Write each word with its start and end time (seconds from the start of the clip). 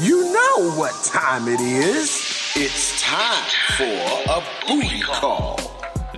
You 0.00 0.22
know 0.32 0.70
what 0.76 0.92
time 1.02 1.48
it 1.52 1.60
is. 1.60 2.52
It's 2.54 3.02
time 3.02 3.42
for 3.76 4.32
a 4.32 4.40
booty 4.64 5.00
call. 5.00 5.56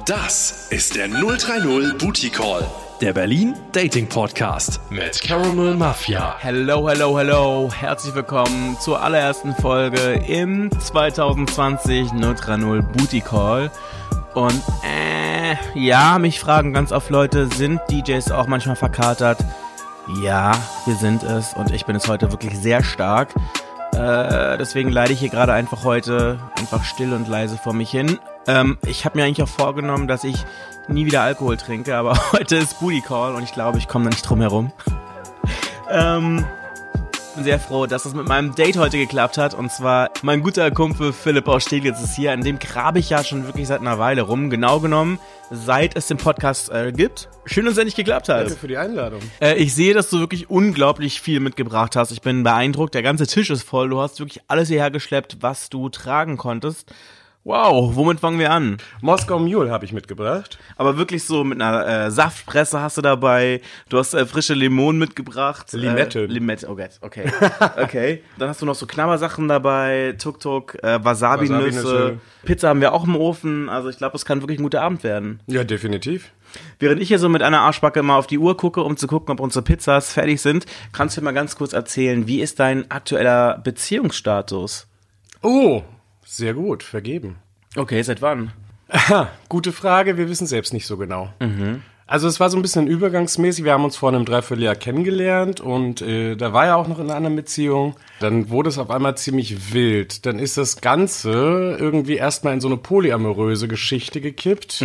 Das 0.04 0.66
ist 0.68 0.96
der 0.96 1.08
030 1.08 1.96
Booty 1.96 2.28
Call, 2.28 2.66
der 3.00 3.14
Berlin 3.14 3.54
Dating 3.72 4.06
Podcast 4.06 4.80
mit 4.90 5.22
Caramel 5.22 5.76
Mafia. 5.76 6.36
Hello, 6.40 6.90
hello, 6.90 7.18
hello. 7.18 7.70
Herzlich 7.72 8.14
willkommen 8.14 8.76
zur 8.80 9.00
allerersten 9.00 9.54
Folge 9.54 10.22
im 10.28 10.70
2020 10.78 12.10
030 12.10 12.82
Booty 12.92 13.22
Call. 13.22 13.70
Und 14.34 14.62
äh, 14.84 15.56
ja, 15.72 16.18
mich 16.18 16.38
fragen 16.38 16.74
ganz 16.74 16.92
oft 16.92 17.08
Leute, 17.08 17.48
sind 17.56 17.80
DJs 17.90 18.30
auch 18.30 18.46
manchmal 18.46 18.76
verkatert? 18.76 19.38
Ja, 20.22 20.52
wir 20.84 20.96
sind 20.96 21.22
es 21.22 21.54
und 21.54 21.70
ich 21.70 21.86
bin 21.86 21.96
es 21.96 22.08
heute 22.08 22.30
wirklich 22.30 22.58
sehr 22.58 22.82
stark. 22.82 23.32
Äh, 23.92 24.58
deswegen 24.58 24.90
leide 24.90 25.12
ich 25.12 25.20
hier 25.20 25.28
gerade 25.28 25.52
einfach 25.52 25.84
heute 25.84 26.38
einfach 26.58 26.84
still 26.84 27.12
und 27.12 27.28
leise 27.28 27.56
vor 27.56 27.72
mich 27.72 27.90
hin. 27.90 28.18
Ähm, 28.46 28.78
ich 28.86 29.04
habe 29.04 29.18
mir 29.18 29.24
eigentlich 29.24 29.42
auch 29.42 29.52
vorgenommen, 29.52 30.08
dass 30.08 30.24
ich 30.24 30.44
nie 30.88 31.06
wieder 31.06 31.22
Alkohol 31.22 31.56
trinke, 31.56 31.96
aber 31.96 32.18
heute 32.32 32.56
ist 32.56 32.80
Booty 32.80 33.00
Call 33.00 33.34
und 33.34 33.42
ich 33.42 33.52
glaube, 33.52 33.78
ich 33.78 33.88
komme 33.88 34.04
da 34.04 34.10
nicht 34.10 34.28
drum 34.28 34.40
herum. 34.40 34.72
ähm, 35.90 36.44
bin 37.40 37.44
sehr 37.46 37.58
froh, 37.58 37.86
dass 37.86 38.04
es 38.04 38.12
mit 38.12 38.28
meinem 38.28 38.54
Date 38.54 38.76
heute 38.76 38.98
geklappt 38.98 39.38
hat. 39.38 39.54
Und 39.54 39.72
zwar 39.72 40.10
mein 40.20 40.42
guter 40.42 40.70
Kumpel 40.70 41.10
Philipp 41.10 41.48
aus 41.48 41.64
Steglitz 41.64 41.98
ist 42.02 42.14
hier. 42.14 42.32
An 42.32 42.42
dem 42.42 42.58
grabe 42.58 42.98
ich 42.98 43.08
ja 43.08 43.24
schon 43.24 43.46
wirklich 43.46 43.66
seit 43.66 43.80
einer 43.80 43.98
Weile 43.98 44.22
rum. 44.22 44.50
Genau 44.50 44.78
genommen, 44.78 45.18
seit 45.50 45.96
es 45.96 46.06
den 46.06 46.18
Podcast 46.18 46.70
äh, 46.70 46.92
gibt. 46.92 47.30
Schön, 47.46 47.64
dass 47.64 47.72
es 47.72 47.78
endlich 47.78 47.96
geklappt 47.96 48.28
hat. 48.28 48.42
Danke 48.42 48.56
für 48.56 48.68
die 48.68 48.76
Einladung. 48.76 49.20
Äh, 49.40 49.54
ich 49.54 49.74
sehe, 49.74 49.94
dass 49.94 50.10
du 50.10 50.20
wirklich 50.20 50.50
unglaublich 50.50 51.22
viel 51.22 51.40
mitgebracht 51.40 51.96
hast. 51.96 52.10
Ich 52.10 52.20
bin 52.20 52.42
beeindruckt. 52.42 52.94
Der 52.94 53.02
ganze 53.02 53.26
Tisch 53.26 53.48
ist 53.48 53.62
voll. 53.62 53.88
Du 53.88 54.02
hast 54.02 54.20
wirklich 54.20 54.42
alles 54.46 54.68
hierher 54.68 54.90
geschleppt, 54.90 55.38
was 55.40 55.70
du 55.70 55.88
tragen 55.88 56.36
konntest. 56.36 56.92
Wow, 57.42 57.96
womit 57.96 58.20
fangen 58.20 58.38
wir 58.38 58.50
an? 58.50 58.76
Moskau 59.00 59.38
Mule 59.38 59.70
habe 59.70 59.86
ich 59.86 59.94
mitgebracht. 59.94 60.58
Aber 60.76 60.98
wirklich 60.98 61.24
so 61.24 61.42
mit 61.42 61.60
einer 61.60 61.86
äh, 61.86 62.10
Saftpresse 62.10 62.82
hast 62.82 62.98
du 62.98 63.00
dabei. 63.00 63.62
Du 63.88 63.96
hast 63.96 64.12
äh, 64.12 64.26
frische 64.26 64.52
Limonen 64.52 64.98
mitgebracht. 64.98 65.72
Limette. 65.72 66.24
Äh, 66.24 66.26
Limette, 66.26 66.68
oh 66.68 66.76
Gott, 66.76 66.98
okay. 67.00 67.32
okay. 67.82 68.22
Dann 68.38 68.50
hast 68.50 68.60
du 68.60 68.66
noch 68.66 68.74
so 68.74 68.86
Knabbersachen 68.86 69.48
dabei, 69.48 70.14
Tuk-Tuk, 70.18 70.84
äh, 70.84 71.02
Wasabi-Nüsse. 71.02 71.82
Wasabi-Nüsse. 71.82 72.18
Pizza 72.44 72.68
haben 72.68 72.82
wir 72.82 72.92
auch 72.92 73.06
im 73.06 73.16
Ofen. 73.16 73.70
Also 73.70 73.88
ich 73.88 73.96
glaube, 73.96 74.16
es 74.16 74.26
kann 74.26 74.42
wirklich 74.42 74.58
ein 74.58 74.64
guter 74.64 74.82
Abend 74.82 75.02
werden. 75.02 75.40
Ja, 75.46 75.64
definitiv. 75.64 76.32
Während 76.78 77.00
ich 77.00 77.08
hier 77.08 77.18
so 77.18 77.30
mit 77.30 77.42
einer 77.42 77.60
Arschbacke 77.60 78.00
immer 78.00 78.16
auf 78.16 78.26
die 78.26 78.38
Uhr 78.38 78.58
gucke, 78.58 78.82
um 78.82 78.98
zu 78.98 79.06
gucken, 79.06 79.32
ob 79.32 79.40
unsere 79.40 79.64
Pizzas 79.64 80.12
fertig 80.12 80.42
sind, 80.42 80.66
kannst 80.92 81.16
du 81.16 81.22
mir 81.22 81.26
mal 81.26 81.32
ganz 81.32 81.56
kurz 81.56 81.72
erzählen, 81.72 82.26
wie 82.26 82.42
ist 82.42 82.60
dein 82.60 82.90
aktueller 82.90 83.58
Beziehungsstatus? 83.64 84.88
Oh, 85.42 85.82
sehr 86.30 86.54
gut, 86.54 86.84
vergeben. 86.84 87.38
Okay, 87.76 88.00
seit 88.02 88.22
wann? 88.22 88.52
Aha, 88.88 89.30
gute 89.48 89.72
Frage, 89.72 90.16
wir 90.16 90.28
wissen 90.28 90.46
selbst 90.46 90.72
nicht 90.72 90.86
so 90.86 90.96
genau. 90.96 91.32
Also 92.06 92.28
es 92.28 92.38
war 92.40 92.50
so 92.50 92.56
ein 92.56 92.62
bisschen 92.62 92.86
übergangsmäßig, 92.86 93.64
wir 93.64 93.72
haben 93.72 93.84
uns 93.84 93.96
vor 93.96 94.10
einem 94.10 94.24
Dreivierteljahr 94.24 94.76
kennengelernt 94.76 95.60
und 95.60 96.02
äh, 96.02 96.36
da 96.36 96.52
war 96.52 96.66
er 96.66 96.76
auch 96.76 96.88
noch 96.88 96.98
in 96.98 97.06
einer 97.06 97.16
anderen 97.16 97.36
Beziehung. 97.36 97.96
Dann 98.20 98.48
wurde 98.48 98.68
es 98.68 98.78
auf 98.78 98.90
einmal 98.90 99.16
ziemlich 99.16 99.72
wild. 99.72 100.24
Dann 100.24 100.38
ist 100.38 100.56
das 100.56 100.80
Ganze 100.80 101.76
irgendwie 101.78 102.16
erstmal 102.16 102.54
in 102.54 102.60
so 102.60 102.68
eine 102.68 102.76
polyamoröse 102.76 103.66
Geschichte 103.66 104.20
gekippt. 104.20 104.82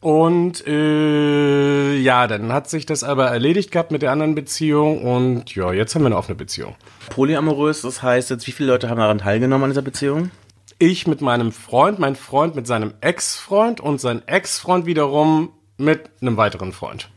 Und 0.00 0.66
äh, 0.66 1.96
ja, 1.96 2.26
dann 2.26 2.52
hat 2.52 2.68
sich 2.68 2.86
das 2.86 3.04
aber 3.04 3.28
erledigt 3.28 3.70
gehabt 3.70 3.92
mit 3.92 4.02
der 4.02 4.10
anderen 4.10 4.34
Beziehung 4.34 5.02
und 5.02 5.54
ja, 5.54 5.72
jetzt 5.72 5.94
haben 5.94 6.02
wir 6.02 6.06
eine 6.06 6.16
offene 6.16 6.34
Beziehung. 6.34 6.74
Polyamorös, 7.10 7.82
das 7.82 8.02
heißt 8.02 8.30
jetzt, 8.30 8.48
wie 8.48 8.50
viele 8.52 8.72
Leute 8.72 8.88
haben 8.88 8.98
daran 8.98 9.18
teilgenommen 9.18 9.62
an 9.62 9.70
dieser 9.70 9.82
Beziehung? 9.82 10.32
Ich 10.82 11.06
mit 11.06 11.20
meinem 11.20 11.52
Freund, 11.52 12.00
mein 12.00 12.16
Freund 12.16 12.56
mit 12.56 12.66
seinem 12.66 12.92
Ex-Freund 13.00 13.80
und 13.80 14.00
sein 14.00 14.26
Ex-Freund 14.26 14.84
wiederum 14.84 15.50
mit 15.76 16.10
einem 16.20 16.36
weiteren 16.36 16.72
Freund. 16.72 17.08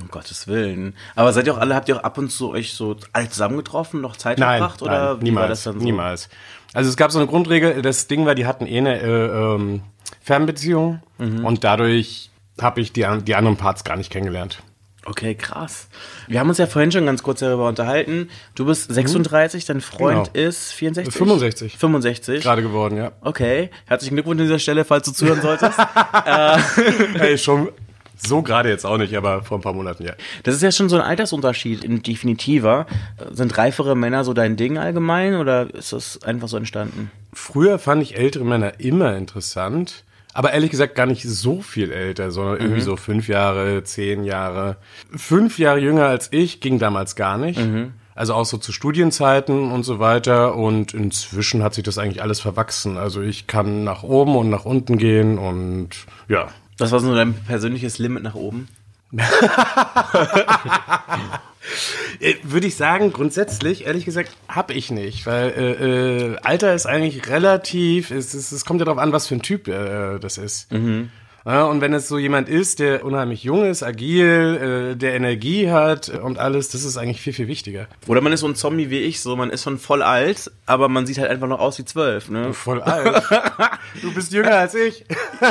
Um 0.00 0.08
Gottes 0.08 0.48
Willen. 0.48 0.96
Aber 1.14 1.32
seid 1.32 1.46
ihr 1.46 1.54
auch 1.54 1.58
alle, 1.58 1.76
habt 1.76 1.88
ihr 1.88 1.96
auch 1.96 2.02
ab 2.02 2.18
und 2.18 2.32
zu 2.32 2.50
euch 2.50 2.72
so 2.74 2.96
alle 3.12 3.28
zusammengetroffen, 3.28 4.00
noch 4.00 4.16
Zeit 4.16 4.40
verbracht? 4.40 4.82
Oder 4.82 5.10
nein, 5.12 5.20
wie 5.20 5.24
niemals, 5.26 5.42
war 5.42 5.48
das 5.48 5.62
dann 5.62 5.78
so? 5.78 5.84
niemals. 5.84 6.28
Also 6.74 6.90
es 6.90 6.96
gab 6.96 7.12
so 7.12 7.20
eine 7.20 7.28
Grundregel, 7.28 7.82
das 7.82 8.08
Ding 8.08 8.26
war, 8.26 8.34
die 8.34 8.46
hatten 8.46 8.66
eh 8.66 8.78
eine 8.78 9.00
äh, 9.00 9.54
ähm, 9.54 9.82
Fernbeziehung 10.20 11.00
Mhm. 11.18 11.44
und 11.44 11.62
dadurch 11.62 12.30
habe 12.60 12.80
ich 12.80 12.92
die, 12.92 13.06
die 13.22 13.34
anderen 13.36 13.56
Parts 13.56 13.84
gar 13.84 13.96
nicht 13.96 14.10
kennengelernt. 14.10 14.60
Okay, 15.08 15.34
krass. 15.34 15.88
Wir 16.26 16.38
haben 16.40 16.48
uns 16.48 16.58
ja 16.58 16.66
vorhin 16.66 16.92
schon 16.92 17.06
ganz 17.06 17.22
kurz 17.22 17.40
darüber 17.40 17.68
unterhalten. 17.68 18.28
Du 18.54 18.66
bist 18.66 18.92
36, 18.92 19.64
dein 19.64 19.80
Freund 19.80 20.28
Mhm. 20.28 20.32
Genau. 20.34 20.48
ist 20.48 20.72
64? 20.72 21.14
65. 21.14 21.76
65. 21.78 22.42
Gerade 22.42 22.62
geworden, 22.62 22.96
ja. 22.98 23.12
Okay. 23.22 23.70
Herzlichen 23.86 24.14
Glückwunsch 24.16 24.40
an 24.40 24.46
dieser 24.46 24.58
Stelle, 24.58 24.84
falls 24.84 25.06
du 25.06 25.12
zuhören 25.12 25.40
solltest. 25.40 25.78
Hey, 27.14 27.38
schon 27.38 27.68
so 28.20 28.42
gerade 28.42 28.68
jetzt 28.68 28.84
auch 28.84 28.98
nicht, 28.98 29.16
aber 29.16 29.42
vor 29.44 29.58
ein 29.58 29.60
paar 29.62 29.72
Monaten, 29.72 30.04
ja. 30.04 30.12
Das 30.42 30.54
ist 30.54 30.62
ja 30.62 30.72
schon 30.72 30.88
so 30.88 30.96
ein 30.96 31.02
Altersunterschied, 31.02 31.84
in 31.84 32.02
definitiver. 32.02 32.86
Sind 33.30 33.56
reifere 33.56 33.94
Männer 33.96 34.24
so 34.24 34.32
dein 34.34 34.56
Ding 34.56 34.76
allgemein 34.76 35.36
oder 35.36 35.72
ist 35.72 35.92
das 35.92 36.22
einfach 36.22 36.48
so 36.48 36.56
entstanden? 36.56 37.10
Früher 37.32 37.78
fand 37.78 38.02
ich 38.02 38.16
ältere 38.16 38.44
Männer 38.44 38.80
immer 38.80 39.16
interessant, 39.16 40.04
aber 40.34 40.52
ehrlich 40.52 40.70
gesagt 40.70 40.94
gar 40.94 41.06
nicht 41.06 41.22
so 41.24 41.60
viel 41.62 41.90
älter, 41.92 42.30
sondern 42.30 42.56
Mhm. 42.56 42.60
irgendwie 42.62 42.80
so 42.82 42.96
fünf 42.96 43.28
Jahre, 43.28 43.82
zehn 43.84 44.24
Jahre. 44.24 44.76
Fünf 45.16 45.58
Jahre 45.58 45.78
jünger 45.80 46.06
als 46.06 46.28
ich 46.32 46.60
ging 46.60 46.78
damals 46.78 47.16
gar 47.16 47.38
nicht. 47.38 47.58
Mhm. 47.58 47.92
Also 48.14 48.34
auch 48.34 48.44
so 48.46 48.56
zu 48.58 48.72
Studienzeiten 48.72 49.70
und 49.70 49.84
so 49.84 49.98
weiter. 50.00 50.54
Und 50.56 50.92
inzwischen 50.94 51.62
hat 51.62 51.74
sich 51.74 51.84
das 51.84 51.98
eigentlich 51.98 52.20
alles 52.22 52.40
verwachsen. 52.40 52.96
Also 52.96 53.20
ich 53.22 53.46
kann 53.46 53.84
nach 53.84 54.02
oben 54.02 54.34
und 54.36 54.50
nach 54.50 54.64
unten 54.64 54.98
gehen 54.98 55.38
und 55.38 55.90
ja. 56.28 56.48
Was 56.78 56.92
war 56.92 57.00
so 57.00 57.14
dein 57.14 57.34
persönliches 57.34 57.98
Limit 57.98 58.22
nach 58.24 58.34
oben? 58.34 58.68
Äh, 62.20 62.34
Würde 62.42 62.66
ich 62.66 62.76
sagen, 62.76 63.12
grundsätzlich, 63.12 63.86
ehrlich 63.86 64.04
gesagt, 64.04 64.32
habe 64.48 64.72
ich 64.74 64.90
nicht, 64.90 65.26
weil 65.26 65.50
äh, 65.50 66.32
äh, 66.32 66.36
Alter 66.42 66.74
ist 66.74 66.86
eigentlich 66.86 67.28
relativ, 67.28 68.10
es, 68.10 68.34
es, 68.34 68.52
es 68.52 68.64
kommt 68.64 68.80
ja 68.80 68.84
darauf 68.84 69.00
an, 69.00 69.12
was 69.12 69.26
für 69.26 69.34
ein 69.34 69.42
Typ 69.42 69.68
äh, 69.68 70.18
das 70.18 70.38
ist. 70.38 70.68
Ja, 71.44 71.64
und 71.64 71.80
wenn 71.80 71.94
es 71.94 72.08
so 72.08 72.18
jemand 72.18 72.48
ist, 72.50 72.78
der 72.78 73.06
unheimlich 73.06 73.42
jung 73.42 73.64
ist, 73.64 73.82
agil, 73.82 74.90
äh, 74.92 74.96
der 74.96 75.14
Energie 75.14 75.70
hat 75.70 76.10
und 76.10 76.38
alles, 76.38 76.68
das 76.68 76.84
ist 76.84 76.98
eigentlich 76.98 77.22
viel, 77.22 77.32
viel 77.32 77.48
wichtiger. 77.48 77.86
Oder 78.06 78.20
man 78.20 78.34
ist 78.34 78.40
so 78.40 78.48
ein 78.48 78.54
Zombie 78.54 78.90
wie 78.90 78.98
ich, 78.98 79.22
so 79.22 79.34
man 79.34 79.48
ist 79.48 79.62
schon 79.62 79.78
voll 79.78 80.02
alt, 80.02 80.50
aber 80.66 80.88
man 80.90 81.06
sieht 81.06 81.16
halt 81.16 81.30
einfach 81.30 81.48
noch 81.48 81.60
aus 81.60 81.78
wie 81.78 81.86
zwölf, 81.86 82.28
ne? 82.28 82.52
Voll 82.52 82.82
alt. 82.82 83.22
du 84.02 84.12
bist 84.12 84.32
jünger 84.32 84.56
als 84.56 84.74
ich. 84.74 85.06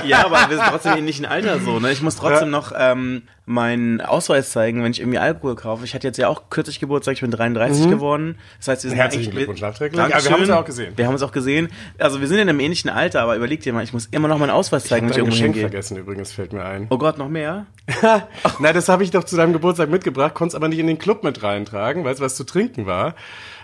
Ja, 0.06 0.26
aber 0.26 0.50
wir 0.50 0.58
sind 0.58 0.68
trotzdem 0.70 0.92
im 0.92 0.98
ähnlichen 1.00 1.26
Alter 1.26 1.60
so, 1.60 1.80
ne? 1.80 1.92
Ich 1.92 2.04
muss 2.04 2.18
trotzdem 2.18 2.52
noch 2.52 2.74
ähm, 2.78 3.24
meinen 3.50 4.02
Ausweis 4.02 4.52
zeigen, 4.52 4.84
wenn 4.84 4.92
ich 4.92 5.00
irgendwie 5.00 5.20
Alkohol 5.20 5.56
kaufe. 5.56 5.86
Ich 5.86 5.94
hatte 5.96 6.06
jetzt 6.06 6.18
ja 6.18 6.28
auch 6.28 6.50
kürzlich 6.50 6.82
Geburtstag, 6.82 7.14
ich 7.14 7.22
bin 7.22 7.32
33 7.32 7.90
geworden. 7.90 8.38
Das 8.60 8.68
heißt, 8.68 8.84
wir 8.84 8.90
sind 8.90 9.00
Herzlichen 9.00 9.32
Glückwunsch 9.32 9.62
nachträglich. 9.62 9.98
Ja, 9.98 10.10
wir 10.10 10.32
haben 10.32 10.42
es 10.44 10.50
ja 10.50 10.60
auch 10.60 10.66
gesehen. 10.66 10.92
Wir 10.98 11.08
haben 11.08 11.16
es 11.16 11.22
auch 11.24 11.32
gesehen. 11.32 11.70
Also 11.98 12.20
wir 12.20 12.28
sind 12.28 12.40
in 12.40 12.50
einem 12.50 12.60
ähnlichen 12.60 12.90
Alter, 12.90 13.22
aber 13.22 13.38
überleg 13.38 13.62
dir 13.62 13.72
mal, 13.72 13.86
ich 13.86 13.94
muss 13.94 14.08
immer 14.08 14.28
noch 14.28 14.38
meinen 14.38 14.50
Ausweis 14.50 14.84
zeigen, 14.84 15.06
wenn 15.08 15.12
ich 15.14 15.18
irgendwo 15.18 15.38
hingehe. 15.38 15.62
vergessen 15.62 15.96
übrigens, 15.96 16.34
fällt 16.34 16.52
mir 16.52 16.66
ein. 16.66 16.88
Oh 16.90 16.98
Gott, 16.98 17.18
noch 17.18 17.30
mehr? 17.30 17.68
Na, 18.60 18.74
das 18.74 18.90
habe 18.90 19.04
ich 19.06 19.12
doch 19.12 19.24
zu 19.24 19.38
deinem 19.38 19.54
Geburtstag 19.54 19.90
mitgebracht, 19.90 20.34
konntest 20.34 20.58
aber 20.58 20.68
nicht 20.68 20.80
in 20.80 20.88
den 20.88 21.00
Club 21.00 21.24
mit 21.24 21.42
reintragen, 21.42 22.04
weil 22.04 22.14
es 22.14 22.20
was 22.20 22.36
zu 22.36 22.44
trinken 22.44 22.86
war. 22.86 23.16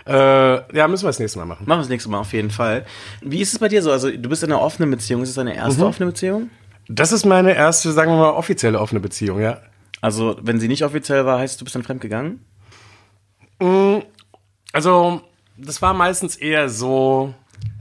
Äh, 0.06 0.14
ja, 0.76 0.88
müssen 0.88 1.04
wir 1.04 1.08
das 1.08 1.18
nächste 1.18 1.38
Mal 1.38 1.44
machen. 1.44 1.64
Machen 1.66 1.78
wir 1.80 1.82
das 1.82 1.88
nächste 1.90 2.10
Mal 2.10 2.20
auf 2.20 2.32
jeden 2.32 2.50
Fall. 2.50 2.86
Wie 3.20 3.42
ist 3.42 3.52
es 3.52 3.58
bei 3.58 3.68
dir 3.68 3.82
so? 3.82 3.92
Also 3.92 4.10
du 4.10 4.28
bist 4.30 4.42
in 4.42 4.50
einer 4.50 4.62
offenen 4.62 4.90
Beziehung. 4.90 5.22
Ist 5.22 5.28
es 5.28 5.34
deine 5.34 5.54
erste 5.54 5.82
Mhm. 5.82 5.86
offene 5.88 6.06
Beziehung? 6.06 6.48
Das 6.88 7.12
ist 7.12 7.26
meine 7.26 7.54
erste, 7.54 7.92
sagen 7.92 8.10
wir 8.12 8.16
mal, 8.18 8.30
offizielle 8.30 8.80
offene 8.80 9.00
Beziehung, 9.00 9.40
ja. 9.40 9.58
Also 10.04 10.36
wenn 10.42 10.60
sie 10.60 10.68
nicht 10.68 10.84
offiziell 10.84 11.24
war, 11.24 11.38
heißt 11.38 11.58
du 11.58 11.64
bist 11.64 11.74
dann 11.74 11.82
fremdgegangen? 11.82 12.44
Also, 14.70 15.22
das 15.56 15.80
war 15.80 15.94
meistens 15.94 16.36
eher 16.36 16.68
so, 16.68 17.32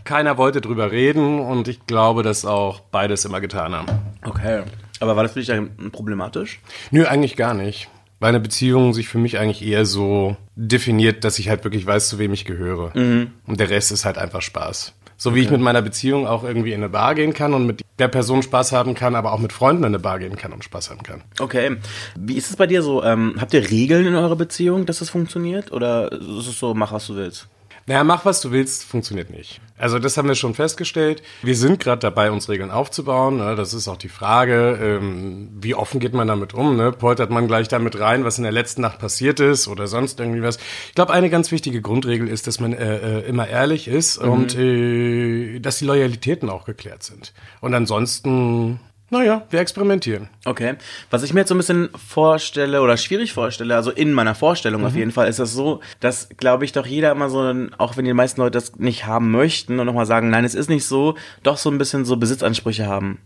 keiner 0.06 0.38
wollte 0.38 0.62
drüber 0.62 0.94
reden 0.94 1.42
und 1.42 1.68
ich 1.68 1.86
glaube, 1.86 2.24
dass 2.24 2.46
auch 2.46 2.80
beides 2.80 3.26
immer 3.26 3.42
getan 3.42 3.76
haben. 3.76 3.88
Okay. 4.24 4.64
Aber 5.02 5.18
war 5.18 5.24
das 5.24 5.34
für 5.34 5.40
dich 5.40 5.50
dann 5.50 5.92
problematisch? 5.92 6.62
Nö, 6.92 7.04
eigentlich 7.04 7.36
gar 7.36 7.54
nicht. 7.54 7.90
Weil 8.22 8.30
eine 8.30 8.40
Beziehung 8.40 8.94
sich 8.94 9.10
für 9.10 9.18
mich 9.18 9.38
eigentlich 9.38 9.62
eher 9.62 9.86
so 9.86 10.38
definiert, 10.56 11.26
dass 11.26 11.40
ich 11.40 11.50
halt 11.50 11.66
wirklich 11.66 11.86
weiß, 11.86 12.08
zu 12.08 12.20
wem 12.20 12.32
ich 12.32 12.46
gehöre. 12.46 12.96
Und 12.96 13.60
der 13.60 13.70
Rest 13.70 13.92
ist 13.92 14.06
halt 14.06 14.18
einfach 14.18 14.42
Spaß. 14.42 14.94
So 15.18 15.36
wie 15.36 15.42
ich 15.42 15.52
mit 15.52 15.62
meiner 15.62 15.82
Beziehung 15.82 16.28
auch 16.28 16.44
irgendwie 16.44 16.72
in 16.72 16.82
eine 16.82 16.90
Bar 16.90 17.16
gehen 17.16 17.34
kann 17.34 17.54
und 17.54 17.66
mit 17.66 17.82
der 18.00 18.08
Person 18.08 18.42
Spaß 18.44 18.72
haben 18.72 18.94
kann, 18.94 19.16
aber 19.16 19.34
auch 19.34 19.40
mit 19.40 19.54
Freunden 19.54 19.84
in 19.84 19.88
eine 19.88 20.00
Bar 20.00 20.20
gehen 20.20 20.36
kann 20.36 20.54
und 20.54 20.64
Spaß 20.64 20.90
haben 20.90 21.04
kann. 21.04 21.22
Okay. 21.40 21.78
Wie 22.18 22.36
ist 22.36 22.50
es 22.50 22.56
bei 22.56 22.68
dir 22.68 22.82
so? 22.82 23.04
Ähm, 23.04 23.36
habt 23.40 23.54
ihr 23.54 23.70
Regeln 23.70 24.06
in 24.06 24.16
eurer 24.16 24.36
Beziehung, 24.36 24.86
dass 24.86 25.00
das 25.00 25.10
funktioniert? 25.10 25.72
Oder 25.72 26.12
ist 26.12 26.48
es 26.48 26.60
so, 26.60 26.74
mach 26.74 26.92
was 26.92 27.08
du 27.08 27.16
willst? 27.16 27.48
Naja, 27.86 28.04
mach 28.04 28.24
was 28.24 28.40
du 28.42 28.52
willst, 28.52 28.86
funktioniert 28.86 29.30
nicht. 29.30 29.60
Also 29.78 30.00
das 30.00 30.16
haben 30.16 30.28
wir 30.28 30.36
schon 30.36 30.54
festgestellt. 30.54 31.22
Wir 31.42 31.56
sind 31.56 31.80
gerade 31.80 32.00
dabei, 32.00 32.32
uns 32.32 32.48
Regeln 32.48 32.72
aufzubauen. 32.72 33.38
Ne? 33.38 33.56
Das 33.56 33.74
ist 33.74 33.88
auch 33.90 33.98
die 33.98 34.08
Frage, 34.08 34.80
ähm, 34.82 35.50
wie 35.60 35.76
offen 35.76 36.00
geht 36.00 36.14
man 36.14 36.28
damit 36.28 36.54
um? 36.54 36.78
Ne? 36.78 36.94
Poltert 36.94 37.30
man 37.32 37.48
gleich 37.48 37.68
damit 37.68 38.00
rein, 38.00 38.24
was 38.24 38.38
in 38.38 38.44
der 38.44 38.54
letzten 38.54 38.82
Nacht 38.82 39.00
passiert 39.00 39.42
ist 39.42 39.68
oder 39.68 39.88
sonst 39.88 40.22
irgendwie 40.22 40.42
was? 40.42 40.58
Ich 40.88 40.96
glaube, 40.96 41.12
eine 41.12 41.30
ganz 41.30 41.52
wichtige 41.52 41.82
Grundregel 41.82 42.30
ist, 42.30 42.48
dass 42.48 42.62
man 42.62 42.72
äh, 42.72 43.20
äh, 43.20 43.28
immer 43.28 43.48
ehrlich 43.48 43.90
ist 43.90 44.22
mhm. 44.22 44.30
und 44.30 44.58
äh, 44.58 45.60
dass 45.60 45.80
die 45.80 45.86
Loyalitäten 45.86 46.50
auch 46.50 46.64
geklärt 46.64 47.04
sind. 47.04 47.34
Und 47.60 47.74
ansonsten 47.74 48.80
naja, 49.14 49.44
wir 49.50 49.60
experimentieren. 49.60 50.28
Okay. 50.44 50.74
Was 51.10 51.24
ich 51.24 51.34
mir 51.34 51.42
jetzt 51.42 51.50
so 51.50 51.56
ein 51.56 51.60
bisschen 51.60 51.90
vorstelle 51.96 52.82
oder 52.82 52.98
schwierig 52.98 53.32
vorstelle, 53.32 53.76
also 53.76 53.92
in 53.92 54.12
meiner 54.12 54.36
Vorstellung 54.36 54.82
mhm. 54.82 54.88
auf 54.88 54.96
jeden 54.96 55.12
Fall, 55.12 55.30
ist 55.30 55.40
das 55.40 55.54
so, 55.54 55.80
dass, 56.00 56.30
glaube 56.38 56.66
ich, 56.66 56.72
doch 56.72 56.86
jeder 56.86 57.12
immer 57.12 57.30
so, 57.30 57.54
auch 57.78 57.96
wenn 57.96 58.06
die 58.06 58.14
meisten 58.14 58.42
Leute 58.42 58.58
das 58.58 58.76
nicht 58.78 59.06
haben 59.06 59.32
möchten 59.32 59.80
und 59.80 59.86
nochmal 59.86 60.06
sagen, 60.06 60.30
nein, 60.30 60.46
es 60.46 60.56
ist 60.56 60.70
nicht 60.70 60.86
so, 60.86 61.16
doch 61.44 61.58
so 61.58 61.70
ein 61.70 61.78
bisschen 61.78 62.06
so 62.06 62.18
Besitzansprüche 62.18 62.88
haben 62.88 63.20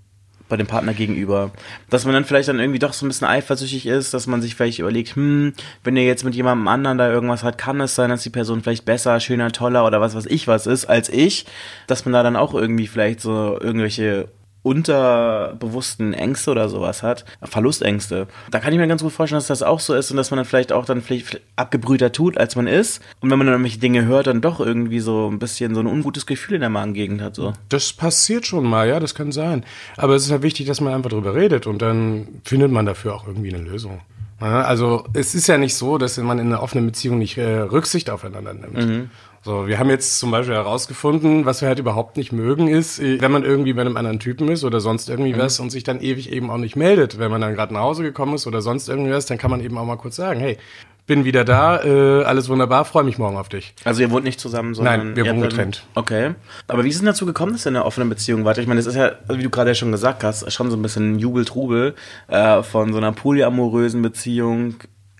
bei 0.49 0.57
dem 0.57 0.67
Partner 0.67 0.93
gegenüber. 0.93 1.51
Dass 1.89 2.05
man 2.05 2.13
dann 2.13 2.25
vielleicht 2.25 2.49
dann 2.49 2.59
irgendwie 2.59 2.79
doch 2.79 2.93
so 2.93 3.05
ein 3.05 3.09
bisschen 3.09 3.27
eifersüchtig 3.27 3.85
ist, 3.85 4.13
dass 4.13 4.27
man 4.27 4.41
sich 4.41 4.55
vielleicht 4.55 4.79
überlegt, 4.79 5.15
hm, 5.15 5.53
wenn 5.83 5.97
er 5.97 6.05
jetzt 6.05 6.23
mit 6.23 6.35
jemandem 6.35 6.67
anderen 6.67 6.97
da 6.97 7.09
irgendwas 7.09 7.43
hat, 7.43 7.57
kann 7.57 7.81
es 7.81 7.95
sein, 7.95 8.09
dass 8.09 8.23
die 8.23 8.29
Person 8.29 8.61
vielleicht 8.61 8.85
besser, 8.85 9.19
schöner, 9.19 9.51
toller 9.51 9.85
oder 9.85 10.01
was 10.01 10.15
weiß 10.15 10.25
ich 10.27 10.47
was 10.47 10.67
ist 10.67 10.85
als 10.85 11.09
ich, 11.09 11.45
dass 11.87 12.05
man 12.05 12.13
da 12.13 12.23
dann 12.23 12.35
auch 12.35 12.53
irgendwie 12.53 12.87
vielleicht 12.87 13.21
so 13.21 13.57
irgendwelche 13.59 14.29
unterbewussten 14.67 16.13
Ängste 16.13 16.51
oder 16.51 16.69
sowas 16.69 17.03
hat, 17.03 17.25
Verlustängste. 17.41 18.27
Da 18.51 18.59
kann 18.59 18.73
ich 18.73 18.79
mir 18.79 18.87
ganz 18.87 19.01
gut 19.01 19.13
vorstellen, 19.13 19.37
dass 19.37 19.47
das 19.47 19.63
auch 19.63 19.79
so 19.79 19.93
ist 19.93 20.11
und 20.11 20.17
dass 20.17 20.29
man 20.29 20.37
dann 20.37 20.45
vielleicht 20.45 20.71
auch 20.71 20.85
dann 20.85 21.01
vielleicht 21.01 21.41
abgebrühter 21.55 22.11
tut, 22.11 22.37
als 22.37 22.55
man 22.55 22.67
ist. 22.67 23.01
Und 23.21 23.31
wenn 23.31 23.37
man 23.37 23.47
dann 23.47 23.55
irgendwelche 23.55 23.79
Dinge 23.79 24.05
hört, 24.05 24.27
dann 24.27 24.41
doch 24.41 24.59
irgendwie 24.59 24.99
so 24.99 25.29
ein 25.31 25.39
bisschen 25.39 25.73
so 25.73 25.79
ein 25.79 25.87
ungutes 25.87 26.25
Gefühl 26.25 26.55
in 26.55 26.61
der 26.61 26.69
Magengegend 26.69 27.21
hat. 27.21 27.35
So. 27.35 27.53
Das 27.69 27.93
passiert 27.93 28.45
schon 28.45 28.65
mal, 28.65 28.87
ja, 28.87 28.99
das 28.99 29.15
kann 29.15 29.31
sein. 29.31 29.63
Aber 29.95 30.15
es 30.15 30.25
ist 30.25 30.31
halt 30.31 30.43
wichtig, 30.43 30.67
dass 30.67 30.81
man 30.81 30.93
einfach 30.93 31.09
drüber 31.09 31.33
redet 31.33 31.67
und 31.67 31.81
dann 31.81 32.27
findet 32.43 32.71
man 32.71 32.85
dafür 32.85 33.15
auch 33.15 33.27
irgendwie 33.27 33.53
eine 33.53 33.63
Lösung. 33.63 34.01
Also 34.39 35.05
es 35.13 35.33
ist 35.33 35.47
ja 35.47 35.57
nicht 35.57 35.73
so, 35.73 35.97
dass 35.97 36.17
man 36.17 36.37
in 36.37 36.47
einer 36.47 36.61
offenen 36.61 36.85
Beziehung 36.85 37.17
nicht 37.17 37.39
äh, 37.39 37.57
Rücksicht 37.57 38.11
aufeinander 38.11 38.53
nimmt. 38.53 38.77
Mhm. 38.77 39.09
So, 39.47 39.65
wir 39.65 39.79
haben 39.79 39.89
jetzt 39.89 40.19
zum 40.19 40.29
Beispiel 40.29 40.55
herausgefunden, 40.55 41.45
was 41.45 41.61
wir 41.61 41.69
halt 41.69 41.79
überhaupt 41.79 42.17
nicht 42.17 42.33
mögen, 42.33 42.67
ist, 42.67 42.99
äh, 42.99 43.21
wenn 43.21 43.31
man 43.31 43.45
irgendwie 43.45 43.71
bei 43.71 43.79
einem 43.79 43.95
anderen 43.95 44.19
Typen 44.19 44.49
ist 44.49 44.65
oder 44.65 44.81
sonst 44.81 45.09
irgendwie 45.09 45.31
mhm. 45.31 45.37
was 45.37 45.61
und 45.61 45.69
sich 45.69 45.85
dann 45.85 46.01
ewig 46.01 46.33
eben 46.33 46.49
auch 46.49 46.57
nicht 46.57 46.75
meldet. 46.75 47.17
Wenn 47.17 47.31
man 47.31 47.39
dann 47.39 47.53
gerade 47.53 47.73
nach 47.73 47.79
Hause 47.79 48.03
gekommen 48.03 48.33
ist 48.33 48.45
oder 48.45 48.61
sonst 48.61 48.89
irgendwie 48.89 49.11
was, 49.11 49.25
dann 49.25 49.37
kann 49.37 49.49
man 49.49 49.61
eben 49.61 49.77
auch 49.77 49.85
mal 49.85 49.95
kurz 49.95 50.17
sagen, 50.17 50.41
hey, 50.41 50.57
bin 51.05 51.23
wieder 51.23 51.45
da, 51.45 51.81
äh, 51.81 52.25
alles 52.25 52.49
wunderbar, 52.49 52.83
freue 52.83 53.05
mich 53.05 53.17
morgen 53.19 53.37
auf 53.37 53.47
dich. 53.47 53.73
Also 53.85 54.01
ihr 54.01 54.11
wohnt 54.11 54.25
nicht 54.25 54.41
zusammen, 54.41 54.75
sondern 54.75 54.99
Nein, 54.99 55.15
wir 55.15 55.25
wohnen 55.25 55.39
getrennt. 55.39 55.85
Okay. 55.95 56.35
Aber 56.67 56.83
wie 56.83 56.89
ist 56.89 56.97
es 56.97 57.01
dazu 57.03 57.25
gekommen, 57.25 57.53
dass 57.53 57.65
ihr 57.65 57.69
in 57.69 57.77
einer 57.77 57.85
offenen 57.85 58.09
Beziehung 58.09 58.43
wart? 58.43 58.57
Ich 58.57 58.67
meine, 58.67 58.79
das 58.79 58.87
ist 58.87 58.95
ja, 58.95 59.13
wie 59.29 59.43
du 59.43 59.49
gerade 59.49 59.69
ja 59.69 59.75
schon 59.75 59.93
gesagt 59.93 60.25
hast, 60.25 60.51
schon 60.51 60.69
so 60.69 60.75
ein 60.75 60.81
bisschen 60.81 61.19
Jubeltrubel 61.19 61.95
äh, 62.27 62.63
von 62.63 62.91
so 62.91 62.97
einer 62.97 63.13
polyamorösen 63.13 64.01
Beziehung 64.01 64.75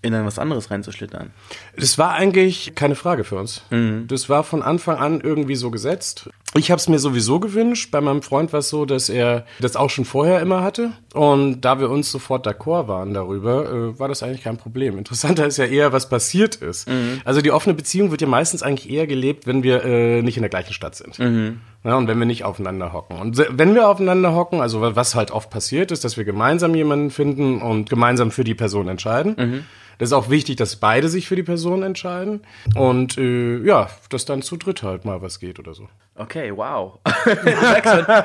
in 0.07 0.13
dann 0.13 0.25
was 0.25 0.39
anderes 0.39 0.71
reinzuschlittern. 0.71 1.31
Das 1.75 1.97
war 1.97 2.13
eigentlich 2.13 2.73
keine 2.75 2.95
Frage 2.95 3.23
für 3.23 3.35
uns. 3.35 3.61
Mhm. 3.69 4.07
Das 4.07 4.29
war 4.29 4.43
von 4.43 4.63
Anfang 4.63 4.97
an 4.97 5.21
irgendwie 5.21 5.55
so 5.55 5.69
gesetzt. 5.69 6.29
Ich 6.55 6.71
habe 6.71 6.79
es 6.79 6.87
mir 6.87 6.97
sowieso 6.97 7.39
gewünscht. 7.39 7.91
Bei 7.91 7.99
meinem 7.99 8.21
Freund 8.21 8.53
war 8.53 8.59
es 8.59 8.69
so, 8.69 8.85
dass 8.85 9.09
er 9.09 9.45
das 9.59 9.75
auch 9.75 9.89
schon 9.89 10.05
vorher 10.05 10.39
immer 10.39 10.63
hatte. 10.63 10.91
Und 11.13 11.61
da 11.61 11.79
wir 11.79 11.89
uns 11.89 12.11
sofort 12.11 12.47
d'accord 12.47 12.87
waren 12.87 13.13
darüber, 13.13 13.69
äh, 13.69 13.99
war 13.99 14.07
das 14.07 14.23
eigentlich 14.23 14.43
kein 14.43 14.57
Problem. 14.57 14.97
Interessanter 14.97 15.45
ist 15.45 15.57
ja 15.57 15.65
eher, 15.65 15.91
was 15.91 16.09
passiert 16.09 16.55
ist. 16.55 16.87
Mhm. 16.87 17.21
Also 17.25 17.41
die 17.41 17.51
offene 17.51 17.75
Beziehung 17.75 18.11
wird 18.11 18.21
ja 18.21 18.27
meistens 18.27 18.63
eigentlich 18.63 18.89
eher 18.89 19.07
gelebt, 19.07 19.45
wenn 19.45 19.61
wir 19.61 19.83
äh, 19.83 20.21
nicht 20.21 20.37
in 20.37 20.43
der 20.43 20.49
gleichen 20.49 20.73
Stadt 20.73 20.95
sind. 20.95 21.19
Mhm. 21.19 21.59
Ja, 21.83 21.95
und 21.95 22.07
wenn 22.07 22.17
wir 22.17 22.25
nicht 22.25 22.43
aufeinander 22.43 22.93
hocken. 22.93 23.17
Und 23.17 23.37
wenn 23.37 23.75
wir 23.75 23.89
aufeinander 23.89 24.33
hocken, 24.33 24.61
also 24.61 24.81
was 24.81 25.15
halt 25.15 25.31
oft 25.31 25.49
passiert 25.49 25.91
ist, 25.91 26.03
dass 26.03 26.17
wir 26.17 26.23
gemeinsam 26.23 26.75
jemanden 26.75 27.11
finden 27.11 27.61
und 27.61 27.89
gemeinsam 27.89 28.31
für 28.31 28.43
die 28.43 28.55
Person 28.55 28.87
entscheiden. 28.87 29.35
Mhm 29.37 29.63
das 29.97 30.09
ist 30.09 30.13
auch 30.13 30.29
wichtig, 30.29 30.57
dass 30.57 30.75
beide 30.75 31.09
sich 31.09 31.27
für 31.27 31.35
die 31.35 31.43
Person 31.43 31.83
entscheiden 31.83 32.41
und 32.75 33.17
äh, 33.17 33.57
ja, 33.63 33.89
dass 34.09 34.25
dann 34.25 34.41
zu 34.41 34.57
dritt 34.57 34.83
halt 34.83 35.05
mal 35.05 35.21
was 35.21 35.39
geht 35.39 35.59
oder 35.59 35.73
so. 35.73 35.89
Okay, 36.19 36.51
wow. 36.55 36.97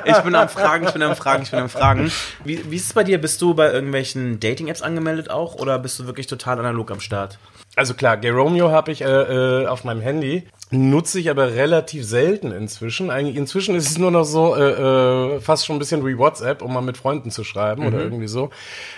ich 0.05 0.17
bin 0.23 0.35
am 0.35 0.49
Fragen, 0.49 0.87
ich 0.87 0.93
bin 0.93 1.03
am 1.03 1.15
Fragen, 1.15 1.43
ich 1.43 1.51
bin 1.51 1.61
am 1.61 1.69
Fragen. 1.69 2.11
Wie, 2.43 2.71
wie 2.71 2.77
ist 2.77 2.87
es 2.87 2.93
bei 2.95 3.05
dir? 3.05 3.21
Bist 3.21 3.43
du 3.43 3.53
bei 3.53 3.71
irgendwelchen 3.71 4.41
Dating-Apps 4.41 4.81
angemeldet 4.81 5.29
auch 5.29 5.57
oder 5.57 5.79
bist 5.79 5.99
du 5.99 6.07
wirklich 6.07 6.27
total 6.27 6.59
analog 6.59 6.91
am 6.91 7.01
Start? 7.01 7.39
Also 7.77 7.93
klar, 7.93 8.17
Gay 8.17 8.31
Romeo 8.31 8.71
habe 8.71 8.93
ich 8.93 9.03
äh, 9.03 9.07
äh, 9.07 9.67
auf 9.67 9.85
meinem 9.85 10.01
Handy, 10.01 10.47
nutze 10.71 11.21
ich 11.21 11.29
aber 11.29 11.55
relativ 11.55 12.05
selten 12.07 12.51
inzwischen. 12.51 13.11
Eigentlich 13.11 13.37
inzwischen 13.37 13.75
ist 13.75 13.91
es 13.91 13.99
nur 13.99 14.11
noch 14.11 14.25
so 14.25 14.57
äh, 14.57 15.37
äh, 15.37 15.41
fast 15.41 15.67
schon 15.67 15.77
ein 15.77 15.79
bisschen 15.79 16.05
wie 16.07 16.17
WhatsApp, 16.17 16.63
um 16.63 16.73
mal 16.73 16.81
mit 16.81 16.97
Freunden 16.97 17.31
zu 17.31 17.45
schreiben 17.45 17.83
mhm. 17.83 17.89
oder 17.89 17.99
irgendwie 18.01 18.29
so. 18.29 18.51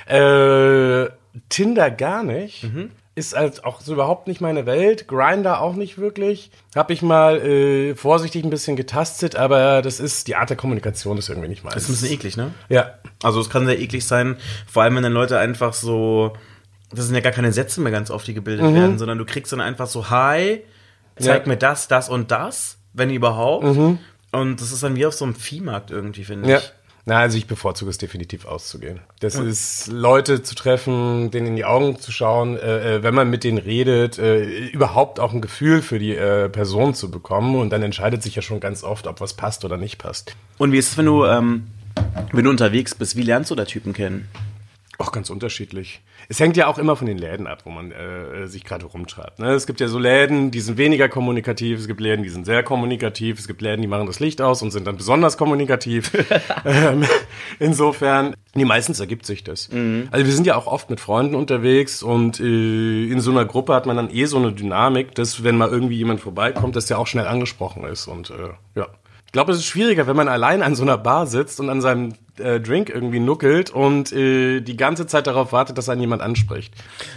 Äh, 0.07 1.11
Tinder 1.49 1.91
gar 1.91 2.23
nicht. 2.23 2.63
Mhm. 2.63 2.91
Ist 3.17 3.37
halt 3.37 3.65
auch 3.65 3.81
so 3.81 3.93
überhaupt 3.93 4.27
nicht 4.27 4.41
meine 4.41 4.67
Welt. 4.67 5.07
Grinder 5.07 5.61
auch 5.61 5.75
nicht 5.75 5.99
wirklich. 5.99 6.51
Hab 6.75 6.91
ich 6.91 7.01
mal 7.01 7.37
äh, 7.39 7.95
vorsichtig 7.95 8.43
ein 8.43 8.51
bisschen 8.51 8.75
getastet, 8.75 9.37
aber 9.37 9.83
das 9.83 10.01
ist, 10.01 10.27
die 10.27 10.35
Art 10.35 10.51
der 10.51 10.57
Kommunikation 10.57 11.17
ist 11.17 11.29
irgendwie 11.29 11.49
nicht 11.49 11.63
meins. 11.63 11.75
Das 11.75 11.85
ist 11.85 11.91
ein 11.91 11.93
bisschen 11.93 12.13
eklig, 12.13 12.37
ne? 12.37 12.53
Ja. 12.69 12.95
Also 13.23 13.41
es 13.41 13.51
kann 13.51 13.67
sehr 13.67 13.79
eklig 13.79 14.05
sein, 14.05 14.37
vor 14.67 14.83
allem 14.83 14.97
wenn 14.97 15.05
dann 15.05 15.13
Leute 15.13 15.39
einfach 15.39 15.75
so, 15.75 16.33
das 16.91 17.07
sind 17.07 17.15
ja 17.15 17.21
gar 17.21 17.33
keine 17.33 17.53
Sätze 17.53 17.81
mehr 17.81 17.93
ganz 17.93 18.11
oft, 18.11 18.27
die 18.27 18.35
gebildet 18.35 18.67
mhm. 18.67 18.75
werden, 18.75 18.99
sondern 18.99 19.19
du 19.19 19.25
kriegst 19.25 19.53
dann 19.53 19.61
einfach 19.61 19.87
so, 19.87 20.11
hi, 20.11 20.63
zeig 21.17 21.43
ja. 21.43 21.49
mir 21.49 21.57
das, 21.57 21.87
das 21.87 22.09
und 22.09 22.33
das, 22.33 22.79
wenn 22.93 23.11
überhaupt. 23.11 23.65
Mhm. 23.65 23.99
Und 24.33 24.61
das 24.61 24.73
ist 24.73 24.83
dann 24.83 24.97
wie 24.97 25.07
auf 25.07 25.15
so 25.15 25.25
einem 25.25 25.37
Viehmarkt 25.37 25.93
irgendwie, 25.93 26.25
finde 26.25 26.51
ja. 26.51 26.59
ich. 26.59 26.73
Na, 27.07 27.19
also 27.19 27.37
ich 27.37 27.47
bevorzuge 27.47 27.91
es 27.91 27.99
definitiv 27.99 28.47
auszugehen. 28.47 29.01
Das 29.21 29.39
mhm. 29.39 29.49
ist 29.49 29.89
Leute 29.89 30.43
zu 30.43 30.55
treffen, 30.55 31.31
denen 31.31 31.49
in 31.49 31.57
die 31.57 31.67
Augen 31.67 31.99
zu 31.99 32.13
schauen, 32.13 32.57
äh, 32.57 32.97
äh, 32.97 33.03
wenn 33.03 33.15
man 33.15 33.29
mit 33.29 33.45
denen 33.45 33.59
redet, 33.59 34.19
äh, 34.19 34.69
überhaupt 34.69 35.21
auch 35.21 35.35
ein 35.35 35.43
Gefühl 35.43 35.83
für 35.83 35.99
die 35.99 36.15
äh, 36.15 36.49
Person 36.49 36.95
zu 36.95 37.11
bekommen 37.11 37.57
und 37.57 37.71
dann 37.71 37.83
entscheidet 37.83 38.23
sich 38.23 38.37
ja 38.37 38.43
schon 38.43 38.59
ganz 38.59 38.85
oft, 38.85 39.07
ob 39.07 39.21
was 39.21 39.35
passt 39.35 39.67
oder 39.67 39.77
nicht 39.77 39.99
passt. 39.99 40.35
Und 40.57 40.73
wie 40.73 40.79
ist 40.79 40.93
es, 40.93 40.97
wenn 40.97 41.07
du, 41.07 41.27
ähm, 41.27 41.67
wenn 42.33 42.45
du 42.45 42.51
unterwegs 42.51 42.95
bist, 42.95 43.17
wie 43.17 43.23
lernst 43.23 43.51
du 43.51 43.55
da 43.55 43.67
Typen 43.67 43.93
kennen? 43.93 44.29
Auch 44.97 45.13
ganz 45.13 45.29
unterschiedlich. 45.29 46.01
Es 46.29 46.41
hängt 46.41 46.57
ja 46.57 46.67
auch 46.67 46.79
immer 46.79 46.97
von 46.97 47.07
den 47.07 47.19
Läden 47.19 47.47
ab, 47.47 47.61
wo 47.65 47.71
man 47.71 47.93
äh, 47.93 48.47
sich 48.47 48.65
gerade 48.65 48.87
rumtreibt. 48.87 49.39
Ne? 49.39 49.53
Es 49.53 49.67
gibt 49.67 49.81
ja 49.81 49.89
so 49.89 49.99
Läden, 49.99 50.51
die 50.51 50.61
sind 50.61 50.79
weniger 50.79 51.09
kommunikativ, 51.09 51.79
es 51.79 51.87
gibt 51.87 52.01
Läden, 52.01 52.23
die 52.23 52.29
sind 52.29 52.47
sehr 52.47 52.63
kommunikativ, 52.63 53.39
es 53.39 53.47
gibt 53.47 53.63
Läden, 53.63 53.83
die 53.83 53.89
machen 53.89 54.07
das 54.07 54.21
Licht 54.21 54.41
aus 54.41 54.63
und 54.63 54.71
sind 54.71 54.87
dann 54.87 54.97
besonders 54.97 55.37
kommunikativ. 55.37 56.13
ähm, 56.65 57.05
insofern, 57.59 58.35
nee, 58.55 58.65
meistens 58.65 59.01
ergibt 59.01 59.27
sich 59.27 59.45
das. 59.45 59.71
Mhm. 59.71 60.09
Also 60.11 60.27
wir 60.27 60.33
sind 60.33 60.47
ja 60.47 60.57
auch 60.57 60.67
oft 60.67 60.91
mit 60.91 61.01
Freunden 61.01 61.35
unterwegs 61.35 62.03
und 62.03 62.41
äh, 62.41 63.07
in 63.07 63.21
so 63.21 63.31
einer 63.31 63.45
Gruppe 63.45 63.75
hat 63.75 63.87
man 63.87 63.97
dann 63.97 64.11
eh 64.11 64.25
so 64.25 64.39
eine 64.39 64.53
Dynamik, 64.53 65.15
dass 65.15 65.45
wenn 65.45 65.57
mal 65.57 65.69
irgendwie 65.69 65.97
jemand 65.97 66.21
vorbeikommt, 66.21 66.77
dass 66.77 66.87
der 66.87 66.99
auch 66.99 67.07
schnell 67.07 67.27
angesprochen 67.27 67.85
ist 67.85 68.07
und 68.07 68.31
äh, 68.31 68.79
ja. 68.79 68.89
Ich 69.35 69.37
glaube, 69.37 69.51
es 69.51 69.59
ist 69.59 69.67
schwieriger, 69.67 70.07
wenn 70.07 70.15
man 70.15 70.29
allein 70.29 70.63
an 70.63 70.77
so 70.77 70.85
einer 70.85 70.97
Bar 70.97 71.27
sitzt 71.27 71.59
und 71.59 71.69
an 71.69 71.81
seinem 71.81 72.15
äh, 72.39 72.61
Drink 72.61 72.89
irgendwie 72.89 73.19
nuckelt 73.19 73.69
und 73.69 74.13
äh, 74.13 74.61
die 74.61 74.77
ganze 74.77 75.09
Zeit 75.09 75.27
darauf 75.27 75.51
wartet, 75.51 75.77
dass 75.77 75.89
einen 75.89 76.03
jemand 76.03 76.23
anspricht. 76.23 76.73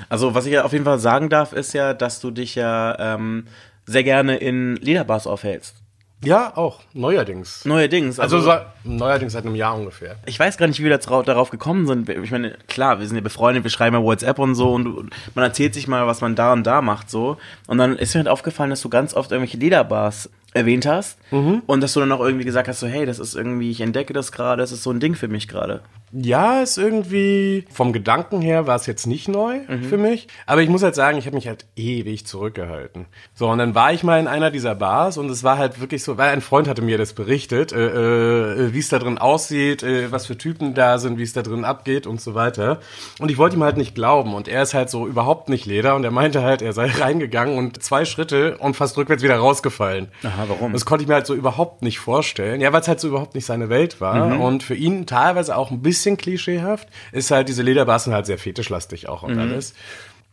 Also 0.10 0.34
was 0.34 0.48
ich 0.48 0.54
ja 0.54 0.64
auf 0.64 0.74
jeden 0.74 0.84
Fall 0.84 0.98
sagen 0.98 1.30
darf, 1.30 1.54
ist 1.54 1.74
ja, 1.74 1.94
dass 1.94 2.20
du 2.20 2.32
dich 2.32 2.56
ja 2.56 2.98
ähm, 2.98 3.46
sehr 3.86 4.04
gerne 4.04 4.38
in 4.38 4.78
Lederbars 4.78 5.28
aufhältst. 5.28 5.76
Ja, 6.24 6.58
auch. 6.58 6.82
Neuerdings. 6.94 7.64
Neuerdings. 7.66 8.20
Also, 8.20 8.38
also 8.38 8.52
so, 8.52 8.58
neuerdings 8.84 9.34
seit 9.34 9.46
einem 9.46 9.54
Jahr 9.54 9.76
ungefähr. 9.76 10.16
Ich 10.26 10.40
weiß 10.40 10.58
gar 10.58 10.66
nicht, 10.66 10.80
wie 10.80 10.86
wir 10.86 10.98
darauf 10.98 11.52
gekommen 11.52 11.86
sind. 11.86 12.10
Ich 12.10 12.32
meine, 12.32 12.58
klar, 12.68 13.00
wir 13.00 13.06
sind 13.06 13.18
ja 13.18 13.22
befreundet, 13.22 13.64
wir 13.64 13.70
schreiben 13.70 13.96
ja 13.96 14.02
WhatsApp 14.02 14.40
und 14.40 14.56
so 14.56 14.74
und 14.74 15.12
man 15.36 15.44
erzählt 15.46 15.76
sich 15.76 15.88
mal, 15.88 16.08
was 16.08 16.22
man 16.22 16.34
da 16.34 16.54
und 16.54 16.66
da 16.66 16.82
macht 16.82 17.12
so. 17.12 17.38
Und 17.68 17.78
dann 17.78 17.96
ist 17.96 18.16
mir 18.16 18.22
halt 18.22 18.28
aufgefallen, 18.28 18.72
dass 18.72 18.82
du 18.82 18.90
ganz 18.90 19.14
oft 19.14 19.32
irgendwelche 19.32 19.58
Lederbars 19.58 20.32
erwähnt 20.58 20.86
hast 20.86 21.18
mhm. 21.32 21.62
und 21.66 21.82
dass 21.82 21.94
du 21.94 22.00
dann 22.00 22.12
auch 22.12 22.22
irgendwie 22.22 22.46
gesagt 22.46 22.68
hast, 22.68 22.80
so 22.80 22.88
hey, 22.88 23.06
das 23.06 23.20
ist 23.20 23.36
irgendwie, 23.36 23.72
ich 23.72 23.82
entdecke 23.82 24.14
das 24.14 24.32
gerade, 24.32 24.62
das 24.62 24.72
ist 24.72 24.84
so 24.84 24.92
ein 24.92 25.00
Ding 25.00 25.16
für 25.16 25.28
mich 25.28 25.48
gerade. 25.48 25.82
Ja, 26.14 26.62
ist 26.62 26.78
irgendwie 26.78 27.66
vom 27.70 27.92
Gedanken 27.92 28.42
her 28.42 28.66
war 28.66 28.78
es 28.78 28.86
jetzt 28.86 29.08
nicht 29.08 29.28
neu 29.28 29.60
mhm. 29.68 29.84
für 29.84 29.98
mich, 29.98 30.28
aber 30.46 30.62
ich 30.62 30.70
muss 30.70 30.82
halt 30.82 30.96
sagen, 30.96 31.18
ich 31.18 31.26
habe 31.26 31.36
mich 31.36 31.48
halt 31.48 31.66
ewig 31.76 32.26
zurückgehalten. 32.26 33.08
So 33.34 33.50
und 33.50 33.58
dann 33.58 33.76
war 33.76 33.92
ich 33.92 34.04
mal 34.04 34.20
in 34.20 34.28
einer 34.28 34.50
dieser 34.50 34.74
Bars 34.74 35.18
und 35.18 35.30
es 35.30 35.44
war 35.44 35.58
halt 35.58 35.82
wirklich 35.82 36.04
so, 36.04 36.18
weil 36.18 36.30
ein 36.30 36.42
Freund 36.42 36.70
hatte 36.70 36.82
mir 36.82 36.98
das 36.98 37.12
berichtet, 37.12 37.74
äh, 37.74 37.88
äh, 37.88 38.74
wie 38.74 38.80
es 38.80 38.88
da 38.88 39.00
drin 39.00 39.18
aussieht, 39.18 39.84
äh, 39.84 40.10
was 40.12 40.28
für 40.28 40.38
Typen 40.38 40.74
da 40.74 40.98
sind, 40.98 41.18
wie 41.18 41.24
es 41.24 41.34
da 41.34 41.42
drin 41.42 41.66
abgeht 41.66 42.08
und 42.08 42.22
so 42.22 42.36
weiter. 42.36 42.80
Und 43.20 43.30
ich 43.30 43.38
wollte 43.38 43.58
ihm 43.58 43.64
halt 43.64 43.76
nicht 43.76 43.94
glauben 43.94 44.34
und 44.34 44.48
er 44.48 44.64
ist 44.64 44.74
halt 44.74 44.90
so 44.90 45.08
überhaupt 45.08 45.50
nicht 45.50 45.66
Leder 45.66 45.96
und 45.96 46.04
er 46.04 46.12
meinte 46.12 46.42
halt, 46.42 46.62
er 46.62 46.72
sei 46.72 46.88
reingegangen 47.00 47.58
und 47.58 47.84
zwei 47.84 48.06
Schritte 48.06 48.58
und 48.60 48.76
fast 48.76 48.98
rückwärts 48.98 49.24
wieder 49.24 49.38
rausgefallen. 49.38 50.08
Aha, 50.24 50.46
warum? 50.48 50.74
Das 50.74 50.86
konnte 50.86 51.04
ich 51.04 51.08
mir 51.08 51.16
halt 51.16 51.27
so 51.27 51.34
überhaupt 51.34 51.82
nicht 51.82 52.00
vorstellen. 52.00 52.62
Ja, 52.62 52.74
weil 52.74 52.82
es 52.82 52.88
halt 52.88 53.00
so 53.00 53.08
überhaupt 53.08 53.36
nicht 53.36 53.46
seine 53.46 53.70
Welt 53.70 54.01
war 54.01 54.30
mhm. 54.30 54.42
und 54.42 54.63
für 54.63 54.75
ihn 54.75 55.06
teilweise 55.06 55.56
auch 55.56 55.72
ein 55.72 55.82
bisschen 55.82 56.18
klischeehaft, 56.18 56.88
ist 57.12 57.32
halt 57.32 57.50
diese 57.50 57.63
Lederbassen 57.63 58.13
halt 58.13 58.25
sehr 58.25 58.38
fetischlastig 58.38 59.10
auch 59.10 59.24
und 59.24 59.34
mhm. 59.34 59.42
alles. 59.42 59.74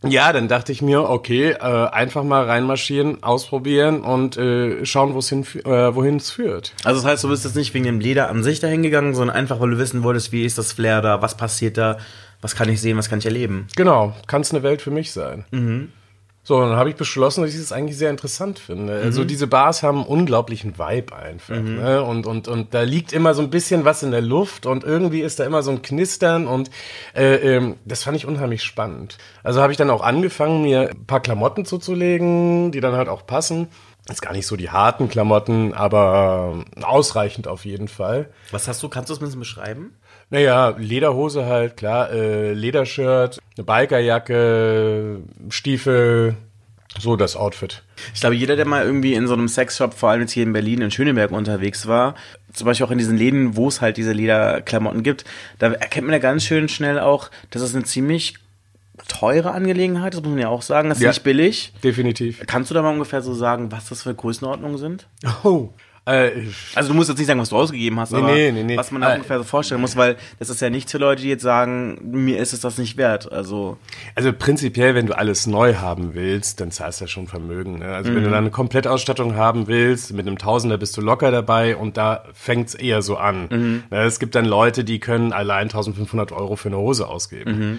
Ja, 0.07 0.33
dann 0.33 0.49
dachte 0.49 0.73
ich 0.73 0.83
mir, 0.83 1.09
okay, 1.09 1.53
äh, 1.53 1.57
einfach 1.59 2.25
mal 2.25 2.45
reinmarschieren, 2.45 3.23
ausprobieren 3.23 4.03
und 4.03 4.37
äh, 4.37 4.85
schauen, 4.85 5.15
wo's 5.15 5.29
hin, 5.31 5.47
äh, 5.65 5.95
wohin 5.95 6.17
es 6.17 6.31
führt. 6.31 6.75
Also 6.85 7.01
das 7.01 7.11
heißt, 7.11 7.25
du 7.25 7.29
bist 7.29 7.45
jetzt 7.45 7.57
nicht 7.57 7.73
wegen 7.73 7.85
dem 7.85 8.01
Leder 8.01 8.29
an 8.29 8.43
sich 8.43 8.61
dahin 8.61 8.83
gegangen, 8.83 9.15
sondern 9.15 9.37
einfach, 9.37 9.61
weil 9.61 9.71
du 9.71 9.79
wissen 9.79 10.03
wolltest, 10.03 10.33
wie 10.33 10.45
ist 10.45 10.59
das 10.59 10.73
Flair 10.73 11.01
da, 11.01 11.23
was 11.23 11.37
passiert 11.37 11.79
da, 11.79 11.99
was 12.43 12.55
kann 12.55 12.69
ich 12.69 12.81
sehen, 12.81 12.99
was 12.99 13.09
kann 13.09 13.21
ich 13.21 13.27
erleben. 13.27 13.67
Genau, 13.77 14.15
kann 14.27 14.43
es 14.43 14.51
eine 14.51 14.63
Welt 14.63 14.83
für 14.83 14.91
mich 14.91 15.13
sein. 15.13 15.45
So, 16.47 16.61
dann 16.61 16.77
habe 16.77 16.91
ich 16.91 16.97
beschlossen, 16.97 17.43
dass 17.43 17.55
ich 17.55 17.61
das 17.61 17.73
eigentlich 17.73 17.97
sehr 17.97 18.11
interessant 18.11 18.59
finde. 18.59 19.01
Also 19.03 19.25
diese 19.25 19.47
Bars 19.47 19.83
haben 19.83 20.01
einen 20.01 20.07
unglaublichen 20.07 20.79
Vibe 20.79 21.17
einfach. 21.17 21.55
Ne? 21.59 22.03
Und, 22.03 22.27
und, 22.27 22.49
und 22.49 22.75
da 22.75 22.83
liegt 22.83 23.15
immer 23.15 23.33
so 23.33 23.41
ein 23.41 23.49
bisschen 23.49 23.87
was 23.87 24.03
in 24.03 24.11
der 24.11 24.21
Luft 24.21 24.67
und 24.67 24.85
irgendwie 24.85 25.23
ist 25.23 25.41
da 25.41 25.45
immer 25.45 25.63
so 25.63 25.71
ein 25.71 25.81
Knistern 25.81 26.47
und 26.47 26.71
äh, 27.15 27.57
ähm, 27.57 27.77
das 27.87 28.05
fand 28.05 28.19
ich 28.19 28.27
unheimlich 28.27 28.63
spannend. 28.63 29.17
Also 29.43 29.63
habe 29.63 29.73
ich 29.73 29.79
dann 29.79 29.89
auch 29.89 30.03
angefangen, 30.03 30.63
mir 30.63 30.91
ein 30.91 31.07
paar 31.07 31.21
Klamotten 31.21 31.65
zuzulegen, 31.65 32.73
die 32.73 32.81
dann 32.81 32.95
halt 32.95 33.09
auch 33.09 33.27
passen. 33.27 33.69
Ist 34.11 34.21
gar 34.21 34.35
nicht 34.35 34.47
so 34.47 34.57
die 34.57 34.69
harten 34.69 35.09
Klamotten, 35.09 35.73
aber 35.73 36.63
ausreichend 36.83 37.49
auf 37.49 37.65
jeden 37.65 37.89
Fall. 37.89 38.29
Was 38.51 38.69
hast 38.69 38.83
du, 38.83 38.91
kannst 38.91 39.09
du 39.09 39.15
es 39.15 39.21
ein 39.21 39.25
bisschen 39.25 39.41
beschreiben? 39.41 39.95
Naja, 40.35 40.75
Lederhose 40.77 41.47
halt, 41.47 41.77
klar, 41.77 42.11
äh, 42.11 42.55
Ledershirt, 42.55 43.39
eine 43.57 43.65
Bikerjacke, 43.65 45.21
Stiefel, 45.49 46.35
so 46.99 47.15
das 47.15 47.37
Outfit. 47.37 47.85
Ich 48.15 48.21
glaube, 48.21 48.35
jeder, 48.35 48.57
der 48.57 48.67
mal 48.67 48.85
irgendwie 48.85 49.15
in 49.15 49.29
so 49.29 49.35
einem 49.35 49.47
Sexshop, 49.47 49.95
vor 49.95 50.11
allem 50.11 50.23
jetzt 50.23 50.33
hier 50.33 50.43
in 50.43 50.53
Berlin, 50.53 50.81
in 50.81 50.91
Schöneberg 50.91 51.31
unterwegs 51.31 51.87
war, 51.87 52.17
zum 52.53 52.65
Beispiel 52.65 52.85
auch 52.85 52.91
in 52.91 52.99
diesen 52.99 53.17
Läden, 53.17 53.55
wo 53.55 53.69
es 53.69 53.81
halt 53.81 53.97
diese 53.97 54.11
Lederklamotten 54.13 55.05
gibt, 55.05 55.25
da 55.61 55.71
erkennt 55.71 56.09
man 56.09 56.15
ja 56.15 56.19
ganz 56.19 56.43
schön 56.45 56.69
schnell 56.69 56.99
auch, 56.99 57.31
dass 57.51 57.63
es 57.63 57.73
eine 57.73 57.85
ziemlich 57.85 58.35
teure 59.07 59.53
Angelegenheit 59.53 60.15
ist, 60.15 60.23
muss 60.25 60.31
man 60.31 60.41
ja 60.41 60.49
auch 60.49 60.63
sagen. 60.63 60.89
Das 60.89 60.99
ist 60.99 61.05
Ja. 61.05 61.11
nicht 61.11 61.23
billig. 61.23 61.73
Definitiv. 61.85 62.43
Kannst 62.49 62.71
du 62.73 62.75
da 62.75 62.83
mal 62.83 62.91
ungefähr 62.93 63.23
so 63.23 63.35
sagen, 63.35 63.71
was 63.71 63.89
das 63.89 64.03
für 64.03 64.15
Größenordnungen 64.15 64.79
sind? 64.79 65.07
Oh. 65.45 65.69
Äh, 66.07 66.31
Also 66.75 66.91
du 66.91 66.95
musst 66.95 67.09
jetzt 67.09 67.19
nicht 67.19 67.27
sagen, 67.27 67.41
was 67.41 67.49
du 67.49 67.57
ausgegeben 67.57 67.99
hast, 67.99 68.13
aber 68.13 68.33
nee, 68.33 68.53
nee, 68.53 68.63
nee. 68.63 68.77
was 68.77 68.91
man 68.91 69.01
da 69.01 69.13
Äh, 69.13 69.15
ungefähr 69.17 69.39
so 69.39 69.45
vorstellen 69.45 69.81
muss, 69.81 69.97
weil 69.97 70.17
das 70.39 70.51
ist 70.51 70.61
ja 70.61 70.69
nicht 70.69 70.91
für 70.91 70.99
Leute, 70.99 71.23
die 71.23 71.29
jetzt 71.29 71.43
sagen, 71.43 71.99
mir 72.13 72.39
ist 72.39 72.53
es 72.53 72.61
das 72.61 72.77
nicht 72.79 72.97
wert. 72.97 73.33
Also 73.33 73.79
also 74.15 74.33
prinzipiell, 74.33 74.95
wenn 74.95 75.07
du 75.07 75.17
alles 75.17 75.47
neu 75.47 75.77
haben 75.77 76.15
willst, 76.15 76.61
dann 76.61 76.71
zahlst 76.71 77.01
du 77.01 77.05
ja 77.05 77.09
schon 77.09 77.27
Vermögen. 77.27 77.79
Ne? 77.79 77.87
Also 77.95 78.15
wenn 78.15 78.23
du 78.23 78.29
dann 78.31 78.41
eine 78.41 78.51
Komplettausstattung 78.51 79.37
haben 79.37 79.67
willst, 79.67 80.13
mit 80.13 80.27
einem 80.27 80.37
Tausender 80.39 80.77
bist 80.77 80.97
du 80.97 81.01
locker 81.01 81.31
dabei 81.31 81.77
und 81.77 81.97
da 81.97 82.25
fängt's 82.35 82.75
eher 82.75 83.01
so 83.01 83.17
an. 83.17 83.83
Ne, 83.91 84.03
Es 84.03 84.19
gibt 84.19 84.35
dann 84.35 84.45
Leute, 84.45 84.85
die 84.85 84.99
können 85.01 85.33
allein 85.33 85.65
1500 85.69 86.33
Euro 86.33 86.57
für 86.57 86.69
eine 86.69 86.77
Hose 86.79 87.07
ausgeben. 87.09 87.51
Ja, 87.61 87.77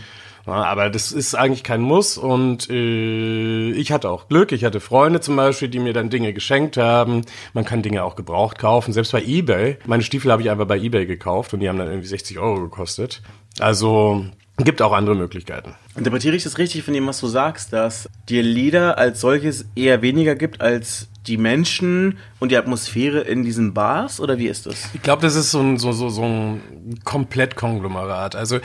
aber 0.53 0.89
das 0.89 1.11
ist 1.11 1.35
eigentlich 1.35 1.63
kein 1.63 1.81
Muss 1.81 2.17
und 2.17 2.69
äh, 2.69 3.71
ich 3.71 3.91
hatte 3.91 4.09
auch 4.09 4.27
Glück. 4.27 4.51
Ich 4.51 4.63
hatte 4.63 4.79
Freunde 4.79 5.19
zum 5.21 5.35
Beispiel, 5.35 5.67
die 5.67 5.79
mir 5.79 5.93
dann 5.93 6.09
Dinge 6.09 6.33
geschenkt 6.33 6.77
haben. 6.77 7.21
Man 7.53 7.65
kann 7.65 7.81
Dinge 7.81 8.03
auch 8.03 8.15
gebraucht 8.15 8.59
kaufen, 8.59 8.93
selbst 8.93 9.11
bei 9.11 9.23
eBay. 9.23 9.77
Meine 9.85 10.03
Stiefel 10.03 10.31
habe 10.31 10.41
ich 10.41 10.49
einfach 10.49 10.67
bei 10.67 10.77
eBay 10.77 11.05
gekauft 11.05 11.53
und 11.53 11.61
die 11.61 11.69
haben 11.69 11.77
dann 11.79 11.87
irgendwie 11.87 12.07
60 12.07 12.37
Euro 12.39 12.61
gekostet. 12.61 13.21
Also 13.59 14.25
gibt 14.57 14.81
auch 14.81 14.93
andere 14.93 15.15
Möglichkeiten. 15.15 15.75
interpretiere 15.97 16.35
ich 16.35 16.43
das 16.43 16.57
richtig 16.57 16.83
von 16.83 16.93
dem, 16.93 17.07
was 17.07 17.19
du 17.19 17.27
sagst, 17.27 17.73
dass 17.73 18.09
dir 18.29 18.41
Lieder 18.41 18.97
als 18.97 19.19
solches 19.21 19.65
eher 19.75 20.01
weniger 20.01 20.35
gibt 20.35 20.61
als 20.61 21.09
die 21.27 21.37
Menschen 21.37 22.17
und 22.39 22.51
die 22.51 22.57
Atmosphäre 22.57 23.21
in 23.21 23.43
diesen 23.43 23.73
Bars 23.73 24.19
oder 24.19 24.37
wie 24.37 24.47
ist 24.47 24.65
das? 24.65 24.89
Ich 24.93 25.01
glaube, 25.01 25.21
das 25.21 25.35
ist 25.35 25.51
so 25.51 25.59
ein, 25.59 25.77
so, 25.77 25.91
so, 25.91 26.09
so 26.09 26.23
ein 26.23 26.99
Komplettkonglomerat. 27.03 28.35
Also 28.35 28.59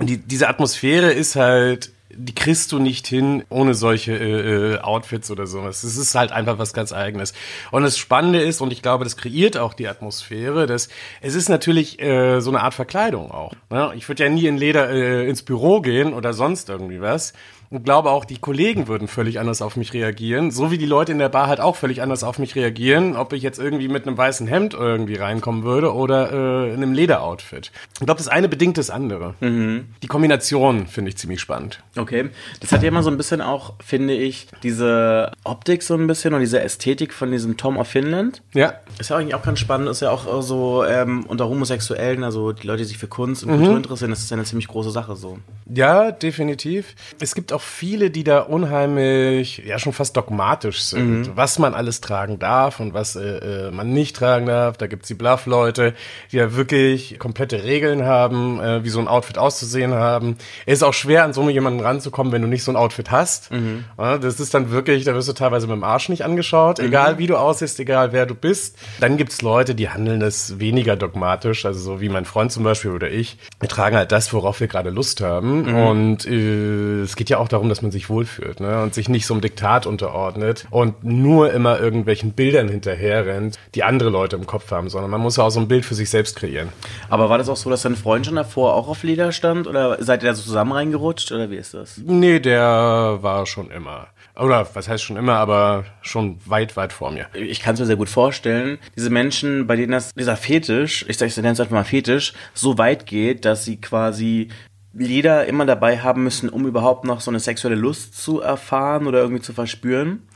die, 0.00 0.18
diese 0.18 0.48
Atmosphäre 0.48 1.12
ist 1.12 1.36
halt, 1.36 1.92
die 2.14 2.34
kriegst 2.34 2.72
du 2.72 2.78
nicht 2.78 3.06
hin 3.06 3.44
ohne 3.48 3.74
solche 3.74 4.12
äh, 4.12 4.74
äh, 4.74 4.78
Outfits 4.80 5.30
oder 5.30 5.46
sowas. 5.46 5.82
Es 5.82 5.96
ist 5.96 6.14
halt 6.14 6.32
einfach 6.32 6.58
was 6.58 6.72
ganz 6.72 6.92
Eigenes. 6.92 7.32
Und 7.70 7.82
das 7.82 7.96
Spannende 7.96 8.42
ist, 8.42 8.60
und 8.60 8.72
ich 8.72 8.82
glaube, 8.82 9.04
das 9.04 9.16
kreiert 9.16 9.56
auch 9.56 9.74
die 9.74 9.88
Atmosphäre, 9.88 10.66
dass 10.66 10.88
es 11.20 11.34
ist 11.34 11.48
natürlich 11.48 12.00
äh, 12.00 12.40
so 12.40 12.50
eine 12.50 12.60
Art 12.60 12.74
Verkleidung 12.74 13.30
auch. 13.30 13.52
Ne? 13.70 13.92
Ich 13.96 14.08
würde 14.08 14.24
ja 14.24 14.28
nie 14.28 14.46
in 14.46 14.58
Leder 14.58 14.90
äh, 14.90 15.28
ins 15.28 15.42
Büro 15.42 15.80
gehen 15.80 16.12
oder 16.12 16.32
sonst 16.32 16.68
irgendwie 16.68 17.00
was. 17.00 17.32
Und 17.72 17.84
glaube 17.84 18.10
auch, 18.10 18.26
die 18.26 18.36
Kollegen 18.36 18.86
würden 18.86 19.08
völlig 19.08 19.40
anders 19.40 19.62
auf 19.62 19.76
mich 19.76 19.94
reagieren. 19.94 20.50
So 20.50 20.70
wie 20.70 20.76
die 20.76 20.84
Leute 20.84 21.12
in 21.12 21.18
der 21.18 21.30
Bar 21.30 21.46
halt 21.46 21.58
auch 21.58 21.74
völlig 21.74 22.02
anders 22.02 22.22
auf 22.22 22.38
mich 22.38 22.54
reagieren, 22.54 23.16
ob 23.16 23.32
ich 23.32 23.42
jetzt 23.42 23.58
irgendwie 23.58 23.88
mit 23.88 24.06
einem 24.06 24.18
weißen 24.18 24.46
Hemd 24.46 24.74
irgendwie 24.74 25.14
reinkommen 25.14 25.62
würde 25.64 25.94
oder 25.94 26.30
äh, 26.32 26.68
in 26.68 26.82
einem 26.82 26.92
Lederoutfit. 26.92 27.72
Ich 27.94 28.04
glaube, 28.04 28.18
das 28.18 28.28
eine 28.28 28.50
bedingt 28.50 28.76
das 28.76 28.90
andere. 28.90 29.34
Die 29.40 30.06
Kombination 30.06 30.86
finde 30.86 31.08
ich 31.08 31.16
ziemlich 31.16 31.40
spannend. 31.40 31.82
Okay, 31.96 32.28
das 32.60 32.72
hat 32.72 32.82
ja 32.82 32.88
immer 32.88 33.02
so 33.02 33.10
ein 33.10 33.16
bisschen 33.16 33.40
auch, 33.40 33.72
finde 33.82 34.12
ich, 34.12 34.48
diese 34.62 35.32
Optik 35.42 35.82
so 35.82 35.94
ein 35.94 36.06
bisschen 36.06 36.34
und 36.34 36.40
diese 36.40 36.60
Ästhetik 36.60 37.14
von 37.14 37.32
diesem 37.32 37.56
Tom 37.56 37.78
of 37.78 37.88
Finland. 37.88 38.42
Ja. 38.52 38.74
Ist 38.98 39.08
ja 39.08 39.16
eigentlich 39.16 39.34
auch 39.34 39.42
ganz 39.42 39.60
spannend, 39.60 39.88
ist 39.88 40.02
ja 40.02 40.10
auch 40.10 40.42
so 40.42 40.84
ähm, 40.84 41.24
unter 41.26 41.48
Homosexuellen, 41.48 42.22
also 42.22 42.52
die 42.52 42.66
Leute, 42.66 42.82
die 42.82 42.88
sich 42.88 42.98
für 42.98 43.08
Kunst 43.08 43.44
und 43.44 43.56
Kultur 43.56 43.76
interessieren, 43.78 44.10
das 44.10 44.20
ist 44.20 44.30
ja 44.30 44.36
eine 44.36 44.44
ziemlich 44.44 44.68
große 44.68 44.90
Sache 44.90 45.16
so. 45.16 45.38
Ja, 45.72 46.10
definitiv. 46.10 46.94
Es 47.18 47.34
gibt 47.34 47.52
auch 47.52 47.61
viele, 47.62 48.10
die 48.10 48.24
da 48.24 48.40
unheimlich, 48.40 49.62
ja 49.64 49.78
schon 49.78 49.92
fast 49.92 50.16
dogmatisch 50.16 50.82
sind, 50.82 51.36
was 51.36 51.58
man 51.58 51.74
alles 51.74 52.00
tragen 52.00 52.38
darf 52.38 52.80
und 52.80 52.94
was 52.94 53.16
äh, 53.16 53.68
äh, 53.68 53.70
man 53.70 53.92
nicht 53.92 54.16
tragen 54.16 54.46
darf. 54.46 54.76
Da 54.76 54.86
gibt's 54.86 55.08
die 55.08 55.14
Bluff-Leute, 55.14 55.94
die 56.30 56.36
ja 56.36 56.54
wirklich 56.54 57.18
komplette 57.18 57.64
Regeln 57.64 58.04
haben, 58.04 58.60
äh, 58.60 58.84
wie 58.84 58.88
so 58.88 59.00
ein 59.00 59.08
Outfit 59.08 59.38
auszusehen 59.38 59.94
haben. 59.94 60.36
Es 60.66 60.78
ist 60.78 60.82
auch 60.82 60.94
schwer, 60.94 61.24
an 61.24 61.32
so 61.32 61.48
jemanden 61.48 61.80
ranzukommen, 61.80 62.32
wenn 62.32 62.42
du 62.42 62.48
nicht 62.48 62.64
so 62.64 62.72
ein 62.72 62.76
Outfit 62.76 63.10
hast. 63.10 63.50
Ja, 63.98 64.18
das 64.18 64.40
ist 64.40 64.54
dann 64.54 64.70
wirklich, 64.70 65.04
da 65.04 65.14
wirst 65.14 65.28
du 65.28 65.32
teilweise 65.32 65.66
mit 65.66 65.76
dem 65.76 65.84
Arsch 65.84 66.08
nicht 66.08 66.24
angeschaut, 66.24 66.78
egal 66.78 67.18
wie 67.18 67.26
du 67.26 67.36
aussiehst, 67.36 67.78
egal 67.80 68.12
wer 68.12 68.26
du 68.26 68.34
bist. 68.34 68.76
Dann 69.00 69.16
gibt's 69.16 69.42
Leute, 69.42 69.74
die 69.74 69.88
handeln 69.88 70.20
das 70.20 70.58
weniger 70.58 70.96
dogmatisch, 70.96 71.64
also 71.64 71.80
so 71.80 72.00
wie 72.00 72.08
mein 72.08 72.24
Freund 72.24 72.52
zum 72.52 72.64
Beispiel 72.64 72.90
oder 72.90 73.10
ich. 73.10 73.38
Wir 73.60 73.68
tragen 73.68 73.96
halt 73.96 74.12
das, 74.12 74.32
worauf 74.32 74.60
wir 74.60 74.68
gerade 74.68 74.90
Lust 74.90 75.20
haben. 75.20 75.66
Und 75.88 76.26
äh, 76.26 77.02
es 77.02 77.16
geht 77.16 77.30
ja 77.30 77.38
auch 77.38 77.48
darum, 77.52 77.68
dass 77.68 77.82
man 77.82 77.90
sich 77.90 78.08
wohlfühlt 78.08 78.60
ne? 78.60 78.82
und 78.82 78.94
sich 78.94 79.08
nicht 79.08 79.26
so 79.26 79.34
einem 79.34 79.40
Diktat 79.40 79.86
unterordnet 79.86 80.66
und 80.70 81.04
nur 81.04 81.52
immer 81.52 81.80
irgendwelchen 81.80 82.32
Bildern 82.32 82.68
hinterher 82.68 83.26
rennt, 83.26 83.58
die 83.74 83.84
andere 83.84 84.10
Leute 84.10 84.36
im 84.36 84.46
Kopf 84.46 84.70
haben, 84.70 84.88
sondern 84.88 85.10
man 85.10 85.20
muss 85.20 85.36
ja 85.36 85.44
auch 85.44 85.50
so 85.50 85.60
ein 85.60 85.68
Bild 85.68 85.84
für 85.84 85.94
sich 85.94 86.10
selbst 86.10 86.36
kreieren. 86.36 86.68
Aber 87.08 87.28
war 87.28 87.38
das 87.38 87.48
auch 87.48 87.56
so, 87.56 87.70
dass 87.70 87.82
dein 87.82 87.96
Freund 87.96 88.26
schon 88.26 88.36
davor 88.36 88.74
auch 88.74 88.88
auf 88.88 89.02
Leder 89.02 89.32
stand 89.32 89.66
oder 89.66 90.02
seid 90.02 90.22
ihr 90.22 90.30
da 90.30 90.34
so 90.34 90.42
zusammen 90.42 90.72
reingerutscht 90.72 91.32
oder 91.32 91.50
wie 91.50 91.56
ist 91.56 91.74
das? 91.74 91.98
Nee, 92.04 92.40
der 92.40 93.18
war 93.20 93.46
schon 93.46 93.70
immer. 93.70 94.08
Oder 94.34 94.66
was 94.72 94.88
heißt 94.88 95.04
schon 95.04 95.16
immer, 95.16 95.34
aber 95.34 95.84
schon 96.00 96.38
weit, 96.46 96.76
weit 96.76 96.92
vor 96.92 97.10
mir. 97.10 97.26
Ich 97.34 97.60
kann 97.60 97.74
es 97.74 97.80
mir 97.80 97.86
sehr 97.86 97.96
gut 97.96 98.08
vorstellen, 98.08 98.78
diese 98.96 99.10
Menschen, 99.10 99.66
bei 99.66 99.76
denen 99.76 99.92
das, 99.92 100.14
dieser 100.14 100.36
Fetisch, 100.36 101.04
ich 101.08 101.18
sage 101.18 101.28
ich 101.28 101.36
nenne 101.36 101.50
es 101.50 101.60
einfach 101.60 101.74
mal 101.74 101.84
Fetisch, 101.84 102.32
so 102.54 102.78
weit 102.78 103.04
geht, 103.04 103.44
dass 103.44 103.64
sie 103.64 103.80
quasi 103.80 104.48
Lieder 104.94 105.46
immer 105.46 105.64
dabei 105.64 106.00
haben 106.00 106.22
müssen, 106.22 106.50
um 106.50 106.66
überhaupt 106.66 107.04
noch 107.04 107.20
so 107.20 107.30
eine 107.30 107.40
sexuelle 107.40 107.76
Lust 107.76 108.20
zu 108.20 108.40
erfahren 108.40 109.06
oder 109.06 109.20
irgendwie 109.20 109.42
zu 109.42 109.52
verspüren. 109.52 110.26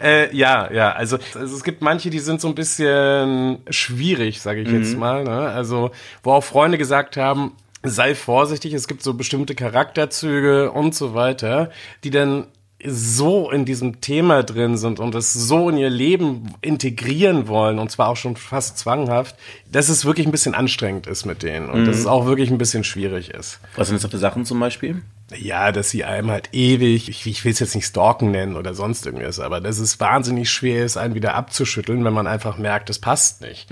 Äh, 0.00 0.34
ja, 0.34 0.72
ja, 0.72 0.92
also, 0.92 1.18
also 1.34 1.56
es 1.56 1.64
gibt 1.64 1.82
manche, 1.82 2.08
die 2.10 2.20
sind 2.20 2.40
so 2.40 2.46
ein 2.46 2.54
bisschen 2.54 3.58
schwierig, 3.68 4.40
sage 4.40 4.60
ich 4.60 4.70
jetzt 4.70 4.96
mal. 4.96 5.24
Ne? 5.24 5.48
Also, 5.48 5.90
wo 6.22 6.32
auch 6.32 6.44
Freunde 6.44 6.78
gesagt 6.78 7.16
haben, 7.16 7.56
sei 7.82 8.14
vorsichtig, 8.14 8.74
es 8.74 8.86
gibt 8.86 9.02
so 9.02 9.14
bestimmte 9.14 9.54
Charakterzüge 9.54 10.70
und 10.70 10.94
so 10.94 11.14
weiter, 11.14 11.70
die 12.04 12.10
dann 12.10 12.46
so 12.84 13.50
in 13.50 13.64
diesem 13.64 14.00
Thema 14.00 14.42
drin 14.42 14.76
sind 14.76 15.00
und 15.00 15.14
es 15.14 15.32
so 15.32 15.68
in 15.70 15.76
ihr 15.76 15.90
Leben 15.90 16.54
integrieren 16.60 17.48
wollen 17.48 17.78
und 17.78 17.90
zwar 17.90 18.08
auch 18.08 18.16
schon 18.16 18.36
fast 18.36 18.78
zwanghaft, 18.78 19.36
dass 19.70 19.88
es 19.88 20.04
wirklich 20.04 20.26
ein 20.26 20.32
bisschen 20.32 20.54
anstrengend 20.54 21.06
ist 21.06 21.24
mit 21.24 21.42
denen 21.42 21.68
und 21.68 21.84
dass 21.86 21.96
es 21.96 22.06
auch 22.06 22.26
wirklich 22.26 22.50
ein 22.50 22.58
bisschen 22.58 22.84
schwierig 22.84 23.30
ist. 23.30 23.60
Was 23.76 23.88
sind 23.88 24.02
das 24.02 24.10
für 24.10 24.18
Sachen 24.18 24.44
zum 24.44 24.58
Beispiel? 24.58 25.02
Ja, 25.38 25.72
dass 25.72 25.90
sie 25.90 26.04
einem 26.04 26.30
halt 26.30 26.50
ewig, 26.52 27.08
ich, 27.08 27.26
ich 27.26 27.44
will 27.44 27.52
es 27.52 27.58
jetzt 27.58 27.74
nicht 27.74 27.86
stalken 27.86 28.30
nennen 28.30 28.56
oder 28.56 28.74
sonst 28.74 29.06
irgendwas, 29.06 29.40
aber 29.40 29.60
dass 29.60 29.78
es 29.78 30.00
wahnsinnig 30.00 30.50
schwer 30.50 30.84
ist, 30.84 30.96
einen 30.96 31.14
wieder 31.14 31.34
abzuschütteln, 31.34 32.04
wenn 32.04 32.12
man 32.12 32.26
einfach 32.26 32.58
merkt, 32.58 32.90
es 32.90 32.98
passt 32.98 33.40
nicht. 33.42 33.70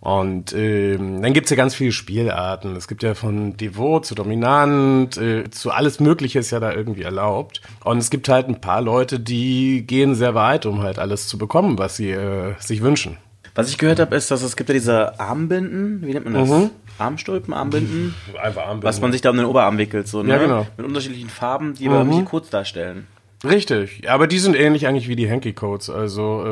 Und 0.00 0.52
ähm, 0.52 1.22
dann 1.22 1.32
gibt's 1.32 1.50
ja 1.50 1.56
ganz 1.56 1.76
viele 1.76 1.92
Spielarten. 1.92 2.74
Es 2.74 2.88
gibt 2.88 3.04
ja 3.04 3.14
von 3.14 3.56
Devot 3.56 4.04
zu 4.04 4.16
Dominant, 4.16 5.16
äh, 5.16 5.48
zu 5.50 5.70
alles 5.70 6.00
Mögliche 6.00 6.40
ist 6.40 6.50
ja 6.50 6.58
da 6.58 6.72
irgendwie 6.72 7.02
erlaubt. 7.02 7.60
Und 7.84 7.98
es 7.98 8.10
gibt 8.10 8.28
halt 8.28 8.48
ein 8.48 8.60
paar 8.60 8.80
Leute, 8.80 9.20
die 9.20 9.86
gehen 9.86 10.16
sehr 10.16 10.34
weit, 10.34 10.66
um 10.66 10.82
halt 10.82 10.98
alles 10.98 11.28
zu 11.28 11.38
bekommen, 11.38 11.78
was 11.78 11.96
sie 11.96 12.10
äh, 12.10 12.54
sich 12.58 12.82
wünschen. 12.82 13.16
Was 13.54 13.68
ich 13.68 13.78
gehört 13.78 14.00
habe, 14.00 14.16
ist, 14.16 14.30
dass 14.30 14.42
es 14.42 14.56
gibt 14.56 14.70
ja 14.70 14.72
diese 14.72 15.20
Armbinden, 15.20 16.00
wie 16.04 16.14
nennt 16.14 16.24
man 16.24 16.34
das? 16.34 16.70
Armstulpen, 17.02 17.52
Armbinden, 17.52 18.14
Einfach 18.40 18.62
Armbinden. 18.62 18.84
was 18.84 19.00
man 19.00 19.12
sich 19.12 19.20
da 19.20 19.30
um 19.30 19.36
den 19.36 19.46
Oberarm 19.46 19.78
wickelt, 19.78 20.08
so, 20.08 20.22
ne? 20.22 20.30
Ja, 20.30 20.38
genau. 20.38 20.66
Mit 20.76 20.86
unterschiedlichen 20.86 21.28
Farben, 21.30 21.74
die 21.74 21.88
aber 21.88 21.98
irgendwie 21.98 22.24
kurz 22.24 22.50
darstellen. 22.50 23.06
Richtig, 23.44 24.08
aber 24.08 24.28
die 24.28 24.38
sind 24.38 24.54
ähnlich 24.54 24.86
eigentlich 24.86 25.08
wie 25.08 25.16
die 25.16 25.28
Hanky 25.28 25.52
Codes. 25.52 25.90
Also, 25.90 26.44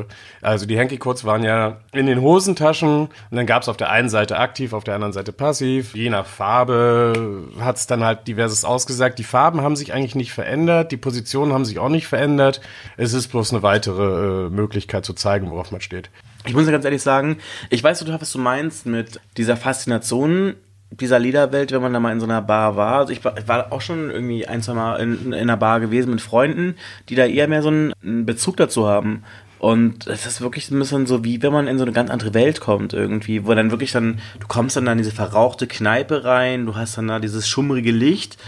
äh, 0.00 0.04
also 0.40 0.64
die 0.64 0.78
Hanky 0.78 0.96
Codes 0.96 1.26
waren 1.26 1.42
ja 1.44 1.80
in 1.92 2.06
den 2.06 2.22
Hosentaschen 2.22 3.08
und 3.08 3.36
dann 3.36 3.44
gab 3.44 3.60
es 3.60 3.68
auf 3.68 3.76
der 3.76 3.90
einen 3.90 4.08
Seite 4.08 4.38
aktiv, 4.38 4.72
auf 4.72 4.82
der 4.84 4.94
anderen 4.94 5.12
Seite 5.12 5.32
passiv. 5.32 5.94
Je 5.94 6.08
nach 6.08 6.24
Farbe 6.24 7.44
hat 7.60 7.76
es 7.76 7.86
dann 7.86 8.02
halt 8.02 8.26
diverses 8.26 8.64
ausgesagt. 8.64 9.18
Die 9.18 9.24
Farben 9.24 9.60
haben 9.60 9.76
sich 9.76 9.92
eigentlich 9.92 10.14
nicht 10.14 10.32
verändert, 10.32 10.92
die 10.92 10.96
Positionen 10.96 11.52
haben 11.52 11.66
sich 11.66 11.78
auch 11.78 11.90
nicht 11.90 12.06
verändert. 12.06 12.62
Es 12.96 13.12
ist 13.12 13.28
bloß 13.28 13.52
eine 13.52 13.62
weitere 13.62 14.46
äh, 14.46 14.50
Möglichkeit 14.50 15.04
zu 15.04 15.12
zeigen, 15.12 15.50
worauf 15.50 15.72
man 15.72 15.82
steht. 15.82 16.08
Ich 16.46 16.54
muss 16.54 16.66
ja 16.66 16.72
ganz 16.72 16.84
ehrlich 16.84 17.02
sagen, 17.02 17.38
ich 17.68 17.82
weiß 17.82 17.98
total, 17.98 18.20
was 18.20 18.32
du 18.32 18.38
meinst 18.38 18.86
mit 18.86 19.20
dieser 19.36 19.56
Faszination 19.56 20.54
dieser 20.90 21.18
Liederwelt, 21.18 21.70
wenn 21.70 21.82
man 21.82 21.92
da 21.92 22.00
mal 22.00 22.12
in 22.12 22.20
so 22.20 22.26
einer 22.26 22.42
Bar 22.42 22.76
war. 22.76 22.98
Also 22.98 23.12
ich 23.12 23.24
war, 23.24 23.38
ich 23.38 23.46
war 23.46 23.72
auch 23.72 23.80
schon 23.80 24.10
irgendwie 24.10 24.46
ein, 24.46 24.62
zwei 24.62 24.74
Mal 24.74 24.96
in, 24.96 25.26
in 25.26 25.34
einer 25.34 25.56
Bar 25.56 25.80
gewesen 25.80 26.10
mit 26.10 26.20
Freunden, 26.20 26.74
die 27.08 27.14
da 27.14 27.26
eher 27.26 27.46
mehr 27.46 27.62
so 27.62 27.68
einen, 27.68 28.26
Bezug 28.26 28.56
dazu 28.56 28.86
haben. 28.86 29.22
Und 29.60 30.06
es 30.06 30.24
ist 30.24 30.40
wirklich 30.40 30.70
ein 30.70 30.78
bisschen 30.78 31.06
so, 31.06 31.22
wie 31.22 31.42
wenn 31.42 31.52
man 31.52 31.68
in 31.68 31.76
so 31.76 31.84
eine 31.84 31.92
ganz 31.92 32.10
andere 32.10 32.32
Welt 32.32 32.60
kommt 32.60 32.94
irgendwie, 32.94 33.44
wo 33.46 33.54
dann 33.54 33.70
wirklich 33.70 33.92
dann, 33.92 34.18
du 34.40 34.46
kommst 34.48 34.76
dann 34.76 34.86
da 34.86 34.92
in 34.92 34.98
diese 34.98 35.10
verrauchte 35.10 35.66
Kneipe 35.66 36.24
rein, 36.24 36.64
du 36.64 36.76
hast 36.76 36.96
dann 36.96 37.08
da 37.08 37.18
dieses 37.18 37.46
schummrige 37.46 37.92
Licht 37.92 38.38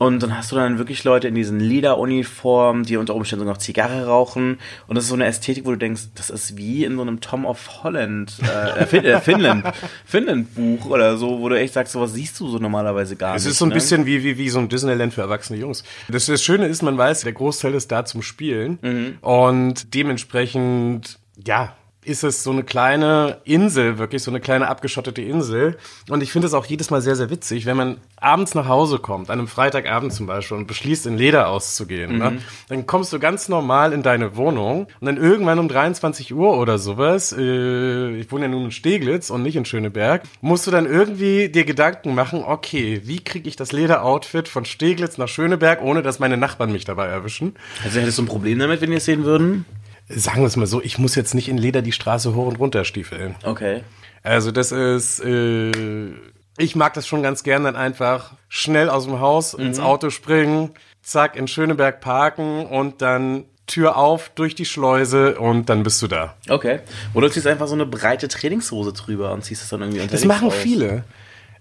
und 0.00 0.22
dann 0.22 0.34
hast 0.34 0.50
du 0.50 0.56
dann 0.56 0.78
wirklich 0.78 1.04
Leute 1.04 1.28
in 1.28 1.34
diesen 1.34 1.60
Lederuniformen, 1.60 2.84
die 2.84 2.96
unter 2.96 3.14
Umständen 3.14 3.40
sogar 3.40 3.52
noch 3.52 3.60
Zigarre 3.60 4.06
rauchen. 4.06 4.58
Und 4.86 4.94
das 4.94 5.04
ist 5.04 5.10
so 5.10 5.14
eine 5.14 5.26
Ästhetik, 5.26 5.66
wo 5.66 5.72
du 5.72 5.76
denkst, 5.76 6.04
das 6.14 6.30
ist 6.30 6.56
wie 6.56 6.86
in 6.86 6.96
so 6.96 7.02
einem 7.02 7.20
Tom 7.20 7.44
of 7.44 7.82
Holland, 7.82 8.34
äh, 8.40 8.86
fin 8.86 9.04
äh, 9.04 9.20
Finnland, 9.20 9.66
Finnland 10.06 10.54
Buch 10.54 10.86
oder 10.86 11.18
so, 11.18 11.40
wo 11.40 11.50
du 11.50 11.58
echt 11.58 11.74
sagst, 11.74 11.92
sowas 11.92 12.14
siehst 12.14 12.40
du 12.40 12.48
so 12.48 12.56
normalerweise 12.56 13.14
gar 13.14 13.36
Es 13.36 13.44
nicht. 13.44 13.52
ist 13.52 13.58
so 13.58 13.66
ein 13.66 13.68
ne? 13.68 13.74
bisschen 13.74 14.06
wie, 14.06 14.24
wie, 14.24 14.38
wie 14.38 14.48
so 14.48 14.58
ein 14.58 14.70
Disneyland 14.70 15.12
für 15.12 15.20
erwachsene 15.20 15.58
Jungs. 15.58 15.84
Das, 16.08 16.24
das 16.24 16.42
Schöne 16.42 16.66
ist, 16.66 16.80
man 16.80 16.96
weiß, 16.96 17.20
der 17.20 17.34
Großteil 17.34 17.74
ist 17.74 17.92
da 17.92 18.06
zum 18.06 18.22
Spielen 18.22 19.18
und 19.20 19.92
dementsprechend, 19.92 21.18
ja, 21.46 21.76
ist 22.02 22.24
es 22.24 22.42
so 22.42 22.50
eine 22.50 22.64
kleine 22.64 23.38
Insel, 23.44 23.98
wirklich 23.98 24.22
so 24.22 24.30
eine 24.30 24.40
kleine 24.40 24.68
abgeschottete 24.68 25.20
Insel. 25.20 25.76
Und 26.08 26.22
ich 26.22 26.32
finde 26.32 26.46
es 26.46 26.54
auch 26.54 26.64
jedes 26.64 26.90
Mal 26.90 27.02
sehr, 27.02 27.14
sehr 27.14 27.28
witzig, 27.28 27.66
wenn 27.66 27.76
man 27.76 27.98
abends 28.16 28.54
nach 28.54 28.68
Hause 28.68 28.98
kommt, 28.98 29.28
an 29.28 29.38
einem 29.38 29.48
Freitagabend 29.48 30.12
zum 30.12 30.26
Beispiel, 30.26 30.56
und 30.56 30.66
beschließt, 30.66 31.06
in 31.06 31.18
Leder 31.18 31.48
auszugehen. 31.48 32.18
Ne? 32.18 32.38
Dann 32.68 32.86
kommst 32.86 33.12
du 33.12 33.18
ganz 33.18 33.48
normal 33.48 33.92
in 33.92 34.02
deine 34.02 34.36
Wohnung 34.36 34.86
und 35.00 35.06
dann 35.06 35.18
irgendwann 35.18 35.58
um 35.58 35.68
23 35.68 36.32
Uhr 36.34 36.56
oder 36.56 36.78
sowas, 36.78 37.34
äh, 37.36 38.16
ich 38.16 38.32
wohne 38.32 38.44
ja 38.44 38.48
nun 38.48 38.64
in 38.66 38.70
Steglitz 38.70 39.28
und 39.28 39.42
nicht 39.42 39.56
in 39.56 39.66
Schöneberg, 39.66 40.22
musst 40.40 40.66
du 40.66 40.70
dann 40.70 40.86
irgendwie 40.86 41.50
dir 41.50 41.64
Gedanken 41.64 42.14
machen, 42.14 42.42
okay, 42.44 43.02
wie 43.04 43.22
kriege 43.22 43.48
ich 43.48 43.56
das 43.56 43.72
Lederoutfit 43.72 44.48
von 44.48 44.64
Steglitz 44.64 45.18
nach 45.18 45.28
Schöneberg, 45.28 45.82
ohne 45.82 46.02
dass 46.02 46.18
meine 46.18 46.38
Nachbarn 46.38 46.72
mich 46.72 46.86
dabei 46.86 47.06
erwischen? 47.06 47.54
Also 47.84 48.00
hättest 48.00 48.18
du 48.18 48.22
ein 48.22 48.26
Problem 48.26 48.58
damit, 48.58 48.80
wenn 48.80 48.90
die 48.90 48.96
es 48.96 49.04
sehen 49.04 49.24
würden? 49.24 49.66
Sagen 50.12 50.40
wir 50.42 50.46
es 50.46 50.56
mal 50.56 50.66
so, 50.66 50.82
ich 50.82 50.98
muss 50.98 51.14
jetzt 51.14 51.34
nicht 51.34 51.48
in 51.48 51.56
Leder 51.56 51.82
die 51.82 51.92
Straße 51.92 52.34
hoch 52.34 52.46
und 52.46 52.58
runter 52.58 52.84
stiefeln. 52.84 53.36
Okay. 53.44 53.82
Also 54.22 54.50
das 54.50 54.72
ist, 54.72 55.20
äh, 55.20 56.12
ich 56.58 56.76
mag 56.76 56.94
das 56.94 57.06
schon 57.06 57.22
ganz 57.22 57.42
gern, 57.42 57.64
dann 57.64 57.76
einfach 57.76 58.32
schnell 58.48 58.90
aus 58.90 59.04
dem 59.04 59.20
Haus 59.20 59.54
ins 59.54 59.78
Auto 59.78 60.10
springen, 60.10 60.70
zack, 61.02 61.36
in 61.36 61.48
Schöneberg 61.48 62.00
parken 62.00 62.66
und 62.66 63.00
dann 63.02 63.44
Tür 63.66 63.96
auf, 63.96 64.30
durch 64.34 64.56
die 64.56 64.64
Schleuse 64.64 65.38
und 65.38 65.68
dann 65.68 65.84
bist 65.84 66.02
du 66.02 66.08
da. 66.08 66.34
Okay. 66.48 66.80
Oder 67.14 67.28
du 67.28 67.32
ziehst 67.32 67.46
einfach 67.46 67.68
so 67.68 67.74
eine 67.74 67.86
breite 67.86 68.26
Trainingshose 68.26 68.92
drüber 68.92 69.32
und 69.32 69.44
ziehst 69.44 69.62
es 69.62 69.68
dann 69.68 69.80
irgendwie 69.80 70.00
unterwegs 70.00 70.22
Das 70.22 70.28
machen 70.28 70.48
aus. 70.48 70.54
viele. 70.54 71.04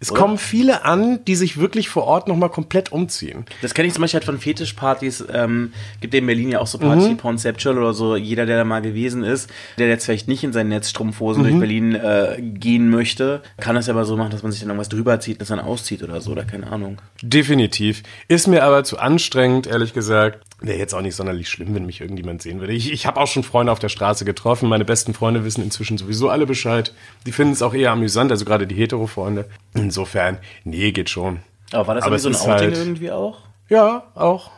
Es 0.01 0.11
Oder? 0.11 0.21
kommen 0.21 0.37
viele 0.37 0.85
an, 0.85 1.25
die 1.25 1.35
sich 1.35 1.59
wirklich 1.59 1.89
vor 1.89 2.05
Ort 2.05 2.29
nochmal 2.29 2.49
komplett 2.49 2.91
umziehen. 2.91 3.45
Das 3.61 3.73
kenne 3.73 3.87
ich 3.87 3.93
zum 3.93 4.01
Beispiel 4.01 4.19
halt 4.19 4.25
von 4.25 4.39
Fetischpartys. 4.39 5.25
Ähm, 5.31 5.73
gibt 5.99 6.13
in 6.13 6.25
Berlin 6.25 6.51
ja 6.51 6.59
auch 6.59 6.67
so 6.67 6.77
Partys 6.77 7.09
wie 7.09 7.17
Conceptual 7.17 7.77
oder 7.77 7.93
so. 7.93 8.15
Jeder, 8.15 8.45
der 8.45 8.57
da 8.57 8.63
mal 8.63 8.81
gewesen 8.81 9.23
ist, 9.23 9.49
der 9.77 9.89
jetzt 9.89 10.05
vielleicht 10.05 10.29
nicht 10.29 10.43
in 10.43 10.53
seinen 10.53 10.69
Netzstrumpfhosen 10.69 11.43
durch 11.43 11.59
Berlin 11.59 11.95
äh, 11.95 12.41
gehen 12.41 12.89
möchte, 12.89 13.41
kann 13.59 13.75
das 13.75 13.87
ja 13.87 13.93
aber 13.93 14.05
so 14.05 14.15
machen, 14.15 14.31
dass 14.31 14.41
man 14.41 14.53
sich 14.53 14.61
dann 14.61 14.69
irgendwas 14.69 14.89
drüber 14.89 15.19
zieht, 15.19 15.41
das 15.41 15.49
dann 15.49 15.59
auszieht 15.59 16.01
oder 16.01 16.21
so, 16.21 16.31
oder 16.31 16.45
keine 16.45 16.71
Ahnung. 16.71 17.01
Definitiv. 17.21 18.03
Ist 18.29 18.47
mir 18.47 18.63
aber 18.63 18.85
zu 18.85 18.99
anstrengend, 18.99 19.67
ehrlich 19.67 19.93
gesagt. 19.93 20.45
Wäre 20.61 20.77
jetzt 20.77 20.93
auch 20.93 21.01
nicht 21.01 21.15
sonderlich 21.15 21.47
schlimm, 21.47 21.73
wenn 21.73 21.85
mich 21.85 22.01
irgendjemand 22.01 22.41
sehen 22.41 22.59
würde. 22.59 22.73
Ich, 22.73 22.91
ich 22.91 23.05
habe 23.05 23.19
auch 23.21 23.27
schon 23.27 23.43
Freunde 23.43 23.71
auf 23.71 23.79
der 23.79 23.87
Straße 23.87 24.25
getroffen. 24.25 24.67
Meine 24.67 24.83
besten 24.83 25.13
Freunde 25.13 25.45
wissen 25.45 25.63
inzwischen 25.63 25.97
sowieso 25.97 26.27
alle 26.27 26.45
Bescheid. 26.45 26.93
Die 27.25 27.31
finden 27.31 27.53
es 27.53 27.61
auch 27.61 27.73
eher 27.73 27.91
amüsant, 27.91 28.29
also 28.29 28.43
gerade 28.43 28.67
die 28.67 28.75
Hetero-Freunde. 28.75 29.45
Insofern, 29.89 30.37
nee, 30.65 30.91
geht 30.91 31.09
schon. 31.09 31.39
Aber 31.71 31.87
war 31.87 31.95
das 31.95 32.03
Aber 32.03 32.15
irgendwie 32.17 32.33
so 32.37 32.43
ein 32.45 32.51
Outing 32.53 32.67
halt- 32.69 32.77
irgendwie 32.77 33.11
auch? 33.11 33.39
Ja, 33.69 34.03
auch. 34.13 34.51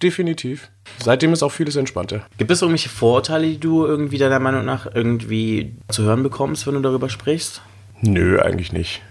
Definitiv. 0.00 0.70
Seitdem 1.02 1.32
ist 1.32 1.42
auch 1.42 1.50
vieles 1.50 1.74
entspannter. 1.74 2.22
Gibt 2.38 2.50
es 2.52 2.62
irgendwelche 2.62 2.88
Vorurteile, 2.90 3.46
die 3.48 3.58
du 3.58 3.84
irgendwie 3.86 4.18
deiner 4.18 4.38
Meinung 4.38 4.64
nach 4.64 4.86
irgendwie 4.94 5.74
zu 5.88 6.04
hören 6.04 6.22
bekommst, 6.22 6.64
wenn 6.68 6.74
du 6.74 6.80
darüber 6.80 7.08
sprichst? 7.10 7.60
Nö, 8.02 8.40
eigentlich 8.40 8.72
nicht. 8.72 9.02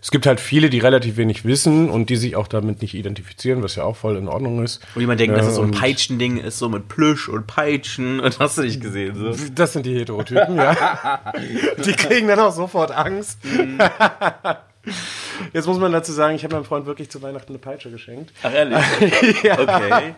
Es 0.00 0.10
gibt 0.10 0.26
halt 0.26 0.40
viele, 0.40 0.68
die 0.68 0.80
relativ 0.80 1.16
wenig 1.16 1.44
wissen 1.44 1.88
und 1.88 2.10
die 2.10 2.16
sich 2.16 2.34
auch 2.34 2.48
damit 2.48 2.82
nicht 2.82 2.94
identifizieren, 2.94 3.62
was 3.62 3.76
ja 3.76 3.84
auch 3.84 3.94
voll 3.96 4.16
in 4.16 4.26
Ordnung 4.26 4.64
ist. 4.64 4.80
Wo 4.94 5.00
jemand 5.00 5.20
denkt, 5.20 5.36
Ja, 5.36 5.38
dass 5.42 5.48
es 5.50 5.54
so 5.56 5.62
ein 5.62 5.66
und- 5.70 5.78
Peitschending 5.78 6.38
ist, 6.38 6.58
so 6.58 6.68
mit 6.68 6.88
Plüsch 6.88 7.28
und 7.28 7.46
Peitschen. 7.46 8.18
Und 8.20 8.38
hast 8.40 8.58
du 8.58 8.62
nicht 8.62 8.80
gesehen, 8.80 9.14
so. 9.14 9.32
Das 9.54 9.72
sind 9.74 9.86
die 9.86 9.94
Heterotypen, 9.96 10.56
ja. 10.56 11.20
Die 11.84 11.92
kriegen 11.92 12.26
dann 12.26 12.40
auch 12.40 12.52
sofort 12.52 12.90
Angst. 12.90 13.38
Jetzt 15.52 15.66
muss 15.66 15.78
man 15.78 15.92
dazu 15.92 16.12
sagen, 16.12 16.34
ich 16.34 16.44
habe 16.44 16.54
meinem 16.54 16.64
Freund 16.64 16.86
wirklich 16.86 17.10
zu 17.10 17.22
Weihnachten 17.22 17.52
eine 17.52 17.58
Peitsche 17.58 17.90
geschenkt. 17.90 18.32
Ach, 18.42 18.52
ehrlich? 18.52 18.78
Okay. 19.52 20.14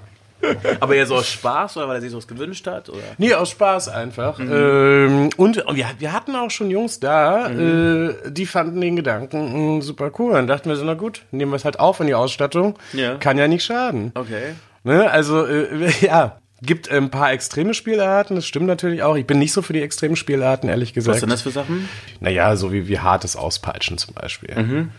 Aber 0.81 1.07
so 1.07 1.15
aus 1.17 1.29
Spaß 1.29 1.77
oder 1.79 1.89
weil 1.89 1.97
er 1.97 2.01
sich 2.03 2.11
sowas 2.11 2.29
gewünscht 2.29 2.67
hat? 2.67 2.91
Oder? 2.91 3.01
Nee, 3.17 3.33
aus 3.35 3.51
Spaß 3.51 3.89
einfach. 3.89 4.39
Ähm, 4.41 5.31
und 5.37 5.57
wir, 5.57 5.87
wir 5.99 6.13
hatten 6.13 6.37
auch 6.37 6.51
schon 6.51 6.71
Jungs 6.71 7.01
da, 7.01 7.49
äh, 7.49 8.15
die 8.31 8.45
fanden 8.45 8.81
den 8.81 8.97
Gedanken 8.97 9.77
mh, 9.77 9.83
super 9.83 10.11
cool. 10.19 10.35
Dann 10.35 10.47
dachten 10.47 10.69
wir 10.69 10.77
so, 10.77 10.85
na 10.85 10.95
gut, 10.95 11.23
nehmen 11.31 11.53
wir 11.53 11.57
es 11.57 11.65
halt 11.65 11.81
auf 11.81 12.01
in 12.01 12.09
die 12.09 12.15
Ausstattung. 12.15 12.75
Ja. 12.93 13.15
Kann 13.15 13.39
ja 13.39 13.49
nicht 13.49 13.65
schaden. 13.65 14.13
Okay. 14.15 14.55
Ne? 14.83 15.11
Also, 15.11 15.47
äh, 15.47 15.91
ja, 16.01 16.37
gibt 16.67 16.91
ein 16.91 17.11
paar 17.11 17.33
extreme 17.33 17.75
Spielarten, 17.75 18.37
das 18.37 18.47
stimmt 18.47 18.67
natürlich 18.67 19.03
auch. 19.03 19.17
Ich 19.17 19.27
bin 19.27 19.39
nicht 19.39 19.53
so 19.53 19.63
für 19.63 19.73
die 19.73 19.83
extremen 19.83 20.17
Spielarten, 20.17 20.69
ehrlich 20.69 20.93
gesagt. 20.93 21.15
Was 21.15 21.21
sind 21.21 21.31
das 21.31 21.43
für 21.43 21.51
Sachen? 21.51 21.89
Naja, 22.21 22.57
so 22.57 22.73
wie, 22.73 22.89
wie 22.89 22.99
hartes 22.99 23.37
Auspeitschen 23.37 23.99
zum 23.99 24.15
Beispiel. 24.15 24.49
Dann- 24.55 24.91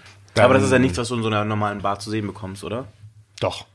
Aber 0.45 0.53
das 0.53 0.63
ist 0.63 0.71
ja 0.71 0.79
nichts, 0.79 0.97
was 0.97 1.07
du 1.09 1.15
in 1.15 1.21
so 1.21 1.27
einer 1.27 1.45
normalen 1.45 1.81
Bar 1.81 1.99
zu 1.99 2.09
sehen 2.09 2.27
bekommst, 2.27 2.63
oder? 2.63 2.85
Doch. 3.39 3.65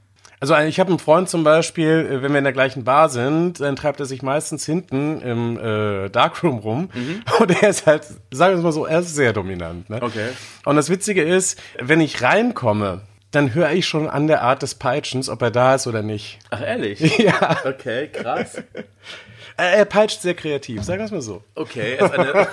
Also 0.43 0.57
ich 0.57 0.81
habe 0.81 0.89
einen 0.89 0.99
Freund 0.99 1.29
zum 1.29 1.45
Beispiel, 1.45 2.09
äh, 2.11 2.23
wenn 2.23 2.33
wir 2.33 2.39
in 2.39 2.45
der 2.45 2.55
gleichen 2.55 2.83
Bar 2.83 3.11
sind, 3.11 3.61
dann 3.61 3.77
treibt 3.77 4.01
er 4.01 4.07
sich 4.07 4.23
meistens 4.23 4.65
hinten 4.65 5.21
im 5.21 5.59
äh, 5.59 6.09
Darkroom 6.09 6.59
rum 6.61 6.89
und 7.41 7.63
er 7.63 7.69
ist 7.69 7.87
halt, 7.87 8.05
sagen 8.31 8.55
wir 8.55 8.59
es 8.59 8.63
mal 8.65 8.73
so, 8.73 8.87
er 8.87 9.01
ist 9.01 9.15
sehr 9.15 9.35
dominant. 9.35 9.91
Ne? 9.91 9.99
Okay. 10.01 10.29
Und 10.65 10.77
das 10.77 10.89
Witzige 10.89 11.23
ist, 11.23 11.61
wenn 11.79 12.01
ich 12.01 12.23
reinkomme, 12.23 13.03
dann 13.31 13.55
höre 13.55 13.71
ich 13.73 13.87
schon 13.87 14.09
an 14.09 14.27
der 14.27 14.43
Art 14.43 14.63
des 14.63 14.75
Peitschens, 14.75 15.29
ob 15.29 15.43
er 15.43 15.51
da 15.51 15.75
ist 15.75 15.87
oder 15.87 16.03
nicht. 16.03 16.39
Ach, 16.51 16.61
ehrlich? 16.61 17.01
Ja. 17.19 17.59
Okay, 17.65 18.09
krass. 18.09 18.63
Er, 19.57 19.73
er 19.75 19.85
peitscht 19.85 20.23
sehr 20.23 20.35
kreativ, 20.35 20.83
sagen 20.83 21.01
wir 21.01 21.05
es 21.05 21.11
mal 21.11 21.21
so. 21.21 21.45
Okay, 21.55 21.97
ist 21.97 22.13
eine. 22.13 22.49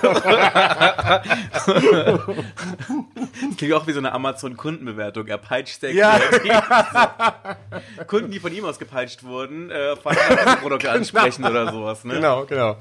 das 3.44 3.56
klingt 3.56 3.74
auch 3.74 3.86
wie 3.86 3.92
so 3.92 3.98
eine 3.98 4.12
Amazon-Kundenbewertung. 4.12 5.26
Er 5.26 5.38
peitscht 5.38 5.80
sehr 5.80 5.92
Ja. 5.92 6.18
kreativ. 6.18 8.06
Kunden, 8.06 8.30
die 8.30 8.40
von 8.40 8.52
ihm 8.54 8.64
aus 8.64 8.78
gepeitscht 8.78 9.22
wurden, 9.24 9.70
äh, 9.70 9.96
fanden 9.96 10.20
Produkte 10.60 10.90
ansprechend 10.90 11.46
oder 11.46 11.70
sowas. 11.72 12.04
Ne? 12.04 12.14
Genau, 12.14 12.44
genau. 12.44 12.76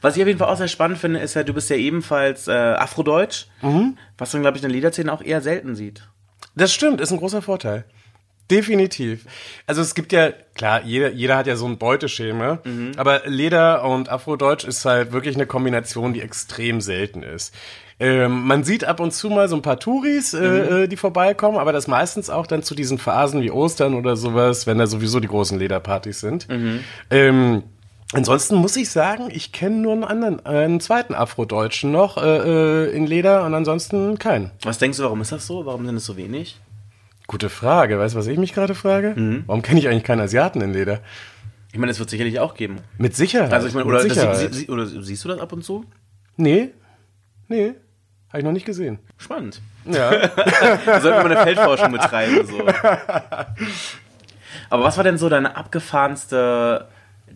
Was 0.00 0.16
ich 0.16 0.22
auf 0.22 0.26
jeden 0.28 0.38
Fall 0.38 0.48
auch 0.48 0.56
sehr 0.56 0.68
spannend 0.68 0.98
finde, 0.98 1.20
ist 1.20 1.34
ja, 1.34 1.42
du 1.42 1.52
bist 1.54 1.70
ja 1.70 1.76
ebenfalls 1.76 2.48
äh, 2.48 2.52
Afrodeutsch, 2.52 3.46
was 4.18 4.32
man, 4.32 4.42
glaube 4.42 4.56
ich, 4.56 4.62
in 4.62 4.68
der 4.68 4.74
Liederszene 4.74 5.12
auch 5.12 5.22
eher 5.22 5.40
selten 5.40 5.74
sieht. 5.74 6.08
Das 6.60 6.74
stimmt, 6.74 7.00
ist 7.00 7.10
ein 7.10 7.18
großer 7.18 7.40
Vorteil. 7.40 7.84
Definitiv. 8.50 9.24
Also 9.66 9.80
es 9.80 9.94
gibt 9.94 10.12
ja, 10.12 10.30
klar, 10.54 10.82
jeder, 10.84 11.10
jeder 11.10 11.38
hat 11.38 11.46
ja 11.46 11.56
so 11.56 11.66
ein 11.66 11.78
Beuteschema, 11.78 12.58
aber 12.96 13.22
Leder 13.24 13.82
und 13.84 14.10
Afrodeutsch 14.10 14.64
ist 14.64 14.84
halt 14.84 15.12
wirklich 15.12 15.36
eine 15.36 15.46
Kombination, 15.46 16.12
die 16.12 16.20
extrem 16.20 16.82
selten 16.82 17.22
ist. 17.22 17.54
Ähm, 17.98 18.46
man 18.46 18.64
sieht 18.64 18.84
ab 18.84 19.00
und 19.00 19.12
zu 19.12 19.30
mal 19.30 19.48
so 19.48 19.56
ein 19.56 19.62
paar 19.62 19.78
Touris, 19.78 20.34
äh, 20.34 20.84
äh, 20.84 20.88
die 20.88 20.96
vorbeikommen, 20.96 21.56
aber 21.56 21.72
das 21.72 21.86
meistens 21.86 22.28
auch 22.28 22.46
dann 22.46 22.62
zu 22.62 22.74
diesen 22.74 22.98
Phasen 22.98 23.40
wie 23.40 23.50
Ostern 23.50 23.94
oder 23.94 24.16
sowas, 24.16 24.66
wenn 24.66 24.76
da 24.76 24.86
sowieso 24.86 25.20
die 25.20 25.28
großen 25.28 25.58
Lederpartys 25.58 26.20
sind. 26.20 26.46
Ähm, 27.10 27.62
ansonsten 28.12 28.56
muss 28.56 28.76
ich 28.76 28.90
sagen, 28.90 29.28
ich 29.30 29.52
kenne 29.52 29.76
nur 29.76 29.92
einen 29.92 30.04
anderen, 30.04 30.44
einen 30.46 30.80
zweiten 30.80 31.14
Afrodeutschen 31.14 31.90
noch 31.92 32.16
äh, 32.16 32.86
äh, 32.86 32.90
in 32.90 33.06
Leder 33.06 33.44
und 33.44 33.54
ansonsten 33.54 34.18
keinen. 34.18 34.50
Was 34.62 34.78
denkst 34.78 34.98
du, 34.98 35.04
warum 35.04 35.20
ist 35.20 35.32
das 35.32 35.46
so? 35.46 35.66
Warum 35.66 35.86
sind 35.86 35.96
es 35.96 36.04
so 36.04 36.16
wenig? 36.16 36.60
Gute 37.26 37.48
Frage. 37.48 37.98
Weißt 37.98 38.14
du, 38.14 38.18
was 38.18 38.26
ich 38.26 38.38
mich 38.38 38.52
gerade 38.52 38.74
frage? 38.74 39.14
Warum 39.46 39.62
kenne 39.62 39.78
ich 39.78 39.88
eigentlich 39.88 40.04
keinen 40.04 40.20
Asiaten 40.20 40.60
in 40.60 40.72
Leder? 40.72 41.00
Ich 41.72 41.78
meine, 41.78 41.92
es 41.92 42.00
wird 42.00 42.10
sicherlich 42.10 42.40
auch 42.40 42.54
geben. 42.54 42.78
Mit 42.98 43.14
Sicherheit. 43.14 43.52
Also 43.52 43.68
ich 43.68 43.74
meine, 43.74 43.86
oder, 43.86 44.00
Sicherheit. 44.00 44.52
sie, 44.52 44.60
sie, 44.60 44.68
oder 44.68 44.86
siehst 44.86 45.24
du 45.24 45.28
das 45.28 45.38
ab 45.38 45.52
und 45.52 45.64
zu? 45.64 45.84
nee, 46.36 46.70
nee, 47.48 47.74
habe 48.30 48.38
ich 48.38 48.44
noch 48.44 48.52
nicht 48.52 48.66
gesehen. 48.66 48.98
Spannend. 49.16 49.60
Ja. 49.84 50.10
Wir 50.84 51.00
mal 51.00 51.26
eine 51.26 51.42
Feldforschung 51.42 51.92
betreiben. 51.92 52.46
So. 52.46 52.60
Aber 54.70 54.84
was 54.84 54.96
war 54.96 55.04
denn 55.04 55.18
so 55.18 55.28
deine 55.28 55.56
abgefahrenste 55.56 56.86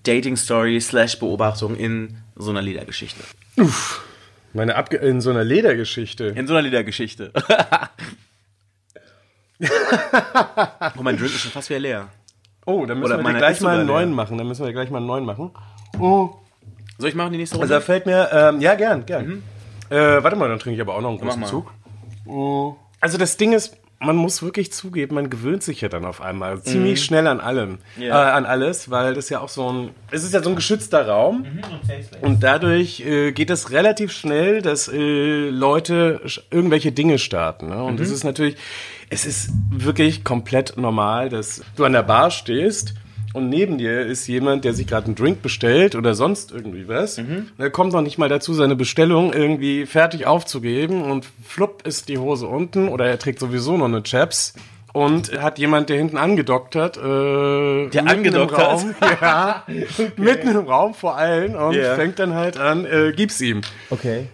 Dating-Story 0.05 0.81
slash 0.81 1.19
Beobachtung 1.19 1.77
in 1.77 2.19
so 2.37 2.51
einer 2.51 2.63
Liedergeschichte? 2.63 3.23
Meine 4.53 4.77
Abge 4.77 4.99
in 4.99 5.21
so 5.21 5.31
einer 5.31 5.45
Ledergeschichte. 5.45 6.27
In 6.27 6.47
so 6.47 6.55
einer 6.55 6.63
Liedergeschichte. 6.63 7.33
oh, 9.61 11.03
mein 11.03 11.17
Drink 11.17 11.33
ist 11.33 11.41
schon 11.41 11.51
fast 11.51 11.71
wieder 11.71 11.81
leer. 11.81 12.09
Oh, 12.67 12.87
dann 12.87 12.99
müssen 12.99 13.13
Oder 13.13 13.23
wir 13.23 13.35
gleich 13.35 13.61
mal 13.61 13.71
einen 13.79 13.87
leer. 13.87 13.97
neuen 13.97 14.13
machen. 14.15 14.39
Dann 14.39 14.47
müssen 14.49 14.65
wir 14.65 14.73
gleich 14.73 14.91
mal 14.91 14.99
einen 14.99 15.07
neuen 15.07 15.25
machen. 15.25 15.51
Oh. 15.99 16.31
Soll 16.99 17.09
ich 17.09 17.15
machen 17.15 17.33
die 17.33 17.39
nächste 17.39 17.57
Also 17.57 17.63
Runde? 17.63 17.75
da 17.75 17.81
fällt 17.81 18.07
mir, 18.07 18.29
ähm, 18.33 18.61
ja, 18.61 18.75
gern, 18.75 19.05
gern. 19.05 19.43
Äh, 19.91 20.23
warte 20.23 20.37
mal, 20.37 20.49
dann 20.49 20.59
trinke 20.59 20.77
ich 20.77 20.81
aber 20.81 20.95
auch 20.95 21.01
noch 21.01 21.11
einen 21.11 21.19
großen. 21.19 21.45
Zug. 21.45 21.73
Oh. 22.27 22.77
Also 23.01 23.19
das 23.19 23.37
Ding 23.37 23.53
ist, 23.53 23.77
man 24.01 24.17
muss 24.17 24.43
wirklich 24.43 24.71
zugeben, 24.73 25.15
man 25.15 25.31
gewöhnt 25.31 25.63
sich 25.63 25.81
ja 25.81 25.89
dann 25.89 26.05
auf 26.05 26.21
einmal 26.21 26.63
ziemlich 26.63 27.03
schnell 27.03 27.27
an 27.27 27.41
allem, 27.41 27.79
Ja. 27.99 28.29
äh, 28.29 28.33
an 28.33 28.45
alles, 28.45 28.91
weil 28.91 29.15
das 29.15 29.31
ja 29.31 29.41
auch 29.41 29.49
so 29.49 29.71
ein, 29.73 29.91
es 30.11 30.25
ist 30.25 30.35
ja 30.35 30.43
so 30.43 30.51
ein 30.51 30.57
geschützter 30.57 31.07
Raum 31.09 31.47
und 32.21 32.43
dadurch 32.43 33.01
äh, 33.01 33.33
geht 33.33 33.49
es 33.51 33.71
relativ 33.71 34.13
schnell, 34.13 34.61
dass 34.63 34.89
äh, 34.89 35.49
Leute 35.49 36.21
irgendwelche 36.51 36.93
Dinge 36.93 37.19
starten. 37.19 37.69
Ne? 37.69 37.83
Und 37.83 37.99
das 38.01 38.11
ist 38.11 38.25
natürlich, 38.25 38.57
es 39.11 39.25
ist 39.25 39.51
wirklich 39.71 40.23
komplett 40.25 40.77
normal, 40.77 41.29
dass 41.31 41.63
du 41.77 41.85
an 41.85 41.93
der 41.93 42.03
Bar 42.03 42.31
stehst 42.31 42.95
und 43.35 43.51
neben 43.51 43.77
dir 43.77 44.01
ist 44.07 44.27
jemand, 44.27 44.65
der 44.65 44.73
sich 44.73 44.87
gerade 44.87 45.07
einen 45.07 45.15
Drink 45.15 45.43
bestellt 45.43 45.95
oder 45.95 46.15
sonst 46.15 46.51
irgendwie 46.53 46.89
was. 46.89 47.21
Er 47.59 47.69
kommt 47.71 47.93
noch 47.93 48.01
nicht 48.01 48.17
mal 48.17 48.31
dazu, 48.31 48.55
seine 48.55 48.77
Bestellung 48.77 49.33
irgendwie 49.35 49.85
fertig 49.85 50.27
aufzugeben 50.27 51.03
und 51.03 51.27
flupp 51.47 51.87
ist 51.87 52.09
die 52.09 52.17
Hose 52.17 52.47
unten 52.47 52.89
oder 52.89 53.07
er 53.07 53.19
trägt 53.19 53.41
sowieso 53.41 53.77
noch 53.77 53.85
eine 53.87 54.03
Chaps. 54.03 54.55
Und 54.93 55.37
hat 55.43 55.59
jemand, 55.59 55.89
der 55.89 55.97
hinten 55.97 56.17
angedockt 56.17 56.77
hat, 56.77 56.97
äh, 56.97 57.01
der 57.89 58.07
angedockt 58.07 58.57
hat? 58.57 58.69
Raum, 58.79 58.95
ja, 59.21 59.65
mitten 60.17 60.49
im 60.51 60.69
Raum 60.69 60.95
vor 60.95 61.17
allen 61.17 61.57
und 61.57 61.75
Ja. 61.75 61.97
fängt 61.97 62.21
dann 62.21 62.35
halt 62.35 62.57
an, 62.59 62.85
äh, 62.87 63.13
gib's 63.13 63.41
ihm. 63.41 63.63
Okay. 63.91 64.29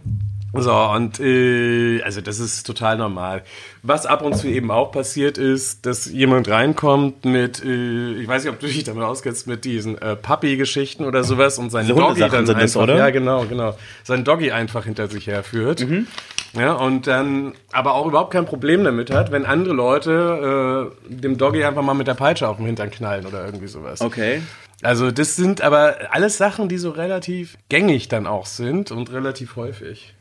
So, 0.52 0.74
und 0.74 1.20
äh, 1.20 2.02
also 2.02 2.20
das 2.20 2.40
ist 2.40 2.66
total 2.66 2.96
normal. 2.96 3.42
Was 3.82 4.04
ab 4.04 4.22
und 4.22 4.36
zu 4.36 4.48
eben 4.48 4.70
auch 4.70 4.90
passiert 4.90 5.38
ist, 5.38 5.86
dass 5.86 6.06
jemand 6.06 6.48
reinkommt 6.48 7.24
mit, 7.24 7.64
äh, 7.64 8.14
ich 8.14 8.26
weiß 8.26 8.44
nicht, 8.44 8.52
ob 8.52 8.58
du 8.58 8.66
dich 8.66 8.82
damit 8.84 9.04
auskennst, 9.04 9.46
mit 9.46 9.64
diesen 9.64 9.96
äh, 10.02 10.16
Puppy-Geschichten 10.16 11.04
oder 11.04 11.22
sowas 11.22 11.58
und 11.58 11.70
sein 11.70 11.86
Diese 11.86 11.98
Doggy 11.98 12.20
dann 12.20 12.46
sind 12.46 12.60
das, 12.60 12.76
einfach, 12.76 12.82
oder? 12.82 12.96
ja 12.96 13.10
genau, 13.10 13.44
genau, 13.44 13.76
sein 14.02 14.24
Doggy 14.24 14.50
einfach 14.50 14.84
hinter 14.84 15.08
sich 15.08 15.28
herführt. 15.28 15.86
Mhm. 15.88 16.06
Ja, 16.52 16.72
und 16.72 17.06
dann 17.06 17.54
aber 17.70 17.94
auch 17.94 18.06
überhaupt 18.06 18.32
kein 18.32 18.44
Problem 18.44 18.82
damit 18.82 19.12
hat, 19.12 19.30
wenn 19.30 19.46
andere 19.46 19.72
Leute 19.72 20.90
äh, 21.08 21.12
dem 21.14 21.38
Doggy 21.38 21.62
einfach 21.64 21.82
mal 21.82 21.94
mit 21.94 22.08
der 22.08 22.14
Peitsche 22.14 22.48
auf 22.48 22.56
den 22.56 22.66
Hintern 22.66 22.90
knallen 22.90 23.24
oder 23.24 23.44
irgendwie 23.46 23.68
sowas. 23.68 24.00
Okay. 24.00 24.42
Also 24.82 25.10
das 25.12 25.36
sind 25.36 25.60
aber 25.60 25.96
alles 26.10 26.38
Sachen, 26.38 26.68
die 26.68 26.78
so 26.78 26.90
relativ 26.90 27.56
gängig 27.68 28.08
dann 28.08 28.26
auch 28.26 28.46
sind 28.46 28.90
und 28.90 29.12
relativ 29.12 29.54
häufig. 29.56 30.14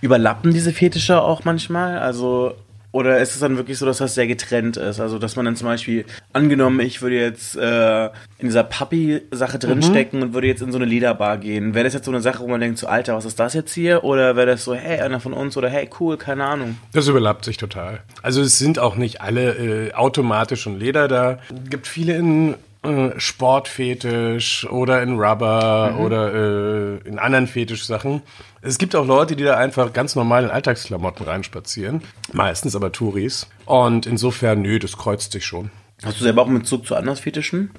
Überlappen 0.00 0.52
diese 0.52 0.72
Fetische 0.72 1.20
auch 1.22 1.44
manchmal? 1.44 1.98
Also, 1.98 2.54
oder 2.90 3.18
ist 3.18 3.34
es 3.34 3.40
dann 3.40 3.56
wirklich 3.56 3.78
so, 3.78 3.84
dass 3.84 3.98
das 3.98 4.14
sehr 4.14 4.26
getrennt 4.26 4.76
ist? 4.76 4.98
Also, 4.98 5.18
dass 5.18 5.36
man 5.36 5.44
dann 5.44 5.56
zum 5.56 5.66
Beispiel, 5.66 6.04
angenommen, 6.32 6.80
ich 6.80 7.02
würde 7.02 7.16
jetzt 7.16 7.56
äh, 7.56 8.06
in 8.38 8.46
dieser 8.46 8.64
Puppy-Sache 8.64 9.58
drinstecken 9.58 10.22
und 10.22 10.34
würde 10.34 10.46
jetzt 10.46 10.62
in 10.62 10.72
so 10.72 10.78
eine 10.78 10.86
Liederbar 10.86 11.36
gehen. 11.38 11.74
Wäre 11.74 11.84
das 11.84 11.94
jetzt 11.94 12.06
so 12.06 12.10
eine 12.10 12.20
Sache, 12.20 12.40
wo 12.40 12.48
man 12.48 12.60
denkt, 12.60 12.78
so, 12.78 12.86
Alter, 12.86 13.14
was 13.14 13.24
ist 13.24 13.38
das 13.38 13.54
jetzt 13.54 13.74
hier? 13.74 14.04
Oder 14.04 14.36
wäre 14.36 14.46
das 14.46 14.64
so, 14.64 14.74
hey, 14.74 15.00
einer 15.00 15.20
von 15.20 15.32
uns 15.34 15.56
oder 15.56 15.68
hey, 15.68 15.90
cool, 16.00 16.16
keine 16.16 16.44
Ahnung. 16.44 16.78
Das 16.92 17.08
überlappt 17.08 17.44
sich 17.44 17.56
total. 17.56 18.00
Also 18.22 18.40
es 18.40 18.58
sind 18.58 18.78
auch 18.78 18.96
nicht 18.96 19.20
alle 19.20 19.88
äh, 19.88 19.92
automatisch 19.92 20.66
in 20.66 20.78
Leder 20.78 21.08
da. 21.08 21.38
Es 21.64 21.70
gibt 21.70 21.86
viele 21.86 22.16
in 22.16 22.54
äh, 22.84 23.18
Sportfetisch 23.18 24.64
oder 24.70 25.02
in 25.02 25.18
Rubber 25.18 25.96
oder 25.98 26.32
äh, 26.32 27.08
in 27.08 27.18
anderen 27.18 27.48
Fetischsachen. 27.48 28.22
Es 28.62 28.78
gibt 28.78 28.94
auch 28.94 29.04
Leute, 29.04 29.34
die 29.34 29.42
da 29.42 29.56
einfach 29.56 29.92
ganz 29.92 30.14
normal 30.14 30.44
in 30.44 30.50
Alltagsklamotten 30.50 31.26
reinspazieren. 31.26 32.02
Meistens 32.32 32.76
aber 32.76 32.92
Touris. 32.92 33.48
Und 33.64 34.06
insofern, 34.06 34.62
nö, 34.62 34.78
das 34.78 34.96
kreuzt 34.96 35.32
sich 35.32 35.44
schon. 35.44 35.72
Hast 36.04 36.20
du 36.20 36.24
selber 36.24 36.42
auch 36.42 36.46
einen 36.46 36.60
Bezug 36.60 36.86
zu 36.86 36.94
anderen 36.94 37.18
Fetischen? 37.18 37.72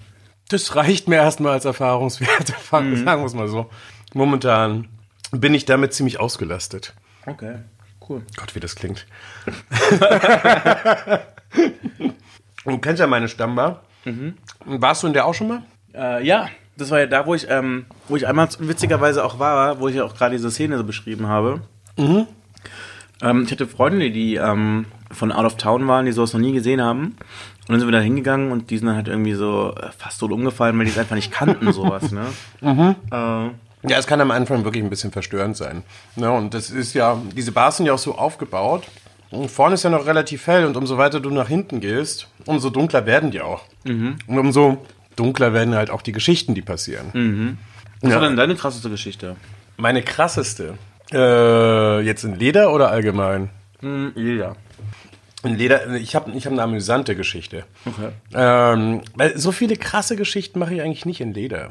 Das 0.50 0.76
reicht 0.76 1.08
mir 1.08 1.16
erstmal 1.16 1.54
als 1.54 1.64
Erfahrungswert, 1.64 2.54
sagen 2.70 3.00
wir 3.00 3.26
es 3.26 3.34
mal 3.34 3.48
so. 3.48 3.70
Momentan 4.14 4.90
bin 5.32 5.54
ich 5.54 5.64
damit 5.64 5.94
ziemlich 5.94 6.20
ausgelastet. 6.20 6.94
Okay, 7.26 7.60
cool. 8.10 8.24
Gott, 8.36 8.54
wie 8.56 8.60
das 8.60 8.76
klingt. 8.76 9.08
du 12.66 12.78
kennst 12.80 13.00
ja 13.00 13.08
meine 13.08 13.30
Stammbar. 13.30 13.84
Warst 14.66 15.04
du 15.04 15.08
in 15.08 15.14
der 15.14 15.26
auch 15.26 15.34
schon 15.34 15.48
mal? 15.48 15.62
Äh, 15.94 16.26
ja, 16.26 16.48
das 16.78 16.92
war 16.92 17.00
ja 17.00 17.06
da, 17.08 17.26
wo 17.26 17.34
ich, 17.36 17.48
ähm, 17.50 17.86
wo 18.08 18.16
ich 18.16 18.28
einmal 18.28 18.48
witzigerweise 18.60 19.24
auch 19.26 19.40
war, 19.40 19.80
wo 19.80 19.88
ich 19.88 19.96
ja 19.96 20.04
auch 20.04 20.16
gerade 20.16 20.36
diese 20.36 20.52
Szene 20.52 20.78
so 20.78 20.84
beschrieben 20.84 21.28
habe. 21.28 21.62
Ähm, 23.22 23.44
ich 23.44 23.52
hatte 23.52 23.68
Freunde, 23.68 24.12
die 24.12 24.36
ähm, 24.36 24.86
von 25.12 25.32
out 25.32 25.46
of 25.46 25.56
town 25.58 25.88
waren, 25.88 26.06
die 26.06 26.12
sowas 26.12 26.34
noch 26.34 26.40
nie 26.40 26.54
gesehen 26.54 26.82
haben. 26.82 27.04
Und 27.68 27.74
dann 27.74 27.80
sind 27.80 27.88
wir 27.90 27.98
da 27.98 28.00
hingegangen 28.04 28.52
und 28.52 28.70
die 28.72 28.78
sind 28.78 28.88
dann 28.88 28.96
halt 28.96 29.08
irgendwie 29.08 29.34
so 29.34 29.76
äh, 29.76 29.90
fast 29.98 30.20
tot 30.20 30.32
umgefallen, 30.32 30.78
weil 30.78 30.86
die 30.86 30.92
es 30.92 30.98
einfach 30.98 31.16
nicht 31.16 31.32
kannten, 31.32 31.72
sowas, 31.74 32.12
ne? 32.12 32.26
Äh, 33.12 33.88
Ja, 33.88 33.98
es 33.98 34.08
kann 34.08 34.20
am 34.22 34.32
Anfang 34.32 34.64
wirklich 34.66 34.84
ein 34.84 34.90
bisschen 34.90 35.12
verstörend 35.12 35.56
sein. 35.58 35.84
Ne, 36.16 36.32
und 36.32 36.54
das 36.54 36.70
ist 36.70 36.94
ja, 36.94 37.18
diese 37.36 37.52
Bars 37.52 37.78
sind 37.78 37.86
ja 37.86 37.94
auch 37.94 37.98
so 38.00 38.16
aufgebaut. 38.18 38.84
Und 39.32 39.50
vorne 39.50 39.76
ist 39.76 39.84
ja 39.84 39.90
noch 39.90 40.06
relativ 40.08 40.48
hell 40.48 40.66
und 40.66 40.76
umso 40.76 40.98
weiter 40.98 41.20
du 41.20 41.30
nach 41.30 41.48
hinten 41.48 41.80
gehst, 41.82 42.28
umso 42.46 42.70
dunkler 42.70 43.06
werden 43.06 43.30
die 43.32 43.42
auch. 43.42 43.64
Und 43.86 44.18
umso 44.28 44.86
dunkler 45.16 45.54
werden 45.54 45.76
halt 45.76 45.90
auch 45.92 46.02
die 46.02 46.12
Geschichten, 46.14 46.56
die 46.56 46.62
passieren. 46.62 47.58
was 48.02 48.12
Ja. 48.12 48.20
war 48.22 48.28
denn 48.28 48.38
deine 48.38 48.56
krasseste 48.56 48.90
Geschichte? 48.90 49.36
Meine 49.78 50.02
krasseste. 50.02 50.76
Äh, 51.12 52.02
jetzt 52.02 52.24
in 52.24 52.36
Leder 52.40 52.74
oder 52.74 52.90
allgemein? 52.92 53.50
Hm, 53.82 54.14
ja. 54.16 54.56
In 55.44 55.56
Leder, 55.58 55.88
ich 55.96 56.16
habe 56.16 56.32
ich 56.32 56.46
hab 56.46 56.52
eine 56.54 56.62
amüsante 56.64 57.16
Geschichte. 57.16 57.64
Okay. 57.86 58.10
Ähm, 58.34 59.02
weil 59.16 59.38
so 59.38 59.52
viele 59.52 59.78
krasse 59.78 60.16
Geschichten 60.16 60.60
mache 60.60 60.74
ich 60.76 60.82
eigentlich 60.82 61.06
nicht 61.06 61.22
in 61.22 61.34
Leder. 61.34 61.70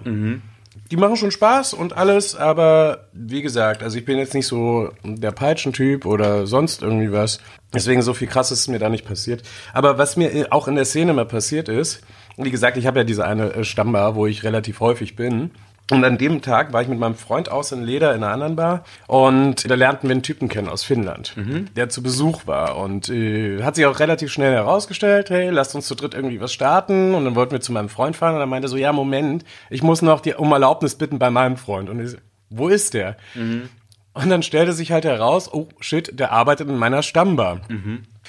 Die 0.90 0.96
machen 0.96 1.16
schon 1.16 1.30
Spaß 1.30 1.74
und 1.74 1.96
alles, 1.96 2.34
aber 2.34 3.08
wie 3.12 3.42
gesagt, 3.42 3.82
also 3.82 3.98
ich 3.98 4.04
bin 4.04 4.18
jetzt 4.18 4.34
nicht 4.34 4.46
so 4.46 4.90
der 5.02 5.32
Peitschentyp 5.32 6.06
oder 6.06 6.46
sonst 6.46 6.82
irgendwie 6.82 7.12
was. 7.12 7.40
Deswegen 7.74 8.02
so 8.02 8.14
viel 8.14 8.28
krasses 8.28 8.60
ist 8.60 8.68
mir 8.68 8.78
da 8.78 8.88
nicht 8.88 9.06
passiert. 9.06 9.42
Aber 9.72 9.98
was 9.98 10.16
mir 10.16 10.48
auch 10.50 10.68
in 10.68 10.76
der 10.76 10.84
Szene 10.86 11.12
mal 11.12 11.26
passiert 11.26 11.68
ist, 11.68 12.02
wie 12.38 12.50
gesagt, 12.50 12.76
ich 12.76 12.86
habe 12.86 13.00
ja 13.00 13.04
diese 13.04 13.24
eine 13.24 13.52
äh, 13.52 13.64
Stammbar, 13.64 14.14
wo 14.14 14.26
ich 14.26 14.44
relativ 14.44 14.80
häufig 14.80 15.16
bin. 15.16 15.50
Und 15.90 16.04
an 16.04 16.18
dem 16.18 16.42
Tag 16.42 16.72
war 16.74 16.82
ich 16.82 16.88
mit 16.88 16.98
meinem 16.98 17.14
Freund 17.14 17.50
aus 17.50 17.72
in 17.72 17.82
Leder 17.82 18.14
in 18.14 18.22
einer 18.22 18.32
anderen 18.32 18.56
Bar 18.56 18.84
und 19.06 19.70
da 19.70 19.74
lernten 19.74 20.08
wir 20.08 20.12
einen 20.14 20.22
Typen 20.22 20.48
kennen 20.48 20.68
aus 20.68 20.84
Finnland, 20.84 21.34
der 21.76 21.88
zu 21.88 22.02
Besuch 22.02 22.46
war. 22.46 22.76
Und 22.76 23.08
äh, 23.08 23.62
hat 23.62 23.74
sich 23.76 23.86
auch 23.86 23.98
relativ 23.98 24.30
schnell 24.30 24.52
herausgestellt, 24.52 25.30
hey, 25.30 25.48
lasst 25.48 25.74
uns 25.74 25.86
zu 25.86 25.94
dritt 25.94 26.12
irgendwie 26.12 26.40
was 26.42 26.52
starten. 26.52 27.14
Und 27.14 27.24
dann 27.24 27.34
wollten 27.36 27.52
wir 27.52 27.60
zu 27.62 27.72
meinem 27.72 27.88
Freund 27.88 28.16
fahren 28.16 28.34
und 28.34 28.40
er 28.40 28.46
meinte 28.46 28.68
so, 28.68 28.76
ja, 28.76 28.92
Moment, 28.92 29.44
ich 29.70 29.82
muss 29.82 30.02
noch 30.02 30.20
die, 30.20 30.34
um 30.34 30.52
Erlaubnis 30.52 30.94
bitten 30.96 31.18
bei 31.18 31.30
meinem 31.30 31.56
Freund. 31.56 31.88
Und 31.88 32.00
ich 32.00 32.10
so, 32.10 32.18
wo 32.50 32.68
ist 32.68 32.92
der? 32.92 33.16
Und 34.14 34.30
dann 34.30 34.42
stellte 34.42 34.72
sich 34.72 34.90
halt 34.92 35.04
heraus, 35.04 35.52
oh 35.52 35.68
shit, 35.80 36.18
der 36.18 36.32
arbeitet 36.32 36.68
in 36.68 36.76
meiner 36.76 37.02
Stammbar. 37.02 37.60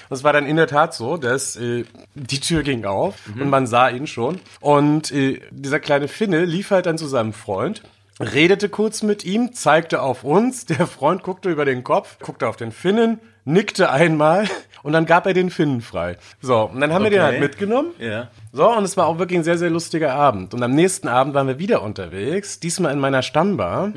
Das 0.10 0.24
war 0.24 0.34
dann 0.34 0.45
in 0.45 0.56
der 0.56 0.67
Tat 0.67 0.93
so, 0.93 1.17
dass 1.17 1.56
äh, 1.56 1.86
die 2.15 2.39
Tür 2.39 2.63
ging 2.63 2.86
auf 2.86 3.15
und 3.39 3.50
man 3.50 3.67
sah 3.67 3.89
ihn 3.89 4.08
schon. 4.08 4.39
Und 4.60 5.12
äh, 5.12 5.39
dieser 5.52 5.80
kleine 5.80 6.08
Finne 6.08 6.45
lief 6.45 6.72
halt 6.72 6.86
dann 6.88 6.98
zu 6.98 7.08
seinem 7.08 7.34
Freund, 7.34 7.84
redete 8.19 8.69
kurz 8.69 9.04
mit 9.04 9.24
ihm, 9.24 9.54
zeigte 9.54 10.02
auf 10.02 10.24
uns. 10.24 10.65
Der 10.65 10.88
Freund 10.88 11.24
guckte 11.24 11.50
über 11.50 11.65
den 11.65 11.84
Kopf, 11.84 12.17
guckte 12.19 12.48
auf 12.48 12.58
den 12.58 12.72
Finnen, 12.72 13.19
nickte 13.45 13.91
einmal 13.91 14.45
und 14.84 14.93
dann 14.93 15.06
gab 15.06 15.26
er 15.26 15.34
den 15.34 15.50
Finnen 15.52 15.82
frei. 15.82 16.17
So, 16.41 16.63
und 16.63 16.82
dann 16.82 16.91
haben 16.93 17.04
wir 17.04 17.12
den 17.12 17.19
Okay. 17.22 17.32
halt 17.32 17.39
mitgenommen. 17.39 17.91
Ja. 18.00 18.30
So, 18.51 18.67
und 18.75 18.83
es 18.83 18.97
war 18.97 19.05
auch 19.05 19.19
wirklich 19.19 19.39
ein 19.39 19.43
sehr, 19.43 19.57
sehr 19.57 19.69
lustiger 19.69 20.13
Abend. 20.15 20.53
Und 20.53 20.63
am 20.63 20.71
nächsten 20.71 21.07
Abend 21.07 21.33
waren 21.35 21.47
wir 21.47 21.59
wieder 21.59 21.83
unterwegs, 21.83 22.59
diesmal 22.59 22.91
in 22.91 22.99
meiner 22.99 23.21
Stammbar. 23.21 23.91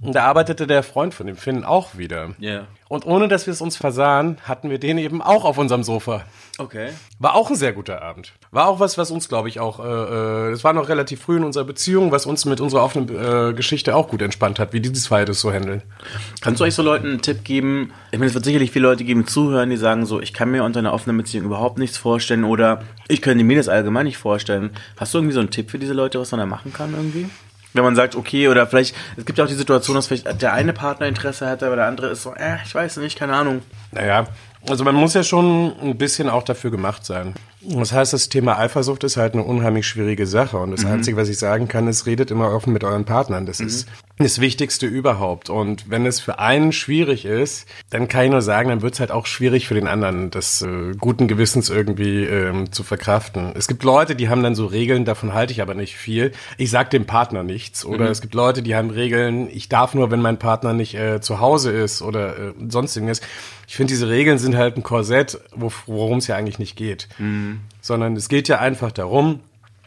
Und 0.00 0.14
da 0.14 0.24
arbeitete 0.24 0.66
der 0.66 0.82
Freund 0.82 1.12
von 1.12 1.26
dem 1.26 1.36
Finn 1.36 1.64
auch 1.64 1.98
wieder. 1.98 2.30
Ja. 2.38 2.66
Und 2.88 3.04
ohne 3.04 3.28
dass 3.28 3.46
wir 3.46 3.52
es 3.52 3.60
uns 3.60 3.76
versahen, 3.76 4.38
hatten 4.44 4.70
wir 4.70 4.78
den 4.78 4.96
eben 4.96 5.20
auch 5.20 5.44
auf 5.44 5.58
unserem 5.58 5.82
Sofa. 5.82 6.24
Okay. 6.56 6.88
War 7.18 7.34
auch 7.34 7.50
ein 7.50 7.56
sehr 7.56 7.74
guter 7.74 8.00
Abend. 8.00 8.32
War 8.50 8.66
auch 8.66 8.80
was, 8.80 8.96
was 8.96 9.10
uns, 9.10 9.28
glaube 9.28 9.48
ich, 9.50 9.60
auch, 9.60 9.78
äh, 9.78 10.52
es 10.52 10.64
war 10.64 10.72
noch 10.72 10.88
relativ 10.88 11.20
früh 11.20 11.36
in 11.36 11.44
unserer 11.44 11.64
Beziehung, 11.64 12.12
was 12.12 12.24
uns 12.24 12.46
mit 12.46 12.62
unserer 12.62 12.82
offenen 12.82 13.08
äh, 13.10 13.52
Geschichte 13.52 13.94
auch 13.94 14.08
gut 14.08 14.22
entspannt 14.22 14.58
hat, 14.58 14.72
wie 14.72 14.80
die 14.80 14.92
zwei 14.94 15.26
das 15.26 15.40
so 15.40 15.52
handeln. 15.52 15.82
Kannst 16.40 16.60
du 16.60 16.64
euch 16.64 16.74
so 16.74 16.82
Leuten 16.82 17.08
einen 17.08 17.20
Tipp 17.20 17.44
geben? 17.44 17.92
Ich 18.10 18.18
meine, 18.18 18.28
es 18.28 18.34
wird 18.34 18.46
sicherlich 18.46 18.70
viele 18.70 18.88
Leute 18.88 19.04
geben, 19.04 19.26
zuhören, 19.26 19.68
die 19.68 19.76
sagen 19.76 20.06
so, 20.06 20.20
ich 20.20 20.32
kann 20.32 20.50
mir 20.50 20.64
unter 20.64 20.78
einer 20.78 20.94
offenen 20.94 21.18
Beziehung 21.18 21.44
überhaupt 21.44 21.76
nichts 21.76 21.98
vorstellen 21.98 22.44
oder 22.44 22.80
ich 23.08 23.22
könnte 23.22 23.42
mir 23.44 23.56
das 23.56 23.68
allgemein 23.68 24.04
nicht 24.06 24.18
vorstellen. 24.18 24.70
Hast 24.98 25.12
du 25.14 25.18
irgendwie 25.18 25.34
so 25.34 25.40
einen 25.40 25.50
Tipp 25.50 25.70
für 25.70 25.78
diese 25.78 25.94
Leute, 25.94 26.20
was 26.20 26.30
man 26.30 26.40
da 26.40 26.46
machen 26.46 26.72
kann 26.72 26.92
irgendwie? 26.94 27.28
Wenn 27.74 27.84
man 27.84 27.96
sagt, 27.96 28.14
okay, 28.16 28.48
oder 28.48 28.66
vielleicht, 28.66 28.94
es 29.16 29.26
gibt 29.26 29.38
ja 29.38 29.44
auch 29.44 29.48
die 29.48 29.54
Situation, 29.54 29.94
dass 29.94 30.06
vielleicht 30.06 30.40
der 30.40 30.52
eine 30.52 30.72
Partner 30.72 31.06
Interesse 31.06 31.46
hat, 31.46 31.62
aber 31.62 31.76
der 31.76 31.86
andere 31.86 32.08
ist 32.08 32.22
so, 32.22 32.34
äh, 32.34 32.56
ich 32.64 32.74
weiß 32.74 32.96
nicht, 32.98 33.18
keine 33.18 33.34
Ahnung. 33.34 33.62
Naja, 33.92 34.26
Also 34.68 34.84
man 34.84 34.94
muss 34.94 35.14
ja 35.14 35.22
schon 35.22 35.72
ein 35.80 35.96
bisschen 35.96 36.28
auch 36.28 36.42
dafür 36.42 36.70
gemacht 36.70 37.04
sein. 37.04 37.34
Das 37.60 37.92
heißt, 37.92 38.12
das 38.12 38.28
Thema 38.28 38.58
Eifersucht 38.58 39.02
ist 39.04 39.16
halt 39.16 39.34
eine 39.34 39.42
unheimlich 39.42 39.86
schwierige 39.86 40.26
Sache. 40.26 40.58
Und 40.58 40.70
das 40.70 40.84
mhm. 40.84 40.92
Einzige, 40.92 41.16
was 41.16 41.28
ich 41.28 41.38
sagen 41.38 41.66
kann, 41.66 41.88
ist, 41.88 42.06
redet 42.06 42.30
immer 42.30 42.52
offen 42.52 42.72
mit 42.72 42.84
euren 42.84 43.04
Partnern. 43.04 43.46
Das 43.46 43.58
mhm. 43.58 43.66
ist 43.66 43.88
das 44.18 44.40
Wichtigste 44.40 44.86
überhaupt. 44.86 45.50
Und 45.50 45.90
wenn 45.90 46.06
es 46.06 46.20
für 46.20 46.38
einen 46.38 46.72
schwierig 46.72 47.24
ist, 47.24 47.66
dann 47.90 48.08
kann 48.08 48.24
ich 48.24 48.30
nur 48.30 48.42
sagen, 48.42 48.68
dann 48.68 48.82
wird 48.82 48.94
es 48.94 49.00
halt 49.00 49.10
auch 49.10 49.26
schwierig 49.26 49.66
für 49.66 49.74
den 49.74 49.88
anderen, 49.88 50.30
das 50.30 50.62
äh, 50.62 50.92
guten 50.98 51.26
Gewissens 51.26 51.68
irgendwie 51.68 52.24
ähm, 52.24 52.70
zu 52.70 52.84
verkraften. 52.84 53.52
Es 53.56 53.66
gibt 53.66 53.82
Leute, 53.82 54.14
die 54.14 54.28
haben 54.28 54.42
dann 54.42 54.54
so 54.54 54.66
Regeln, 54.66 55.04
davon 55.04 55.34
halte 55.34 55.52
ich 55.52 55.60
aber 55.60 55.74
nicht 55.74 55.96
viel. 55.96 56.32
Ich 56.58 56.70
sag 56.70 56.90
dem 56.90 57.06
Partner 57.06 57.42
nichts. 57.42 57.84
Oder 57.84 58.06
mhm. 58.06 58.10
es 58.12 58.20
gibt 58.20 58.34
Leute, 58.34 58.62
die 58.62 58.76
haben 58.76 58.90
Regeln, 58.90 59.48
ich 59.50 59.68
darf 59.68 59.94
nur, 59.94 60.10
wenn 60.10 60.20
mein 60.20 60.38
Partner 60.38 60.72
nicht 60.72 60.94
äh, 60.94 61.20
zu 61.20 61.40
Hause 61.40 61.72
ist 61.72 62.02
oder 62.02 62.38
äh, 62.38 62.52
sonst 62.68 62.96
irgendwas. 62.96 63.20
Ich 63.66 63.76
finde, 63.76 63.92
diese 63.92 64.08
Regeln 64.08 64.38
sind 64.38 64.56
halt 64.56 64.76
ein 64.76 64.82
Korsett, 64.82 65.38
worum 65.54 66.18
es 66.18 66.26
ja 66.26 66.36
eigentlich 66.36 66.58
nicht 66.58 66.74
geht. 66.74 67.08
Mhm. 67.18 67.47
Sondern 67.80 68.16
es 68.16 68.28
geht 68.28 68.48
ja 68.48 68.58
einfach 68.58 68.92
darum, 68.92 69.40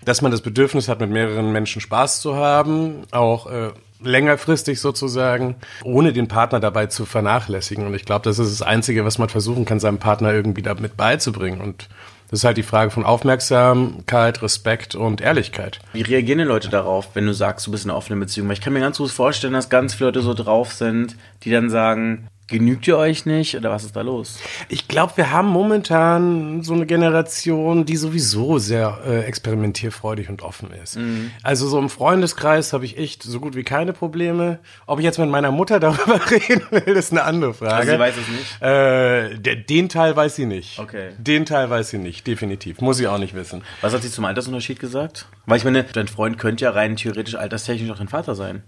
dass 0.04 0.22
man 0.22 0.32
das 0.32 0.42
Bedürfnis 0.42 0.88
hat, 0.88 1.00
mit 1.00 1.10
mehreren 1.10 1.52
Menschen 1.52 1.82
Spaß 1.82 2.22
zu 2.22 2.36
haben, 2.36 3.04
auch 3.12 3.48
äh, 3.48 3.70
längerfristig 4.04 4.80
sozusagen, 4.80 5.56
ohne 5.84 6.14
den 6.14 6.28
Partner 6.28 6.60
dabei 6.60 6.88
zu 6.88 7.06
vernachlässigen. 7.06 7.86
Und 7.86 7.94
ich 7.94 8.06
glaube, 8.06 8.24
das 8.24 8.40
ist 8.40 8.60
das 8.60 8.68
Einzige, 8.68 9.06
was 9.06 9.18
man 9.18 9.30
versuchen 9.30 9.66
kann, 9.66 9.80
seinem 9.80 10.00
Partner 10.00 10.34
irgendwie 10.34 10.62
damit 10.62 10.98
beizubringen. 10.98 11.62
Und 11.62 11.88
das 12.30 12.40
ist 12.40 12.44
halt 12.46 12.58
die 12.58 12.64
Frage 12.64 12.92
von 12.92 13.04
Aufmerksamkeit, 13.04 14.42
Respekt 14.42 14.96
und 14.96 15.22
Ehrlichkeit. 15.22 15.80
Wie 15.94 16.02
reagieren 16.02 16.40
die 16.40 16.46
Leute 16.46 16.70
darauf, 16.70 17.10
wenn 17.14 17.26
du 17.26 17.34
sagst, 17.34 17.68
du 17.68 17.72
bist 17.72 17.84
in 17.84 17.92
einer 17.92 17.98
offenen 17.98 18.22
Beziehung? 18.22 18.48
Weil 18.48 18.54
ich 18.54 18.62
kann 18.62 18.74
mir 18.74 18.80
ganz 18.80 18.98
gut 18.98 19.12
vorstellen, 19.12 19.54
dass 19.54 19.70
ganz 19.70 19.94
viele 19.94 20.08
Leute 20.08 20.22
so 20.22 20.34
drauf 20.34 20.74
sind, 20.74 21.18
die 21.44 21.52
dann 21.52 21.70
sagen, 21.70 22.28
Genügt 22.52 22.86
ihr 22.86 22.98
euch 22.98 23.26
nicht 23.26 23.56
oder 23.56 23.72
was 23.72 23.86
ist 23.86 23.96
da 23.96 24.02
los? 24.02 24.38
Ich 24.68 24.90
glaube, 24.90 25.14
wir 25.16 25.32
haben 25.32 25.48
momentan 25.48 26.64
so 26.64 26.74
eine 26.74 26.86
Generation, 26.86 27.86
die 27.86 27.96
sowieso 27.96 28.58
sehr 28.58 29.00
äh, 29.08 29.22
experimentierfreudig 29.22 30.28
und 30.28 30.42
offen 30.42 30.70
ist. 30.84 30.98
Mhm. 30.98 31.32
Also 31.44 31.70
so 31.70 31.80
im 31.80 31.90
Freundeskreis 31.90 32.74
habe 32.74 32.84
ich 32.84 32.98
echt 32.98 33.24
so 33.24 33.40
gut 33.40 33.56
wie 33.56 33.64
keine 33.64 33.94
Probleme. 33.94 34.60
Ob 34.86 35.00
ich 35.00 35.06
jetzt 35.06 35.18
mit 35.18 35.30
meiner 35.30 35.52
Mutter 35.52 35.80
darüber 35.80 36.20
reden 36.30 36.64
will, 36.72 36.94
ist 36.94 37.14
eine 37.14 37.24
andere 37.24 37.54
Frage. 37.54 37.74
Also 37.74 37.92
sie 37.94 38.00
weiß 38.00 38.16
es 38.18 38.28
nicht? 38.28 38.62
Äh, 38.62 39.56
den 39.56 39.88
Teil 39.88 40.14
weiß 40.14 40.36
sie 40.36 40.46
nicht. 40.46 40.78
Okay. 40.78 41.12
Den 41.18 41.46
Teil 41.46 41.70
weiß 41.70 41.92
sie 41.92 42.00
nicht, 42.00 42.28
definitiv. 42.28 42.82
Muss 42.82 42.98
sie 42.98 43.08
auch 43.08 43.18
nicht 43.18 43.34
wissen. 43.34 43.64
Was 43.80 43.94
hat 43.94 44.02
sie 44.02 44.12
zum 44.12 44.26
Altersunterschied 44.26 44.82
gesagt? 44.82 45.26
Weil 45.46 45.58
ich 45.58 45.64
meine, 45.64 45.84
dein 45.86 46.10
Freund 46.10 46.38
könnte 46.38 46.66
ja 46.66 46.72
rein 46.72 46.98
theoretisch 46.98 47.36
alterstechnisch 47.36 47.90
auch 47.92 47.98
dein 47.98 48.10
Vater 48.10 48.36
sein. 48.36 48.64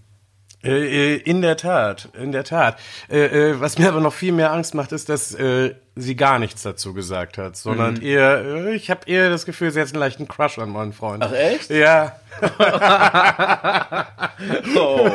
Äh, 0.64 1.16
äh, 1.16 1.18
in 1.18 1.42
der 1.42 1.58
Tat, 1.58 2.08
in 2.14 2.32
der 2.32 2.46
Tat. 2.46 2.80
Äh, 3.10 3.56
was 3.60 3.78
mir 3.78 3.90
aber 3.90 4.00
noch 4.00 4.14
viel 4.14 4.32
mehr 4.32 4.54
Angst 4.54 4.74
macht, 4.76 4.94
ist, 4.94 5.10
dass 5.10 5.36
sie 5.96 6.16
gar 6.16 6.40
nichts 6.40 6.64
dazu 6.64 6.94
gesagt 6.94 7.38
hat, 7.38 7.56
sondern 7.56 7.96
mhm. 7.96 8.02
eher, 8.02 8.68
ich 8.74 8.90
habe 8.90 9.02
eher 9.06 9.30
das 9.30 9.46
Gefühl, 9.46 9.70
sie 9.72 9.80
hat 9.80 9.90
einen 9.90 10.00
leichten 10.00 10.28
Crush 10.28 10.58
an 10.58 10.70
meinen 10.70 10.94
Freund. 10.94 11.24
Ach 11.24 11.34
echt? 11.34 11.70
Ja. 11.70 12.16
oh. 14.76 15.10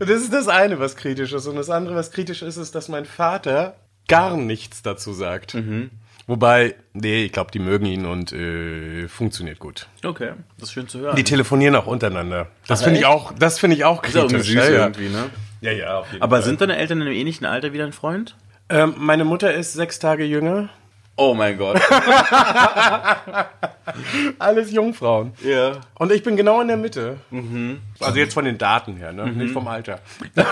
das 0.00 0.20
ist 0.20 0.32
das 0.32 0.48
eine, 0.48 0.80
was 0.80 0.96
kritisch 0.96 1.32
ist. 1.32 1.46
Und 1.46 1.54
das 1.56 1.70
andere, 1.70 1.94
was 1.94 2.10
kritisch 2.10 2.42
ist, 2.42 2.56
ist, 2.56 2.74
dass 2.74 2.88
mein 2.88 3.04
Vater 3.04 3.76
gar 4.08 4.36
nichts 4.36 4.82
dazu 4.82 5.12
sagt. 5.12 5.54
Mhm. 5.54 5.90
Wobei, 6.28 6.74
nee, 6.92 7.24
ich 7.24 7.32
glaube, 7.32 7.50
die 7.50 7.58
mögen 7.58 7.86
ihn 7.86 8.04
und 8.04 8.32
äh, 8.32 9.08
funktioniert 9.08 9.58
gut. 9.58 9.88
Okay, 10.04 10.32
das 10.58 10.68
ist 10.68 10.74
schön 10.74 10.86
zu 10.86 10.98
hören. 11.00 11.16
Die 11.16 11.24
telefonieren 11.24 11.74
auch 11.74 11.86
untereinander. 11.86 12.48
Das 12.66 12.84
finde 12.84 13.00
ich 13.00 13.06
auch, 13.06 13.32
das 13.32 13.58
finde 13.58 13.76
ich 13.76 13.86
auch 13.86 14.02
kritisch. 14.02 14.24
Ist 14.24 14.34
auch 14.34 14.44
süß 14.44 14.54
ja, 14.54 14.68
irgendwie, 14.68 15.08
ne? 15.08 15.30
Ja, 15.62 15.72
ja, 15.72 15.98
auf 16.00 16.12
jeden 16.12 16.22
Aber 16.22 16.36
Fall. 16.36 16.44
sind 16.44 16.60
deine 16.60 16.76
Eltern 16.76 17.00
in 17.00 17.06
einem 17.06 17.16
ähnlichen 17.16 17.46
Alter 17.46 17.72
wie 17.72 17.78
dein 17.78 17.94
Freund? 17.94 18.36
Ähm, 18.68 18.94
meine 18.98 19.24
Mutter 19.24 19.54
ist 19.54 19.72
sechs 19.72 19.98
Tage 19.98 20.24
jünger. 20.24 20.68
Oh 21.20 21.34
mein 21.34 21.58
Gott. 21.58 21.80
Alles 24.38 24.70
Jungfrauen. 24.70 25.32
Ja. 25.42 25.80
Und 25.94 26.12
ich 26.12 26.22
bin 26.22 26.36
genau 26.36 26.60
in 26.60 26.68
der 26.68 26.76
Mitte. 26.76 27.16
Mhm. 27.30 27.80
Also 27.98 28.20
jetzt 28.20 28.34
von 28.34 28.44
den 28.44 28.56
Daten 28.56 28.94
her, 28.96 29.12
ne? 29.12 29.26
Mhm. 29.26 29.38
nicht 29.38 29.52
vom 29.52 29.66
Alter. 29.66 29.98
das 30.36 30.46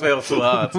wäre 0.00 0.16
auch 0.16 0.22
so 0.22 0.42
hart. 0.42 0.74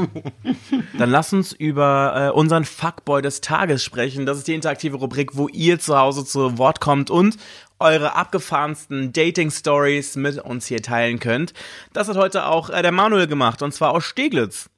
Dann 0.98 1.10
lass 1.10 1.32
uns 1.32 1.54
über 1.54 2.32
äh, 2.34 2.38
unseren 2.38 2.66
Fuckboy 2.66 3.22
des 3.22 3.40
Tages 3.40 3.86
sprechen. 3.86 4.26
Das 4.26 4.38
ist 4.38 4.50
die 4.50 4.54
interaktive 4.54 4.98
Rubrik, 4.98 5.38
wo 5.38 5.48
ihr 5.48 5.80
zu 5.80 5.98
Hause 5.98 6.26
zu 6.26 6.58
Wort 6.58 6.82
kommt 6.82 7.10
und 7.10 7.38
eure 7.80 8.18
abgefahrensten 8.18 9.14
Dating-Stories 9.14 10.18
mit 10.18 10.40
uns 10.40 10.66
hier 10.66 10.82
teilen 10.82 11.20
könnt. 11.22 11.54
Das 11.94 12.10
hat 12.10 12.18
heute 12.18 12.48
auch 12.48 12.70
äh, 12.70 12.82
der 12.82 12.92
Manuel 12.92 13.28
gemacht 13.28 13.62
und 13.62 13.74
zwar 13.74 13.92
aus 13.92 14.04
Steglitz. 14.04 14.70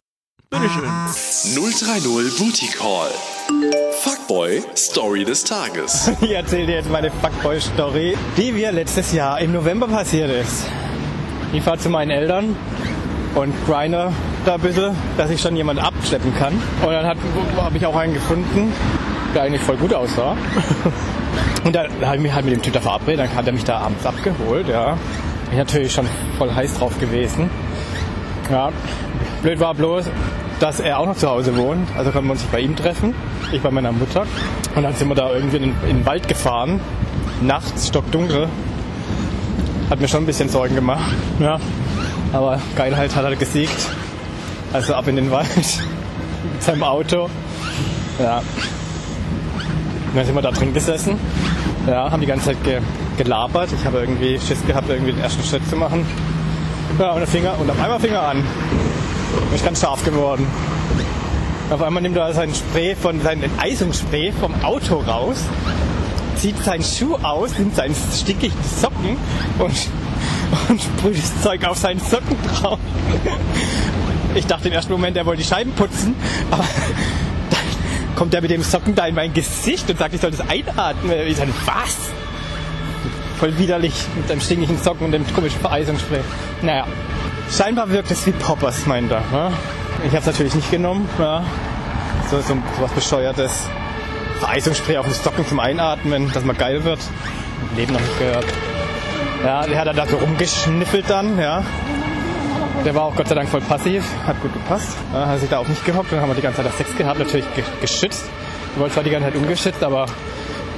Bitteschön. 0.52 0.84
030 1.56 2.38
Booty 2.38 2.68
Call. 2.78 3.10
Fuckboy 4.02 4.62
Story 4.76 5.24
des 5.24 5.46
Tages. 5.46 6.12
Ich 6.22 6.32
erzähle 6.32 6.66
dir 6.66 6.76
jetzt 6.76 6.90
meine 6.90 7.10
Fuckboy 7.10 7.62
Story, 7.62 8.18
die 8.36 8.52
mir 8.52 8.74
letztes 8.74 9.14
Jahr 9.14 9.40
im 9.40 9.54
November 9.54 9.88
passiert 9.88 10.30
ist. 10.30 10.66
Ich 11.54 11.64
fahre 11.64 11.78
zu 11.78 11.88
meinen 11.88 12.12
Eltern 12.12 12.58
und 13.34 13.54
grinder 13.66 14.12
da 14.46 14.56
ein 14.56 14.60
bisschen, 14.60 14.94
dass 15.16 15.30
ich 15.30 15.40
schon 15.40 15.56
jemanden 15.56 15.84
abschleppen 15.84 16.36
kann. 16.36 16.62
Und 16.82 16.92
dann 16.92 17.06
habe 17.06 17.78
ich 17.78 17.86
auch 17.86 17.96
einen 17.96 18.14
gefunden, 18.14 18.74
der 19.34 19.44
eigentlich 19.44 19.62
voll 19.62 19.78
gut 19.78 19.94
aussah. 19.94 20.36
Und 21.64 21.74
dann 21.74 21.90
habe 22.02 22.18
ich 22.18 22.22
mich 22.24 22.34
halt 22.34 22.44
mit 22.44 22.56
dem 22.56 22.62
Typ 22.62 22.74
da 22.74 22.82
verabredet, 22.82 23.20
dann 23.20 23.36
hat 23.36 23.48
er 23.48 23.54
mich 23.54 23.64
da 23.64 23.78
abends 23.78 24.06
abgeholt, 24.06 24.68
ja. 24.68 24.98
Ich 25.44 25.50
bin 25.52 25.60
natürlich 25.60 25.94
schon 25.94 26.08
voll 26.38 26.54
heiß 26.54 26.74
drauf 26.74 27.00
gewesen. 27.00 27.50
Ja, 28.52 28.70
blöd 29.42 29.62
war 29.62 29.74
bloß, 29.74 30.06
dass 30.60 30.82
er 30.82 31.00
auch 31.00 31.06
noch 31.06 31.16
zu 31.16 31.30
Hause 31.30 31.56
wohnt. 31.56 31.88
Also 31.98 32.12
konnten 32.12 32.28
wir 32.28 32.34
uns 32.34 32.44
bei 32.44 32.60
ihm 32.60 32.76
treffen, 32.76 33.16
ich 33.54 33.62
bei 33.62 33.72
meiner 33.72 33.94
Mutter. 33.94 34.26
Und 34.76 34.84
dann 34.84 34.94
sind 34.94 35.08
wir 35.08 35.16
da 35.16 35.32
irgendwie 35.34 35.58
in, 35.58 35.64
in 35.64 35.98
den 36.00 36.06
Wald 36.06 36.28
gefahren, 36.28 36.82
nachts, 37.42 37.88
stockdunkel. 37.88 38.50
Hat 39.90 40.02
mir 40.02 40.10
schon 40.10 40.24
ein 40.24 40.26
bisschen 40.26 40.50
Sorgen 40.50 40.76
gemacht. 40.76 41.14
Ja. 41.40 41.60
Aber 42.34 42.60
Geilheit 42.76 43.16
hat 43.16 43.24
er 43.24 43.36
gesiegt. 43.38 43.88
Also 44.74 44.96
ab 44.96 45.08
in 45.08 45.16
den 45.16 45.32
Wald 45.32 45.50
mit 45.56 45.66
seinem 46.60 46.84
Auto. 46.84 47.30
Ja. 48.20 48.38
Und 48.38 50.16
dann 50.16 50.26
sind 50.26 50.36
wir 50.36 50.42
da 50.42 50.52
drin 50.52 50.74
gesessen. 50.74 51.18
Ja, 51.88 52.12
haben 52.12 52.20
die 52.22 52.28
ganze 52.28 52.48
Zeit 52.48 52.64
ge 52.64 52.82
gelabert. 53.18 53.70
Ich 53.78 53.86
habe 53.86 54.00
irgendwie 54.00 54.40
Schiss 54.40 54.66
gehabt, 54.66 54.90
irgendwie 54.90 55.14
den 55.14 55.22
ersten 55.22 55.44
Schritt 55.44 55.68
zu 55.70 55.76
machen. 55.76 56.06
Ja, 57.00 57.12
und, 57.12 57.20
der 57.20 57.28
Finger, 57.28 57.58
und 57.60 57.70
auf 57.70 57.80
einmal 57.80 58.00
Finger 58.00 58.22
an. 58.22 58.44
Ich 59.56 59.64
ganz 59.64 59.82
scharf 59.82 60.04
geworden. 60.04 60.46
Auf 61.70 61.82
einmal 61.82 62.04
nimmt 62.04 62.18
er 62.18 62.34
sein 62.34 62.54
Spray 62.54 62.96
von 62.96 63.22
seinem 63.22 63.50
Eisungsspray 63.58 64.34
vom 64.34 64.54
Auto 64.62 64.96
raus, 64.98 65.38
zieht 66.36 66.62
seinen 66.64 66.84
Schuh 66.84 67.16
aus, 67.24 67.58
nimmt 67.58 67.76
seinen 67.76 67.96
stickigen 67.96 68.58
Socken 68.82 69.16
und, 69.58 69.72
und 70.70 70.82
sprüht 70.82 71.18
das 71.18 71.42
Zeug 71.42 71.64
auf 71.66 71.78
seinen 71.78 72.02
Socken 72.02 72.36
drauf. 72.44 72.78
Ich 74.36 74.48
dachte 74.48 74.68
im 74.68 74.74
ersten 74.74 74.92
Moment, 74.92 75.16
er 75.16 75.26
wollte 75.26 75.44
die 75.44 75.48
Scheiben 75.48 75.72
putzen, 75.72 76.14
aber 76.52 76.66
dann 77.50 78.16
kommt 78.16 78.34
er 78.34 78.42
mit 78.42 78.52
dem 78.52 78.64
Socken 78.64 78.94
da 78.94 79.06
in 79.06 79.16
mein 79.16 79.34
Gesicht 79.34 79.90
und 79.90 79.98
sagt, 79.98 80.14
ich 80.14 80.22
soll 80.22 80.32
das 80.32 80.42
einatmen. 80.42 81.14
Ich 81.28 81.38
sage, 81.38 81.54
was? 81.66 82.12
Voll 83.42 83.58
widerlich 83.58 84.06
mit 84.16 84.30
seinem 84.30 84.40
stinkigen 84.40 84.78
Socken 84.78 85.08
und 85.08 85.12
dem 85.12 85.26
komischen 85.34 85.60
Vereisungsspray. 85.60 86.22
Naja, 86.62 86.86
Scheinbar 87.52 87.90
wirkt 87.90 88.10
es 88.12 88.26
wie 88.26 88.32
Poppers, 88.32 88.86
meint 88.86 89.12
er. 89.12 89.20
Ne? 89.20 89.52
Ich 90.06 90.12
habe 90.12 90.20
es 90.20 90.26
natürlich 90.26 90.56
nicht 90.56 90.72
genommen. 90.72 91.08
Ja. 91.20 91.44
So, 92.30 92.38
so, 92.38 92.54
so 92.54 92.58
was 92.80 92.92
Bescheuertes. 92.92 93.68
Vereisungsspray 94.40 94.98
auf 94.98 95.06
den 95.06 95.14
Socken 95.14 95.46
zum 95.46 95.60
Einatmen, 95.60 96.32
dass 96.32 96.46
man 96.46 96.58
geil 96.58 96.86
wird. 96.86 97.00
Leben 97.76 97.92
noch 97.92 98.00
nicht 98.00 98.20
gehört. 98.20 98.46
Ja, 99.44 99.68
der 99.68 99.80
hat 99.80 99.98
da 99.98 100.06
so 100.06 100.16
rumgeschniffelt 100.16 101.10
dann, 101.10 101.38
ja. 101.38 101.64
Der 102.86 102.96
war 102.96 103.04
auch 103.04 103.16
Gott 103.16 103.28
sei 103.28 103.36
Dank 103.36 103.50
voll 103.50 103.62
passiv, 103.62 104.06
hat 104.26 104.42
gut 104.42 104.54
gepasst. 104.54 104.96
Ja, 105.14 105.28
hat 105.28 105.40
sich 105.40 105.50
da 105.50 105.58
auch 105.58 105.68
nicht 105.68 105.84
gehockt, 105.86 106.12
dann 106.14 106.22
haben 106.22 106.30
wir 106.30 106.36
die 106.36 106.42
ganze 106.42 106.58
Zeit 106.58 106.68
das 106.68 106.78
Sex 106.78 106.96
gehabt, 106.96 107.20
natürlich 107.20 107.46
geschützt. 107.82 108.26
Wir 108.76 108.82
wollten 108.82 108.94
zwar 108.94 109.04
die 109.04 109.10
ganze 109.10 109.30
Zeit 109.30 109.36
ungeschützt, 109.36 109.84
aber 109.84 110.06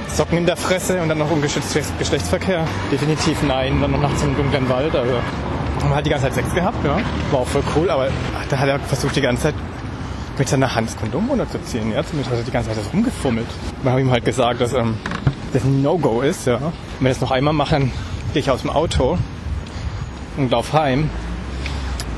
Socken 0.08 0.38
in 0.38 0.46
der 0.46 0.56
Fresse 0.56 1.00
und 1.00 1.08
dann 1.08 1.18
noch 1.18 1.30
ungeschützt 1.30 1.76
Geschlechtsverkehr? 1.98 2.64
Definitiv 2.90 3.42
nein, 3.42 3.80
dann 3.80 3.90
noch 3.90 4.00
nachts 4.00 4.22
im 4.22 4.36
dunklen 4.36 4.68
Wald, 4.68 4.94
also 4.94 5.14
haben 5.84 5.94
halt 5.94 6.06
die 6.06 6.10
ganze 6.10 6.26
Zeit 6.26 6.34
Sex 6.34 6.54
gehabt, 6.54 6.84
ja. 6.84 6.98
War 7.30 7.40
auch 7.40 7.46
voll 7.46 7.62
cool, 7.76 7.90
aber 7.90 8.08
da 8.48 8.58
hat 8.58 8.68
er 8.68 8.78
versucht 8.80 9.16
die 9.16 9.20
ganze 9.20 9.44
Zeit 9.44 9.54
mit 10.38 10.48
seiner 10.48 10.74
Hand 10.74 10.88
das 10.88 10.96
Kondom 10.96 11.28
runterzuziehen. 11.28 11.92
Ja, 11.92 12.02
zumindest 12.02 12.30
hat 12.30 12.38
er 12.38 12.44
die 12.44 12.50
ganze 12.50 12.70
Zeit 12.70 12.78
das 12.78 12.92
rumgefummelt. 12.92 13.46
Wir 13.82 13.92
haben 13.92 14.00
ihm 14.00 14.10
halt 14.10 14.24
gesagt, 14.24 14.60
dass 14.60 14.72
ähm, 14.72 14.96
das 15.52 15.64
ein 15.64 15.82
No-Go 15.82 16.22
ist, 16.22 16.46
ja. 16.46 16.56
Und 16.56 16.72
wenn 16.98 17.06
wir 17.06 17.08
das 17.10 17.20
noch 17.20 17.30
einmal 17.30 17.54
machen, 17.54 17.92
gehe 18.32 18.40
ich 18.40 18.50
aus 18.50 18.62
dem 18.62 18.70
Auto 18.70 19.18
und 20.36 20.50
lauf 20.50 20.72
heim. 20.72 21.10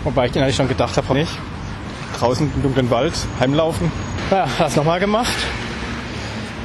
Wobei 0.05 0.27
ich 0.27 0.33
den 0.33 0.43
eigentlich 0.43 0.57
schon 0.57 0.69
gedacht 0.69 0.97
habe, 0.97 1.13
nicht. 1.15 1.33
Draußen 2.19 2.51
im 2.55 2.63
dunklen 2.63 2.91
Wald, 2.91 3.13
heimlaufen. 3.41 3.91
Ja, 4.31 4.47
das 4.59 4.77
nochmal 4.77 5.01
gemacht. 5.01 5.35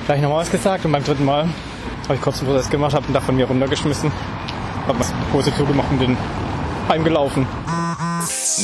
Gleich 0.06 0.22
nochmal 0.22 0.40
was 0.42 0.52
gesagt 0.52 0.86
und 0.86 0.92
beim 0.92 1.04
dritten 1.04 1.26
Mal 1.26 1.48
habe 2.06 2.16
ich 2.16 2.22
kurz 2.22 2.40
einen 2.40 2.48
Prozess 2.48 2.70
gemacht, 2.70 2.94
habe 2.94 3.08
ihn 3.08 3.14
da 3.14 3.22
von 3.22 3.36
mir 3.36 3.46
runtergeschmissen. 3.46 4.12
Habe 4.88 5.00
was 5.00 5.14
Hose 5.32 5.56
zugemacht 5.56 5.92
und 5.92 6.00
den 6.00 6.18
heimgelaufen. 6.90 7.46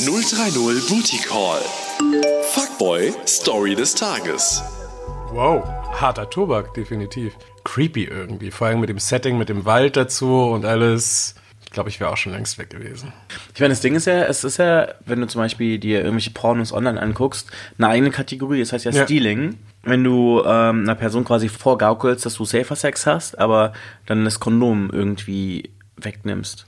030 0.04 0.88
Booty 0.88 1.18
Call. 1.18 1.60
Fuckboy 2.52 3.12
Story 3.26 3.74
des 3.74 3.94
Tages. 3.94 4.62
Wow, 5.32 5.64
harter 5.92 6.28
Tobak, 6.28 6.74
definitiv. 6.74 7.34
Creepy 7.64 8.04
irgendwie, 8.04 8.50
vor 8.50 8.66
allem 8.66 8.80
mit 8.80 8.88
dem 8.88 8.98
Setting, 8.98 9.38
mit 9.38 9.48
dem 9.48 9.64
Wald 9.64 9.96
dazu 9.96 10.42
und 10.50 10.64
alles. 10.64 11.34
Ich 11.64 11.70
glaube, 11.72 11.90
ich 11.90 12.00
wäre 12.00 12.10
auch 12.10 12.16
schon 12.16 12.32
längst 12.32 12.56
weg 12.58 12.70
gewesen. 12.70 13.12
Ich 13.54 13.60
meine, 13.60 13.72
das 13.72 13.82
Ding 13.82 13.94
ist 13.94 14.06
ja, 14.06 14.22
es 14.24 14.42
ist 14.42 14.56
ja, 14.56 14.88
wenn 15.04 15.20
du 15.20 15.26
zum 15.26 15.42
Beispiel 15.42 15.78
dir 15.78 15.98
irgendwelche 15.98 16.30
Pornos 16.30 16.72
online 16.72 17.00
anguckst, 17.00 17.50
eine 17.76 17.88
eigene 17.88 18.10
Kategorie, 18.10 18.60
das 18.60 18.72
heißt 18.72 18.86
ja, 18.86 18.90
Ja. 18.92 19.04
Stealing. 19.04 19.58
Wenn 19.82 20.04
du 20.04 20.42
ähm, 20.44 20.82
einer 20.82 20.94
Person 20.94 21.24
quasi 21.24 21.48
vorgaukelst, 21.48 22.26
dass 22.26 22.34
du 22.34 22.44
safer 22.44 22.76
Sex 22.76 23.06
hast, 23.06 23.38
aber 23.38 23.72
dann 24.06 24.24
das 24.24 24.40
Kondom 24.40 24.90
irgendwie 24.92 25.70
wegnimmst. 25.96 26.66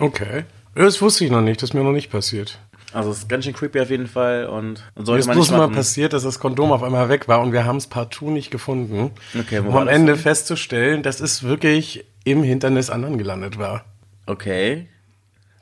Okay. 0.00 0.44
Das 0.74 1.00
wusste 1.00 1.24
ich 1.24 1.30
noch 1.30 1.40
nicht, 1.40 1.62
das 1.62 1.70
ist 1.70 1.74
mir 1.74 1.82
noch 1.82 1.92
nicht 1.92 2.10
passiert. 2.10 2.58
Also 2.92 3.10
es 3.10 3.18
ist 3.18 3.28
ganz 3.28 3.44
schön 3.44 3.52
creepy 3.52 3.80
auf 3.80 3.90
jeden 3.90 4.06
Fall 4.06 4.46
und 4.46 4.82
Mir 4.96 5.04
sollte 5.04 5.20
ist 5.20 5.26
man 5.26 5.36
bloß 5.36 5.50
mal 5.50 5.68
passiert, 5.68 6.14
dass 6.14 6.22
das 6.22 6.40
Kondom 6.40 6.72
auf 6.72 6.82
einmal 6.82 7.08
weg 7.08 7.28
war 7.28 7.40
und 7.40 7.52
wir 7.52 7.64
haben 7.64 7.76
es 7.76 7.86
partout 7.86 8.30
nicht 8.30 8.50
gefunden. 8.50 9.10
Okay, 9.38 9.62
wo 9.64 9.70
um 9.70 9.76
am 9.76 9.88
Ende 9.88 10.14
denn? 10.14 10.22
festzustellen, 10.22 11.02
dass 11.02 11.20
es 11.20 11.42
wirklich 11.42 12.06
im 12.24 12.42
Hintern 12.42 12.76
des 12.76 12.88
anderen 12.88 13.18
gelandet 13.18 13.58
war. 13.58 13.84
Okay. 14.26 14.88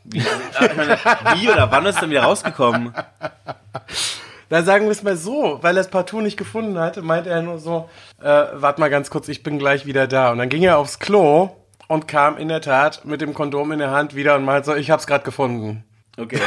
Wie, 0.05 0.21
meine, 0.77 0.99
wie 1.35 1.49
oder 1.49 1.71
wann 1.73 1.85
ist 1.87 1.97
es 1.97 2.01
denn 2.01 2.11
wieder 2.11 2.23
rausgekommen? 2.23 2.93
Da 4.49 4.63
sagen 4.63 4.85
wir 4.85 4.93
es 4.93 5.03
mal 5.03 5.17
so, 5.17 5.59
weil 5.63 5.77
er 5.77 5.81
es 5.81 5.89
partout 5.89 6.21
nicht 6.21 6.37
gefunden 6.37 6.79
hatte, 6.79 7.03
meinte 7.03 7.31
er 7.31 7.43
nur 7.43 7.59
so, 7.59 7.89
äh, 8.23 8.45
warte 8.53 8.81
mal 8.81 8.91
ganz 8.91 9.11
kurz, 9.11 9.29
ich 9.29 9.43
bin 9.43 9.59
gleich 9.59 9.87
wieder 9.87 10.07
da. 10.07 10.31
Und 10.31 10.39
dann 10.39 10.49
ging 10.49 10.63
er 10.63 10.79
aufs 10.79 10.99
Klo 11.01 11.51
und 11.89 12.07
kam 12.09 12.37
in 12.39 12.49
der 12.49 12.61
Tat 12.61 13.05
mit 13.05 13.21
dem 13.21 13.35
Kondom 13.35 13.73
in 13.73 13.79
der 13.81 13.91
Hand 13.91 14.15
wieder 14.15 14.37
und 14.37 14.45
meinte 14.45 14.67
so, 14.67 14.75
ich 14.77 14.91
hab's 14.91 15.07
gerade 15.07 15.25
gefunden. 15.25 15.85
Okay. 16.19 16.41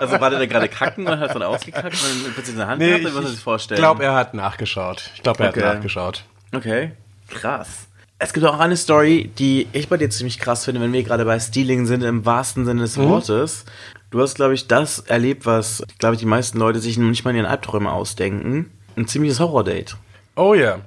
Also 0.00 0.20
war 0.20 0.28
der 0.30 0.38
da 0.40 0.46
gerade 0.46 0.68
kacken 0.68 1.06
und 1.06 1.18
hat 1.18 1.28
es 1.28 1.32
dann 1.32 1.42
ausgekackt 1.42 1.86
und 1.94 2.24
dann 2.24 2.32
plötzlich 2.34 2.52
in 2.54 2.58
der 2.58 2.66
Hand 2.66 2.78
Nee, 2.80 2.88
gehabt? 2.98 3.04
ich, 3.04 3.12
Oder 3.14 3.22
was 3.24 3.30
ich 3.30 3.36
ich 3.38 3.42
vorstellen? 3.42 3.78
glaube, 3.80 4.04
er 4.04 4.14
hat 4.14 4.34
nachgeschaut. 4.34 5.10
Ich 5.14 5.22
glaube, 5.22 5.42
er 5.44 5.48
Okay. 5.50 5.62
hat 5.64 5.74
nachgeschaut. 5.76 6.24
Okay, 6.54 6.92
krass. 7.30 7.86
Es 8.24 8.32
gibt 8.32 8.46
auch 8.46 8.60
eine 8.60 8.76
Story, 8.76 9.32
die 9.36 9.66
ich 9.72 9.88
bei 9.88 9.96
dir 9.96 10.08
ziemlich 10.08 10.38
krass 10.38 10.64
finde, 10.64 10.80
wenn 10.80 10.92
wir 10.92 11.02
gerade 11.02 11.24
bei 11.24 11.40
Stealing 11.40 11.86
sind, 11.86 12.04
im 12.04 12.24
wahrsten 12.24 12.64
Sinne 12.64 12.82
des 12.82 12.96
Wortes. 12.96 13.64
Du 14.12 14.20
hast, 14.20 14.36
glaube 14.36 14.54
ich, 14.54 14.68
das 14.68 15.00
erlebt, 15.00 15.44
was, 15.44 15.82
glaube 15.98 16.14
ich, 16.14 16.20
die 16.20 16.26
meisten 16.26 16.56
Leute 16.58 16.78
sich 16.78 16.96
noch 16.98 17.08
nicht 17.08 17.24
mal 17.24 17.30
in 17.32 17.38
ihren 17.38 17.46
Albträumen 17.46 17.88
ausdenken. 17.88 18.70
Ein 18.96 19.08
ziemliches 19.08 19.40
Horror-Date. 19.40 19.96
Oh 20.36 20.54
ja. 20.54 20.78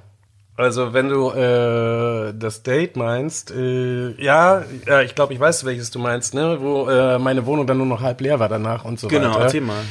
Also 0.56 0.94
wenn 0.94 1.10
du 1.10 1.30
äh, 1.32 2.32
das 2.38 2.62
Date 2.62 2.96
meinst, 2.96 3.50
äh, 3.50 4.12
ja, 4.18 4.64
ja, 4.86 5.02
ich 5.02 5.14
glaube, 5.14 5.34
ich 5.34 5.38
weiß, 5.40 5.66
welches 5.66 5.90
du 5.90 5.98
meinst, 5.98 6.32
ne? 6.32 6.56
Wo 6.62 6.88
äh, 6.88 7.18
meine 7.18 7.44
Wohnung 7.44 7.66
dann 7.66 7.76
nur 7.76 7.84
noch 7.84 8.00
halb 8.00 8.22
leer 8.22 8.40
war 8.40 8.48
danach 8.48 8.86
und 8.86 8.98
so 8.98 9.08
Genau, 9.08 9.32
weiter. 9.34 9.40
erzähl 9.42 9.60
mal. 9.60 9.82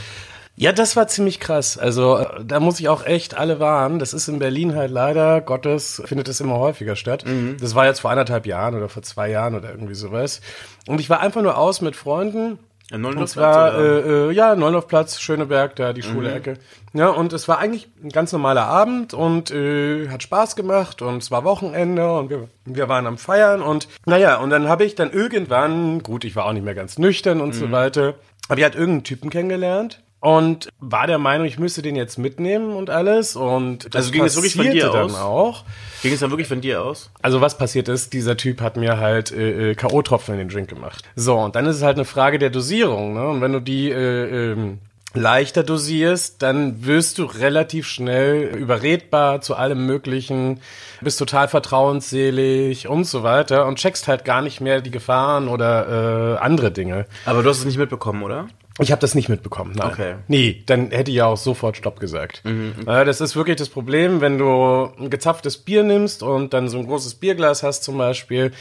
Ja, 0.57 0.71
das 0.71 0.95
war 0.95 1.07
ziemlich 1.07 1.39
krass. 1.39 1.77
Also 1.77 2.17
äh, 2.17 2.45
da 2.45 2.59
muss 2.59 2.79
ich 2.79 2.87
auch 2.87 3.05
echt 3.05 3.37
alle 3.37 3.59
warnen. 3.59 3.99
Das 3.99 4.13
ist 4.13 4.27
in 4.27 4.39
Berlin 4.39 4.75
halt 4.75 4.91
leider 4.91 5.41
Gottes, 5.41 6.01
findet 6.05 6.29
es 6.29 6.39
immer 6.39 6.57
häufiger 6.57 6.95
statt. 6.95 7.25
Das 7.59 7.75
war 7.75 7.85
jetzt 7.85 7.99
vor 7.99 8.11
anderthalb 8.11 8.45
Jahren 8.45 8.75
oder 8.75 8.87
vor 8.87 9.03
zwei 9.03 9.29
Jahren 9.29 9.55
oder 9.55 9.69
irgendwie 9.69 9.95
sowas. 9.95 10.41
Und 10.87 11.01
ich 11.01 11.09
war 11.09 11.19
einfach 11.19 11.41
nur 11.41 11.57
aus 11.57 11.81
mit 11.81 11.95
Freunden. 11.95 12.59
Ein 12.91 13.03
Und 13.03 13.27
zwar, 13.27 13.77
äh, 13.79 14.27
äh, 14.27 14.31
ja, 14.31 14.55
Neulaufplatz, 14.55 15.19
Schöneberg, 15.19 15.75
da 15.75 15.91
die 15.91 16.03
Schule-Ecke. 16.03 16.59
Ja, 16.93 17.09
und 17.09 17.33
es 17.33 17.47
war 17.47 17.57
eigentlich 17.57 17.89
ein 18.03 18.09
ganz 18.09 18.31
normaler 18.31 18.67
Abend 18.67 19.15
und 19.15 19.49
äh, 19.49 20.07
hat 20.09 20.21
Spaß 20.21 20.55
gemacht 20.55 21.01
und 21.01 21.17
es 21.17 21.31
war 21.31 21.43
Wochenende 21.43 22.15
und 22.15 22.29
wir, 22.29 22.47
wir 22.65 22.87
waren 22.87 23.07
am 23.07 23.17
Feiern 23.17 23.63
und 23.63 23.87
naja, 24.05 24.37
und 24.37 24.51
dann 24.51 24.69
habe 24.69 24.85
ich 24.85 24.93
dann 24.93 25.11
irgendwann, 25.11 26.03
gut, 26.03 26.25
ich 26.25 26.35
war 26.35 26.45
auch 26.45 26.53
nicht 26.53 26.63
mehr 26.63 26.75
ganz 26.75 26.99
nüchtern 26.99 27.41
und 27.41 27.55
so 27.55 27.71
weiter, 27.71 28.13
aber 28.49 28.59
ich 28.59 28.63
halt 28.63 28.75
irgendeinen 28.75 29.03
Typen 29.03 29.31
kennengelernt. 29.31 30.03
Und 30.25 30.69
war 30.79 31.05
der 31.05 31.19
Meinung, 31.19 31.45
ich 31.45 31.59
müsste 31.59 31.83
den 31.83 31.95
jetzt 31.95 32.17
mitnehmen 32.17 32.75
und 32.75 32.89
alles. 32.89 33.35
Und 33.35 33.93
das 33.93 34.05
Also 34.07 34.11
ging 34.11 34.23
es 34.23 34.35
wirklich 34.35 34.55
von 34.55 34.71
dir 34.71 34.89
dann 34.89 35.11
aus? 35.11 35.15
auch. 35.21 35.63
Ging 36.01 36.13
es 36.13 36.19
dann 36.19 36.31
wirklich 36.31 36.47
von 36.47 36.61
dir 36.61 36.81
aus? 36.81 37.11
Also 37.21 37.41
was 37.41 37.59
passiert 37.59 37.87
ist, 37.89 38.11
dieser 38.13 38.35
Typ 38.35 38.59
hat 38.59 38.75
mir 38.75 38.97
halt 38.97 39.31
äh, 39.31 39.71
äh, 39.71 39.75
K.O.-Tropfen 39.75 40.31
in 40.31 40.39
den 40.39 40.49
Drink 40.49 40.67
gemacht. 40.67 41.03
So, 41.15 41.37
und 41.37 41.55
dann 41.55 41.67
ist 41.67 41.75
es 41.75 41.83
halt 41.83 41.97
eine 41.97 42.05
Frage 42.05 42.39
der 42.39 42.49
Dosierung. 42.49 43.13
Ne? 43.13 43.27
Und 43.27 43.41
wenn 43.41 43.53
du 43.53 43.59
die 43.59 43.91
äh, 43.91 44.53
ähm, 44.53 44.79
leichter 45.13 45.61
dosierst, 45.61 46.41
dann 46.41 46.83
wirst 46.85 47.19
du 47.19 47.25
relativ 47.25 47.87
schnell 47.87 48.45
überredbar 48.57 49.41
zu 49.41 49.55
allem 49.55 49.85
Möglichen, 49.85 50.59
bist 51.01 51.19
total 51.19 51.47
vertrauensselig 51.49 52.87
und 52.87 53.03
so 53.05 53.21
weiter 53.21 53.67
und 53.67 53.77
checkst 53.77 54.07
halt 54.07 54.25
gar 54.25 54.41
nicht 54.41 54.59
mehr 54.59 54.81
die 54.81 54.91
Gefahren 54.91 55.47
oder 55.47 56.35
äh, 56.35 56.37
andere 56.39 56.71
Dinge. 56.71 57.05
Aber 57.25 57.43
du 57.43 57.49
hast 57.49 57.59
es 57.59 57.65
nicht 57.65 57.77
mitbekommen, 57.77 58.23
oder? 58.23 58.47
Ich 58.79 58.91
habe 58.91 58.99
das 58.99 59.15
nicht 59.15 59.29
mitbekommen. 59.29 59.73
Nein. 59.73 59.89
Okay. 59.89 60.15
Nee, 60.27 60.61
dann 60.65 60.91
hätte 60.91 61.09
ich 61.09 61.17
ja 61.17 61.27
auch 61.27 61.37
sofort 61.37 61.77
Stopp 61.77 61.99
gesagt. 62.01 62.41
Äh, 62.45 63.05
das 63.05 63.21
ist 63.21 63.35
wirklich 63.37 63.55
das 63.55 63.69
Problem, 63.69 64.19
wenn 64.19 64.37
du 64.37 64.91
ein 64.99 65.09
gezapftes 65.09 65.57
Bier 65.57 65.83
nimmst 65.83 66.23
und 66.23 66.53
dann 66.53 66.67
so 66.67 66.79
ein 66.79 66.85
großes 66.85 67.15
Bierglas 67.15 67.63
hast 67.63 67.83
zum 67.85 67.97
Beispiel, 67.97 68.51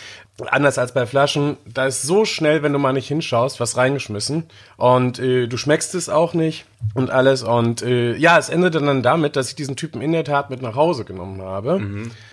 anders 0.46 0.78
als 0.78 0.92
bei 0.94 1.06
Flaschen, 1.06 1.56
da 1.66 1.86
ist 1.86 2.02
so 2.02 2.24
schnell, 2.24 2.62
wenn 2.62 2.72
du 2.72 2.78
mal 2.78 2.92
nicht 2.92 3.08
hinschaust, 3.08 3.58
was 3.58 3.76
reingeschmissen 3.76 4.44
und 4.76 5.18
äh, 5.18 5.48
du 5.48 5.56
schmeckst 5.56 5.96
es 5.96 6.08
auch 6.08 6.32
nicht 6.32 6.64
und 6.94 7.10
alles 7.10 7.42
und 7.42 7.82
äh, 7.82 8.14
ja, 8.14 8.38
es 8.38 8.48
endete 8.50 8.80
dann 8.80 9.02
damit, 9.02 9.34
dass 9.34 9.48
ich 9.48 9.56
diesen 9.56 9.74
Typen 9.74 10.00
in 10.00 10.12
der 10.12 10.24
Tat 10.24 10.48
mit 10.50 10.62
nach 10.62 10.76
Hause 10.76 11.04
genommen 11.04 11.42
habe, 11.42 11.80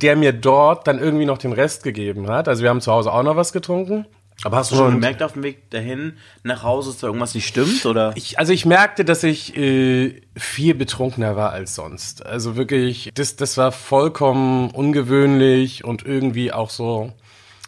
der 0.02 0.16
mir 0.16 0.34
dort 0.34 0.88
dann 0.88 1.00
irgendwie 1.00 1.26
noch 1.26 1.38
den 1.40 1.54
Rest 1.54 1.84
gegeben 1.84 2.28
hat. 2.28 2.48
Also 2.48 2.62
wir 2.62 2.70
haben 2.70 2.82
zu 2.82 2.92
Hause 2.92 3.12
auch 3.12 3.24
noch 3.24 3.36
was 3.36 3.54
getrunken. 3.54 4.06
Aber 4.44 4.58
hast 4.58 4.72
du 4.72 4.76
schon 4.76 4.88
Und- 4.88 4.94
gemerkt 4.96 5.22
auf 5.22 5.34
dem 5.34 5.44
Weg 5.44 5.70
dahin 5.70 6.18
nach 6.44 6.64
Hause, 6.64 6.90
dass 6.92 7.00
da 7.00 7.08
irgendwas 7.08 7.36
nicht 7.36 7.48
stimmt, 7.48 7.86
oder? 7.86 8.12
Ich, 8.16 8.40
also 8.40 8.52
ich 8.54 8.66
merkte, 8.66 9.06
dass 9.06 9.24
ich 9.24 9.56
äh, 9.56 10.20
viel 10.36 10.74
betrunkener 10.74 11.36
war 11.36 11.52
als 11.52 11.76
sonst. 11.76 12.26
Also 12.26 12.56
wirklich, 12.56 13.12
das, 13.14 13.36
das 13.36 13.58
war 13.58 13.72
vollkommen 13.72 14.72
ungewöhnlich 14.72 15.84
und 15.84 16.04
irgendwie 16.06 16.52
auch 16.52 16.72
so 16.72 17.14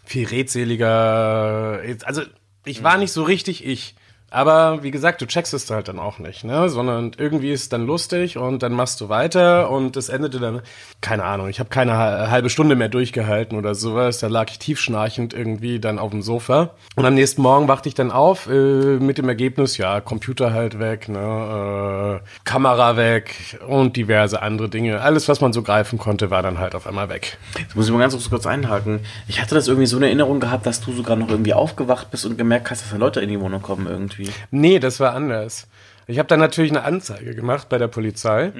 viel 0.05 0.25
redseliger. 0.27 1.79
Also 2.05 2.23
ich 2.65 2.83
war 2.83 2.97
nicht 2.97 3.11
so 3.11 3.23
richtig 3.23 3.65
ich. 3.65 3.95
Aber 4.33 4.81
wie 4.81 4.89
gesagt, 4.89 5.21
du 5.21 5.27
checkst 5.27 5.53
es 5.53 5.69
halt 5.69 5.87
dann 5.87 5.99
auch 5.99 6.17
nicht, 6.17 6.43
ne? 6.43 6.67
Sondern 6.67 7.11
irgendwie 7.17 7.51
ist 7.51 7.61
es 7.61 7.69
dann 7.69 7.85
lustig 7.85 8.35
und 8.37 8.63
dann 8.63 8.73
machst 8.73 8.99
du 8.99 9.07
weiter 9.07 9.69
und 9.69 9.95
es 9.95 10.09
endete 10.09 10.39
dann, 10.39 10.61
keine 11.01 11.23
Ahnung, 11.23 11.49
ich 11.49 11.59
habe 11.59 11.69
keine 11.69 11.93
ha- 11.95 12.31
halbe 12.31 12.49
Stunde 12.49 12.75
mehr 12.75 12.89
durchgehalten 12.89 13.57
oder 13.57 13.75
sowas. 13.75 14.17
Da 14.19 14.27
lag 14.27 14.49
ich 14.49 14.57
tiefschnarchend 14.57 15.35
irgendwie 15.35 15.79
dann 15.79 15.99
auf 15.99 16.09
dem 16.09 16.23
Sofa. 16.23 16.71
Und 16.95 17.05
am 17.05 17.13
nächsten 17.13 17.43
Morgen 17.43 17.67
wachte 17.67 17.89
ich 17.89 17.93
dann 17.95 18.09
auf 18.09 18.47
äh, 18.49 18.51
mit 18.97 19.19
dem 19.19 19.29
Ergebnis, 19.29 19.77
ja, 19.77 20.01
Computer 20.01 20.51
halt 20.51 20.79
weg, 20.79 21.09
ne? 21.09 22.21
Äh, 22.23 22.27
Kamera 22.43 22.97
weg 22.97 23.59
und 23.67 23.95
diverse 23.97 24.41
andere 24.41 24.67
Dinge. 24.69 25.01
Alles, 25.01 25.27
was 25.29 25.41
man 25.41 25.53
so 25.53 25.61
greifen 25.61 25.99
konnte, 25.99 26.31
war 26.31 26.41
dann 26.41 26.57
halt 26.57 26.73
auf 26.73 26.87
einmal 26.87 27.09
weg. 27.09 27.37
Jetzt 27.59 27.75
muss 27.75 27.85
ich 27.85 27.91
mal 27.93 27.99
ganz 27.99 28.29
kurz 28.29 28.45
einhaken. 28.47 29.01
Ich 29.27 29.39
hatte 29.41 29.53
das 29.53 29.67
irgendwie 29.67 29.85
so 29.87 29.97
in 29.97 30.03
Erinnerung 30.03 30.39
gehabt, 30.39 30.65
dass 30.65 30.81
du 30.81 30.91
sogar 30.91 31.15
noch 31.17 31.29
irgendwie 31.29 31.53
aufgewacht 31.53 32.09
bist 32.09 32.25
und 32.25 32.37
gemerkt 32.37 32.71
hast, 32.71 32.81
dass 32.81 32.89
da 32.91 32.97
Leute 32.97 33.21
in 33.21 33.29
die 33.29 33.39
Wohnung 33.39 33.61
kommen 33.61 33.85
irgendwie. 33.87 34.22
Nee, 34.51 34.79
das 34.79 34.99
war 34.99 35.13
anders. 35.13 35.67
Ich 36.07 36.19
habe 36.19 36.27
dann 36.27 36.39
natürlich 36.39 36.71
eine 36.71 36.83
Anzeige 36.83 37.33
gemacht 37.33 37.69
bei 37.69 37.77
der 37.77 37.87
Polizei. 37.87 38.51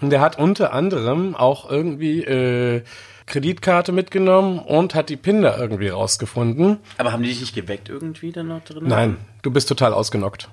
Und 0.00 0.10
der 0.10 0.20
hat 0.20 0.38
unter 0.38 0.72
anderem 0.72 1.36
auch 1.36 1.70
irgendwie 1.70 2.24
äh, 2.24 2.82
Kreditkarte 3.26 3.92
mitgenommen 3.92 4.58
und 4.58 4.94
hat 4.94 5.08
die 5.08 5.16
PIN 5.16 5.42
da 5.42 5.56
irgendwie 5.56 5.88
rausgefunden. 5.88 6.78
Aber 6.96 7.12
haben 7.12 7.22
die 7.22 7.28
dich 7.28 7.40
nicht 7.40 7.54
geweckt 7.54 7.88
irgendwie 7.88 8.32
dann 8.32 8.48
noch 8.48 8.64
drin? 8.64 8.84
Nein, 8.86 9.16
du 9.42 9.50
bist 9.50 9.68
total 9.68 9.92
ausgenockt. 9.92 10.48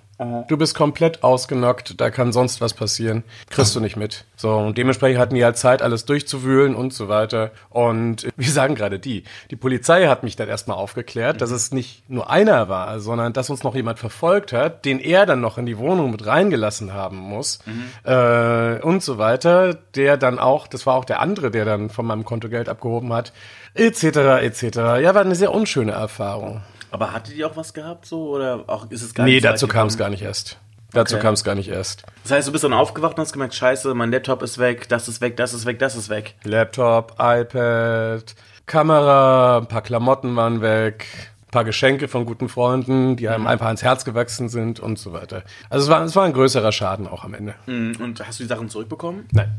Du 0.48 0.56
bist 0.56 0.76
komplett 0.76 1.24
ausgenockt, 1.24 2.00
da 2.00 2.10
kann 2.10 2.32
sonst 2.32 2.62
was 2.62 2.74
passieren. 2.74 3.24
Kriegst 3.50 3.76
du 3.76 3.82
nicht 3.82 3.98
mit. 3.98 4.24
So, 4.38 4.56
und 4.56 4.78
dementsprechend 4.78 5.20
hatten 5.20 5.36
die 5.36 5.44
halt 5.44 5.58
Zeit, 5.58 5.82
alles 5.82 6.06
durchzuwühlen 6.06 6.74
und 6.74 6.94
so 6.94 7.10
weiter. 7.10 7.52
Und 7.70 8.26
wir 8.38 8.50
sagen 8.50 8.76
gerade 8.76 8.98
die. 8.98 9.26
Die 9.52 9.58
Polizei 9.58 10.08
hat 10.08 10.24
mich 10.24 10.38
dann 10.38 10.48
erstmal 10.48 10.78
aufgeklärt, 10.78 11.42
dass 11.42 11.52
es 11.52 11.74
nicht 11.74 12.10
nur 12.10 12.30
einer 12.30 12.70
war, 12.70 13.02
sondern 13.02 13.34
dass 13.34 13.50
uns 13.50 13.64
noch 13.64 13.76
jemand 13.76 14.00
verfolgt 14.00 14.54
hat, 14.54 14.86
den 14.86 15.00
er 15.00 15.26
dann 15.26 15.42
noch 15.42 15.58
in 15.58 15.66
die 15.66 15.78
Wohnung 15.78 16.12
mit 16.12 16.26
reingelassen 16.26 16.94
haben 16.94 17.18
muss. 17.18 17.60
Äh, 18.06 18.82
und 18.84 19.04
so 19.04 19.18
weiter. 19.18 19.74
Der 19.96 20.16
dann 20.16 20.40
auch, 20.40 20.68
das 20.68 20.86
war 20.86 20.96
auch 20.96 21.06
der 21.06 21.20
andere, 21.20 21.52
der 21.52 21.66
dann 21.66 21.90
von 21.90 22.06
meinem 22.06 22.24
Konto 22.24 22.48
Geld 22.48 22.70
abgehoben 22.70 23.12
hat. 23.12 23.34
Etc. 23.74 24.04
etc. 24.06 24.64
Ja, 25.02 25.14
war 25.14 25.22
eine 25.22 25.36
sehr 25.36 25.54
unschöne 25.54 25.92
Erfahrung. 25.92 26.62
Aber 26.92 27.12
hatte 27.14 27.32
die 27.34 27.44
auch 27.46 27.56
was 27.56 27.74
gehabt 27.74 28.06
so 28.06 28.30
oder 28.30 28.64
auch 28.68 28.90
ist 28.92 29.02
es 29.02 29.14
gar 29.14 29.26
Nee, 29.26 29.34
nicht 29.36 29.44
so 29.44 29.50
dazu 29.50 29.68
kam 29.68 29.88
es 29.88 29.98
gar 29.98 30.10
nicht 30.10 30.22
erst. 30.22 30.58
Dazu 30.92 31.16
Okay. 31.16 31.24
kam 31.24 31.34
es 31.34 31.44
gar 31.44 31.56
nicht 31.56 31.68
erst. 31.68 32.04
Das 32.24 32.32
heißt, 32.32 32.48
du 32.48 32.52
bist 32.54 32.64
dann 32.64 32.72
aufgewacht 32.72 33.18
und 33.18 33.22
hast 33.22 33.34
gemerkt, 33.34 33.54
scheiße, 33.54 33.94
mein 33.96 34.12
Laptop 34.12 34.42
ist 34.42 34.58
weg, 34.60 34.88
das 34.88 35.08
ist 35.10 35.20
weg, 35.20 35.36
das 35.36 35.54
ist 35.54 35.66
weg, 35.66 35.78
das 35.80 35.96
ist 35.96 36.08
weg. 36.10 36.36
Laptop, 36.44 37.16
iPad, 37.20 38.34
Kamera, 38.66 39.58
ein 39.58 39.68
paar 39.68 39.82
Klamotten 39.82 40.36
waren 40.38 40.62
weg, 40.62 41.06
ein 41.48 41.52
paar 41.52 41.66
Geschenke 41.66 42.08
von 42.08 42.26
guten 42.26 42.48
Freunden, 42.48 43.18
die 43.18 43.28
einem 43.28 43.46
einfach 43.46 43.66
ans 43.66 43.84
Herz 43.84 44.06
gewachsen 44.06 44.48
sind 44.48 44.80
und 44.80 44.98
so 44.98 45.12
weiter. 45.12 45.44
Also 45.70 45.86
es 45.86 45.90
war, 45.92 46.02
es 46.04 46.16
war 46.16 46.24
ein 46.24 46.34
größerer 46.34 46.72
Schaden 46.72 47.08
auch 47.08 47.24
am 47.26 47.34
Ende. 47.34 47.56
Mhm, 47.66 47.98
Und 48.02 48.26
hast 48.26 48.40
du 48.40 48.44
die 48.44 48.48
Sachen 48.50 48.70
zurückbekommen? 48.70 49.28
Nein, 49.34 49.54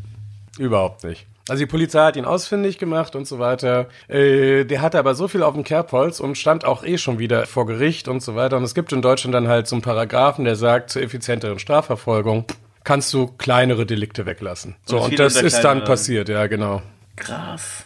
überhaupt 0.59 1.05
nicht. 1.05 1.27
Also 1.49 1.61
die 1.61 1.67
Polizei 1.67 2.01
hat 2.01 2.17
ihn 2.17 2.25
ausfindig 2.25 2.79
gemacht 2.79 3.15
und 3.15 3.27
so 3.27 3.39
weiter. 3.39 3.87
Äh, 4.09 4.65
der 4.65 4.83
hatte 4.83 4.99
aber 4.99 5.15
so 5.15 5.29
viel 5.29 5.43
auf 5.43 5.55
dem 5.55 5.63
Kerbholz 5.65 6.19
und 6.21 6.37
stand 6.37 6.65
auch 6.65 6.85
eh 6.85 6.99
schon 6.99 7.19
wieder 7.19 7.47
vor 7.47 7.67
Gericht 7.67 8.09
und 8.09 8.23
so 8.23 8.35
weiter. 8.35 8.57
Und 8.57 8.65
es 8.65 8.75
gibt 8.75 8.93
in 8.93 9.03
Deutschland 9.03 9.35
dann 9.35 9.49
halt 9.49 9.67
so 9.69 9.77
einen 9.77 9.83
Paragraphen, 9.83 10.45
der 10.45 10.57
sagt, 10.57 10.91
zur 10.91 11.03
effizienteren 11.03 11.59
Strafverfolgung 11.59 12.45
kannst 12.83 13.13
du 13.15 13.27
kleinere 13.27 13.87
Delikte 13.87 14.27
weglassen. 14.27 14.77
So, 14.85 14.99
Und 14.99 15.11
und, 15.11 15.19
das 15.19 15.37
ist 15.37 15.61
dann 15.61 15.85
passiert, 15.85 16.29
ja, 16.29 16.47
genau. 16.47 16.83
Krass. 17.17 17.85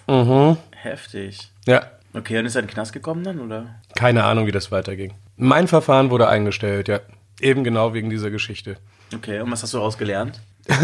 Heftig. 0.82 1.50
Ja, 1.66 1.82
Okay, 2.12 2.38
und 2.38 2.46
ist 2.46 2.56
er 2.56 2.62
in 2.62 2.66
den 2.66 2.74
Knast 2.74 2.92
gekommen 2.92 3.22
dann, 3.22 3.40
oder? 3.40 3.76
keine 3.94 4.24
Ahnung, 4.24 4.46
wie 4.46 4.52
das 4.52 4.72
weiterging. 4.72 5.14
Mein 5.36 5.68
Verfahren 5.68 6.10
wurde 6.10 6.28
eingestellt, 6.28 6.88
ja. 6.88 7.00
Eben 7.40 7.64
genau 7.64 7.94
wegen 7.94 8.10
dieser 8.10 8.30
Geschichte. 8.30 8.76
Okay, 9.14 9.40
und 9.40 9.50
was 9.50 9.62
hast 9.62 9.72
du 9.74 9.78
daraus 9.78 9.96
gelernt? 9.96 10.40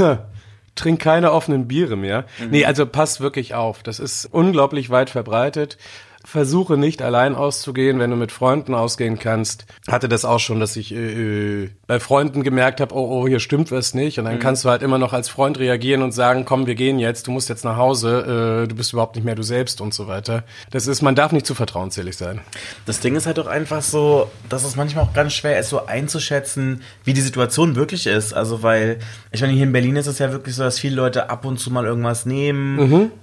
Trink 0.76 1.00
keine 1.00 1.32
offenen 1.32 1.66
Biere 1.66 1.96
mehr. 1.96 2.24
Nee, 2.50 2.64
also 2.64 2.86
passt 2.86 3.20
wirklich 3.20 3.54
auf. 3.54 3.82
Das 3.82 3.98
ist 3.98 4.26
unglaublich 4.26 4.90
weit 4.90 5.10
verbreitet. 5.10 5.78
Versuche 6.26 6.76
nicht 6.76 7.02
allein 7.02 7.36
auszugehen, 7.36 8.00
wenn 8.00 8.10
du 8.10 8.16
mit 8.16 8.32
Freunden 8.32 8.74
ausgehen 8.74 9.20
kannst. 9.20 9.64
Hatte 9.86 10.08
das 10.08 10.24
auch 10.24 10.40
schon, 10.40 10.58
dass 10.58 10.74
ich 10.74 10.92
äh, 10.92 11.62
äh, 11.62 11.70
bei 11.86 12.00
Freunden 12.00 12.42
gemerkt 12.42 12.80
habe, 12.80 12.96
oh, 12.96 13.22
oh, 13.22 13.28
hier 13.28 13.38
stimmt 13.38 13.70
was 13.70 13.94
nicht. 13.94 14.18
Und 14.18 14.24
dann 14.24 14.40
kannst 14.40 14.64
du 14.64 14.68
halt 14.68 14.82
immer 14.82 14.98
noch 14.98 15.12
als 15.12 15.28
Freund 15.28 15.56
reagieren 15.60 16.02
und 16.02 16.10
sagen, 16.10 16.44
komm, 16.44 16.66
wir 16.66 16.74
gehen 16.74 16.98
jetzt, 16.98 17.28
du 17.28 17.30
musst 17.30 17.48
jetzt 17.48 17.64
nach 17.64 17.76
Hause, 17.76 18.64
äh, 18.64 18.66
du 18.66 18.74
bist 18.74 18.92
überhaupt 18.92 19.14
nicht 19.14 19.24
mehr 19.24 19.36
du 19.36 19.44
selbst 19.44 19.80
und 19.80 19.94
so 19.94 20.08
weiter. 20.08 20.42
Das 20.72 20.88
ist, 20.88 21.00
man 21.00 21.14
darf 21.14 21.30
nicht 21.30 21.46
zu 21.46 21.54
vertrauensselig 21.54 22.16
sein. 22.16 22.40
Das 22.86 22.98
Ding 22.98 23.14
ist 23.14 23.26
halt 23.26 23.38
doch 23.38 23.46
einfach 23.46 23.82
so, 23.82 24.28
dass 24.48 24.64
es 24.64 24.74
manchmal 24.74 25.04
auch 25.04 25.12
ganz 25.12 25.32
schwer 25.32 25.60
ist, 25.60 25.68
so 25.68 25.86
einzuschätzen, 25.86 26.82
wie 27.04 27.12
die 27.12 27.20
Situation 27.20 27.76
wirklich 27.76 28.08
ist. 28.08 28.34
Also, 28.34 28.64
weil, 28.64 28.98
ich 29.30 29.42
meine, 29.42 29.52
hier 29.52 29.62
in 29.62 29.72
Berlin 29.72 29.94
ist 29.94 30.08
es 30.08 30.18
ja 30.18 30.32
wirklich 30.32 30.56
so, 30.56 30.64
dass 30.64 30.80
viele 30.80 30.96
Leute 30.96 31.30
ab 31.30 31.44
und 31.44 31.60
zu 31.60 31.70
mal 31.70 31.84
irgendwas 31.84 32.26
nehmen. 32.26 32.78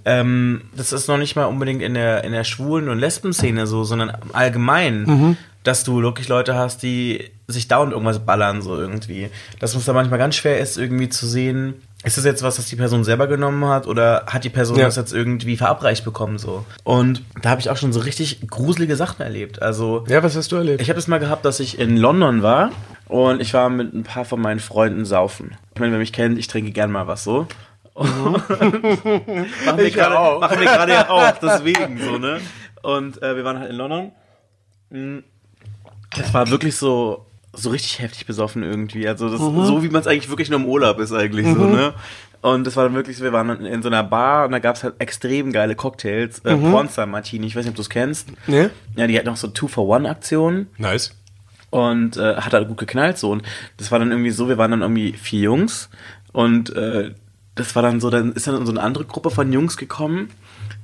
Ähm, 0.06 0.62
das 0.74 0.94
ist 0.94 1.10
noch 1.10 1.18
nicht 1.18 1.36
mal 1.36 1.46
unbedingt 1.48 1.82
in 1.82 1.96
der, 1.96 2.24
in 2.24 2.32
der 2.32 2.46
Schwulen- 2.46 2.93
und 2.94 3.00
Lesben-Szene 3.00 3.68
so, 3.68 3.84
sondern 3.84 4.14
allgemein, 4.34 5.38
dass 5.64 5.84
du 5.84 6.02
wirklich 6.02 6.28
Leute 6.30 6.56
hast, 6.56 6.84
die 6.84 7.30
sich 7.48 7.68
dauernd 7.68 7.92
irgendwas 7.92 8.20
ballern, 8.20 8.62
so 8.62 8.78
irgendwie. 8.78 9.30
Dass 9.60 9.76
es 9.76 9.86
da 9.86 9.94
manchmal 9.94 10.20
ganz 10.20 10.36
schwer 10.36 10.60
ist, 10.60 10.78
irgendwie 10.78 11.10
zu 11.10 11.28
sehen, 11.28 11.76
ist 12.06 12.18
das 12.18 12.26
jetzt 12.26 12.44
was, 12.44 12.58
das 12.58 12.66
die 12.66 12.76
Person 12.76 13.04
selber 13.06 13.28
genommen 13.28 13.64
hat 13.66 13.88
oder 13.88 14.24
hat 14.28 14.44
die 14.44 14.50
Person 14.50 14.78
Ja. 14.78 14.86
das 14.86 14.98
jetzt 14.98 15.14
irgendwie 15.14 15.56
verabreicht 15.56 16.04
bekommen, 16.04 16.38
so. 16.38 16.66
Und 16.84 17.22
da 17.42 17.50
habe 17.52 17.62
ich 17.62 17.70
auch 17.70 17.78
schon 17.78 17.94
so 17.94 18.02
richtig 18.02 18.42
gruselige 18.50 18.96
Sachen 18.98 19.22
erlebt. 19.22 19.62
Also, 19.62 20.04
Ja, 20.10 20.22
was 20.24 20.36
hast 20.36 20.52
du 20.52 20.58
erlebt? 20.58 20.82
ich 20.82 20.90
habe 20.90 21.00
es 21.00 21.08
mal 21.08 21.20
gehabt, 21.20 21.46
dass 21.46 21.60
ich 21.62 21.80
in 21.80 21.96
London 21.96 22.42
war 22.44 22.72
und 23.08 23.42
ich 23.42 23.54
war 23.54 23.70
mit 23.70 23.94
ein 23.94 24.04
paar 24.04 24.26
von 24.26 24.42
meinen 24.42 24.60
Freunden 24.60 25.06
saufen. 25.06 25.56
Ich 25.76 25.80
meine, 25.80 25.94
wer 25.94 26.00
mich 26.00 26.12
kennt, 26.12 26.38
ich 26.38 26.48
trinke 26.48 26.72
gern 26.72 26.92
mal 26.92 27.08
was 27.08 27.24
so. 27.24 27.48
auch. 27.96 28.40
machen 30.42 30.60
wir 30.60 30.66
gerade 30.66 30.92
ja 30.92 31.10
auch, 31.10 31.32
deswegen 31.42 32.00
so, 32.00 32.18
ne? 32.18 32.40
Und 32.84 33.22
äh, 33.24 33.36
wir 33.36 33.44
waren 33.44 33.58
halt 33.58 33.72
in 33.72 33.76
London. 33.78 34.12
Mm, 34.92 35.20
Das 36.16 36.34
war 36.34 36.50
wirklich 36.52 36.76
so 36.76 37.26
so 37.56 37.70
richtig 37.70 38.00
heftig 38.00 38.26
besoffen 38.26 38.64
irgendwie. 38.64 39.08
Also 39.08 39.30
das, 39.30 39.40
so 39.40 39.84
wie 39.84 39.90
man 39.90 40.02
es 40.02 40.08
eigentlich 40.08 40.30
wirklich 40.30 40.50
nur 40.50 40.60
im 40.60 40.66
Urlaub 40.66 41.00
ist 41.00 41.12
eigentlich 41.14 41.46
so, 41.46 41.66
ne? 41.66 41.94
Und 42.42 42.66
das 42.66 42.76
war 42.76 42.84
dann 42.84 42.96
wirklich 42.96 43.16
so, 43.16 43.24
wir 43.24 43.32
waren 43.32 43.64
in 43.64 43.82
so 43.84 43.90
einer 43.90 44.04
Bar 44.04 44.46
und 44.46 44.52
da 44.52 44.60
gab 44.60 44.76
es 44.76 44.84
halt 44.84 44.96
extrem 45.00 45.52
geile 45.54 45.76
Cocktails. 45.76 46.40
Äh, 46.40 46.58
Pornstar 46.58 47.06
Martini, 47.06 47.46
ich 47.48 47.56
weiß 47.56 47.64
nicht, 47.64 47.70
ob 47.72 47.76
du 47.76 47.84
es 47.84 47.90
kennst. 47.92 48.30
Nee? 48.48 48.70
Ja, 48.96 49.06
die 49.08 49.18
hat 49.18 49.26
noch 49.26 49.38
so 49.38 49.48
Two-for-One-Aktionen 49.48 50.68
Nice. 50.80 51.12
und 51.70 52.18
äh, 52.18 52.36
hat 52.38 52.54
halt 52.54 52.68
gut 52.68 52.78
geknallt 52.78 53.18
so 53.20 53.30
und 53.32 53.44
das 53.78 53.92
war 53.92 54.00
dann 54.00 54.10
irgendwie 54.12 54.32
so, 54.32 54.50
wir 54.50 54.58
waren 54.58 54.72
dann 54.72 54.82
irgendwie 54.82 55.14
vier 55.14 55.42
Jungs 55.42 55.90
und 56.32 56.76
äh, 56.76 57.14
das 57.56 57.76
war 57.76 57.84
dann 57.84 58.00
so, 58.02 58.10
dann 58.10 58.34
ist 58.34 58.48
dann 58.48 58.66
so 58.66 58.72
eine 58.72 58.82
andere 58.82 59.06
Gruppe 59.06 59.30
von 59.30 59.54
Jungs 59.54 59.78
gekommen 59.78 60.30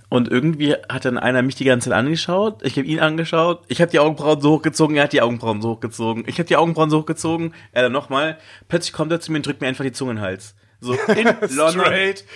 und 0.10 0.28
irgendwie 0.28 0.74
hat 0.90 1.06
dann 1.06 1.18
einer 1.18 1.42
mich 1.42 1.56
die 1.56 1.66
ganze 1.66 1.90
Zeit 1.90 1.98
angeschaut, 1.98 2.62
ich 2.64 2.78
habe 2.78 2.88
ihn 2.88 3.00
angeschaut, 3.00 3.62
ich 3.68 3.80
habe 3.82 3.92
die 3.92 4.00
Augenbrauen 4.00 4.42
so 4.42 4.52
hochgezogen, 4.54 4.96
er 4.98 5.04
hat 5.04 5.14
die 5.14 5.22
Augenbrauen 5.22 5.62
so 5.62 5.70
hochgezogen, 5.70 6.24
ich 6.28 6.40
habe 6.40 6.48
die 6.48 6.58
Augenbrauen 6.58 6.90
so 6.90 7.00
hochgezogen, 7.00 7.54
er 7.72 7.84
dann 7.84 7.92
nochmal, 7.92 8.38
plötzlich 8.68 8.94
kommt 8.94 9.12
er 9.12 9.20
zu 9.20 9.32
mir 9.32 9.38
und 9.38 9.46
drückt 9.46 9.62
mir 9.62 9.68
einfach 9.68 9.84
die 9.86 9.92
Zunge 9.92 10.12
in 10.12 10.18
den 10.18 10.24
Hals. 10.24 10.56
So 10.82 10.94
in 11.08 11.28
London, 11.56 11.84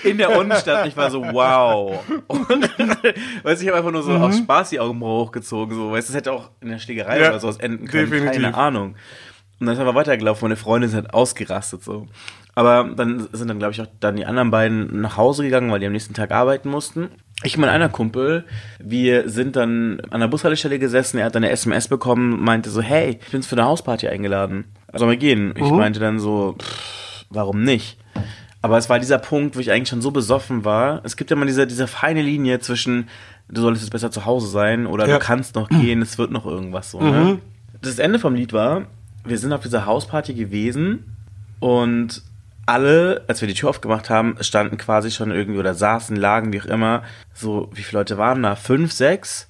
in 0.03 0.17
der. 0.17 0.37
Und 0.37 0.51
ich 0.85 0.97
war 0.97 1.09
so, 1.09 1.23
wow. 1.23 1.97
Und 2.27 2.49
weißt 3.43 3.61
du, 3.61 3.65
ich 3.65 3.67
habe 3.67 3.77
einfach 3.77 3.91
nur 3.91 4.03
so 4.03 4.11
aus 4.11 4.37
Spaß 4.37 4.71
die 4.71 4.79
Augenbrauen 4.81 5.27
hochgezogen. 5.27 5.75
So, 5.75 5.91
weißt 5.91 6.09
du, 6.09 6.11
das 6.11 6.17
hätte 6.17 6.33
auch 6.33 6.49
in 6.59 6.69
der 6.69 6.79
Schlägerei 6.79 7.21
Ja, 7.21 7.29
oder 7.29 7.39
sowas 7.39 7.57
enden 7.57 7.87
können. 7.87 8.09
definitiv. 8.09 8.41
Keine 8.41 8.55
Ahnung. 8.55 8.95
Und 9.59 9.67
dann 9.67 9.75
ist 9.75 9.79
aber 9.81 9.95
weitergelaufen. 9.95 10.49
Meine 10.49 10.57
Freundin 10.57 10.89
ist 10.89 10.95
halt 10.95 11.13
ausgerastet 11.13 11.83
so. 11.83 12.07
Aber 12.53 12.83
dann 12.95 13.29
sind 13.31 13.47
dann, 13.47 13.59
glaube 13.59 13.71
ich, 13.71 13.81
auch 13.81 13.87
dann 14.01 14.17
die 14.17 14.25
anderen 14.25 14.51
beiden 14.51 14.99
nach 15.01 15.15
Hause 15.15 15.43
gegangen, 15.43 15.71
weil 15.71 15.79
die 15.79 15.85
am 15.85 15.93
nächsten 15.93 16.13
Tag 16.13 16.31
arbeiten 16.31 16.69
mussten. 16.69 17.09
Ich 17.41 17.57
mein 17.57 17.69
einer 17.69 17.89
Kumpel, 17.89 18.45
wir 18.79 19.27
sind 19.29 19.55
dann 19.55 19.99
an 20.11 20.21
der 20.21 20.27
Bushaltestelle 20.27 20.79
gesessen, 20.79 21.17
er 21.17 21.25
hat 21.25 21.35
dann 21.35 21.43
eine 21.43 21.51
SMS 21.51 21.87
bekommen, 21.87 22.41
meinte 22.41 22.69
so, 22.69 22.81
hey, 22.81 23.19
ich 23.21 23.31
bin 23.31 23.43
für 23.43 23.55
eine 23.57 23.65
Hausparty 23.65 24.07
eingeladen. 24.07 24.65
Sollen 24.93 25.09
wir 25.09 25.17
gehen? 25.17 25.53
Ich 25.57 25.69
meinte 25.71 25.99
dann 25.99 26.19
so, 26.19 26.55
pff, 26.59 27.25
warum 27.29 27.63
nicht? 27.63 27.97
Aber 28.61 28.77
es 28.77 28.89
war 28.89 28.99
dieser 28.99 29.17
Punkt, 29.17 29.57
wo 29.57 29.59
ich 29.59 29.71
eigentlich 29.71 29.89
schon 29.89 30.01
so 30.01 30.11
besoffen 30.11 30.63
war. 30.63 31.01
Es 31.03 31.17
gibt 31.17 31.31
ja 31.31 31.35
mal 31.35 31.45
diese, 31.47 31.67
diese 31.67 31.87
feine 31.87 32.21
Linie 32.21 32.59
zwischen, 32.59 33.09
du 33.49 33.61
solltest 33.61 33.83
jetzt 33.83 33.91
besser 33.91 34.11
zu 34.11 34.25
Hause 34.25 34.47
sein 34.47 34.87
oder 34.87 35.05
Ja. 35.07 35.15
du 35.17 35.25
kannst 35.25 35.55
noch 35.55 35.67
gehen, 35.67 36.01
es 36.01 36.17
wird 36.17 36.31
noch 36.31 36.45
irgendwas 36.45 36.91
so. 36.91 37.01
Ne? 37.01 37.39
Das 37.81 37.99
Ende 37.99 38.19
vom 38.19 38.35
Lied 38.35 38.53
war, 38.53 38.83
wir 39.25 39.37
sind 39.37 39.51
auf 39.51 39.61
dieser 39.63 39.85
Hausparty 39.85 40.33
gewesen 40.33 41.17
und 41.59 42.21
alle, 42.65 43.23
als 43.27 43.41
wir 43.41 43.47
die 43.47 43.53
Tür 43.53 43.69
aufgemacht 43.69 44.09
haben, 44.09 44.37
standen 44.41 44.77
quasi 44.77 45.11
schon 45.11 45.31
irgendwie 45.31 45.59
oder 45.59 45.73
saßen, 45.73 46.15
lagen, 46.15 46.53
wie 46.53 46.61
auch 46.61 46.65
immer. 46.65 47.03
So, 47.33 47.69
wie 47.73 47.83
viele 47.83 47.99
Leute 47.99 48.17
waren 48.17 48.43
da? 48.43 48.55
Fünf, 48.55 48.91
sechs? 48.91 49.47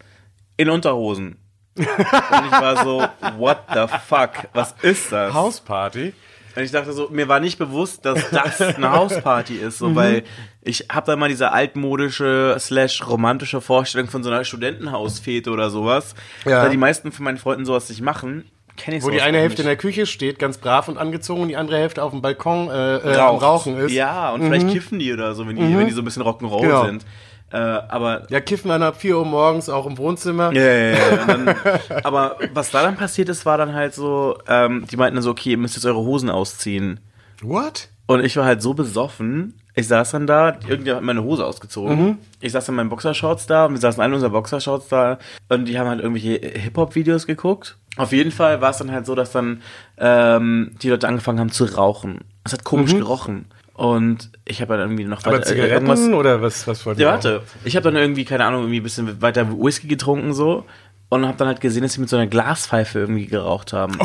In 0.57 0.69
Unterhosen. 0.69 1.37
Und 1.75 1.85
ich 1.85 2.51
war 2.51 2.83
so, 2.83 3.03
what 3.37 3.59
the 3.73 3.85
fuck? 4.07 4.47
Was 4.53 4.75
ist 4.81 5.11
das? 5.11 5.33
Hausparty? 5.33 6.13
Und 6.55 6.61
ich 6.61 6.71
dachte 6.71 6.93
so, 6.93 7.09
mir 7.09 7.27
war 7.27 7.39
nicht 7.39 7.57
bewusst, 7.57 8.05
dass 8.05 8.29
das 8.29 8.61
eine 8.61 8.91
Hausparty 8.91 9.55
ist, 9.55 9.79
so, 9.79 9.95
weil 9.95 10.23
ich 10.61 10.85
habe 10.91 11.07
da 11.07 11.15
mal 11.15 11.29
diese 11.29 11.51
altmodische 11.51 12.55
slash 12.59 13.07
romantische 13.07 13.59
Vorstellung 13.59 14.07
von 14.07 14.23
so 14.23 14.29
einer 14.29 14.43
Studentenhausfete 14.43 15.49
oder 15.49 15.71
sowas. 15.71 16.13
Ja. 16.45 16.63
Da 16.63 16.69
die 16.69 16.77
meisten 16.77 17.11
von 17.11 17.25
meinen 17.25 17.39
Freunden 17.39 17.65
sowas 17.65 17.89
nicht 17.89 18.01
machen, 18.01 18.45
kenne 18.77 18.97
ich 18.97 19.03
Wo 19.03 19.09
die 19.09 19.21
eine 19.21 19.37
Hälfte 19.39 19.61
in 19.61 19.67
der 19.67 19.77
Küche 19.77 20.05
steht, 20.05 20.39
ganz 20.39 20.57
brav 20.57 20.87
und 20.87 20.97
angezogen, 20.97 21.41
und 21.41 21.47
die 21.49 21.55
andere 21.57 21.77
Hälfte 21.77 22.03
auf 22.03 22.11
dem 22.11 22.21
Balkon 22.21 22.69
äh, 22.69 22.97
äh, 22.97 23.17
am. 23.17 23.35
Rauchen 23.35 23.77
ist. 23.77 23.91
Ja, 23.91 24.31
und 24.33 24.43
vielleicht 24.43 24.69
kiffen 24.69 24.99
die 24.99 25.13
oder 25.13 25.35
so, 25.35 25.47
wenn 25.47 25.55
die, 25.55 25.77
wenn 25.77 25.87
die 25.87 25.93
so 25.93 26.01
ein 26.01 26.05
bisschen 26.05 26.23
Rock'n'Roll 26.23 26.61
Genau. 26.61 26.85
sind. 26.85 27.05
Äh, 27.51 27.57
aber 27.57 28.25
Ja, 28.31 28.39
kiffen 28.41 28.69
dann 28.69 28.81
ab 28.81 28.95
4 28.99 29.15
Uhr 29.17 29.25
morgens 29.25 29.69
auch 29.69 29.85
im 29.85 29.97
Wohnzimmer. 29.99 30.51
Ja, 30.53 30.61
ja, 30.63 30.89
ja. 30.95 31.25
Dann, 31.27 31.55
aber 32.03 32.37
was 32.53 32.71
da 32.71 32.81
dann 32.81 32.95
passiert 32.95 33.29
ist, 33.29 33.45
war 33.45 33.59
dann 33.59 33.73
halt 33.75 33.93
so, 33.93 34.37
ähm, 34.47 34.85
die 34.89 34.97
meinten 34.97 35.15
dann 35.17 35.23
so, 35.23 35.29
okay, 35.29 35.51
ihr 35.51 35.57
müsst 35.59 35.75
jetzt 35.75 35.85
eure 35.85 35.99
Hosen 35.99 36.31
ausziehen. 36.31 36.99
What? 37.43 37.89
Und 38.07 38.25
ich 38.25 38.35
war 38.37 38.45
halt 38.45 38.61
so 38.63 38.73
besoffen. 38.73 39.59
Ich 39.75 39.87
saß 39.87 40.11
dann 40.11 40.27
da, 40.27 40.49
irgendjemand 40.67 40.97
hat 40.97 41.03
meine 41.03 41.23
Hose 41.23 41.45
ausgezogen. 41.45 42.17
Ich 42.41 42.51
saß 42.51 42.69
in 42.69 42.75
meinen 42.75 42.89
Boxershorts 42.89 43.47
da 43.47 43.65
und 43.65 43.73
wir 43.73 43.79
saßen 43.79 44.01
alle 44.01 44.09
in 44.09 44.15
unseren 44.15 44.31
Boxershorts 44.31 44.87
da 44.87 45.17
und 45.49 45.65
die 45.65 45.79
haben 45.79 45.87
halt 45.89 45.99
irgendwelche 45.99 46.39
Hip-Hop-Videos 46.59 47.25
geguckt. 47.25 47.77
Auf 47.97 48.11
jeden 48.11 48.31
Fall 48.31 48.59
war 48.61 48.71
es 48.71 48.77
dann 48.77 48.91
halt 48.91 49.05
so, 49.05 49.13
dass 49.15 49.31
dann 49.31 49.61
ähm, 49.97 50.71
die 50.81 50.89
Leute 50.89 51.07
angefangen 51.07 51.39
haben 51.39 51.51
zu 51.51 51.65
rauchen. 51.65 52.21
Es 52.43 52.53
hat 52.53 52.63
komisch 52.63 52.93
gerochen. 52.93 53.45
Und 53.75 54.29
ich 54.45 54.61
habe 54.61 54.73
dann 54.73 54.81
irgendwie 54.89 55.05
noch 55.05 55.23
Aber 55.25 55.37
weiter- 55.37 55.45
Zigaretten 55.47 55.87
irgendwas- 55.87 56.13
oder 56.13 56.41
was, 56.41 56.67
was 56.67 56.85
wollt 56.85 56.99
ihr 56.99 57.05
ja, 57.05 57.11
warte. 57.11 57.41
Ich 57.63 57.75
habe 57.75 57.83
dann 57.85 57.95
irgendwie, 57.95 58.25
keine 58.25 58.45
Ahnung, 58.45 58.61
irgendwie 58.61 58.79
ein 58.79 58.83
bisschen 58.83 59.21
weiter 59.21 59.47
Whisky 59.51 59.87
getrunken 59.87 60.33
so 60.33 60.65
und 61.09 61.25
habe 61.25 61.37
dann 61.37 61.47
halt 61.47 61.61
gesehen, 61.61 61.83
dass 61.83 61.93
sie 61.93 61.99
mit 62.01 62.09
so 62.09 62.15
einer 62.17 62.27
Glaspfeife 62.27 62.99
irgendwie 62.99 63.25
geraucht 63.27 63.73
haben. 63.73 63.97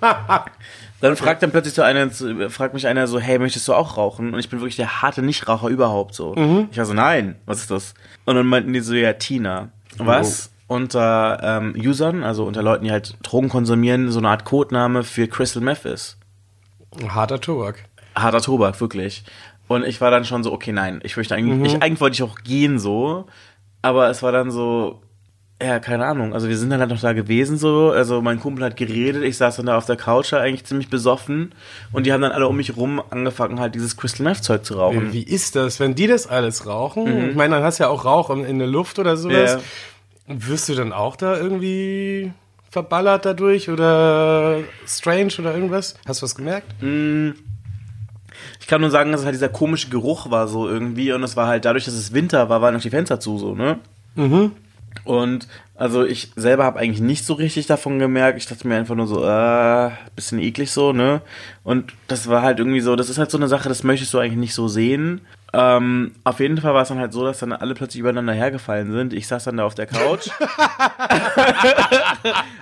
dann 1.00 1.16
fragt 1.16 1.42
dann 1.42 1.50
plötzlich 1.50 1.74
so 1.74 1.82
einer, 1.82 2.10
fragt 2.50 2.74
mich 2.74 2.86
einer 2.86 3.06
so, 3.06 3.18
hey, 3.20 3.38
möchtest 3.38 3.66
du 3.68 3.74
auch 3.74 3.96
rauchen? 3.96 4.32
Und 4.34 4.40
ich 4.40 4.48
bin 4.48 4.60
wirklich 4.60 4.76
der 4.76 5.02
harte 5.02 5.22
Nichtraucher 5.22 5.68
überhaupt 5.68 6.14
so. 6.14 6.34
Ich 6.70 6.78
war 6.78 6.84
so, 6.84 6.94
nein, 6.94 7.36
was 7.46 7.58
ist 7.60 7.70
das? 7.70 7.94
Und 8.24 8.34
dann 8.36 8.46
meinten 8.46 8.72
die 8.72 8.80
so, 8.80 8.94
ja, 8.94 9.12
Tina. 9.12 9.68
Was? 9.96 10.50
Unter 10.68 11.40
ähm, 11.42 11.74
Usern, 11.76 12.22
also 12.22 12.44
unter 12.44 12.62
Leuten, 12.62 12.84
die 12.84 12.92
halt 12.92 13.16
Drogen 13.22 13.48
konsumieren, 13.48 14.10
so 14.10 14.18
eine 14.20 14.28
Art 14.28 14.44
Codename 14.44 15.02
für 15.02 15.26
Crystal 15.26 15.62
Meth 15.62 15.84
ist 15.86 16.18
Harter 17.08 17.40
Tobak. 17.40 17.84
harter 18.14 18.40
Tobak, 18.40 18.80
wirklich. 18.80 19.24
Und 19.66 19.84
ich 19.84 20.00
war 20.00 20.10
dann 20.10 20.24
schon 20.24 20.42
so, 20.44 20.52
okay, 20.52 20.72
nein, 20.72 21.00
ich 21.02 21.16
möchte 21.16 21.34
eigentlich, 21.34 21.74
ich, 21.74 21.82
eigentlich 21.82 22.00
wollte 22.00 22.14
ich 22.14 22.22
auch 22.22 22.38
gehen 22.40 22.78
so, 22.78 23.26
aber 23.82 24.08
es 24.08 24.22
war 24.22 24.32
dann 24.32 24.50
so, 24.50 25.02
ja, 25.60 25.78
keine 25.78 26.06
Ahnung, 26.06 26.34
also 26.34 26.48
wir 26.48 26.56
sind 26.56 26.70
dann 26.70 26.80
halt 26.80 26.90
noch 26.90 27.00
da 27.00 27.12
gewesen 27.12 27.58
so, 27.58 27.90
also 27.90 28.22
mein 28.22 28.40
Kumpel 28.40 28.64
hat 28.64 28.76
geredet, 28.76 29.24
ich 29.24 29.36
saß 29.36 29.56
dann 29.56 29.66
da 29.66 29.76
auf 29.76 29.86
der 29.86 29.96
Couch 29.96 30.32
eigentlich 30.32 30.64
ziemlich 30.64 30.88
besoffen 30.88 31.52
und 31.92 32.06
die 32.06 32.12
haben 32.12 32.22
dann 32.22 32.32
alle 32.32 32.46
um 32.48 32.56
mich 32.56 32.76
rum 32.76 33.02
angefangen 33.10 33.60
halt 33.60 33.74
dieses 33.74 33.96
Crystal 33.96 34.24
Meth 34.24 34.42
Zeug 34.44 34.64
zu 34.64 34.74
rauchen. 34.74 35.12
Wie 35.12 35.22
ist 35.22 35.56
das, 35.56 35.80
wenn 35.80 35.94
die 35.94 36.06
das 36.06 36.26
alles 36.26 36.66
rauchen? 36.66 37.30
Ich 37.30 37.36
meine, 37.36 37.56
dann 37.56 37.64
hast 37.64 37.78
du 37.78 37.84
ja 37.84 37.90
auch 37.90 38.04
Rauch 38.04 38.30
in, 38.30 38.44
in 38.44 38.58
der 38.58 38.68
Luft 38.68 38.98
oder 38.98 39.16
sowas. 39.16 39.54
Ja. 39.54 39.60
Wirst 40.28 40.68
du 40.68 40.74
dann 40.74 40.92
auch 40.92 41.16
da 41.16 41.36
irgendwie 41.36 42.32
verballert 42.70 43.24
dadurch 43.24 43.70
oder 43.70 44.58
strange 44.86 45.32
oder 45.38 45.54
irgendwas? 45.54 45.94
Hast 46.06 46.20
du 46.20 46.24
was 46.24 46.34
gemerkt? 46.34 46.74
Ich 48.60 48.66
kann 48.66 48.82
nur 48.82 48.90
sagen, 48.90 49.10
dass 49.10 49.20
es 49.20 49.24
halt 49.24 49.34
dieser 49.34 49.48
komische 49.48 49.88
Geruch 49.88 50.30
war 50.30 50.46
so 50.48 50.68
irgendwie 50.68 51.12
und 51.12 51.22
es 51.22 51.34
war 51.34 51.46
halt 51.46 51.64
dadurch, 51.64 51.86
dass 51.86 51.94
es 51.94 52.12
Winter 52.12 52.48
war, 52.50 52.60
waren 52.60 52.74
noch 52.74 52.82
die 52.82 52.90
Fenster 52.90 53.18
zu 53.20 53.38
so, 53.38 53.54
ne? 53.54 53.78
Und 55.04 55.48
Also 55.78 56.04
ich 56.04 56.32
selber 56.34 56.64
habe 56.64 56.80
eigentlich 56.80 57.00
nicht 57.00 57.24
so 57.24 57.34
richtig 57.34 57.66
davon 57.66 58.00
gemerkt. 58.00 58.36
Ich 58.36 58.46
dachte 58.46 58.66
mir 58.66 58.74
einfach 58.76 58.96
nur 58.96 59.06
so, 59.06 59.24
äh, 59.24 59.90
bisschen 60.16 60.40
eklig 60.40 60.72
so, 60.72 60.92
ne? 60.92 61.22
Und 61.62 61.92
das 62.08 62.28
war 62.28 62.42
halt 62.42 62.58
irgendwie 62.58 62.80
so, 62.80 62.96
das 62.96 63.08
ist 63.08 63.18
halt 63.18 63.30
so 63.30 63.38
eine 63.38 63.46
Sache, 63.46 63.68
das 63.68 63.84
möchtest 63.84 64.12
du 64.12 64.18
eigentlich 64.18 64.38
nicht 64.38 64.54
so 64.54 64.66
sehen. 64.66 65.20
Ähm, 65.52 66.12
auf 66.24 66.40
jeden 66.40 66.58
Fall 66.58 66.74
war 66.74 66.82
es 66.82 66.88
dann 66.88 66.98
halt 66.98 67.14
so, 67.14 67.24
dass 67.24 67.38
dann 67.38 67.52
alle 67.52 67.72
plötzlich 67.74 68.00
übereinander 68.00 68.34
hergefallen 68.34 68.92
sind. 68.92 69.14
Ich 69.14 69.26
saß 69.28 69.44
dann 69.44 69.56
da 69.56 69.64
auf 69.64 69.74
der 69.74 69.86
Couch. 69.86 70.28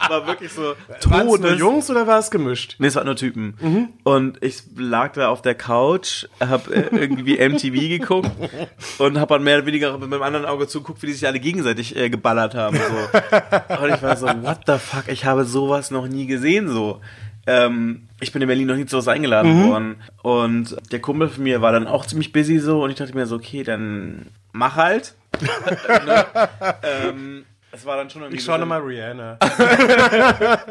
war 0.09 0.27
wirklich 0.29 0.53
so 0.53 0.75
Waren 1.07 1.29
es 1.29 1.41
nur. 1.41 1.55
Jungs 1.55 1.91
oder 1.91 2.07
war 2.07 2.21
es 2.21 2.31
gemischt? 2.31 2.77
Nee, 2.79 2.87
es 2.87 2.95
waren 2.95 3.07
nur 3.07 3.17
Typen. 3.17 3.95
Und 4.05 4.41
ich 4.43 4.63
lag 4.77 5.15
da 5.15 5.31
auf 5.31 5.43
der 5.43 5.57
Couch, 5.57 6.27
hab 6.39 6.71
äh, 6.71 6.87
irgendwie 6.93 7.37
MTV 7.37 7.73
geguckt 7.99 8.31
und 8.99 9.19
hab 9.19 9.31
dann 9.31 9.43
mehr 9.43 9.57
oder 9.59 9.67
weniger 9.67 9.99
mit 9.99 10.09
meinem 10.09 10.23
anderen 10.23 10.47
Auge 10.47 10.69
zuguckt, 10.69 11.03
wie 11.03 11.07
die 11.07 11.15
sich 11.15 11.27
alle 11.27 11.41
gegenseitig 11.41 11.97
äh, 11.97 12.09
geballert 12.09 12.55
haben. 12.55 12.77
So. 12.77 13.06
Und 13.83 13.95
ich 13.95 14.03
war 14.03 14.17
so, 14.17 14.27
what 14.27 14.61
the 14.67 14.79
fuck, 14.79 15.09
ich 15.09 15.25
habe 15.25 15.45
sowas 15.45 15.91
noch 15.91 16.09
nie 16.09 16.27
gesehen 16.27 16.69
so. 16.69 17.01
Ähm, 17.47 18.09
ich 18.21 18.33
bin 18.33 18.43
in 18.43 18.49
Berlin 18.49 18.67
noch 18.67 18.77
nie 18.77 18.87
zu 18.87 18.97
was 18.97 19.09
eingeladen 19.09 19.69
worden. 19.69 19.97
Und 20.23 20.77
der 20.91 21.01
Kumpel 21.01 21.29
von 21.29 21.45
mir 21.45 21.63
war 21.63 21.73
dann 21.73 21.87
auch 21.87 22.07
ziemlich 22.07 22.33
busy 22.33 22.59
so 22.59 22.83
und 22.83 22.91
ich 22.91 22.97
dachte 22.97 23.15
mir 23.15 23.27
so, 23.27 23.37
okay, 23.37 23.63
dann 23.63 24.27
mach 24.53 24.77
halt. 24.77 25.15
ne? 25.41 26.27
ähm, 26.83 27.45
es 27.77 27.85
war 27.85 27.97
dann 27.97 28.09
schon 28.09 28.23
irgendwie 28.23 28.39
Ich 28.39 28.45
schaue 28.45 28.59
nochmal 28.59 28.81
Rihanna. 28.81 29.39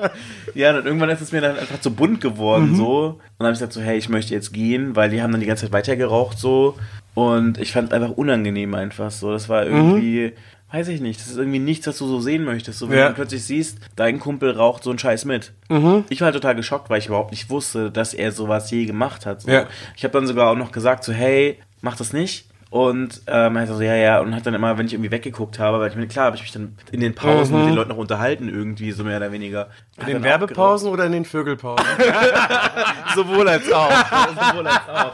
ja, 0.55 0.75
und 0.75 0.85
irgendwann 0.85 1.09
ist 1.09 1.21
es 1.21 1.31
mir 1.31 1.41
dann 1.41 1.57
einfach 1.57 1.79
zu 1.79 1.93
bunt 1.93 2.19
geworden, 2.19 2.75
so. 2.75 3.05
Und 3.05 3.21
dann 3.37 3.45
habe 3.47 3.53
ich 3.53 3.59
gesagt 3.59 3.73
so, 3.73 3.81
hey, 3.81 3.97
ich 3.97 4.09
möchte 4.09 4.33
jetzt 4.33 4.51
gehen, 4.53 4.95
weil 4.95 5.11
die 5.11 5.21
haben 5.21 5.31
dann 5.31 5.39
die 5.39 5.45
ganze 5.45 5.65
Zeit 5.65 5.73
weitergeraucht, 5.73 6.39
so. 6.39 6.77
Und 7.13 7.59
ich 7.59 7.71
fand 7.71 7.89
es 7.89 7.93
einfach 7.93 8.17
unangenehm 8.17 8.73
einfach 8.73 9.11
so. 9.11 9.31
Das 9.31 9.47
war 9.49 9.65
irgendwie, 9.65 10.33
weiß 10.75 10.89
ich 10.89 10.99
nicht, 10.99 11.21
das 11.21 11.27
ist 11.27 11.37
irgendwie 11.37 11.59
nichts, 11.59 11.87
was 11.87 11.97
du 11.99 12.05
so 12.07 12.19
sehen 12.19 12.43
möchtest. 12.43 12.79
So, 12.79 12.89
wenn 12.89 12.97
Ja. 12.97 13.07
du 13.09 13.15
plötzlich 13.15 13.43
siehst, 13.45 13.79
dein 13.95 14.19
Kumpel 14.19 14.51
raucht 14.51 14.83
so 14.83 14.89
einen 14.89 14.99
Scheiß 14.99 15.23
mit. 15.23 15.53
Ich 16.09 16.19
war 16.19 16.25
halt 16.25 16.35
total 16.35 16.55
geschockt, 16.55 16.89
weil 16.89 16.99
ich 16.99 17.07
überhaupt 17.07 17.31
nicht 17.31 17.49
wusste, 17.49 17.91
dass 17.91 18.13
er 18.13 18.31
sowas 18.33 18.69
je 18.71 18.85
gemacht 18.85 19.25
hat. 19.25 19.41
So. 19.41 19.49
Ja. 19.51 19.67
Ich 19.95 20.03
habe 20.03 20.11
dann 20.11 20.27
sogar 20.27 20.49
auch 20.51 20.55
noch 20.57 20.73
gesagt 20.73 21.05
so, 21.05 21.13
hey, 21.13 21.59
mach 21.81 21.95
das 21.95 22.11
nicht. 22.11 22.47
Und 22.71 23.21
ähm, 23.27 23.55
er 23.55 23.67
so, 23.67 23.79
ja, 23.81 23.95
ja, 23.95 24.19
und 24.19 24.35
hat 24.35 24.45
dann 24.45 24.53
immer, 24.53 24.77
wenn 24.77 24.85
ich 24.85 24.91
irgendwie 24.93 25.11
weggeguckt 25.11 25.59
habe, 25.59 25.79
weil 25.79 25.89
ich 25.91 25.95
mir, 25.95 26.07
klar, 26.07 26.25
habe 26.25 26.35
ich 26.35 26.41
mich 26.41 26.51
dann 26.51 26.75
in 26.91 26.99
den 26.99 27.15
Pausen 27.15 27.57
mit 27.57 27.67
den 27.67 27.73
Leuten 27.75 27.89
noch 27.91 27.97
unterhalten, 27.97 28.49
irgendwie, 28.49 28.91
so 28.91 29.05
mehr 29.05 29.15
oder 29.17 29.31
weniger. 29.31 29.69
Mhm. 29.95 30.01
In 30.07 30.13
den 30.15 30.23
Werbepausen 30.23 30.89
oder 30.89 31.05
in 31.05 31.13
den 31.13 31.23
Vögelpausen? 31.23 31.85
Sowohl 33.15 33.47
als 33.47 33.71
auch. 33.71 33.89
Sowohl 34.51 34.67
als 34.67 34.89
auch. 34.89 35.13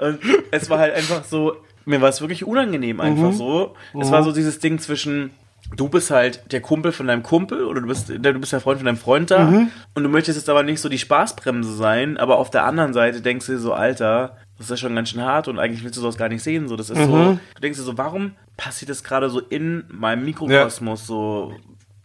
Und 0.00 0.20
es 0.52 0.70
war 0.70 0.78
halt 0.78 0.94
einfach 0.94 1.24
so, 1.24 1.56
mir 1.84 2.00
war 2.00 2.08
es 2.08 2.20
wirklich 2.20 2.44
unangenehm 2.44 3.00
einfach 3.00 3.32
so. 3.32 3.74
Es 3.98 4.10
war 4.10 4.22
so 4.22 4.32
dieses 4.32 4.58
Ding 4.58 4.78
zwischen, 4.78 5.30
du 5.76 5.88
bist 5.88 6.10
halt 6.10 6.52
der 6.52 6.60
Kumpel 6.60 6.92
von 6.92 7.06
deinem 7.06 7.22
Kumpel 7.22 7.64
oder 7.64 7.80
du 7.80 7.86
bist, 7.86 8.08
du 8.08 8.32
bist 8.34 8.52
der 8.52 8.60
Freund 8.60 8.78
von 8.78 8.86
deinem 8.86 8.96
Freund 8.96 9.30
da 9.30 9.48
und 9.94 10.02
du 10.02 10.08
möchtest 10.08 10.38
jetzt 10.38 10.48
aber 10.48 10.62
nicht 10.62 10.80
so 10.80 10.88
die 10.88 10.98
Spaßbremse 10.98 11.74
sein, 11.74 12.16
aber 12.16 12.38
auf 12.38 12.50
der 12.50 12.64
anderen 12.64 12.92
Seite 12.92 13.20
denkst 13.20 13.46
du 13.46 13.52
dir 13.52 13.58
so, 13.58 13.72
Alter, 13.72 14.36
das 14.58 14.66
ist 14.66 14.70
ja 14.70 14.76
schon 14.76 14.94
ganz 14.94 15.08
schön 15.10 15.22
hart 15.22 15.48
und 15.48 15.58
eigentlich 15.58 15.82
willst 15.82 15.96
du 15.96 16.02
sowas 16.02 16.16
gar 16.18 16.28
nicht 16.28 16.42
sehen. 16.42 16.68
So, 16.68 16.76
das 16.76 16.90
ist 16.90 16.98
so, 16.98 17.38
du 17.54 17.60
denkst 17.62 17.78
dir 17.78 17.84
so, 17.84 17.96
warum 17.96 18.32
passiert 18.56 18.90
das 18.90 19.02
gerade 19.02 19.30
so 19.30 19.40
in 19.40 19.84
meinem 19.88 20.24
Mikrokosmos? 20.24 21.06
So, 21.06 21.54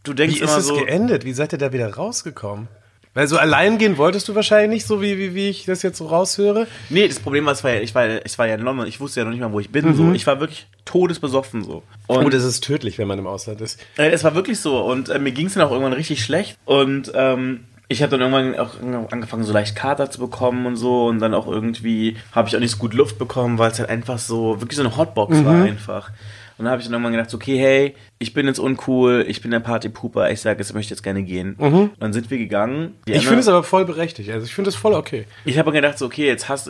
du 0.03 0.13
denkst 0.13 0.37
Wie 0.37 0.43
ist 0.43 0.49
immer 0.49 0.59
es 0.59 0.67
so. 0.67 0.77
geendet? 0.77 1.25
Wie 1.25 1.33
seid 1.33 1.51
ihr 1.51 1.59
da 1.59 1.73
wieder 1.73 1.93
rausgekommen? 1.93 2.69
Weil 3.15 3.27
so 3.27 3.37
allein 3.39 3.77
gehen 3.79 3.97
wolltest 3.97 4.27
du 4.27 4.35
wahrscheinlich 4.35 4.69
nicht, 4.69 4.85
so 4.87 5.01
wie, 5.01 5.17
wie, 5.17 5.33
wie 5.33 5.49
ich 5.49 5.65
das 5.65 5.81
jetzt 5.81 5.97
so 5.97 6.05
raushöre. 6.07 6.67
Nee, 6.89 7.07
das 7.07 7.19
Problem 7.19 7.45
war, 7.45 7.53
es 7.53 7.63
war 7.63 7.73
ja, 7.73 7.79
ich 7.81 7.95
war, 7.95 8.05
ja- 8.05 8.19
ich 8.23 8.37
war 8.37 8.45
ja 8.45 8.53
in 8.55 8.61
London, 8.61 8.85
ich 8.85 8.99
wusste 8.99 9.21
ja 9.21 9.23
noch 9.23 9.31
nicht 9.31 9.39
mal, 9.41 9.51
wo 9.51 9.59
ich 9.59 9.71
bin. 9.71 9.95
So. 9.95 10.11
Ich 10.11 10.27
war 10.27 10.39
wirklich 10.39 10.67
todesbesoffen 10.85 11.63
so. 11.63 11.81
Und 12.07 12.25
Und 12.25 12.33
es 12.33 12.43
ist 12.43 12.63
tödlich, 12.63 12.97
wenn 12.97 13.07
man 13.07 13.17
im 13.17 13.25
Ausland 13.27 13.61
ist. 13.61 13.79
äh, 13.97 14.09
es 14.11 14.23
war 14.23 14.35
wirklich 14.35 14.59
so. 14.59 14.79
Und 14.81 15.09
äh, 15.09 15.17
mir 15.17 15.31
ging 15.31 15.47
es 15.47 15.53
dann 15.55 15.63
auch 15.63 15.71
irgendwann 15.71 15.93
richtig 15.93 16.23
schlecht. 16.23 16.57
Und 16.65 17.11
ähm, 17.15 17.61
ich 17.87 18.01
habe 18.01 18.17
dann 18.17 18.21
irgendwann 18.33 18.59
auch 18.59 18.71
angefangen, 19.11 19.43
so 19.43 19.53
leicht 19.53 19.75
Kater 19.75 20.09
zu 20.11 20.19
bekommen 20.19 20.65
und 20.65 20.75
so. 20.75 21.05
Und 21.05 21.19
dann 21.19 21.33
auch 21.33 21.47
irgendwie 21.47 22.17
habe 22.33 22.47
ich 22.49 22.55
auch 22.55 22.59
nicht 22.59 22.71
so 22.71 22.77
gut 22.77 22.93
Luft 22.93 23.17
bekommen, 23.17 23.57
weil 23.59 23.71
es 23.71 23.79
halt 23.79 23.89
einfach 23.89 24.19
so, 24.19 24.59
wirklich 24.61 24.75
so 24.77 24.83
eine 24.83 24.97
Hotbox 24.97 25.43
war 25.45 25.63
einfach. 25.63 26.11
Und 26.57 26.65
dann 26.65 26.71
habe 26.71 26.81
ich 26.81 26.87
dann 26.87 26.93
irgendwann 26.93 27.11
gedacht, 27.11 27.33
okay, 27.33 27.57
hey, 27.57 27.95
ich 28.17 28.33
bin 28.33 28.47
jetzt 28.47 28.59
uncool, 28.59 29.25
ich 29.27 29.41
bin 29.41 29.51
der 29.51 29.59
Partypooper, 29.59 30.31
ich 30.31 30.39
sage, 30.39 30.61
ich 30.61 30.73
möchte 30.73 30.93
jetzt 30.93 31.03
gerne 31.03 31.23
gehen. 31.23 31.55
Und 31.91 32.01
dann 32.01 32.13
sind 32.13 32.31
wir 32.31 32.37
gegangen. 32.37 32.95
Die 33.07 33.11
Ich 33.11 33.25
finde 33.25 33.41
es 33.41 33.47
aber 33.49 33.63
voll 33.63 33.83
berechtigt. 33.83 34.29
Also 34.29 34.45
ich 34.45 34.55
finde 34.55 34.69
es 34.69 34.75
voll 34.75 34.93
okay. 34.93 35.25
ich 35.43 35.57
habe 35.59 35.71
gedacht, 35.73 35.97
so, 35.97 36.05
okay, 36.05 36.25
jetzt 36.25 36.47
hast 36.47 36.67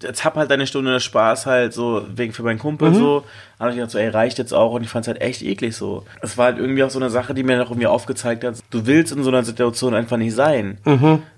jetzt 0.00 0.24
hab 0.24 0.36
halt 0.36 0.50
deine 0.50 0.66
Stunde 0.66 1.00
Spaß 1.00 1.46
halt 1.46 1.72
so 1.72 2.06
wegen 2.14 2.32
für 2.32 2.42
meinen 2.42 2.58
Kumpel 2.58 2.94
so. 2.94 3.24
Habe 3.62 3.70
ich 3.70 3.76
gedacht, 3.76 3.92
so, 3.92 3.98
ey, 3.98 4.08
reicht 4.08 4.38
jetzt 4.38 4.52
auch 4.52 4.72
und 4.74 4.82
ich 4.82 4.88
fand 4.90 5.04
es 5.04 5.08
halt 5.08 5.22
echt 5.22 5.40
eklig 5.40 5.74
so. 5.76 6.04
Es 6.20 6.36
war 6.36 6.46
halt 6.46 6.58
irgendwie 6.58 6.82
auch 6.84 6.90
so 6.90 6.98
eine 6.98 7.08
Sache, 7.10 7.32
die 7.32 7.42
mir 7.44 7.56
noch 7.56 7.70
irgendwie 7.70 7.86
aufgezeigt 7.86 8.44
hat, 8.44 8.56
du 8.70 8.86
willst 8.86 9.12
in 9.12 9.22
so 9.22 9.30
einer 9.30 9.44
Situation 9.44 9.94
einfach 9.94 10.16
nicht 10.16 10.34
sein. 10.34 10.78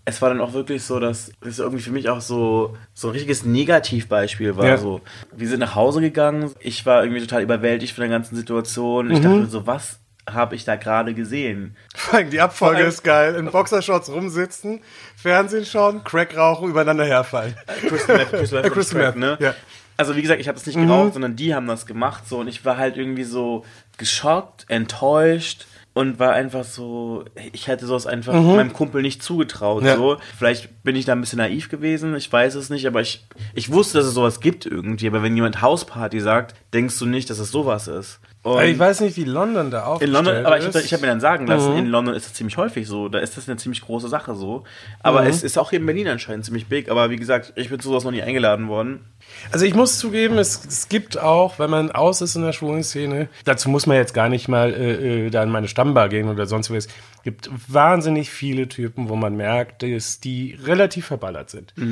Es 0.06 0.20
war 0.22 0.30
dann 0.30 0.40
auch 0.40 0.52
wirklich 0.54 0.82
so, 0.82 0.98
dass 0.98 1.30
es 1.42 1.58
irgendwie 1.60 1.82
für 1.82 1.92
mich 1.92 2.08
auch 2.08 2.20
so, 2.20 2.76
so 2.94 3.08
ein 3.08 3.12
richtiges 3.12 3.44
Negativbeispiel 3.44 4.56
war. 4.56 4.66
Ja. 4.66 4.76
So. 4.78 5.00
Wir 5.32 5.48
sind 5.48 5.60
nach 5.60 5.74
Hause 5.74 6.00
gegangen, 6.00 6.50
ich 6.60 6.84
war 6.86 7.02
irgendwie 7.04 7.20
total 7.20 7.42
überwältigt 7.42 7.94
von 7.94 8.02
der 8.02 8.10
ganzen 8.10 8.36
Situation. 8.36 9.10
Ich 9.10 9.20
dachte 9.20 9.36
mir 9.36 9.46
so, 9.46 9.66
was 9.66 9.98
habe 10.26 10.54
ich 10.54 10.64
da 10.64 10.76
gerade 10.76 11.12
gesehen? 11.12 11.76
Vor 11.94 12.14
allem 12.18 12.30
die 12.30 12.40
Abfolge 12.40 12.78
allem- 12.78 12.88
ist 12.88 13.04
geil. 13.04 13.34
In 13.34 13.50
Boxershorts 13.50 14.10
rumsitzen, 14.10 14.80
Fernsehen 15.16 15.66
schauen, 15.66 16.02
Crack 16.04 16.34
rauchen, 16.34 16.70
übereinander 16.70 17.04
herfallen. 17.04 17.54
Crystal 17.86 18.16
Meth, 18.16 18.30
Crystal 18.30 18.62
Meth, 18.62 18.66
Äh, 18.66 18.70
Crack, 18.74 18.94
Meth, 18.94 19.16
ne? 19.16 19.36
ja. 19.40 19.54
Also 19.96 20.16
wie 20.16 20.22
gesagt, 20.22 20.40
ich 20.40 20.48
habe 20.48 20.58
das 20.58 20.66
nicht 20.66 20.76
geraucht, 20.76 21.12
sondern 21.12 21.36
die 21.36 21.54
haben 21.54 21.66
das 21.66 21.86
gemacht 21.86 22.28
so 22.28 22.38
und 22.38 22.48
ich 22.48 22.64
war 22.64 22.76
halt 22.76 22.96
irgendwie 22.96 23.24
so 23.24 23.64
geschockt, 23.96 24.66
enttäuscht 24.68 25.66
und 25.94 26.18
war 26.18 26.32
einfach 26.32 26.64
so, 26.64 27.24
ich 27.52 27.68
hätte 27.68 27.86
sowas 27.86 28.06
einfach 28.06 28.34
meinem 28.34 28.72
Kumpel 28.72 29.00
nicht 29.00 29.22
zugetraut. 29.22 29.84
Ja. 29.84 29.96
So, 29.96 30.16
vielleicht 30.36 30.82
bin 30.82 30.96
ich 30.96 31.04
da 31.04 31.12
ein 31.12 31.20
bisschen 31.20 31.38
naiv 31.38 31.68
gewesen, 31.68 32.14
ich 32.16 32.30
weiß 32.30 32.56
es 32.56 32.68
nicht, 32.68 32.86
aber 32.86 33.00
ich 33.00 33.24
ich 33.54 33.70
wusste, 33.72 33.98
dass 33.98 34.08
es 34.08 34.14
sowas 34.14 34.40
gibt 34.40 34.66
irgendwie. 34.66 35.06
Aber 35.06 35.22
wenn 35.22 35.36
jemand 35.36 35.62
Hausparty 35.62 36.20
sagt, 36.20 36.54
denkst 36.74 36.98
du 36.98 37.06
nicht, 37.06 37.30
dass 37.30 37.38
es 37.38 37.52
sowas 37.52 37.86
ist. 37.86 38.18
Und 38.44 38.52
Aber 38.52 38.66
ich 38.66 38.78
weiß 38.78 39.00
nicht, 39.00 39.16
wie 39.16 39.24
London 39.24 39.70
da 39.70 39.78
in 39.78 39.84
aufgestellt 39.86 40.12
London, 40.12 40.44
aber 40.44 40.58
ich 40.58 40.66
habe 40.66 40.78
hab 40.78 41.00
mir 41.00 41.06
dann 41.06 41.20
sagen 41.20 41.46
lassen, 41.46 41.78
in 41.78 41.86
London 41.86 42.14
ist 42.14 42.26
das 42.26 42.34
ziemlich 42.34 42.58
häufig 42.58 42.86
so. 42.86 43.08
Da 43.08 43.18
ist 43.18 43.38
das 43.38 43.48
eine 43.48 43.56
ziemlich 43.56 43.80
große 43.80 44.06
Sache 44.08 44.34
so. 44.34 44.64
Aber 45.00 45.26
es 45.26 45.42
ist 45.42 45.56
auch 45.56 45.70
hier 45.70 45.78
in 45.78 45.86
Berlin 45.86 46.08
anscheinend 46.08 46.44
ziemlich 46.44 46.66
big. 46.66 46.90
Aber 46.90 47.08
wie 47.08 47.16
gesagt, 47.16 47.54
ich 47.56 47.70
bin 47.70 47.80
zu 47.80 47.88
sowas 47.88 48.04
noch 48.04 48.10
nie 48.10 48.20
eingeladen 48.20 48.68
worden. 48.68 49.06
Also 49.50 49.64
ich 49.64 49.74
muss 49.74 49.98
zugeben, 49.98 50.36
es, 50.36 50.62
es 50.62 50.90
gibt 50.90 51.18
auch, 51.18 51.58
wenn 51.58 51.70
man 51.70 51.90
aus 51.90 52.20
ist 52.20 52.36
in 52.36 52.42
der 52.42 52.52
schwulen 52.52 52.84
Szene, 52.84 53.30
dazu 53.46 53.70
muss 53.70 53.86
man 53.86 53.96
jetzt 53.96 54.12
gar 54.12 54.28
nicht 54.28 54.46
mal 54.46 54.74
äh, 54.74 55.26
äh, 55.26 55.30
da 55.30 55.42
in 55.42 55.48
meine 55.48 55.66
Stammbar 55.66 56.10
gehen 56.10 56.28
oder 56.28 56.44
sonst 56.44 56.70
was. 56.70 56.88
gibt 57.22 57.48
wahnsinnig 57.66 58.28
viele 58.28 58.68
Typen, 58.68 59.08
wo 59.08 59.16
man 59.16 59.36
merkt, 59.36 59.82
dass 59.82 60.20
die 60.20 60.58
relativ 60.62 61.06
verballert 61.06 61.48
sind. 61.48 61.72
Ja, 61.78 61.84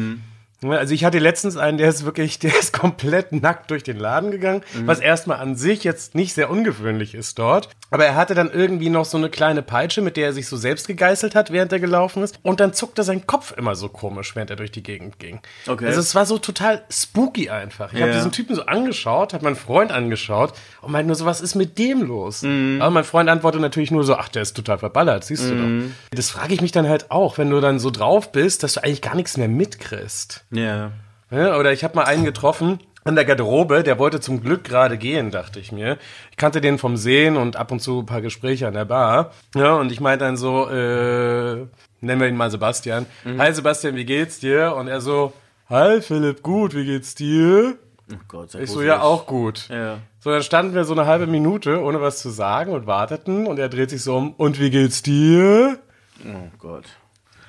Also 0.64 0.94
ich 0.94 1.04
hatte 1.04 1.18
letztens 1.18 1.56
einen, 1.56 1.78
der 1.78 1.88
ist 1.88 2.04
wirklich, 2.04 2.38
der 2.38 2.56
ist 2.58 2.72
komplett 2.78 3.32
nackt 3.32 3.70
durch 3.70 3.82
den 3.82 3.98
Laden 3.98 4.30
gegangen, 4.30 4.62
was 4.84 5.00
erstmal 5.00 5.38
an 5.38 5.56
sich 5.56 5.84
jetzt 5.84 6.14
nicht 6.14 6.34
sehr 6.34 6.50
ungewöhnlich 6.50 7.14
ist 7.14 7.38
dort. 7.38 7.68
Aber 7.90 8.06
er 8.06 8.16
hatte 8.16 8.34
dann 8.34 8.50
irgendwie 8.50 8.88
noch 8.88 9.04
so 9.04 9.18
eine 9.18 9.28
kleine 9.28 9.60
Peitsche, 9.62 10.00
mit 10.00 10.16
der 10.16 10.26
er 10.28 10.32
sich 10.32 10.46
so 10.48 10.56
selbst 10.56 10.86
gegeißelt 10.86 11.34
hat, 11.34 11.50
während 11.52 11.72
er 11.72 11.80
gelaufen 11.80 12.22
ist. 12.22 12.38
Und 12.42 12.60
dann 12.60 12.72
zuckte 12.72 13.02
sein 13.02 13.26
Kopf 13.26 13.52
immer 13.56 13.74
so 13.74 13.88
komisch, 13.88 14.34
während 14.34 14.48
er 14.50 14.56
durch 14.56 14.72
die 14.72 14.82
Gegend 14.82 15.18
ging. 15.18 15.40
Okay. 15.66 15.86
Also 15.86 16.00
es 16.00 16.14
war 16.14 16.24
so 16.24 16.38
total 16.38 16.82
spooky 16.90 17.50
einfach. 17.50 17.92
Ich 17.92 18.00
habe 18.00 18.10
Ja. 18.12 18.16
diesen 18.16 18.32
Typen 18.32 18.54
so 18.56 18.62
angeschaut, 18.64 19.34
habe 19.34 19.44
meinen 19.44 19.56
Freund 19.56 19.92
angeschaut 19.92 20.54
und 20.80 20.92
meinte 20.92 21.08
nur 21.08 21.16
so, 21.16 21.26
was 21.26 21.40
ist 21.42 21.54
mit 21.54 21.78
dem 21.78 22.02
los? 22.02 22.42
Aber 22.44 22.90
mein 22.90 23.04
Freund 23.04 23.28
antwortet 23.28 23.60
natürlich 23.60 23.90
nur 23.90 24.04
so, 24.04 24.14
ach, 24.16 24.28
der 24.28 24.42
ist 24.42 24.54
total 24.54 24.78
verballert, 24.78 25.24
siehst 25.24 25.50
du 25.50 25.54
doch. 25.54 25.86
Das 26.16 26.30
frage 26.30 26.54
ich 26.54 26.60
mich 26.62 26.72
dann 26.72 26.88
halt 26.88 27.10
auch, 27.10 27.36
wenn 27.36 27.50
du 27.50 27.60
dann 27.60 27.78
so 27.78 27.90
drauf 27.90 28.32
bist, 28.32 28.62
dass 28.62 28.74
du 28.74 28.84
eigentlich 28.84 29.02
gar 29.02 29.14
nichts 29.16 29.36
mehr 29.36 29.48
mitkriegst. 29.48 30.44
Ja. 30.52 30.92
Ja, 31.30 31.56
oder 31.56 31.72
ich 31.72 31.82
habe 31.82 31.96
mal 31.96 32.04
einen 32.04 32.24
getroffen 32.24 32.78
an 33.04 33.16
der 33.16 33.24
Garderobe, 33.24 33.82
der 33.82 33.98
wollte 33.98 34.20
zum 34.20 34.42
Glück 34.42 34.64
gerade 34.64 34.96
gehen, 34.96 35.30
dachte 35.30 35.58
ich 35.58 35.72
mir. 35.72 35.98
Ich 36.30 36.36
kannte 36.36 36.60
den 36.60 36.78
vom 36.78 36.96
Sehen 36.96 37.36
und 37.36 37.56
ab 37.56 37.72
und 37.72 37.80
zu 37.80 38.00
ein 38.00 38.06
paar 38.06 38.20
Gespräche 38.20 38.68
an 38.68 38.74
der 38.74 38.84
Bar. 38.84 39.32
Ja, 39.56 39.74
und 39.74 39.90
ich 39.90 40.00
meinte 40.00 40.24
dann 40.24 40.36
so, 40.36 40.68
äh, 40.68 41.66
nennen 42.00 42.20
wir 42.20 42.28
ihn 42.28 42.36
mal 42.36 42.50
Sebastian. 42.50 43.06
Hi 43.38 43.52
Sebastian, 43.52 43.96
wie 43.96 44.04
geht's 44.04 44.38
dir? 44.38 44.76
Und 44.76 44.88
er 44.88 45.00
so, 45.00 45.32
Hi 45.68 46.00
Philipp, 46.00 46.42
gut, 46.42 46.74
wie 46.74 46.84
geht's 46.84 47.14
dir? 47.14 47.76
Oh 48.12 48.16
Gott, 48.28 48.54
Ich 48.56 48.70
so, 48.70 48.82
ja, 48.82 49.00
auch 49.00 49.26
gut. 49.26 49.68
Ja. 49.68 49.98
So, 50.20 50.30
dann 50.30 50.42
standen 50.42 50.74
wir 50.74 50.84
so 50.84 50.92
eine 50.92 51.06
halbe 51.06 51.26
Minute, 51.26 51.80
ohne 51.80 52.00
was 52.00 52.20
zu 52.20 52.28
sagen 52.30 52.72
und 52.72 52.86
warteten 52.86 53.46
und 53.46 53.58
er 53.58 53.68
dreht 53.70 53.90
sich 53.90 54.02
so 54.02 54.16
um, 54.16 54.34
und 54.34 54.60
wie 54.60 54.70
geht's 54.70 55.02
dir? 55.02 55.78
Oh 56.24 56.50
Gott. 56.58 56.84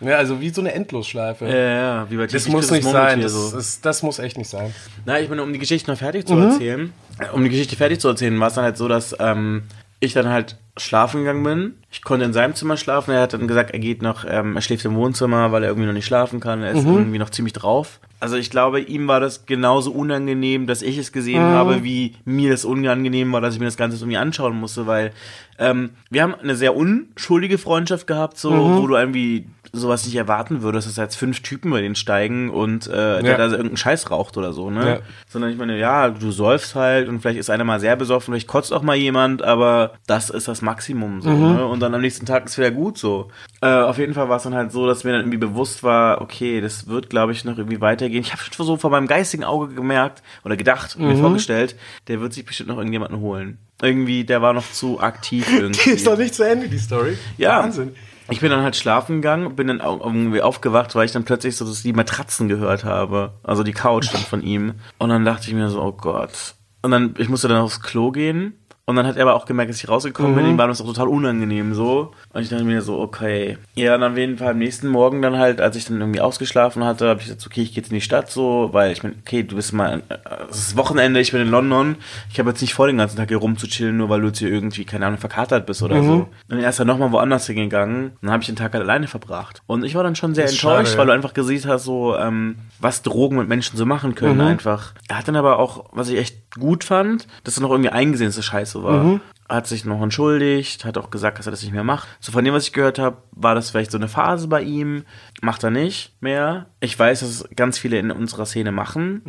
Ja, 0.04 0.18
also 0.18 0.42
wie 0.42 0.50
so 0.50 0.62
eine 0.62 0.74
Endlosschleife. 0.74 1.46
Ja, 1.48 1.56
ja, 1.56 2.08
wie 2.10 2.18
bei 2.18 2.28
das 2.28 2.48
muss 2.48 2.70
nicht 2.72 2.84
sein, 2.84 3.22
das, 3.22 3.32
So. 3.34 3.58
ist, 3.58 3.86
das 3.86 4.04
muss 4.04 4.20
echt 4.20 4.38
nicht 4.38 4.50
sein. 4.50 4.74
Na, 5.06 5.20
ich 5.20 5.30
meine, 5.30 5.44
um 5.44 5.54
die 5.54 5.60
Geschichte 5.60 5.90
noch 5.92 5.98
fertig 5.98 6.28
zu 6.28 6.36
erzählen, 6.38 6.92
äh, 7.20 7.30
um 7.34 7.44
die 7.44 7.50
Geschichte 7.50 7.76
fertig 7.76 8.00
zu 8.00 8.08
erzählen, 8.10 8.40
war 8.40 8.48
es 8.48 8.54
dann 8.56 8.64
halt 8.66 8.78
so, 8.78 8.88
dass 8.88 9.16
ähm, 9.20 9.64
ich 10.00 10.14
dann 10.14 10.28
halt 10.30 10.58
schlafen 10.76 11.22
gegangen 11.22 11.44
bin. 11.44 11.74
Ich 11.92 12.02
konnte 12.02 12.26
in 12.26 12.34
seinem 12.34 12.56
Zimmer 12.56 12.76
schlafen. 12.78 13.12
Er 13.12 13.22
hat 13.22 13.34
dann 13.34 13.48
gesagt, 13.48 13.72
er 13.72 13.80
geht 13.80 14.02
noch, 14.02 14.26
ähm, 14.28 14.56
er 14.56 14.62
schläft 14.62 14.84
im 14.86 14.96
Wohnzimmer, 14.96 15.52
weil 15.52 15.64
er 15.64 15.70
irgendwie 15.70 15.86
noch 15.88 15.94
nicht 15.94 16.06
schlafen 16.08 16.40
kann. 16.40 16.62
Er 16.64 16.72
ist 16.72 16.84
irgendwie 16.84 17.20
noch 17.20 17.30
ziemlich 17.30 17.54
drauf. 17.54 18.00
also 18.20 18.36
ich 18.36 18.50
glaube, 18.50 18.82
ihm 18.82 19.08
war 19.08 19.20
das 19.20 19.46
genauso 19.46 19.92
unangenehm, 19.92 20.66
dass 20.66 20.82
ich 20.82 20.98
es 20.98 21.12
gesehen 21.12 21.42
habe, 21.42 21.84
wie 21.84 22.16
mir 22.26 22.50
das 22.52 22.66
unangenehm 22.66 23.32
war, 23.32 23.40
dass 23.42 23.54
ich 23.54 23.60
mir 23.60 23.68
das 23.68 23.78
Ganze 23.78 23.98
irgendwie 23.98 24.18
anschauen 24.18 24.56
musste, 24.60 24.88
weil 24.88 25.12
ähm, 25.60 25.92
wir 26.10 26.24
haben 26.24 26.34
eine 26.36 26.56
sehr 26.56 26.76
unschuldige 26.76 27.58
Freundschaft 27.60 28.08
gehabt, 28.08 28.38
so, 28.38 28.50
wo 28.82 28.88
du 28.88 28.96
irgendwie 28.96 29.46
sowas 29.76 30.06
nicht 30.06 30.16
erwarten 30.16 30.62
würdest, 30.62 30.88
dass 30.88 30.98
jetzt 30.98 31.16
fünf 31.16 31.42
Typen 31.42 31.70
über 31.70 31.82
den 31.82 31.96
steigen 31.96 32.52
und 32.52 32.86
äh, 32.86 32.92
der 33.24 33.24
Ja. 33.24 33.38
da 33.38 33.46
irgendeinen 33.46 33.76
Scheiß 33.78 34.12
raucht 34.12 34.38
oder 34.38 34.54
so, 34.54 34.70
ne? 34.70 34.88
Ja. 34.88 35.00
Sondern 35.28 35.50
ich 35.50 35.58
meine, 35.58 35.80
ja, 35.80 36.12
du 36.12 36.32
säufst 36.32 36.76
halt 36.76 37.10
und 37.10 37.22
vielleicht 37.22 37.40
ist 37.40 37.50
einer 37.50 37.64
mal 37.64 37.80
sehr 37.80 37.96
besoffen, 37.96 38.34
vielleicht 38.34 38.48
kotzt 38.48 38.72
auch 38.72 38.84
mal 38.84 38.96
jemand, 38.96 39.42
aber 39.42 39.94
das 40.06 40.30
ist 40.30 40.48
das 40.48 40.62
Maximum 40.62 41.22
so, 41.24 41.32
ne? 41.32 41.66
Und 41.66 41.80
dann 41.80 41.96
am 41.96 42.02
nächsten 42.02 42.28
Tag 42.28 42.46
ist 42.46 42.58
wieder 42.60 42.70
gut 42.70 43.00
so. 43.00 43.32
Äh, 43.62 43.68
auf 43.68 43.98
jeden 43.98 44.14
Fall 44.14 44.30
war 44.30 44.38
es 44.38 44.44
dann 44.44 44.54
halt 44.54 44.72
so, 44.72 44.86
dass 44.86 45.04
mir 45.04 45.12
dann 45.14 45.22
irgendwie 45.22 45.38
bewusst 45.40 45.82
war, 45.82 46.22
okay, 46.22 46.62
das 46.62 46.88
wird, 46.88 47.10
glaube 47.10 47.32
ich, 47.32 47.44
noch 47.44 47.58
irgendwie 47.58 47.82
weitergehen. 47.82 48.22
Ich 48.22 48.32
habe 48.32 48.44
schon 48.44 48.68
so 48.68 48.78
vor 48.78 48.92
meinem 48.92 49.08
geistigen 49.08 49.44
Auge 49.44 49.74
gemerkt 49.74 50.22
oder 50.46 50.56
gedacht, 50.56 51.00
mir 51.00 51.16
vorgestellt, 51.18 51.76
der 52.08 52.22
wird 52.22 52.34
sich 52.34 52.46
bestimmt 52.46 52.70
noch 52.70 52.78
irgendjemanden 52.78 53.20
holen. 53.22 53.58
Irgendwie, 53.82 54.24
der 54.24 54.42
war 54.44 54.54
noch 54.54 54.72
zu 54.72 55.00
aktiv 55.00 55.48
irgendwie. 55.52 55.82
Die 55.90 55.96
ist 55.96 56.06
doch 56.06 56.18
nicht 56.18 56.36
zu 56.36 56.44
Ende, 56.44 56.70
die 56.70 56.78
Story. 56.78 57.18
Ja. 57.38 57.64
Wahnsinn. 57.64 57.96
Ich 58.30 58.40
bin 58.40 58.50
dann 58.50 58.64
halt 58.64 58.76
schlafen 58.76 59.18
gegangen, 59.18 59.56
bin 59.56 59.68
dann 59.68 59.80
irgendwie 59.80 60.42
aufgewacht, 60.42 60.96
weil 60.96 61.06
ich 61.06 61.12
dann 61.12 61.26
plötzlich 61.26 61.58
so 61.58 61.72
die 61.72 61.94
Matratzen 61.94 62.48
gehört 62.48 62.84
habe. 62.84 63.34
Also 63.44 63.64
die 63.64 63.74
Couch 63.74 64.14
dann 64.14 64.22
von 64.22 64.42
ihm. 64.42 64.76
Und 64.98 65.10
dann 65.10 65.26
dachte 65.26 65.48
ich 65.48 65.54
mir 65.54 65.70
so, 65.70 65.82
oh 65.82 65.92
Gott. 65.92 66.56
Und 66.82 66.92
dann, 66.92 67.16
ich 67.18 67.30
musste 67.30 67.48
dann 67.48 67.62
aufs 67.62 67.82
Klo 67.82 68.12
gehen. 68.12 68.54
Und 68.86 68.98
dann 68.98 69.08
hat 69.08 69.16
er 69.16 69.22
aber 69.22 69.36
auch 69.36 69.46
gemerkt, 69.46 69.70
dass 69.70 69.82
ich 69.82 69.88
rausgekommen 69.88 70.36
bin. 70.36 70.46
Ihm 70.46 70.58
war 70.58 70.68
das 70.68 70.82
auch 70.82 70.86
total 70.86 71.08
unangenehm 71.08 71.74
so. 71.74 72.12
Und 72.34 72.42
ich 72.42 72.50
dachte 72.50 72.66
mir 72.66 72.82
so, 72.82 73.00
okay. 73.00 73.58
Ja, 73.76 73.96
und 73.96 74.04
auf 74.04 74.18
jeden 74.18 74.38
Fall 74.38 74.50
am 74.50 74.58
nächsten 74.58 74.90
Morgen 74.90 75.22
dann 75.22 75.38
halt, 75.38 75.62
als 75.62 75.78
ich 75.78 75.86
dann 75.86 76.02
irgendwie 76.02 76.20
ausgeschlafen 76.20 76.84
hatte, 76.84 77.08
habe 77.08 77.22
ich 77.22 77.28
gesagt, 77.28 77.46
okay, 77.46 77.62
ich 77.62 77.70
gehe 77.70 77.78
jetzt 77.78 77.92
in 77.92 77.96
die 77.96 78.02
Stadt 78.02 78.30
so, 78.30 78.70
weil 78.74 78.92
ich 78.92 79.02
meine, 79.02 79.16
okay, 79.22 79.44
du 79.44 79.56
bist 79.56 79.72
mal, 79.72 80.04
äh, 80.10 80.18
es 80.50 80.58
ist 80.58 80.76
Wochenende, 80.76 81.22
ich 81.22 81.32
bin 81.32 81.42
in 81.42 81.48
London. 81.48 81.96
Ich 82.30 82.40
habe 82.40 82.50
jetzt 82.50 82.60
nicht 82.60 82.74
vor, 82.74 82.88
den 82.88 82.98
ganzen 82.98 83.16
Tag 83.16 83.30
hier 83.30 83.38
rumzuchillen, 83.38 83.96
nur 83.96 84.10
weil 84.10 84.20
du 84.20 84.28
jetzt 84.28 84.40
hier 84.40 84.50
irgendwie, 84.50 84.84
keine 84.84 85.06
Ahnung, 85.06 85.20
verkatert 85.20 85.66
bist 85.66 85.82
oder 85.82 86.04
so. 86.04 86.28
Und 86.50 86.60
er 86.60 86.70
ist 86.70 86.78
dann 86.78 86.88
nochmal 86.88 87.14
woanders 87.14 87.48
hingegangen. 87.48 88.12
Dann 88.22 88.32
habe 88.32 88.42
ich 88.42 88.48
den 88.48 88.58
Tag 88.58 88.74
halt 88.74 88.84
alleine 88.84 89.08
verbracht. 89.08 89.62
Und 89.66 89.86
ich 89.86 89.96
war 89.96 90.04
dann 90.04 90.18
schon 90.18 90.36
sehr 90.36 90.44
ist 90.44 90.56
enttäuscht, 90.56 90.90
schade, 90.90 90.98
weil 90.98 91.08
du 91.08 91.14
einfach 91.14 91.34
gesehen 91.34 91.64
hast, 91.68 91.86
so, 91.86 92.18
ähm, 92.18 92.58
was 92.82 93.02
Drogen 93.02 93.38
mit 93.38 93.48
Menschen 93.48 93.78
so 93.78 93.86
machen 93.86 94.14
können 94.14 94.42
einfach. 94.42 94.94
Er 95.08 95.20
hat 95.20 95.28
dann 95.30 95.38
aber 95.38 95.58
auch, 95.58 95.86
was 95.94 96.10
ich 96.10 96.18
echt 96.18 96.60
gut 96.60 96.84
fand, 96.84 97.28
dass 97.46 97.58
er 97.58 97.62
noch 97.62 97.72
irgendwie 97.72 97.90
eingesehen, 97.90 98.28
dass 98.28 98.36
das 98.36 98.46
scheiße 98.46 98.73
war. 98.82 99.20
Hat 99.54 99.68
sich 99.68 99.86
noch 99.86 100.02
entschuldigt, 100.02 100.84
hat 100.84 100.98
auch 100.98 101.12
gesagt, 101.12 101.38
dass 101.38 101.46
er 101.46 101.52
das 101.52 101.62
nicht 101.62 101.74
mehr 101.74 101.84
macht. 101.84 102.08
So 102.20 102.32
von 102.32 102.44
dem, 102.44 102.56
was 102.56 102.64
ich 102.66 102.74
gehört 102.74 102.98
habe, 102.98 103.18
war 103.32 103.54
das 103.54 103.70
vielleicht 103.70 103.92
so 103.92 104.00
eine 104.00 104.08
Phase 104.08 104.48
bei 104.48 104.62
ihm. 104.64 105.04
Macht 105.42 105.64
er 105.64 105.70
nicht 105.70 106.16
mehr. 106.22 106.66
Ich 106.80 106.98
weiß, 106.98 107.20
dass 107.20 107.30
es 107.30 107.50
ganz 107.56 107.78
viele 107.78 108.00
in 108.00 108.10
unserer 108.12 108.46
Szene 108.48 108.72
machen, 108.72 109.22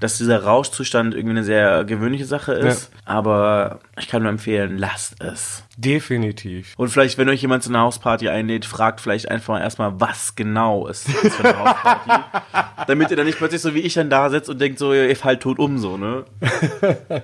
dass 0.00 0.18
dieser 0.18 0.42
Rauschzustand 0.42 1.14
irgendwie 1.14 1.36
eine 1.36 1.44
sehr 1.44 1.84
gewöhnliche 1.84 2.24
Sache 2.24 2.52
ist. 2.52 2.90
Aber 3.04 3.78
ich 3.98 4.08
kann 4.08 4.22
nur 4.22 4.30
empfehlen, 4.32 4.76
lasst 4.76 5.22
es. 5.22 5.62
Definitiv. 5.76 6.74
Und 6.76 6.88
vielleicht, 6.88 7.16
wenn 7.16 7.28
euch 7.28 7.40
jemand 7.40 7.62
zu 7.62 7.70
einer 7.70 7.80
Hausparty 7.80 8.28
einlädt, 8.28 8.64
fragt 8.64 9.00
vielleicht 9.00 9.30
einfach 9.30 9.60
erstmal, 9.60 10.00
was 10.00 10.34
genau 10.34 10.88
ist 10.88 11.06
das 11.22 11.36
für 11.36 11.44
eine 11.44 11.58
Hausparty. 11.58 12.10
Damit 12.86 13.10
ihr 13.10 13.16
dann 13.16 13.26
nicht 13.26 13.38
plötzlich 13.38 13.60
so 13.60 13.74
wie 13.74 13.80
ich 13.80 13.94
dann 13.94 14.10
da 14.10 14.30
sitzt 14.30 14.50
und 14.50 14.60
denkt 14.60 14.78
so, 14.78 14.92
ihr 14.92 15.14
fallt 15.16 15.40
tot 15.40 15.58
um, 15.58 15.78
so, 15.78 15.96
ne? 15.96 16.24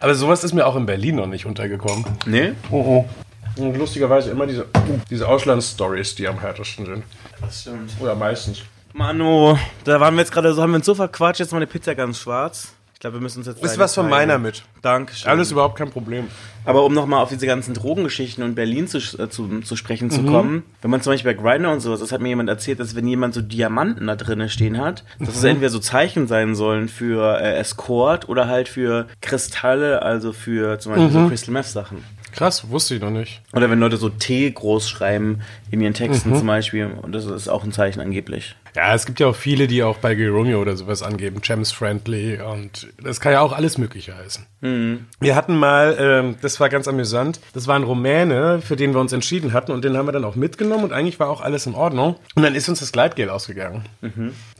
Aber 0.00 0.14
sowas 0.14 0.42
ist 0.44 0.54
mir 0.54 0.66
auch 0.66 0.76
in 0.76 0.86
Berlin 0.86 1.16
noch 1.16 1.26
nicht 1.26 1.46
untergekommen. 1.46 1.83
Nee? 2.26 2.52
Oh, 2.70 2.76
oh. 2.76 3.62
Und 3.62 3.76
lustigerweise 3.76 4.30
immer 4.30 4.46
diese, 4.46 4.66
diese 5.08 5.28
Auslandsstories, 5.28 6.14
die 6.14 6.26
am 6.26 6.40
härtesten 6.40 6.86
sind. 6.86 7.04
Das 7.40 7.60
stimmt. 7.60 7.92
Oder 8.00 8.14
meistens. 8.14 8.62
Manu, 8.92 9.56
da 9.84 10.00
waren 10.00 10.14
wir 10.14 10.20
jetzt 10.20 10.32
gerade 10.32 10.52
so, 10.54 10.62
haben 10.62 10.70
wir 10.70 10.76
uns 10.76 10.86
so 10.86 10.94
verquatscht, 10.94 11.40
jetzt 11.40 11.48
ist 11.48 11.52
meine 11.52 11.66
Pizza 11.66 11.94
ganz 11.94 12.18
schwarz. 12.18 12.73
Ich 13.04 13.06
glaube, 13.06 13.18
wir 13.18 13.22
müssen 13.22 13.40
uns 13.40 13.48
jetzt. 13.48 13.62
Ist 13.62 13.78
was 13.78 13.94
von 13.96 14.08
meiner 14.08 14.38
mit. 14.38 14.62
Dankeschön. 14.80 15.30
Alles 15.30 15.50
überhaupt 15.52 15.76
kein 15.76 15.90
Problem. 15.90 16.28
Aber 16.64 16.84
um 16.86 16.94
nochmal 16.94 17.20
auf 17.22 17.28
diese 17.28 17.46
ganzen 17.46 17.74
Drogengeschichten 17.74 18.42
und 18.42 18.54
Berlin 18.54 18.88
zu, 18.88 18.96
äh, 18.96 19.28
zu, 19.28 19.60
zu 19.60 19.76
sprechen 19.76 20.06
Mhm. 20.06 20.10
zu 20.10 20.22
kommen, 20.24 20.62
wenn 20.80 20.90
man 20.90 21.02
zum 21.02 21.12
Beispiel 21.12 21.34
bei 21.34 21.42
Grindr 21.42 21.70
und 21.70 21.80
sowas, 21.80 22.00
das 22.00 22.12
hat 22.12 22.22
mir 22.22 22.28
jemand 22.30 22.48
erzählt, 22.48 22.80
dass 22.80 22.94
wenn 22.96 23.06
jemand 23.06 23.34
so 23.34 23.42
Diamanten 23.42 24.06
da 24.06 24.16
drinnen 24.16 24.48
stehen 24.48 24.78
hat, 24.80 25.04
dass 25.18 25.28
Mhm. 25.28 25.34
es 25.34 25.44
entweder 25.44 25.68
so 25.68 25.80
Zeichen 25.80 26.26
sein 26.28 26.54
sollen 26.54 26.88
für 26.88 27.38
äh, 27.42 27.56
Escort 27.58 28.26
oder 28.30 28.48
halt 28.48 28.70
für 28.70 29.06
Kristalle, 29.20 30.00
also 30.00 30.32
für 30.32 30.78
zum 30.78 30.92
Beispiel 30.94 31.10
Mhm. 31.10 31.24
so 31.24 31.28
Crystal 31.28 31.52
Meth 31.52 31.66
Sachen. 31.66 32.02
Krass, 32.32 32.70
wusste 32.70 32.94
ich 32.94 33.02
noch 33.02 33.10
nicht. 33.10 33.42
Oder 33.52 33.68
wenn 33.70 33.80
Leute 33.80 33.98
so 33.98 34.08
T 34.08 34.50
groß 34.50 34.88
schreiben 34.88 35.40
in 35.70 35.82
ihren 35.82 35.92
Texten 35.92 36.30
Mhm. 36.30 36.36
zum 36.36 36.46
Beispiel, 36.46 36.86
und 37.02 37.12
das 37.14 37.26
ist 37.26 37.48
auch 37.48 37.64
ein 37.64 37.70
Zeichen 37.72 38.00
angeblich. 38.00 38.56
Ja, 38.76 38.94
es 38.94 39.06
gibt 39.06 39.20
ja 39.20 39.28
auch 39.28 39.36
viele, 39.36 39.66
die 39.68 39.82
auch 39.82 39.98
bei 39.98 40.14
Geromeo 40.14 40.60
oder 40.60 40.76
sowas 40.76 41.02
angeben, 41.02 41.40
Gems 41.40 41.70
Friendly 41.70 42.40
und 42.40 42.88
das 43.02 43.20
kann 43.20 43.32
ja 43.32 43.40
auch 43.40 43.52
alles 43.52 43.78
Mögliche 43.78 44.16
heißen. 44.16 44.46
Wir 45.20 45.36
hatten 45.36 45.56
mal, 45.56 45.96
ähm, 45.98 46.36
das 46.40 46.58
war 46.58 46.68
ganz 46.68 46.88
amüsant, 46.88 47.38
das 47.52 47.66
war 47.66 47.76
ein 47.76 47.82
Rumäne, 47.84 48.60
für 48.62 48.76
den 48.76 48.92
wir 48.92 49.00
uns 49.00 49.12
entschieden 49.12 49.52
hatten 49.52 49.72
und 49.72 49.84
den 49.84 49.96
haben 49.96 50.06
wir 50.06 50.12
dann 50.12 50.24
auch 50.24 50.34
mitgenommen 50.36 50.84
und 50.84 50.92
eigentlich 50.92 51.20
war 51.20 51.28
auch 51.28 51.40
alles 51.40 51.66
in 51.66 51.74
Ordnung. 51.74 52.16
Und 52.34 52.42
dann 52.42 52.54
ist 52.54 52.68
uns 52.68 52.80
das 52.80 52.90
Gleitgel 52.90 53.30
ausgegangen. 53.30 53.84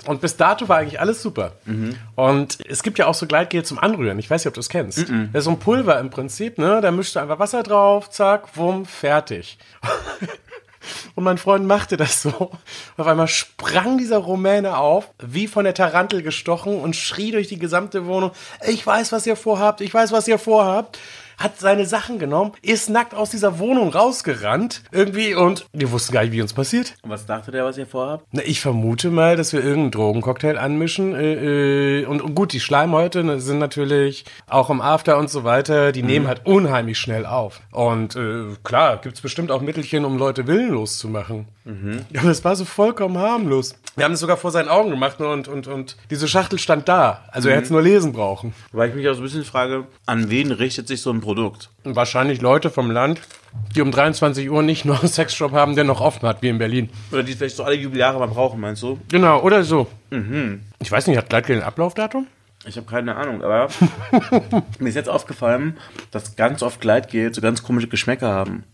Und 0.06 0.20
bis 0.20 0.36
dato 0.36 0.68
war 0.68 0.76
eigentlich 0.78 1.00
alles 1.00 1.22
super. 1.22 1.52
Und 2.14 2.58
es 2.68 2.82
gibt 2.82 2.98
ja 2.98 3.06
auch 3.06 3.14
so 3.14 3.26
Gleitgel 3.26 3.64
zum 3.64 3.78
Anrühren. 3.78 4.18
Ich 4.18 4.28
weiß 4.30 4.42
nicht, 4.42 4.48
ob 4.48 4.54
du 4.54 4.60
es 4.60 4.68
kennst. 4.68 4.98
Das 5.32 5.40
ist 5.40 5.44
so 5.44 5.50
ein 5.50 5.58
Pulver 5.58 5.98
im 5.98 6.10
Prinzip, 6.10 6.58
ne? 6.58 6.80
Da 6.82 6.90
mischst 6.90 7.16
du 7.16 7.20
einfach 7.20 7.38
Wasser 7.38 7.62
drauf, 7.62 8.10
zack, 8.10 8.56
wumm, 8.56 8.84
fertig. 8.86 9.58
Und 11.14 11.24
mein 11.24 11.38
Freund 11.38 11.66
machte 11.66 11.96
das 11.96 12.22
so. 12.22 12.30
Und 12.30 12.98
auf 12.98 13.06
einmal 13.06 13.28
sprang 13.28 13.98
dieser 13.98 14.18
Rumäne 14.18 14.76
auf, 14.76 15.10
wie 15.22 15.46
von 15.46 15.64
der 15.64 15.74
Tarantel 15.74 16.22
gestochen 16.22 16.80
und 16.80 16.96
schrie 16.96 17.30
durch 17.30 17.48
die 17.48 17.58
gesamte 17.58 18.06
Wohnung, 18.06 18.32
ich 18.66 18.86
weiß, 18.86 19.12
was 19.12 19.26
ihr 19.26 19.36
vorhabt, 19.36 19.80
ich 19.80 19.92
weiß, 19.92 20.12
was 20.12 20.28
ihr 20.28 20.38
vorhabt. 20.38 20.98
Hat 21.38 21.58
seine 21.58 21.86
Sachen 21.86 22.18
genommen, 22.18 22.52
ist 22.62 22.90
nackt 22.90 23.14
aus 23.14 23.30
dieser 23.30 23.58
Wohnung 23.58 23.90
rausgerannt, 23.90 24.82
irgendwie, 24.92 25.34
und 25.34 25.66
wir 25.72 25.90
wussten 25.90 26.12
gar 26.12 26.22
nicht, 26.22 26.32
wie 26.32 26.42
uns 26.42 26.52
passiert. 26.52 26.94
Und 27.02 27.10
was 27.10 27.26
dachte 27.26 27.50
der, 27.50 27.64
was 27.64 27.78
ihr 27.78 27.86
vorhabt? 27.86 28.26
Na, 28.32 28.42
ich 28.44 28.60
vermute 28.60 29.10
mal, 29.10 29.36
dass 29.36 29.52
wir 29.52 29.60
irgendeinen 29.60 29.90
Drogencocktail 29.90 30.58
anmischen. 30.58 31.14
Äh, 31.14 32.00
äh, 32.00 32.06
und, 32.06 32.22
und 32.22 32.34
gut, 32.34 32.52
die 32.52 32.60
Schleimhäute 32.60 33.24
ne, 33.24 33.40
sind 33.40 33.58
natürlich 33.58 34.24
auch 34.48 34.70
im 34.70 34.80
After 34.80 35.18
und 35.18 35.30
so 35.30 35.44
weiter, 35.44 35.92
die 35.92 36.02
nehmen 36.02 36.26
halt 36.26 36.46
unheimlich 36.46 36.98
schnell 36.98 37.26
auf. 37.26 37.60
Und 37.70 38.16
äh, 38.16 38.44
klar, 38.62 38.98
gibt's 38.98 39.20
bestimmt 39.20 39.50
auch 39.50 39.60
Mittelchen, 39.60 40.04
um 40.04 40.18
Leute 40.18 40.46
willenlos 40.46 40.98
zu 40.98 41.08
machen. 41.08 41.46
Ja, 41.66 42.20
aber 42.20 42.28
das 42.28 42.44
war 42.44 42.56
so 42.56 42.66
vollkommen 42.66 43.16
harmlos. 43.16 43.74
Wir 43.96 44.04
haben 44.04 44.12
es 44.12 44.20
sogar 44.20 44.36
vor 44.36 44.50
seinen 44.50 44.68
Augen 44.68 44.90
gemacht 44.90 45.18
ne, 45.18 45.28
und, 45.28 45.48
und, 45.48 45.66
und 45.66 45.96
diese 46.10 46.28
Schachtel 46.28 46.58
stand 46.58 46.88
da. 46.88 47.24
Also 47.28 47.48
er 47.48 47.54
hätte 47.54 47.64
es 47.64 47.70
nur 47.70 47.80
lesen 47.80 48.12
brauchen. 48.12 48.52
Weil 48.72 48.90
ich 48.90 48.94
mich 48.94 49.08
auch 49.08 49.14
so 49.14 49.20
ein 49.20 49.24
bisschen 49.24 49.44
frage, 49.44 49.86
an 50.04 50.28
wen 50.28 50.52
richtet 50.52 50.88
sich 50.88 51.00
so 51.00 51.10
ein 51.10 51.22
Produkt? 51.24 51.70
Und 51.82 51.96
wahrscheinlich 51.96 52.40
Leute 52.40 52.70
vom 52.70 52.90
Land, 52.90 53.20
die 53.74 53.80
um 53.82 53.90
23 53.90 54.48
Uhr 54.50 54.62
nicht 54.62 54.84
nur 54.84 54.98
einen 54.98 55.08
Sexshop 55.08 55.52
haben, 55.52 55.74
der 55.74 55.84
noch 55.84 56.00
offen 56.00 56.28
hat, 56.28 56.42
wie 56.42 56.48
in 56.48 56.58
Berlin. 56.58 56.88
Oder 57.10 57.22
die 57.22 57.32
vielleicht 57.32 57.56
so 57.56 57.64
alle 57.64 57.74
Jubeljahre 57.74 58.18
mal 58.18 58.28
brauchen, 58.28 58.60
meinst 58.60 58.82
du? 58.82 58.98
Genau, 59.08 59.40
oder 59.42 59.64
so. 59.64 59.88
Ich 60.78 60.92
weiß 60.92 61.06
nicht, 61.08 61.16
hat 61.18 61.28
Gleitgel 61.28 61.56
ein 61.56 61.62
Ablaufdatum? 61.62 62.26
Ich 62.66 62.76
habe 62.76 62.86
keine 62.86 63.16
Ahnung, 63.16 63.42
aber 63.42 63.68
mir 64.78 64.88
ist 64.88 64.94
jetzt 64.94 65.08
aufgefallen, 65.08 65.76
dass 66.12 66.36
ganz 66.36 66.62
oft 66.62 66.80
Gleitgel 66.80 67.34
so 67.34 67.40
ganz 67.40 67.62
komische 67.62 67.88
Geschmäcker 67.88 68.28
haben. 68.28 68.64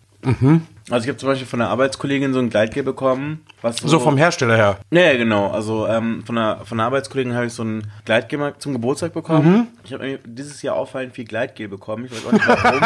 Also 0.90 1.04
ich 1.04 1.08
habe 1.08 1.18
zum 1.18 1.28
Beispiel 1.28 1.46
von 1.46 1.60
einer 1.60 1.70
Arbeitskollegin 1.70 2.32
so 2.32 2.40
ein 2.40 2.50
Gleitgel 2.50 2.82
bekommen, 2.82 3.44
was 3.62 3.76
so, 3.76 3.86
So 3.86 4.00
vom 4.00 4.16
Hersteller 4.16 4.56
her. 4.56 4.78
Ja, 4.90 5.02
ja, 5.02 5.16
genau. 5.16 5.50
Also 5.50 5.86
ähm, 5.86 6.24
von 6.26 6.36
einer, 6.36 6.64
von 6.64 6.80
einer 6.80 6.86
Arbeitskollegin 6.86 7.34
habe 7.34 7.46
ich 7.46 7.52
so 7.52 7.62
ein 7.62 7.86
Gleitgel 8.04 8.54
zum 8.58 8.72
Geburtstag 8.72 9.12
bekommen. 9.12 9.68
Ich 9.84 9.92
habe 9.92 10.18
dieses 10.24 10.62
Jahr 10.62 10.74
auffallend 10.74 11.14
viel 11.14 11.24
Gleitgel 11.24 11.68
bekommen. 11.68 12.06
Ich 12.06 12.12
weiß 12.12 12.26
auch 12.26 12.32
nicht 12.32 12.48
warum. 12.48 12.80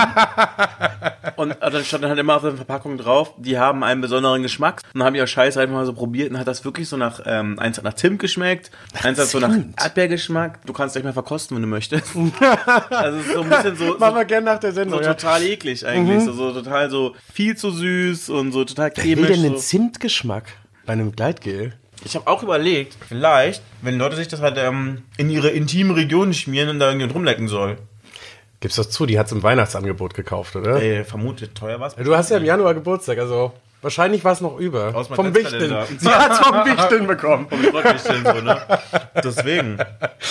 und 1.37 1.51
äh, 1.53 1.71
dann 1.71 1.85
stand 1.85 2.05
dann 2.05 2.11
halt 2.11 2.21
immer 2.21 2.37
auf 2.37 2.43
der 2.43 2.53
Verpackung 2.53 2.99
drauf, 2.99 3.33
die 3.39 3.59
haben 3.59 3.83
einen 3.83 4.03
besonderen 4.03 4.43
Geschmack. 4.43 4.83
Und 4.93 4.99
dann 4.99 5.07
habe 5.07 5.17
ich 5.17 5.23
auch 5.23 5.29
Scheiße 5.29 5.59
einfach 5.61 5.75
mal 5.75 5.87
so 5.87 5.95
probiert 5.95 6.31
und 6.31 6.39
hat 6.39 6.47
das 6.47 6.65
wirklich 6.65 6.89
so 6.89 6.99
nach, 6.99 7.21
ähm, 7.25 7.59
eins 7.59 7.79
hat 7.79 7.85
nach 7.85 7.95
Zimt 7.95 8.19
geschmeckt, 8.19 8.71
eins 9.03 9.19
hat 9.19 9.29
so 9.29 9.39
nach. 9.39 9.55
Erdbeergeschmack. 9.83 10.67
Du 10.67 10.75
kannst 10.75 10.95
gleich 10.95 11.05
mal 11.05 11.13
verkosten, 11.13 11.57
wenn 11.57 11.63
du 11.63 11.69
möchtest. 11.69 12.15
also 12.91 13.19
es 13.19 13.27
ist 13.27 13.33
so 13.33 13.41
ein 13.41 13.49
bisschen 13.49 13.77
so, 13.77 13.93
so 13.93 13.99
Machen 13.99 14.17
wir 14.17 14.25
gerne 14.25 14.47
nach 14.47 14.59
der 14.59 14.73
so 14.73 14.77
Sendung. 14.77 15.01
ja. 15.01 15.15
total 15.15 15.43
eklig 15.43 15.87
eigentlich. 15.87 16.23
So, 16.25 16.33
so 16.33 16.53
total 16.53 16.91
so 16.91 17.15
viel 17.33 17.57
zu 17.57 17.71
süß 17.71 17.94
und 18.31 18.53
so 18.53 18.65
total 18.65 18.93
Wer 18.97 19.05
will 19.05 19.15
cremig. 19.17 19.29
denn 19.33 19.43
den 19.43 19.53
So. 19.55 19.59
Zimtgeschmack 19.59 20.45
bei 20.87 20.93
einem 20.95 21.13
Gleitgel? 21.13 21.75
Ich 22.05 22.15
habe 22.17 22.27
auch 22.27 22.43
überlegt, 22.43 22.97
vielleicht, 23.09 23.63
wenn 23.81 23.97
Leute 23.99 24.17
sich 24.17 24.29
das 24.29 24.41
halt 24.43 24.57
ähm, 24.59 25.03
in 25.17 25.31
ihre 25.31 25.49
intimen 25.51 25.95
Regionen 25.95 26.35
schmieren 26.35 26.69
und 26.69 26.79
da 26.79 26.91
irgendwie 26.91 27.11
rumlecken 27.11 27.49
soll. 27.49 27.79
Gib's 28.61 28.77
doch 28.77 28.85
zu, 28.87 29.07
die 29.07 29.19
hat's 29.19 29.33
im 29.33 29.43
Weihnachtsangebot 29.43 30.15
gekauft, 30.15 30.57
oder? 30.57 30.81
Ey, 30.83 31.05
vermutet, 31.05 31.55
teuer 31.55 31.81
was? 31.81 31.97
Du 31.97 32.15
hast 32.17 32.31
ja 32.31 32.37
im 32.39 32.45
Januar 32.45 32.75
Geburtstag, 32.75 33.19
also 33.19 33.53
wahrscheinlich 33.83 34.25
war 34.25 34.33
es 34.33 34.41
noch 34.41 34.59
über. 34.59 34.95
Aus 34.95 35.09
meinem 35.11 35.17
vom 35.17 35.35
Wichteln. 35.35 35.75
Sie 35.99 36.09
hat's 36.09 36.39
vom 36.39 36.57
Wichteln 36.65 37.07
bekommen. 37.07 37.47
so, 37.51 38.33
ne? 38.41 38.61
Deswegen. 39.23 39.79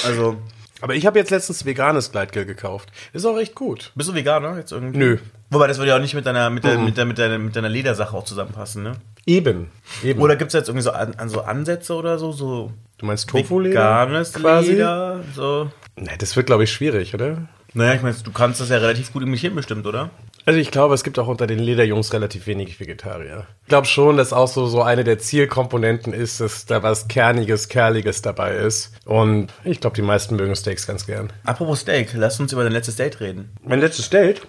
Also, 0.06 0.38
Aber 0.82 0.96
ich 0.96 1.06
habe 1.06 1.18
jetzt 1.20 1.30
letztens 1.32 1.66
veganes 1.66 2.12
Gleitgel 2.12 2.46
gekauft. 2.46 2.90
Ist 3.14 3.26
auch 3.26 3.38
echt 3.38 3.56
gut. 3.56 3.92
bist 3.96 4.10
du 4.10 4.14
Veganer 4.16 4.58
jetzt 4.58 4.72
irgendwie? 4.72 4.98
Nö. 4.98 5.18
Wobei, 5.54 5.68
das 5.68 5.78
würde 5.78 5.90
ja 5.90 5.98
auch 5.98 6.02
nicht 6.02 6.14
mit 6.14 6.26
deiner, 6.26 6.50
mit, 6.50 6.64
der, 6.64 6.78
mit, 6.78 6.98
der, 6.98 7.06
mit, 7.06 7.18
deiner, 7.18 7.38
mit 7.38 7.56
deiner 7.56 7.70
Ledersache 7.70 8.16
auch 8.16 8.26
zusammenpassen, 8.26 8.84
ne? 8.84 8.94
Eben. 9.26 9.70
Eben. 10.04 10.20
Oder 10.22 10.36
gibt 10.36 10.50
es 10.50 10.54
jetzt 10.54 10.68
irgendwie 10.68 10.84
so, 10.84 10.92
an, 10.92 11.14
an 11.16 11.30
so 11.30 11.42
Ansätze 11.42 11.94
oder 11.94 12.18
so? 12.18 12.32
so 12.32 12.72
du 12.98 13.06
meinst 13.06 13.30
Tofu-Leder? 13.30 13.76
Veganes 13.76 14.34
quasi? 14.34 14.72
Leder, 14.72 15.22
so. 15.36 15.72
Nee, 15.96 16.12
das 16.18 16.36
wird, 16.36 16.48
glaube 16.48 16.64
ich, 16.64 16.72
schwierig, 16.72 17.14
oder? 17.14 17.48
Naja, 17.74 17.94
ich 17.96 18.02
meine, 18.02 18.16
du 18.16 18.32
kannst 18.32 18.62
das 18.62 18.70
ja 18.70 18.78
relativ 18.78 19.14
gut 19.14 19.24
imitieren 19.24 19.56
bestimmt, 19.56 19.86
oder? 19.86 20.10
Also 20.46 20.60
ich 20.60 20.72
glaube, 20.72 20.94
es 20.94 21.04
gibt 21.04 21.18
auch 21.20 21.28
unter 21.28 21.48
den 21.48 21.60
Lederjungs 21.60 22.12
relativ 22.12 22.48
wenig 22.48 22.80
Vegetarier. 22.80 23.48
Ich 23.64 23.70
glaube 23.70 23.88
schon, 23.88 24.18
dass 24.18 24.34
auch 24.34 24.48
so, 24.50 24.66
so 24.66 24.82
eine 24.82 25.04
der 25.06 25.18
Zielkomponenten 25.20 26.12
ist, 26.14 26.42
dass 26.42 26.66
da 26.66 26.84
was 26.84 27.08
Kerniges, 27.08 27.70
Kerliges 27.70 28.22
dabei 28.22 28.56
ist. 28.56 28.92
Und 29.06 29.54
ich 29.64 29.80
glaube, 29.80 29.96
die 29.96 30.02
meisten 30.02 30.36
mögen 30.36 30.56
Steaks 30.56 30.86
ganz 30.86 31.06
gern. 31.06 31.32
Apropos 31.46 31.80
Steak, 31.82 32.10
lass 32.14 32.40
uns 32.40 32.52
über 32.52 32.64
dein 32.64 32.74
letztes 32.74 32.98
Date 32.98 33.22
reden. 33.22 33.52
Mein 33.64 33.80
letztes 33.80 34.10
Date, 34.10 34.42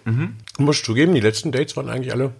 muss 0.58 0.78
ich 0.78 0.84
zugeben, 0.84 1.14
die 1.14 1.20
letzten 1.20 1.52
Dates 1.52 1.76
waren 1.76 1.88
eigentlich 1.88 2.12
alle 2.12 2.32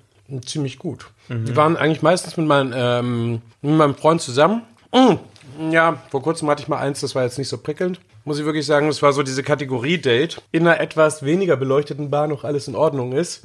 ziemlich 0.45 0.79
gut. 0.79 1.07
Die 1.29 1.55
waren 1.57 1.77
eigentlich 1.77 2.03
meistens 2.03 2.37
mit, 2.37 2.47
meinen, 2.47 2.73
ähm, 2.75 3.43
mit 3.63 3.77
meinem 3.77 3.95
Freund 3.95 4.21
zusammen. 4.21 4.63
Mm, 4.93 5.71
Ja, 5.71 6.03
vor 6.11 6.23
kurzem 6.23 6.51
hatte 6.51 6.63
ich 6.63 6.69
mal 6.69 6.79
eins, 6.79 7.01
das 7.01 7.15
war 7.15 7.23
jetzt 7.23 7.39
nicht 7.39 7.49
so 7.49 7.59
prickelnd. 7.59 8.01
Muss 8.25 8.39
ich 8.39 8.45
wirklich 8.45 8.67
sagen, 8.67 8.87
das 8.87 9.03
war 9.03 9.13
so 9.13 9.23
diese 9.23 9.43
Kategorie 9.43 9.99
Date. 9.99 10.41
In 10.51 10.67
einer 10.67 10.81
etwas 10.81 11.25
weniger 11.25 11.57
beleuchteten 11.57 12.11
Bar 12.11 12.27
noch 12.27 12.45
alles 12.45 12.69
in 12.69 12.75
Ordnung 12.75 13.13
ist. 13.13 13.45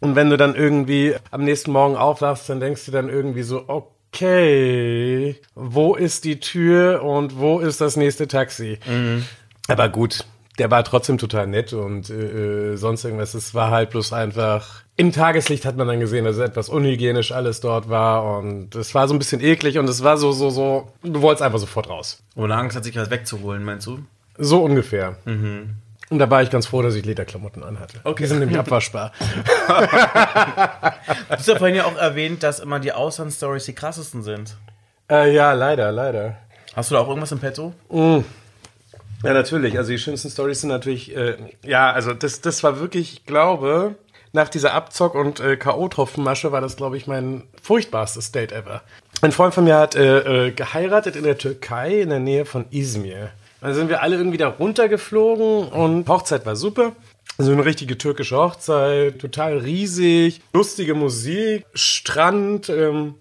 Und 0.00 0.14
wenn 0.16 0.30
du 0.30 0.36
dann 0.36 0.54
irgendwie 0.54 1.14
am 1.30 1.44
nächsten 1.44 1.72
Morgen 1.72 1.96
aufwachst, 1.96 2.48
dann 2.48 2.60
denkst 2.60 2.84
du 2.86 2.92
dann 2.92 3.08
irgendwie 3.08 3.42
so, 3.42 3.64
okay, 3.66 5.36
wo 5.54 5.94
ist 5.94 6.24
die 6.24 6.40
Tür 6.40 7.02
und 7.02 7.38
wo 7.38 7.60
ist 7.60 7.80
das 7.80 7.96
nächste 7.96 8.26
Taxi? 8.28 8.78
Aber 9.68 9.88
gut, 9.88 10.24
der 10.58 10.70
war 10.70 10.82
trotzdem 10.84 11.18
total 11.18 11.46
nett 11.46 11.72
und 11.72 12.10
äh, 12.10 12.72
äh, 12.72 12.76
sonst 12.76 13.04
irgendwas. 13.04 13.34
Es 13.34 13.54
war 13.54 13.70
halt 13.70 13.90
bloß 13.90 14.12
einfach. 14.12 14.82
Im 14.96 15.12
Tageslicht 15.12 15.64
hat 15.64 15.76
man 15.76 15.86
dann 15.86 16.00
gesehen, 16.00 16.24
dass 16.24 16.36
es 16.36 16.42
etwas 16.42 16.68
unhygienisch 16.68 17.30
alles 17.32 17.60
dort 17.60 17.88
war 17.88 18.38
und 18.38 18.74
es 18.74 18.94
war 18.94 19.06
so 19.06 19.14
ein 19.14 19.18
bisschen 19.18 19.40
eklig 19.40 19.78
und 19.78 19.88
es 19.88 20.02
war 20.02 20.16
so, 20.16 20.32
so, 20.32 20.50
so. 20.50 20.88
Du 21.02 21.22
wolltest 21.22 21.42
einfach 21.42 21.60
sofort 21.60 21.88
raus. 21.88 22.22
Ohne 22.34 22.56
Angst 22.56 22.76
hat 22.76 22.84
sich 22.84 22.96
was 22.96 23.08
wegzuholen, 23.10 23.62
meinst 23.62 23.86
du? 23.86 24.00
So 24.36 24.62
ungefähr. 24.64 25.16
Und 26.10 26.18
da 26.18 26.30
war 26.30 26.42
ich 26.42 26.50
ganz 26.50 26.66
froh, 26.66 26.82
dass 26.82 26.94
ich 26.94 27.04
Lederklamotten 27.04 27.62
anhatte. 27.62 28.00
Okay. 28.04 28.24
Die 28.24 28.28
sind 28.28 28.38
nämlich 28.40 28.58
abwaschbar. 28.58 29.12
Du 31.28 31.34
hast 31.36 31.46
ja 31.48 31.56
vorhin 31.56 31.76
ja 31.76 31.84
auch 31.84 31.96
erwähnt, 31.96 32.42
dass 32.42 32.58
immer 32.60 32.80
die 32.80 32.92
Auslandsstories 32.92 33.64
die 33.64 33.74
krassesten 33.74 34.22
sind. 34.22 34.56
äh, 35.10 35.32
ja, 35.34 35.52
leider, 35.52 35.92
leider. 35.92 36.36
Hast 36.74 36.90
du 36.90 36.94
da 36.94 37.00
auch 37.00 37.08
irgendwas 37.08 37.32
im 37.32 37.38
Petto? 37.38 37.72
Ja, 39.22 39.32
natürlich. 39.32 39.76
Also 39.76 39.90
die 39.90 39.98
schönsten 39.98 40.30
Stories 40.30 40.60
sind 40.60 40.70
natürlich, 40.70 41.16
äh, 41.16 41.36
ja, 41.64 41.90
also 41.92 42.14
das, 42.14 42.40
das 42.40 42.62
war 42.62 42.78
wirklich, 42.78 43.12
ich 43.14 43.26
glaube, 43.26 43.96
nach 44.32 44.48
dieser 44.48 44.74
Abzock- 44.74 45.14
und 45.14 45.40
äh, 45.40 45.56
K.O.-Tropfenmasche 45.56 46.52
war 46.52 46.60
das, 46.60 46.76
glaube 46.76 46.96
ich, 46.96 47.06
mein 47.06 47.44
furchtbarstes 47.62 48.30
Date 48.32 48.52
ever. 48.52 48.82
Ein 49.20 49.32
Freund 49.32 49.54
von 49.54 49.64
mir 49.64 49.76
hat 49.76 49.96
äh, 49.96 50.46
äh, 50.46 50.50
geheiratet 50.52 51.16
in 51.16 51.24
der 51.24 51.38
Türkei 51.38 52.00
in 52.00 52.10
der 52.10 52.20
Nähe 52.20 52.44
von 52.44 52.66
Izmir. 52.70 53.30
Dann 53.60 53.74
sind 53.74 53.88
wir 53.88 54.02
alle 54.02 54.16
irgendwie 54.16 54.36
da 54.36 54.48
runtergeflogen 54.48 55.68
und 55.68 56.08
Hochzeit 56.08 56.46
war 56.46 56.54
super. 56.54 56.92
So 57.38 57.50
eine 57.50 57.64
richtige 57.64 57.98
türkische 57.98 58.36
Hochzeit, 58.36 59.18
total 59.18 59.58
riesig, 59.58 60.40
lustige 60.52 60.94
Musik, 60.94 61.64
Strand, 61.74 62.68
ähm, 62.68 63.14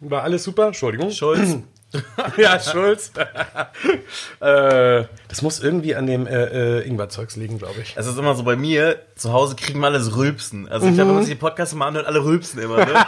war 0.00 0.22
alles 0.22 0.44
super. 0.44 0.68
Entschuldigung. 0.68 1.10
Schulz. 1.10 1.58
Ja, 2.36 2.60
Schulz. 2.60 3.12
äh, 4.40 5.04
das 5.28 5.42
muss 5.42 5.60
irgendwie 5.60 5.94
an 5.94 6.06
dem 6.06 6.26
äh, 6.26 6.80
äh, 6.80 6.86
Ingwer-Zeugs 6.86 7.36
liegen, 7.36 7.58
glaube 7.58 7.80
ich. 7.80 7.94
Es 7.96 8.06
ist 8.06 8.18
immer 8.18 8.34
so 8.34 8.42
bei 8.42 8.56
mir, 8.56 9.00
zu 9.14 9.32
Hause 9.32 9.56
kriegen 9.56 9.80
wir 9.80 9.86
alles 9.86 10.16
Rülpsen. 10.16 10.68
Also 10.68 10.86
ich 10.86 10.94
glaube, 10.94 11.10
wenn 11.10 11.16
man 11.16 11.24
sich 11.24 11.34
die 11.34 11.40
Podcasts 11.40 11.74
mal 11.74 11.88
anhört, 11.88 12.06
alle 12.06 12.24
rülpsen 12.24 12.60
immer, 12.60 12.78
ne? 12.84 12.86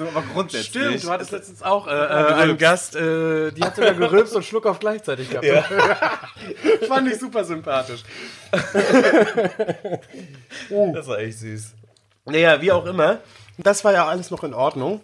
Das 0.00 0.08
ist 0.08 0.16
aber 0.16 0.24
grundsätzlich. 0.32 0.68
Stimmt, 0.68 1.04
du 1.04 1.10
hattest 1.10 1.32
letztens 1.32 1.62
auch 1.62 1.86
äh, 1.86 1.90
äh, 1.90 2.32
einen 2.34 2.56
Gast, 2.56 2.96
äh, 2.96 3.50
die 3.50 3.62
hat 3.62 3.76
sogar 3.76 3.92
gerülpst 3.94 4.34
und 4.34 4.44
Schluck 4.44 4.64
auf 4.66 4.78
gleichzeitig 4.78 5.28
gehabt. 5.28 5.46
Fand 6.88 7.08
ich 7.12 7.18
super 7.18 7.44
sympathisch. 7.44 8.02
Das 10.70 11.06
war 11.06 11.18
echt 11.18 11.38
süß. 11.40 11.74
Naja, 12.24 12.62
wie 12.62 12.72
auch 12.72 12.86
immer. 12.86 13.18
Das 13.58 13.84
war 13.84 13.92
ja 13.92 14.06
alles 14.06 14.30
noch 14.30 14.44
in 14.44 14.54
Ordnung. 14.54 15.00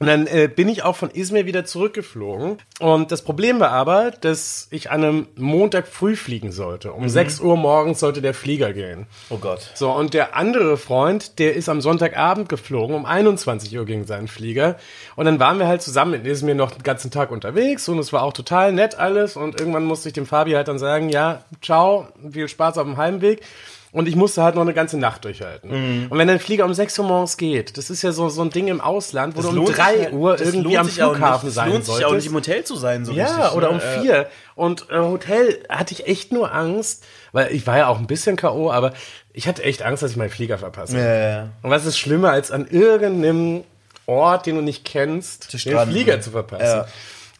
Und 0.00 0.08
dann 0.08 0.26
äh, 0.26 0.48
bin 0.54 0.68
ich 0.68 0.82
auch 0.82 0.96
von 0.96 1.10
Izmir 1.10 1.46
wieder 1.46 1.64
zurückgeflogen. 1.64 2.58
Und 2.80 3.12
das 3.12 3.22
Problem 3.22 3.60
war 3.60 3.70
aber, 3.70 4.10
dass 4.10 4.66
ich 4.70 4.90
an 4.90 5.04
einem 5.04 5.28
Montag 5.36 5.86
früh 5.86 6.16
fliegen 6.16 6.50
sollte. 6.50 6.92
Um 6.92 7.08
6 7.08 7.40
Uhr 7.40 7.56
morgens 7.56 8.00
sollte 8.00 8.20
der 8.20 8.34
Flieger 8.34 8.72
gehen. 8.72 9.06
Oh 9.30 9.38
Gott. 9.38 9.70
So, 9.74 9.92
und 9.92 10.12
der 10.12 10.34
andere 10.34 10.76
Freund, 10.76 11.38
der 11.38 11.54
ist 11.54 11.68
am 11.68 11.80
Sonntagabend 11.80 12.48
geflogen, 12.48 12.96
um 12.96 13.06
21 13.06 13.76
Uhr 13.78 13.84
ging 13.84 14.04
sein 14.04 14.26
Flieger. 14.26 14.76
Und 15.14 15.26
dann 15.26 15.38
waren 15.38 15.60
wir 15.60 15.68
halt 15.68 15.82
zusammen 15.82 16.14
in 16.14 16.26
Izmir 16.26 16.56
noch 16.56 16.72
den 16.72 16.82
ganzen 16.82 17.12
Tag 17.12 17.30
unterwegs 17.30 17.88
und 17.88 18.00
es 18.00 18.12
war 18.12 18.22
auch 18.22 18.32
total 18.32 18.72
nett 18.72 18.96
alles. 18.98 19.36
Und 19.36 19.60
irgendwann 19.60 19.84
musste 19.84 20.08
ich 20.08 20.12
dem 20.12 20.26
Fabi 20.26 20.52
halt 20.52 20.66
dann 20.66 20.80
sagen, 20.80 21.08
ja, 21.08 21.44
ciao, 21.62 22.08
viel 22.32 22.48
Spaß 22.48 22.78
auf 22.78 22.84
dem 22.84 22.96
Heimweg. 22.96 23.42
Und 23.94 24.08
ich 24.08 24.16
musste 24.16 24.42
halt 24.42 24.56
noch 24.56 24.62
eine 24.62 24.74
ganze 24.74 24.98
Nacht 24.98 25.24
durchhalten. 25.24 25.70
Mhm. 25.70 26.06
Und 26.10 26.18
wenn 26.18 26.26
der 26.26 26.40
Flieger 26.40 26.64
um 26.64 26.74
6 26.74 26.98
Uhr 26.98 27.04
morgens 27.06 27.36
geht, 27.36 27.78
das 27.78 27.90
ist 27.90 28.02
ja 28.02 28.10
so, 28.10 28.28
so 28.28 28.42
ein 28.42 28.50
Ding 28.50 28.66
im 28.66 28.80
Ausland, 28.80 29.36
wo 29.36 29.40
du 29.40 29.48
um 29.50 29.54
lohnt 29.54 29.68
sich 29.68 29.76
3 29.76 29.82
halt- 29.84 30.12
Uhr 30.12 30.36
das 30.36 30.48
irgendwie 30.52 30.76
am 30.76 30.88
Flughafen 30.88 31.48
sein 31.50 31.68
Es 31.68 31.72
lohnt 31.72 31.84
sich 31.86 31.94
auch 31.94 32.00
solltest. 32.10 32.16
nicht 32.16 32.26
im 32.30 32.34
Hotel 32.34 32.64
zu 32.64 32.74
sein, 32.76 33.04
so 33.04 33.12
Ja, 33.12 33.26
richtig. 33.26 33.52
oder 33.56 33.68
ne? 33.68 33.74
um 33.74 33.78
Äh, 33.80 34.00
vier. 34.02 34.26
Und 34.56 34.90
äh, 34.90 34.98
Hotel 34.98 35.60
hatte 35.68 35.94
ich 35.94 36.08
echt 36.08 36.32
nur 36.32 36.52
Angst, 36.52 37.04
weil 37.32 37.52
ich 37.54 37.66
war 37.68 37.78
ja 37.78 37.86
auch 37.86 37.98
ein 38.00 38.08
bisschen 38.08 38.34
K.O., 38.36 38.70
aber 38.72 38.92
ich 39.32 39.46
hatte 39.46 39.62
echt 39.62 39.82
Angst, 39.82 40.02
dass 40.02 40.10
ich 40.10 40.16
meinen 40.16 40.30
Flieger 40.30 40.58
verpasse. 40.58 40.98
Ja, 40.98 41.14
ja. 41.30 41.48
Und 41.62 41.70
was 41.70 41.86
ist 41.86 41.96
schlimmer, 41.96 42.30
als 42.30 42.50
an 42.50 42.66
irgendeinem 42.68 43.62
Ort, 44.06 44.46
den 44.46 44.56
du 44.56 44.60
nicht 44.60 44.84
kennst, 44.84 45.52
den. 45.64 45.78
Flieger 45.86 46.20
zu 46.20 46.32
verpassen? 46.32 46.84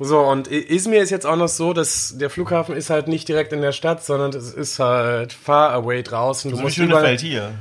So, 0.01 0.19
und 0.21 0.49
Izmir 0.49 1.03
ist 1.03 1.11
jetzt 1.11 1.25
auch 1.27 1.37
noch 1.37 1.49
so, 1.49 1.73
dass 1.73 2.17
der 2.19 2.29
Flughafen 2.31 2.75
ist 2.75 2.91
halt 2.91 3.07
nicht 3.09 3.29
direkt 3.29 3.53
in 3.53 3.61
der 3.63 3.73
Stadt, 3.73 4.05
sondern 4.05 4.31
es 4.35 4.53
ist 4.53 4.79
halt 4.81 5.33
far 5.33 5.73
away 5.73 6.03
draußen. 6.03 6.51
Du 6.51 6.57
So 6.57 6.63
musst 6.63 6.79
über- 6.79 7.01
Feld 7.01 7.21
hier. 7.21 7.53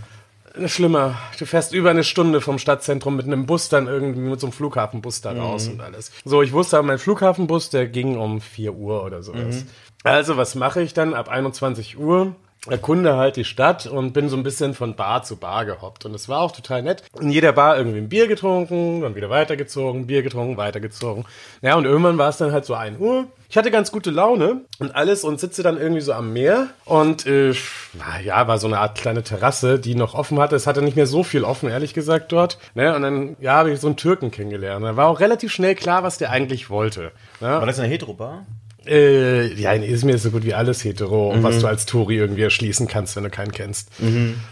Schlimmer. 0.67 1.17
Du 1.39 1.45
fährst 1.47 1.73
über 1.73 1.89
eine 1.89 2.03
Stunde 2.03 2.39
vom 2.39 2.59
Stadtzentrum 2.59 3.15
mit 3.15 3.25
einem 3.25 3.47
Bus 3.47 3.69
dann 3.69 3.87
irgendwie 3.87 4.19
mit 4.19 4.39
so 4.39 4.45
einem 4.47 4.51
Flughafenbus 4.53 5.21
da 5.21 5.31
raus 5.31 5.67
und 5.67 5.81
alles. 5.81 6.11
So, 6.25 6.43
ich 6.43 6.53
wusste, 6.53 6.81
mein 6.83 6.99
Flughafenbus, 6.99 7.71
der 7.71 7.87
ging 7.87 8.17
um 8.17 8.39
4 8.39 8.73
Uhr 8.73 9.03
oder 9.03 9.23
sowas. 9.23 9.65
Also, 10.03 10.37
was 10.37 10.53
mache 10.53 10.81
ich 10.83 10.93
dann 10.93 11.15
ab 11.15 11.27
21 11.29 11.97
Uhr? 11.97 12.35
Erkunde 12.69 13.17
halt 13.17 13.35
die 13.35 13.43
Stadt 13.43 13.87
und 13.87 14.13
bin 14.13 14.29
so 14.29 14.37
ein 14.37 14.43
bisschen 14.43 14.73
von 14.73 14.95
Bar 14.95 15.23
zu 15.23 15.35
Bar 15.35 15.65
gehoppt. 15.65 16.05
Und 16.05 16.15
es 16.15 16.29
war 16.29 16.39
auch 16.39 16.53
total 16.53 16.81
nett. 16.81 17.03
In 17.19 17.29
jeder 17.29 17.51
Bar 17.51 17.77
irgendwie 17.77 17.97
ein 17.97 18.07
Bier 18.07 18.27
getrunken, 18.27 19.01
dann 19.01 19.15
wieder 19.15 19.29
weitergezogen, 19.29 20.07
Bier 20.07 20.23
getrunken, 20.23 20.55
weitergezogen. 20.55 21.25
Ja, 21.61 21.75
und 21.75 21.83
irgendwann 21.83 22.17
war 22.17 22.29
es 22.29 22.37
dann 22.37 22.53
halt 22.53 22.63
so 22.63 22.73
1 22.73 22.99
Uhr. 22.99 23.25
Ich 23.49 23.57
hatte 23.57 23.69
ganz 23.69 23.91
gute 23.91 24.11
Laune 24.11 24.61
und 24.79 24.95
alles 24.95 25.25
und 25.25 25.39
sitze 25.41 25.61
dann 25.61 25.77
irgendwie 25.77 26.01
so 26.01 26.13
am 26.13 26.31
Meer. 26.31 26.69
Und 26.85 27.25
äh, 27.25 27.53
na 27.93 28.21
ja, 28.21 28.47
war 28.47 28.57
so 28.57 28.67
eine 28.67 28.79
Art 28.79 28.97
kleine 28.97 29.23
Terrasse, 29.23 29.77
die 29.77 29.95
noch 29.95 30.13
offen 30.13 30.39
hatte. 30.39 30.55
Es 30.55 30.65
hatte 30.65 30.81
nicht 30.81 30.95
mehr 30.95 31.05
so 31.05 31.23
viel 31.23 31.43
offen, 31.43 31.69
ehrlich 31.69 31.93
gesagt, 31.93 32.31
dort. 32.31 32.57
Ne? 32.75 32.95
Und 32.95 33.01
dann, 33.01 33.35
ja, 33.41 33.55
habe 33.55 33.71
ich 33.71 33.79
so 33.81 33.87
einen 33.87 33.97
Türken 33.97 34.31
kennengelernt. 34.31 34.85
Da 34.85 34.95
war 34.95 35.07
auch 35.07 35.19
relativ 35.19 35.51
schnell 35.51 35.75
klar, 35.75 36.03
was 36.03 36.17
der 36.17 36.31
eigentlich 36.31 36.69
wollte. 36.69 37.11
Ne? 37.41 37.47
War 37.47 37.65
das 37.65 37.77
eine 37.77 37.89
Hetero-Bar? 37.89 38.45
Äh, 38.85 39.53
ja, 39.53 39.71
in 39.73 39.83
Izmir 39.83 40.15
ist 40.15 40.23
so 40.23 40.31
gut 40.31 40.43
wie 40.43 40.53
alles 40.53 40.83
hetero, 40.83 41.33
was 41.41 41.59
du 41.59 41.67
als 41.67 41.85
Touri 41.85 42.17
irgendwie 42.17 42.41
erschließen 42.41 42.87
kannst, 42.87 43.15
wenn 43.15 43.23
du 43.23 43.29
keinen 43.29 43.51
kennst. 43.51 43.89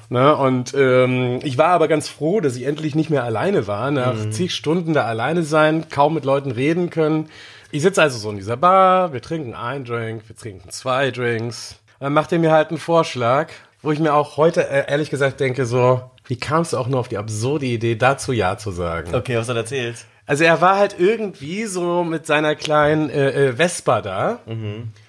Ne? 0.10 0.36
Und 0.36 0.74
ähm, 0.74 1.40
ich 1.44 1.58
war 1.58 1.70
aber 1.70 1.88
ganz 1.88 2.08
froh, 2.08 2.40
dass 2.40 2.56
ich 2.56 2.64
endlich 2.64 2.96
nicht 2.96 3.10
mehr 3.10 3.24
alleine 3.24 3.68
war. 3.68 3.92
Nach 3.92 4.16
zig 4.30 4.54
Stunden 4.54 4.94
da 4.94 5.06
alleine 5.06 5.44
sein, 5.44 5.90
kaum 5.90 6.14
mit 6.14 6.26
Leuten 6.26 6.52
reden 6.52 6.90
können. 6.90 7.30
Ich 7.72 7.82
sitze 7.82 8.02
also 8.02 8.18
so 8.18 8.30
in 8.30 8.38
dieser 8.38 8.58
Bar, 8.58 9.14
wir 9.14 9.22
trinken 9.22 9.54
einen 9.54 9.86
Drink, 9.86 10.24
wir 10.28 10.36
trinken 10.36 10.70
zwei 10.70 11.12
Drinks. 11.12 11.76
Dann 12.00 12.14
macht 12.14 12.32
er 12.32 12.40
mir 12.40 12.52
halt 12.52 12.70
einen 12.70 12.80
Vorschlag, 12.80 13.50
wo 13.82 13.92
ich 13.92 14.00
mir 14.00 14.14
auch 14.14 14.38
heute 14.38 14.68
äh, 14.68 14.90
ehrlich 14.90 15.10
gesagt 15.10 15.40
denke, 15.40 15.66
so, 15.66 16.02
wie 16.28 16.36
kamst 16.36 16.74
du 16.74 16.78
auch 16.78 16.88
nur 16.88 17.00
auf 17.00 17.08
die 17.08 17.18
absurde 17.18 17.66
Idee, 17.66 17.96
dazu 17.96 18.32
Ja 18.32 18.58
zu 18.58 18.72
sagen? 18.72 19.14
Okay, 19.14 19.38
was 19.38 19.50
hat 19.50 19.56
er 19.56 19.62
erzählt? 19.62 20.06
Also 20.26 20.43
er 20.43 20.61
war 20.61 20.78
halt 20.78 20.95
irgendwie 20.97 21.65
so 21.65 22.03
mit 22.03 22.26
seiner 22.26 22.55
kleinen 22.55 23.09
äh, 23.09 23.47
äh, 23.49 23.53
Vespa 23.53 24.01
da 24.01 24.39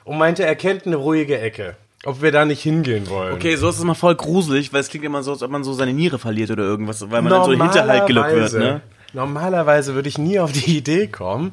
und 0.04 0.18
meinte, 0.18 0.44
er 0.44 0.56
kennt 0.56 0.86
eine 0.86 0.96
ruhige 0.96 1.38
Ecke. 1.38 1.76
Ob 2.04 2.20
wir 2.20 2.32
da 2.32 2.44
nicht 2.44 2.62
hingehen 2.62 3.08
wollen. 3.08 3.34
Okay, 3.34 3.54
so 3.54 3.68
ist 3.68 3.78
es 3.78 3.84
mal 3.84 3.94
voll 3.94 4.16
gruselig, 4.16 4.72
weil 4.72 4.80
es 4.80 4.88
klingt 4.88 5.04
immer 5.04 5.22
so, 5.22 5.32
als 5.32 5.42
ob 5.42 5.50
man 5.52 5.62
so 5.62 5.72
seine 5.72 5.92
Niere 5.92 6.18
verliert 6.18 6.50
oder 6.50 6.64
irgendwas, 6.64 7.00
weil 7.10 7.22
man 7.22 7.30
dann 7.30 7.44
so 7.44 7.52
in 7.52 7.60
den 7.60 7.70
Hinterhalt 7.70 8.06
gelockt 8.08 8.32
wird, 8.32 8.52
ne? 8.54 8.80
Normalerweise 9.12 9.94
würde 9.94 10.08
ich 10.08 10.18
nie 10.18 10.40
auf 10.40 10.50
die 10.50 10.78
Idee 10.78 11.06
kommen, 11.06 11.52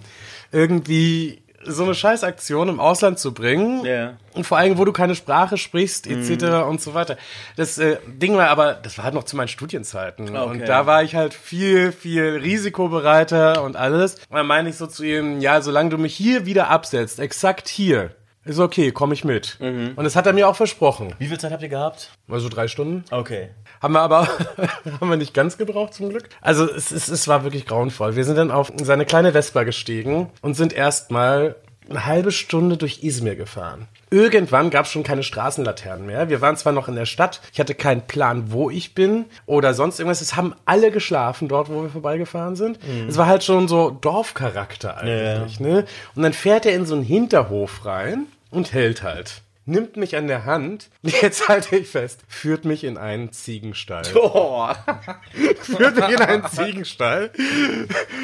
irgendwie 0.51 1.39
so 1.69 1.83
eine 1.83 1.95
Scheißaktion 1.95 2.69
im 2.69 2.79
Ausland 2.79 3.19
zu 3.19 3.33
bringen. 3.33 3.85
Ja. 3.85 4.17
Und 4.33 4.45
vor 4.45 4.57
allem, 4.57 4.77
wo 4.77 4.85
du 4.85 4.91
keine 4.91 5.15
Sprache 5.15 5.57
sprichst, 5.57 6.07
etc. 6.07 6.67
und 6.67 6.81
so 6.81 6.93
weiter. 6.93 7.17
Das 7.55 7.77
äh, 7.77 7.97
Ding 8.07 8.35
war 8.35 8.49
aber, 8.49 8.73
das 8.73 8.97
war 8.97 9.05
halt 9.05 9.13
noch 9.13 9.23
zu 9.23 9.35
meinen 9.35 9.47
Studienzeiten. 9.47 10.35
Okay. 10.35 10.49
Und 10.49 10.67
da 10.67 10.85
war 10.85 11.03
ich 11.03 11.15
halt 11.15 11.33
viel, 11.33 11.91
viel 11.91 12.39
risikobereiter 12.41 13.63
und 13.63 13.75
alles. 13.75 14.15
Und 14.29 14.35
dann 14.35 14.47
meine 14.47 14.69
ich 14.69 14.77
so 14.77 14.87
zu 14.87 15.03
ihm, 15.03 15.39
ja, 15.39 15.61
solange 15.61 15.89
du 15.89 15.97
mich 15.97 16.15
hier 16.15 16.45
wieder 16.45 16.69
absetzt, 16.69 17.19
exakt 17.19 17.67
hier, 17.67 18.11
ist 18.45 18.59
okay, 18.59 18.91
komme 18.91 19.13
ich 19.13 19.23
mit. 19.23 19.57
Und 19.59 20.03
das 20.03 20.15
hat 20.15 20.25
er 20.25 20.33
mir 20.33 20.47
auch 20.47 20.55
versprochen. 20.55 21.13
Wie 21.19 21.27
viel 21.27 21.39
Zeit 21.39 21.51
habt 21.51 21.61
ihr 21.61 21.69
gehabt? 21.69 22.11
Also 22.29 22.49
drei 22.49 22.67
Stunden. 22.67 23.03
Okay. 23.11 23.49
Haben 23.81 23.93
wir 23.93 24.01
aber 24.01 24.27
haben 25.01 25.09
wir 25.09 25.17
nicht 25.17 25.33
ganz 25.33 25.57
gebraucht 25.57 25.93
zum 25.93 26.09
Glück. 26.09 26.29
Also 26.41 26.69
es, 26.69 26.91
es, 26.91 27.07
es 27.07 27.27
war 27.27 27.43
wirklich 27.43 27.65
grauenvoll. 27.65 28.15
Wir 28.15 28.23
sind 28.23 28.37
dann 28.37 28.51
auf 28.51 28.71
seine 28.81 29.05
kleine 29.05 29.31
Vespa 29.31 29.63
gestiegen 29.63 30.29
und 30.41 30.55
sind 30.55 30.73
erstmal 30.73 31.55
eine 31.89 32.05
halbe 32.05 32.31
Stunde 32.31 32.77
durch 32.77 33.03
Izmir 33.03 33.35
gefahren. 33.35 33.87
Irgendwann 34.11 34.69
gab 34.69 34.85
es 34.85 34.91
schon 34.91 35.03
keine 35.03 35.23
Straßenlaternen 35.23 36.05
mehr. 36.05 36.29
Wir 36.29 36.41
waren 36.41 36.55
zwar 36.57 36.73
noch 36.73 36.87
in 36.87 36.95
der 36.95 37.05
Stadt, 37.05 37.41
ich 37.53 37.59
hatte 37.59 37.75
keinen 37.75 38.01
Plan, 38.01 38.51
wo 38.51 38.69
ich 38.69 38.95
bin 38.95 39.25
oder 39.45 39.73
sonst 39.73 39.99
irgendwas. 39.99 40.21
Es 40.21 40.35
haben 40.35 40.55
alle 40.65 40.91
geschlafen 40.91 41.47
dort, 41.47 41.69
wo 41.69 41.81
wir 41.83 41.89
vorbeigefahren 41.89 42.55
sind. 42.55 42.79
Es 43.07 43.17
war 43.17 43.27
halt 43.27 43.43
schon 43.43 43.67
so 43.67 43.89
Dorfcharakter 43.89 44.97
eigentlich. 44.97 45.59
Ne? 45.59 45.85
Und 46.15 46.23
dann 46.23 46.33
fährt 46.33 46.65
er 46.65 46.73
in 46.73 46.85
so 46.85 46.95
einen 46.95 47.03
Hinterhof 47.03 47.85
rein 47.85 48.27
und 48.51 48.73
hält 48.73 49.03
halt. 49.03 49.41
Nimmt 49.69 49.97
mich 49.97 50.15
an 50.15 50.25
der 50.25 50.45
Hand, 50.45 50.89
jetzt 51.03 51.47
halte 51.47 51.75
ich 51.75 51.89
fest, 51.89 52.21
führt 52.27 52.65
mich 52.65 52.83
in 52.83 52.97
einen 52.97 53.31
Ziegenstall. 53.31 54.01
Oh. 54.15 54.67
Führt 55.61 55.95
mich 55.95 56.09
in 56.09 56.21
einen 56.21 56.47
Ziegenstall, 56.47 57.29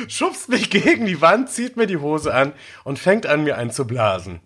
schubst 0.08 0.50
mich 0.50 0.72
gegen 0.72 1.06
die 1.06 1.22
Wand, 1.22 1.52
zieht 1.52 1.78
mir 1.78 1.86
die 1.86 1.98
Hose 1.98 2.34
an 2.34 2.54
und 2.84 2.98
fängt 2.98 3.28
an, 3.28 3.44
mir 3.44 3.60
einen 3.60 3.70
zu 3.70 3.86
blasen. 3.86 4.40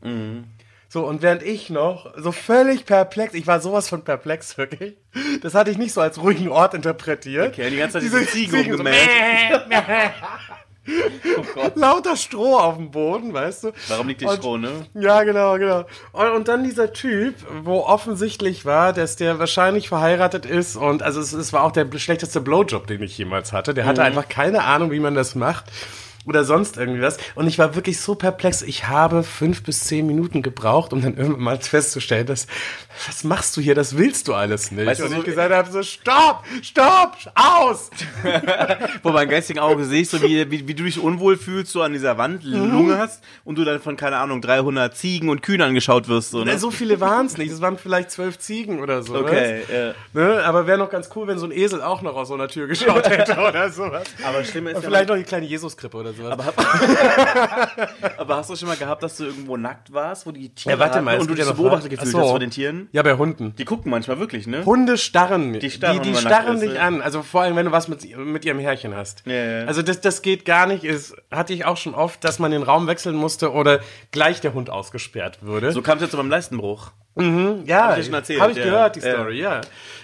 So, 0.89 1.05
und 1.05 1.21
während 1.21 1.41
ich 1.41 1.69
noch 1.69 2.11
so 2.17 2.33
völlig 2.33 2.85
perplex, 2.85 3.33
ich 3.33 3.47
war 3.47 3.61
sowas 3.61 3.87
von 3.87 4.03
perplex, 4.03 4.57
wirklich. 4.57 4.97
Das 5.41 5.53
hatte 5.53 5.71
ich 5.71 5.77
nicht 5.77 5.93
so 5.93 6.01
als 6.01 6.21
ruhigen 6.21 6.49
Ort 6.49 6.73
interpretiert. 6.73 7.53
Okay, 7.53 7.69
die 7.69 7.77
ganze 7.77 7.93
Zeit 7.93 8.03
diese 8.03 8.25
Ziegen 8.25 8.51
so, 8.51 8.57
rumgemäht. 8.57 9.07
Oh. 11.55 11.69
Lauter 11.75 12.15
Stroh 12.15 12.55
auf 12.57 12.75
dem 12.77 12.91
Boden, 12.91 13.33
weißt 13.33 13.65
du? 13.65 13.71
Warum 13.87 14.07
liegt 14.07 14.21
die 14.21 14.25
Und- 14.25 14.37
Stroh, 14.37 14.57
ne? 14.57 14.69
Ja, 14.93 15.23
genau, 15.23 15.57
genau. 15.57 15.85
Und, 16.11 16.27
und 16.31 16.47
dann 16.47 16.63
dieser 16.63 16.93
Typ, 16.93 17.35
wo 17.63 17.79
offensichtlich 17.81 18.65
war, 18.65 18.93
dass 18.93 19.15
der 19.15 19.39
wahrscheinlich 19.39 19.89
verheiratet 19.89 20.45
ist 20.45 20.75
und 20.75 21.03
also 21.03 21.19
es, 21.21 21.33
es 21.33 21.53
war 21.53 21.63
auch 21.63 21.71
der 21.71 21.87
schlechteste 21.97 22.41
Blowjob, 22.41 22.87
den 22.87 23.01
ich 23.03 23.17
jemals 23.17 23.53
hatte. 23.53 23.73
Der 23.73 23.83
Mhm. 23.85 23.89
hatte 23.89 24.03
einfach 24.03 24.27
keine 24.29 24.63
Ahnung, 24.63 24.91
wie 24.91 24.99
man 24.99 25.15
das 25.15 25.35
macht 25.35 25.65
oder 26.29 26.43
sonst 26.45 26.77
irgendwie 26.77 27.01
was. 27.01 27.17
Und 27.35 27.47
ich 27.47 27.59
war 27.59 27.75
wirklich 27.75 27.99
so 27.99 28.15
perplex. 28.15 28.61
Ich 28.61 28.87
habe 28.87 29.23
fünf 29.23 29.63
bis 29.63 29.83
zehn 29.85 30.05
Minuten 30.07 30.41
gebraucht, 30.41 30.93
um 30.93 31.01
dann 31.01 31.17
irgendwann 31.17 31.41
mal 31.43 31.59
festzustellen, 31.59 32.25
dass 32.27 32.47
was 33.07 33.23
machst 33.23 33.55
du 33.57 33.61
hier? 33.61 33.75
Das 33.75 33.97
willst 33.97 34.27
du 34.27 34.33
alles 34.33 34.71
nicht. 34.71 34.85
Weißt 34.85 34.99
du, 35.01 35.05
und 35.05 35.11
so- 35.11 35.17
ich 35.19 35.23
gesagt 35.23 35.53
habe 35.53 35.71
so 35.71 35.81
Stopp, 35.83 36.43
Stopp, 36.61 37.17
aus. 37.35 37.89
Wo 39.03 39.11
mein 39.11 39.29
geistigen 39.29 39.59
Auge 39.59 39.85
siehst, 39.85 40.11
so 40.11 40.21
wie, 40.21 40.49
wie, 40.51 40.67
wie 40.67 40.73
du 40.73 40.83
dich 40.83 40.99
unwohl 40.99 41.37
fühlst, 41.37 41.71
so 41.71 41.81
an 41.81 41.93
dieser 41.93 42.17
Wand 42.17 42.43
Lunge 42.43 42.97
hast 42.97 43.23
und 43.45 43.57
du 43.57 43.63
dann 43.63 43.79
von, 43.79 43.95
keine 43.97 44.17
Ahnung, 44.17 44.41
300 44.41 44.95
Ziegen 44.95 45.29
und 45.29 45.41
Kühen 45.41 45.61
angeschaut 45.61 46.07
wirst. 46.07 46.31
So, 46.31 46.43
ne? 46.43 46.57
So 46.57 46.71
viele 46.71 46.99
waren 46.99 47.25
es 47.25 47.37
nicht. 47.37 47.51
Es 47.51 47.61
waren 47.61 47.77
vielleicht 47.77 48.11
zwölf 48.11 48.37
Ziegen 48.37 48.79
oder 48.79 49.01
so. 49.03 49.15
Okay, 49.15 49.61
ja. 49.71 49.93
Ne? 50.13 50.43
Aber 50.43 50.67
wäre 50.67 50.77
noch 50.77 50.89
ganz 50.89 51.09
cool, 51.15 51.27
wenn 51.27 51.37
so 51.39 51.45
ein 51.45 51.51
Esel 51.51 51.81
auch 51.81 52.01
noch 52.01 52.15
aus 52.15 52.27
so 52.27 52.33
einer 52.33 52.47
Tür 52.47 52.67
geschaut 52.67 53.09
hätte 53.09 53.37
oder 53.37 53.69
sowas. 53.69 54.03
Aber 54.23 54.43
schlimm 54.43 54.67
ist 54.67 54.75
Und 54.75 54.83
ja, 54.83 54.89
vielleicht 54.89 55.09
noch 55.09 55.15
die 55.15 55.23
kleine 55.23 55.45
Jesuskrippe 55.45 55.97
oder 55.97 56.13
sowas. 56.19 56.33
Aber, 56.33 56.53
aber 58.17 58.35
hast 58.37 58.49
du 58.49 58.55
schon 58.55 58.67
mal 58.67 58.77
gehabt, 58.77 59.01
dass 59.03 59.17
du 59.17 59.25
irgendwo 59.25 59.57
nackt 59.57 59.91
warst, 59.93 60.25
wo 60.25 60.31
die 60.31 60.49
Tiere 60.49 60.75
Ja, 60.75 60.79
warte 60.79 61.01
mal, 61.01 61.15
es 61.15 61.21
und 61.21 61.29
du 61.29 61.35
dich 61.35 61.45
ja 61.45 61.53
so 61.53 61.61
beobachtet 61.61 61.89
gefühlt 61.89 62.11
so. 62.11 62.19
hast 62.19 62.29
von 62.31 62.39
den 62.39 62.51
Tieren? 62.51 62.89
ja, 62.91 63.01
bei 63.01 63.15
Hunden. 63.15 63.55
Die 63.57 63.65
gucken 63.65 63.89
manchmal 63.91 64.19
wirklich, 64.19 64.47
ne? 64.47 64.65
Hunde 64.65 64.97
starren. 64.97 65.59
Die 65.59 65.69
starren, 65.71 66.01
die, 66.01 66.11
die 66.11 66.15
starren 66.15 66.59
dich 66.59 66.73
ja. 66.73 66.81
an. 66.81 67.01
Also 67.01 67.21
vor 67.23 67.41
allem, 67.41 67.55
wenn 67.55 67.65
du 67.65 67.71
was 67.71 67.87
mit, 67.87 68.17
mit 68.17 68.45
ihrem 68.45 68.59
Herrchen 68.59 68.95
hast. 68.95 69.23
Ja, 69.25 69.33
ja. 69.33 69.65
Also 69.65 69.81
das, 69.81 70.01
das 70.01 70.21
geht 70.21 70.45
gar 70.45 70.67
nicht. 70.67 70.83
Ist, 70.83 71.15
hatte 71.31 71.53
ich 71.53 71.65
auch 71.65 71.77
schon 71.77 71.95
oft, 71.95 72.23
dass 72.23 72.39
man 72.39 72.51
den 72.51 72.63
Raum 72.63 72.87
wechseln 72.87 73.15
musste 73.15 73.51
oder 73.53 73.79
gleich 74.11 74.41
der 74.41 74.53
Hund 74.53 74.69
ausgesperrt 74.69 75.39
würde. 75.41 75.71
So 75.71 75.81
kam 75.81 75.97
es 75.97 76.01
jetzt 76.01 76.11
zu 76.11 76.17
meinem 76.17 76.29
Leistenbruch. 76.29 76.91
ja, 77.15 77.83
hab 77.83 77.91
ich 77.91 77.97
dir 77.97 78.03
schon 78.05 78.13
erzählt, 78.13 78.41
Habe 78.41 78.51
ich 78.51 78.57
ja. 78.57 78.63
gehört, 78.63 78.95
die 78.95 78.99
Ja. 78.99 79.13
Story, 79.13 79.39
ja. 79.41 79.61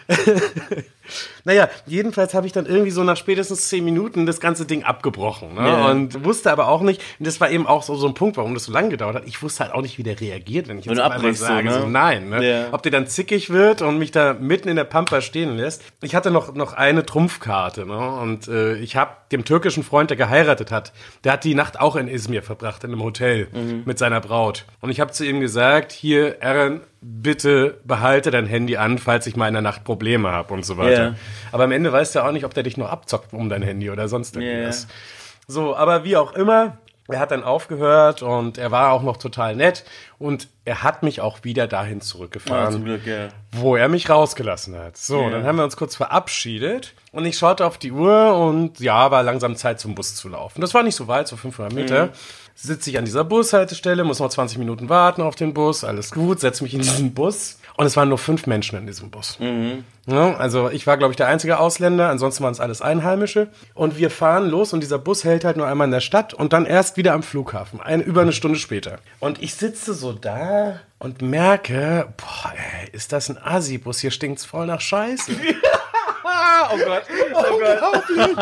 naja, 1.43 1.69
jedenfalls 1.85 2.33
habe 2.33 2.47
ich 2.47 2.53
dann 2.53 2.65
irgendwie 2.65 2.91
so 2.91 3.03
nach 3.03 3.17
spätestens 3.17 3.69
zehn 3.69 3.83
Minuten 3.85 4.25
das 4.25 4.39
ganze 4.39 4.65
Ding 4.65 4.83
abgebrochen. 4.83 5.55
Ne? 5.55 5.67
Ja. 5.67 5.91
Und 5.91 6.23
wusste 6.25 6.51
aber 6.51 6.67
auch 6.67 6.81
nicht, 6.81 7.01
und 7.19 7.27
das 7.27 7.39
war 7.39 7.49
eben 7.49 7.67
auch 7.67 7.83
so, 7.83 7.95
so 7.95 8.07
ein 8.07 8.13
Punkt, 8.13 8.37
warum 8.37 8.53
das 8.53 8.65
so 8.65 8.71
lange 8.71 8.89
gedauert 8.89 9.15
hat. 9.15 9.23
Ich 9.27 9.41
wusste 9.41 9.63
halt 9.63 9.73
auch 9.73 9.81
nicht, 9.81 9.97
wie 9.97 10.03
der 10.03 10.19
reagiert, 10.19 10.67
wenn 10.67 10.79
ich 10.79 10.85
jetzt 10.85 10.99
einmal 10.99 11.17
abbrichst, 11.17 11.41
so, 11.41 11.47
sage, 11.47 11.69
ne? 11.69 11.81
so, 11.81 11.87
nein. 11.87 12.29
Ne? 12.29 12.49
Ja. 12.49 12.67
Ob 12.71 12.83
der 12.83 12.91
dann 12.91 13.07
zickig 13.07 13.49
wird 13.49 13.81
und 13.81 13.97
mich 13.99 14.11
da 14.11 14.33
mitten 14.33 14.69
in 14.69 14.75
der 14.75 14.83
Pampa 14.83 15.21
stehen 15.21 15.55
lässt. 15.57 15.83
Ich 16.01 16.15
hatte 16.15 16.31
noch, 16.31 16.53
noch 16.55 16.73
eine 16.73 17.05
Trumpfkarte. 17.05 17.85
Ne? 17.85 17.97
Und 18.21 18.47
äh, 18.47 18.75
ich 18.75 18.95
habe 18.95 19.11
dem 19.31 19.45
türkischen 19.45 19.83
Freund, 19.83 20.09
der 20.09 20.17
geheiratet 20.17 20.71
hat, 20.71 20.93
der 21.23 21.33
hat 21.33 21.43
die 21.43 21.55
Nacht 21.55 21.79
auch 21.79 21.95
in 21.95 22.07
Izmir 22.07 22.43
verbracht, 22.43 22.83
in 22.83 22.91
einem 22.91 23.03
Hotel 23.03 23.47
Mhm. 23.53 23.83
mit 23.85 23.97
seiner 23.97 24.21
Braut. 24.21 24.65
Und 24.81 24.89
ich 24.89 24.99
habe 24.99 25.11
zu 25.11 25.25
ihm 25.25 25.39
gesagt, 25.39 25.91
hier, 25.91 26.37
Aaron, 26.41 26.81
bitte 27.01 27.79
behalte 27.83 28.31
dein 28.31 28.45
Handy 28.45 28.77
an, 28.77 28.97
falls 28.97 29.27
ich 29.27 29.35
mal 29.35 29.47
in 29.47 29.53
der 29.53 29.61
Nacht 29.61 29.83
Probleme 29.83 30.31
habe 30.31 30.53
und 30.53 30.65
so 30.65 30.77
weiter. 30.77 30.94
Ja. 30.97 31.15
Aber 31.51 31.63
am 31.65 31.71
Ende 31.71 31.91
weißt 31.91 32.15
du 32.15 32.19
ja 32.19 32.27
auch 32.27 32.31
nicht, 32.31 32.45
ob 32.45 32.53
der 32.53 32.63
dich 32.63 32.77
noch 32.77 32.89
abzockt 32.89 33.33
um 33.33 33.49
dein 33.49 33.61
Handy 33.61 33.89
oder 33.89 34.07
sonst 34.07 34.35
Ja. 34.35 34.41
irgendwas. 34.41 34.87
So, 35.47 35.75
aber 35.75 36.03
wie 36.03 36.17
auch 36.17 36.33
immer, 36.33 36.77
er 37.07 37.19
hat 37.19 37.29
dann 37.29 37.43
aufgehört 37.43 38.23
und 38.23 38.57
er 38.57 38.71
war 38.71 38.91
auch 38.91 39.03
noch 39.03 39.17
total 39.17 39.55
nett 39.55 39.83
und 40.17 40.47
er 40.65 40.81
hat 40.81 41.03
mich 41.03 41.21
auch 41.21 41.43
wieder 41.43 41.67
dahin 41.67 42.01
zurückgefahren, 42.01 42.67
Ah, 42.67 42.71
zum 42.71 42.83
Glück, 42.83 43.05
ja. 43.05 43.27
wo 43.51 43.75
er 43.75 43.87
mich 43.89 44.09
rausgelassen 44.09 44.75
hat. 44.75 44.97
So, 44.97 45.21
Ja. 45.21 45.29
dann 45.29 45.43
haben 45.45 45.57
wir 45.57 45.63
uns 45.63 45.77
kurz 45.77 45.95
verabschiedet 45.95 46.93
und 47.11 47.25
ich 47.25 47.37
schaute 47.37 47.63
auf 47.67 47.77
die 47.77 47.91
Uhr 47.91 48.35
und 48.35 48.79
ja, 48.79 49.11
war 49.11 49.21
langsam 49.21 49.55
Zeit 49.55 49.79
zum 49.79 49.93
Bus 49.93 50.15
zu 50.15 50.29
laufen. 50.29 50.61
Das 50.61 50.73
war 50.73 50.81
nicht 50.81 50.95
so 50.95 51.07
weit, 51.07 51.27
so 51.27 51.37
500 51.37 51.73
Meter. 51.73 52.09
Sitze 52.55 52.89
ich 52.89 52.97
an 52.97 53.05
dieser 53.05 53.23
Bushaltestelle, 53.25 54.03
muss 54.03 54.19
noch 54.19 54.29
20 54.29 54.57
Minuten 54.57 54.89
warten 54.89 55.21
auf 55.21 55.35
den 55.35 55.53
Bus, 55.53 55.83
alles 55.83 56.09
gut, 56.11 56.39
setze 56.39 56.63
mich 56.63 56.73
in 56.73 56.81
diesen 56.81 57.13
Bus 57.13 57.59
und 57.77 57.85
es 57.85 57.97
waren 57.97 58.09
nur 58.09 58.17
fünf 58.17 58.47
Menschen 58.47 58.77
in 58.77 58.87
diesem 58.87 59.11
Bus. 59.11 59.37
Ja, 60.07 60.35
also 60.35 60.69
ich 60.69 60.87
war, 60.87 60.97
glaube 60.97 61.11
ich, 61.11 61.17
der 61.17 61.27
einzige 61.27 61.59
Ausländer, 61.59 62.09
ansonsten 62.09 62.43
waren 62.43 62.53
es 62.53 62.59
alles 62.59 62.81
Einheimische. 62.81 63.49
Und 63.73 63.97
wir 63.97 64.09
fahren 64.09 64.49
los 64.49 64.71
und 64.71 64.81
dieser 64.81 64.99
Bus 64.99 65.23
hält 65.23 65.43
halt 65.43 65.57
nur 65.57 65.67
einmal 65.67 65.85
in 65.85 65.91
der 65.91 65.99
Stadt 65.99 66.33
und 66.33 66.53
dann 66.53 66.65
erst 66.65 66.95
wieder 66.95 67.13
am 67.13 67.23
Flughafen, 67.23 67.81
eine, 67.81 68.03
über 68.03 68.21
eine 68.21 68.33
Stunde 68.33 68.59
später. 68.59 68.99
Und 69.19 69.41
ich 69.41 69.55
sitze 69.55 69.93
so 69.93 70.13
da 70.13 70.79
und 70.99 71.21
merke, 71.21 72.13
boah, 72.17 72.53
ey, 72.53 72.89
ist 72.91 73.11
das 73.11 73.29
ein 73.29 73.37
Asi-Bus? 73.37 73.99
Hier 73.99 74.11
stinkt's 74.11 74.45
voll 74.45 74.67
nach 74.67 74.81
Scheiße. 74.81 75.31
Oh 76.71 76.77
Gott. 76.77 77.03
Unglaublich. 77.51 78.37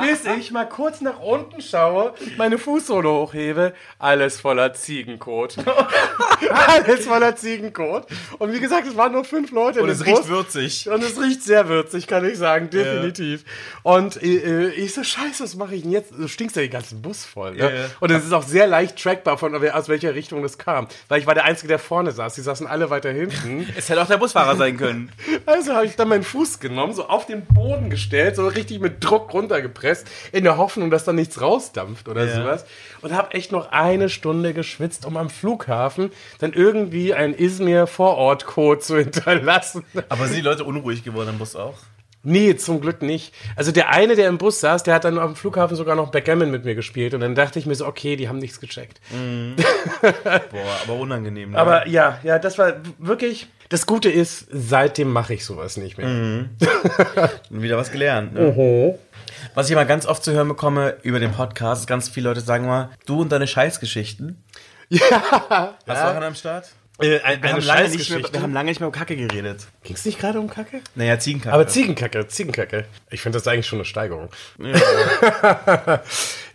Bis 0.00 0.24
ich 0.38 0.50
mal 0.50 0.68
kurz 0.68 1.00
nach 1.00 1.18
unten 1.20 1.60
schaue, 1.60 2.14
meine 2.36 2.58
Fußsohle 2.58 3.08
hochhebe, 3.08 3.74
alles 3.98 4.40
voller 4.40 4.74
Ziegenkot. 4.74 5.56
alles 6.50 7.06
voller 7.06 7.36
Ziegenkot. 7.36 8.06
Und 8.38 8.52
wie 8.52 8.60
gesagt, 8.60 8.86
es 8.86 8.96
waren 8.96 9.12
nur 9.12 9.24
fünf 9.24 9.50
Leute 9.50 9.82
Und 9.82 9.88
es 9.88 10.04
riecht 10.04 10.16
Bus. 10.16 10.28
würzig. 10.28 10.88
Und 10.88 11.02
es 11.02 11.20
riecht 11.20 11.42
sehr 11.42 11.68
würzig, 11.68 12.06
kann 12.06 12.24
ich 12.24 12.38
sagen, 12.38 12.70
definitiv. 12.70 13.44
Und 13.82 14.22
äh, 14.22 14.68
ich 14.70 14.94
so, 14.94 15.02
scheiße, 15.02 15.42
was 15.44 15.54
mache 15.56 15.74
ich 15.74 15.82
denn 15.82 15.92
jetzt? 15.92 16.12
Du 16.12 16.28
stinkst 16.28 16.56
ja 16.56 16.62
den 16.62 16.70
ganzen 16.70 17.02
Bus 17.02 17.24
voll. 17.24 17.52
Ne? 17.52 17.58
Ja, 17.58 17.70
ja. 17.70 17.84
Und 18.00 18.10
es 18.10 18.24
ist 18.24 18.32
auch 18.32 18.42
sehr 18.42 18.66
leicht 18.66 19.02
trackbar, 19.02 19.38
von 19.38 19.54
aus 19.54 19.88
welcher 19.88 20.14
Richtung 20.14 20.42
das 20.42 20.58
kam. 20.58 20.88
Weil 21.08 21.20
ich 21.20 21.26
war 21.26 21.34
der 21.34 21.44
Einzige, 21.44 21.68
der 21.68 21.78
vorne 21.78 22.12
saß. 22.12 22.34
Die 22.34 22.40
saßen 22.40 22.66
alle 22.66 22.90
weiter 22.90 23.10
hinten. 23.10 23.68
Es 23.76 23.88
hätte 23.88 24.02
auch 24.02 24.06
der 24.06 24.18
Busfahrer 24.18 24.56
sein 24.56 24.76
können. 24.76 25.10
Also 25.46 25.74
habe 25.74 25.86
ich 25.86 25.96
dann 25.96 26.08
meinen 26.08 26.22
Fuß 26.22 26.60
genommen, 26.60 26.92
so 26.92 27.06
auf 27.08 27.23
den 27.26 27.44
Boden 27.46 27.90
gestellt, 27.90 28.36
so 28.36 28.46
richtig 28.46 28.80
mit 28.80 29.02
Druck 29.04 29.32
runtergepresst, 29.34 30.06
in 30.32 30.44
der 30.44 30.56
Hoffnung, 30.56 30.90
dass 30.90 31.04
da 31.04 31.12
nichts 31.12 31.40
rausdampft 31.40 32.08
oder 32.08 32.24
Ja. 32.24 32.34
sowas. 32.42 32.64
Und 33.02 33.12
habe 33.12 33.32
echt 33.34 33.52
noch 33.52 33.72
eine 33.72 34.08
Stunde 34.08 34.54
geschwitzt, 34.54 35.04
um 35.06 35.16
am 35.16 35.30
Flughafen 35.30 36.10
dann 36.38 36.52
irgendwie 36.52 37.14
einen 37.14 37.34
Izmir-Vorort-Code 37.34 38.80
zu 38.80 38.96
hinterlassen. 38.98 39.84
Aber 40.08 40.26
sind 40.26 40.36
die 40.36 40.42
Leute 40.42 40.64
unruhig 40.64 41.04
geworden 41.04 41.30
im 41.30 41.38
Bus 41.38 41.56
auch? 41.56 41.74
Nee, 42.26 42.56
zum 42.56 42.80
Glück 42.80 43.02
nicht. 43.02 43.34
Also 43.54 43.70
der 43.70 43.90
eine, 43.90 44.16
der 44.16 44.28
im 44.30 44.38
Bus 44.38 44.58
saß, 44.60 44.82
der 44.82 44.94
hat 44.94 45.04
dann 45.04 45.18
am 45.18 45.36
Flughafen 45.36 45.76
sogar 45.76 45.94
noch 45.94 46.10
Backgammon 46.10 46.50
mit 46.50 46.64
mir 46.64 46.74
gespielt. 46.74 47.12
Und 47.12 47.20
dann 47.20 47.34
dachte 47.34 47.58
ich 47.58 47.66
mir 47.66 47.74
so, 47.74 47.86
okay, 47.86 48.16
die 48.16 48.30
haben 48.30 48.38
nichts 48.38 48.60
gecheckt. 48.60 48.98
Boah, 50.00 50.76
aber 50.84 50.94
unangenehm. 50.94 51.50
Ne? 51.50 51.58
Aber 51.58 51.86
ja, 51.86 52.18
ja, 52.22 52.38
das 52.38 52.56
war 52.56 52.74
wirklich... 52.98 53.48
Das 53.74 53.86
Gute 53.86 54.08
ist, 54.08 54.46
seitdem 54.52 55.12
mache 55.12 55.34
ich 55.34 55.44
sowas 55.44 55.76
nicht 55.76 55.98
mehr. 55.98 56.06
wieder 57.50 57.76
was 57.76 57.90
gelernt. 57.90 58.32
Ne? 58.32 58.56
Was 59.54 59.66
ich 59.66 59.72
immer 59.72 59.84
ganz 59.84 60.06
oft 60.06 60.22
zu 60.22 60.30
hören 60.30 60.46
bekomme 60.46 60.94
über 61.02 61.18
den 61.18 61.32
Podcast, 61.32 61.88
ganz 61.88 62.08
viele 62.08 62.28
Leute 62.28 62.40
sagen 62.40 62.66
mal, 62.66 62.90
du 63.04 63.22
und 63.22 63.32
deine 63.32 63.48
Scheißgeschichten. 63.48 64.40
Ja. 64.90 65.74
Hast 65.88 65.88
du 65.88 65.92
auch 65.92 66.14
einen 66.14 66.22
am 66.22 66.34
Start? 66.36 66.68
Äh, 67.00 67.20
ein, 67.20 67.42
Wir 67.42 67.48
eine 67.50 67.52
haben, 67.54 67.62
lange 67.62 67.88
nicht 67.88 68.10
mehr, 68.10 68.32
wir 68.32 68.42
haben 68.42 68.52
lange 68.52 68.70
nicht 68.70 68.80
mehr 68.80 68.86
um 68.86 68.92
Kacke 68.92 69.16
geredet. 69.16 69.66
Ging 69.82 69.96
es 69.96 70.04
nicht 70.04 70.20
gerade 70.20 70.38
um 70.38 70.48
Kacke? 70.48 70.80
Naja, 70.94 71.18
Ziegenkacke. 71.18 71.52
Aber 71.52 71.66
Ziegenkacke, 71.66 72.28
Ziegenkacke. 72.28 72.84
Ich 73.10 73.20
finde 73.20 73.38
das 73.38 73.48
eigentlich 73.48 73.66
schon 73.66 73.78
eine 73.78 73.84
Steigerung. 73.84 74.28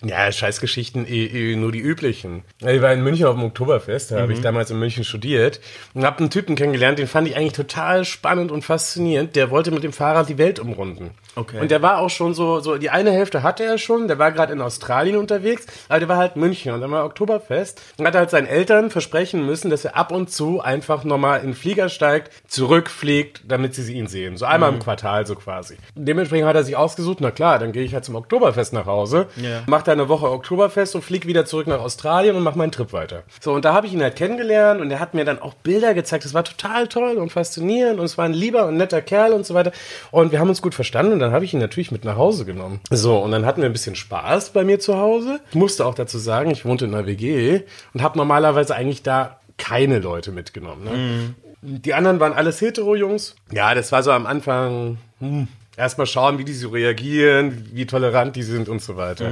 Ja, 0.02 0.32
Scheißgeschichten, 0.32 1.06
eh, 1.06 1.26
eh, 1.26 1.56
nur 1.58 1.74
die 1.74 1.80
üblichen. 1.80 2.44
Ich 2.60 2.82
war 2.82 2.94
in 2.94 3.04
München 3.04 3.26
auf 3.26 3.36
dem 3.36 3.44
Oktoberfest, 3.44 4.12
da 4.12 4.22
habe 4.22 4.32
ich 4.32 4.40
damals 4.40 4.72
in 4.72 4.80
München 4.80 5.04
studiert 5.04 5.60
und 5.94 6.06
habe 6.06 6.20
einen 6.20 6.30
Typen 6.30 6.56
kennengelernt, 6.56 7.00
den 7.00 7.08
fand 7.08 7.28
ich 7.28 7.36
eigentlich 7.36 7.52
total 7.52 8.06
spannend 8.06 8.50
und 8.50 8.64
faszinierend. 8.64 9.36
Der 9.36 9.50
wollte 9.50 9.72
mit 9.72 9.84
dem 9.84 9.92
Fahrrad 9.92 10.30
die 10.30 10.38
Welt 10.38 10.60
umrunden. 10.60 11.12
Okay. 11.40 11.60
Und 11.60 11.72
der 11.72 11.82
war 11.82 12.00
auch 12.00 12.10
schon 12.10 12.34
so, 12.34 12.60
so 12.60 12.78
die 12.78 12.90
eine 12.90 13.12
Hälfte 13.12 13.44
hatte 13.44 13.64
er 13.64 13.78
schon, 13.78 14.08
der 14.08 14.20
war 14.20 14.32
gerade 14.32 14.54
in 14.54 14.62
Australien 14.62 15.16
unterwegs, 15.18 15.66
aber 15.88 16.00
der 16.00 16.10
war 16.10 16.18
halt 16.18 16.36
München 16.36 16.74
und 16.74 16.82
dann 16.82 16.92
war 16.92 17.06
Oktoberfest 17.06 17.82
und 17.98 18.06
hat 18.06 18.16
halt 18.16 18.30
seinen 18.30 18.48
Eltern 18.48 18.90
versprechen 18.90 19.46
müssen, 19.46 19.70
dass 19.70 19.86
er 19.86 19.96
ab 19.96 20.12
und 20.12 20.30
zu 20.32 20.60
einfach 20.62 21.04
nochmal 21.04 21.40
in 21.40 21.48
den 21.48 21.54
Flieger 21.54 21.90
steigt, 21.90 22.32
zurückfliegt, 22.48 23.42
damit 23.48 23.74
sie 23.76 23.94
ihn 23.94 24.08
sehen. 24.08 24.38
So 24.38 24.46
einmal 24.46 24.72
im 24.72 24.80
Quartal 24.80 25.26
so 25.26 25.36
quasi. 25.36 25.78
Dementsprechend 25.96 26.48
hat 26.48 26.56
er 26.56 26.64
sich 26.64 26.76
ausgesucht, 26.78 27.18
na 27.22 27.32
klar, 27.32 27.58
dann 27.60 27.72
gehe 27.72 27.84
ich 27.84 27.94
halt 27.94 28.06
zum 28.06 28.16
Oktoberfest 28.16 28.74
nach 28.74 28.86
Hause, 28.86 29.28
Ja. 29.38 29.62
mach 29.68 29.82
da 29.82 29.92
eine 29.94 30.10
Woche 30.10 30.30
Oktoberfest 30.30 30.96
und 30.96 31.02
flieg 31.04 31.26
wieder 31.26 31.46
zurück 31.46 31.68
nach 31.68 31.80
Australien 31.80 32.36
und 32.36 32.44
mach 32.44 32.56
meinen 32.56 32.72
Trip 32.72 32.94
weiter. 32.94 33.24
So, 33.42 33.54
und 33.54 33.66
da 33.66 33.74
habe 33.74 33.88
ich 33.88 33.94
ihn 33.94 34.02
halt 34.02 34.16
kennengelernt 34.16 34.82
und 34.82 34.92
er 34.92 35.00
hat 35.00 35.14
mir 35.14 35.26
dann 35.26 35.40
auch 35.42 35.54
Bilder 35.54 35.94
gezeigt. 35.94 36.26
Das 36.26 36.34
war 36.34 36.44
total 36.44 36.88
toll 36.88 37.18
und 37.18 37.32
faszinierend 37.32 38.00
und 38.00 38.06
es 38.06 38.18
war 38.18 38.26
ein 38.26 38.34
lieber 38.34 38.66
und 38.68 38.78
netter 38.78 39.02
Kerl 39.02 39.34
und 39.34 39.46
so 39.46 39.54
weiter. 39.54 39.72
Und 40.12 40.32
wir 40.32 40.40
haben 40.40 40.50
uns 40.50 40.62
gut 40.62 40.76
verstanden 40.76 41.14
und 41.14 41.20
dann 41.20 41.29
habe 41.32 41.46
ich 41.46 41.54
ihn 41.54 41.60
natürlich 41.60 41.92
mit 41.92 42.06
nach 42.06 42.16
Hause 42.16 42.46
genommen. 42.46 42.80
So, 42.90 43.18
und 43.18 43.32
dann 43.32 43.46
hatten 43.46 43.62
wir 43.62 43.70
ein 43.70 43.74
bisschen 43.74 43.96
Spaß 43.96 44.52
bei 44.52 44.64
mir 44.64 44.80
zu 44.80 44.98
Hause. 44.98 45.40
Ich 45.50 45.56
musste 45.56 45.86
auch 45.86 45.96
dazu 45.96 46.18
sagen, 46.18 46.52
ich 46.52 46.66
wohnte 46.66 46.86
in 46.86 46.94
einer 46.94 47.06
WG 47.06 47.62
und 47.94 48.02
habe 48.02 48.18
normalerweise 48.18 48.76
eigentlich 48.76 49.04
da 49.04 49.40
keine 49.58 50.00
Leute 50.00 50.32
mitgenommen. 50.32 50.84
Ne? 50.84 51.36
Die 51.62 51.94
anderen 51.94 52.20
waren 52.20 52.34
alles 52.34 52.62
Hetero-Jungs. 52.62 53.36
Ja, 53.52 53.76
das 53.76 53.92
war 53.92 54.02
so 54.04 54.12
am 54.12 54.26
Anfang, 54.26 54.98
hm, 55.20 55.48
erstmal 55.76 56.08
schauen, 56.08 56.38
wie 56.38 56.46
die 56.46 56.54
so 56.54 56.70
reagieren, 56.70 57.70
wie 57.74 57.86
tolerant 57.86 58.36
die 58.36 58.44
sind 58.44 58.70
und 58.70 58.82
so 58.82 58.96
weiter. 58.96 59.32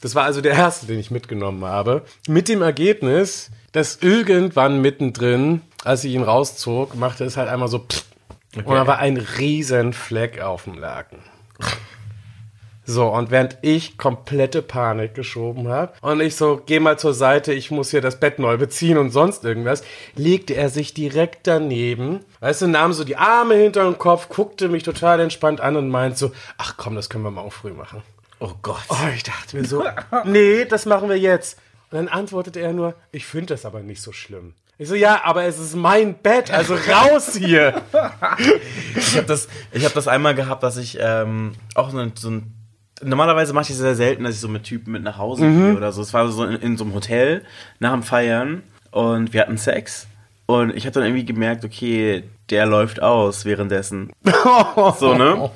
Das 0.00 0.14
war 0.14 0.24
also 0.24 0.40
der 0.40 0.52
erste, 0.52 0.86
den 0.86 0.98
ich 0.98 1.10
mitgenommen 1.10 1.64
habe. 1.64 2.02
Mit 2.26 2.48
dem 2.48 2.62
Ergebnis, 2.62 3.50
dass 3.72 3.98
irgendwann 4.00 4.80
mittendrin, 4.80 5.60
als 5.84 6.04
ich 6.04 6.14
ihn 6.14 6.22
rauszog, 6.22 6.96
machte 6.96 7.24
es 7.24 7.36
halt 7.36 7.48
einmal 7.48 7.68
so 7.68 7.78
pff, 7.80 8.04
und 8.56 8.68
da 8.68 8.86
war 8.86 8.98
ein 8.98 9.16
riesen 9.16 9.92
Fleck 9.92 10.40
auf 10.40 10.64
dem 10.64 10.74
Laken. 10.74 11.18
So, 12.84 13.06
und 13.06 13.30
während 13.30 13.58
ich 13.62 13.98
komplette 13.98 14.62
Panik 14.62 15.14
geschoben 15.14 15.68
habe 15.68 15.92
und 16.00 16.20
ich 16.20 16.34
so, 16.34 16.60
geh 16.66 16.80
mal 16.80 16.98
zur 16.98 17.14
Seite, 17.14 17.52
ich 17.52 17.70
muss 17.70 17.92
hier 17.92 18.00
das 18.00 18.18
Bett 18.18 18.40
neu 18.40 18.56
beziehen 18.56 18.98
und 18.98 19.10
sonst 19.10 19.44
irgendwas, 19.44 19.84
legte 20.16 20.54
er 20.54 20.70
sich 20.70 20.92
direkt 20.92 21.46
daneben, 21.46 22.20
weißt 22.40 22.62
du, 22.62 22.66
nahm 22.66 22.92
so 22.92 23.04
die 23.04 23.16
Arme 23.16 23.54
hinter 23.54 23.84
den 23.84 23.96
Kopf, 23.96 24.28
guckte 24.28 24.68
mich 24.68 24.82
total 24.82 25.20
entspannt 25.20 25.60
an 25.60 25.76
und 25.76 25.88
meint 25.88 26.18
so, 26.18 26.32
ach 26.58 26.76
komm, 26.76 26.96
das 26.96 27.08
können 27.08 27.22
wir 27.22 27.30
morgen 27.30 27.52
früh 27.52 27.72
machen. 27.72 28.02
Oh 28.40 28.54
Gott. 28.60 28.82
Oh, 28.88 29.08
ich 29.14 29.22
dachte 29.22 29.56
mir 29.56 29.66
so, 29.66 29.84
nee, 30.24 30.64
das 30.64 30.84
machen 30.84 31.08
wir 31.08 31.18
jetzt. 31.18 31.60
Und 31.92 31.98
dann 31.98 32.08
antwortete 32.08 32.58
er 32.58 32.72
nur, 32.72 32.94
ich 33.12 33.24
finde 33.24 33.54
das 33.54 33.64
aber 33.64 33.80
nicht 33.80 34.02
so 34.02 34.10
schlimm. 34.10 34.54
Ich 34.80 34.88
so, 34.88 34.94
ja, 34.94 35.20
aber 35.24 35.44
es 35.44 35.58
ist 35.58 35.76
mein 35.76 36.14
Bett, 36.14 36.50
also 36.50 36.74
raus 36.74 37.36
hier. 37.36 37.82
Ich 38.96 39.16
habe 39.16 39.26
das, 39.26 39.46
ich 39.72 39.84
hab 39.84 39.92
das 39.92 40.08
einmal 40.08 40.34
gehabt, 40.34 40.62
dass 40.62 40.78
ich 40.78 40.96
ähm, 40.98 41.52
auch 41.74 41.90
so 41.90 41.98
ein, 41.98 42.12
so 42.14 42.30
ein 42.30 42.54
Normalerweise 43.02 43.52
mache 43.52 43.64
ich 43.64 43.68
das 43.68 43.78
sehr 43.78 43.94
selten, 43.94 44.24
dass 44.24 44.34
ich 44.34 44.40
so 44.40 44.48
mit 44.48 44.64
Typen 44.64 44.92
mit 44.92 45.02
nach 45.02 45.18
Hause 45.18 45.42
gehe 45.42 45.76
oder 45.76 45.92
so. 45.92 46.00
Es 46.02 46.12
war 46.14 46.28
so 46.28 46.44
in, 46.44 46.56
in 46.60 46.76
so 46.76 46.84
einem 46.84 46.94
Hotel 46.94 47.44
nach 47.78 47.92
dem 47.92 48.02
Feiern 48.02 48.62
und 48.90 49.32
wir 49.34 49.42
hatten 49.42 49.58
Sex. 49.58 50.06
Und 50.46 50.74
ich 50.74 50.86
habe 50.86 50.94
dann 50.94 51.04
irgendwie 51.04 51.24
gemerkt, 51.24 51.64
okay, 51.64 52.24
der 52.50 52.66
läuft 52.66 53.00
aus 53.02 53.44
währenddessen. 53.44 54.12
so, 54.98 55.14
ne? 55.14 55.34
Und 55.34 55.50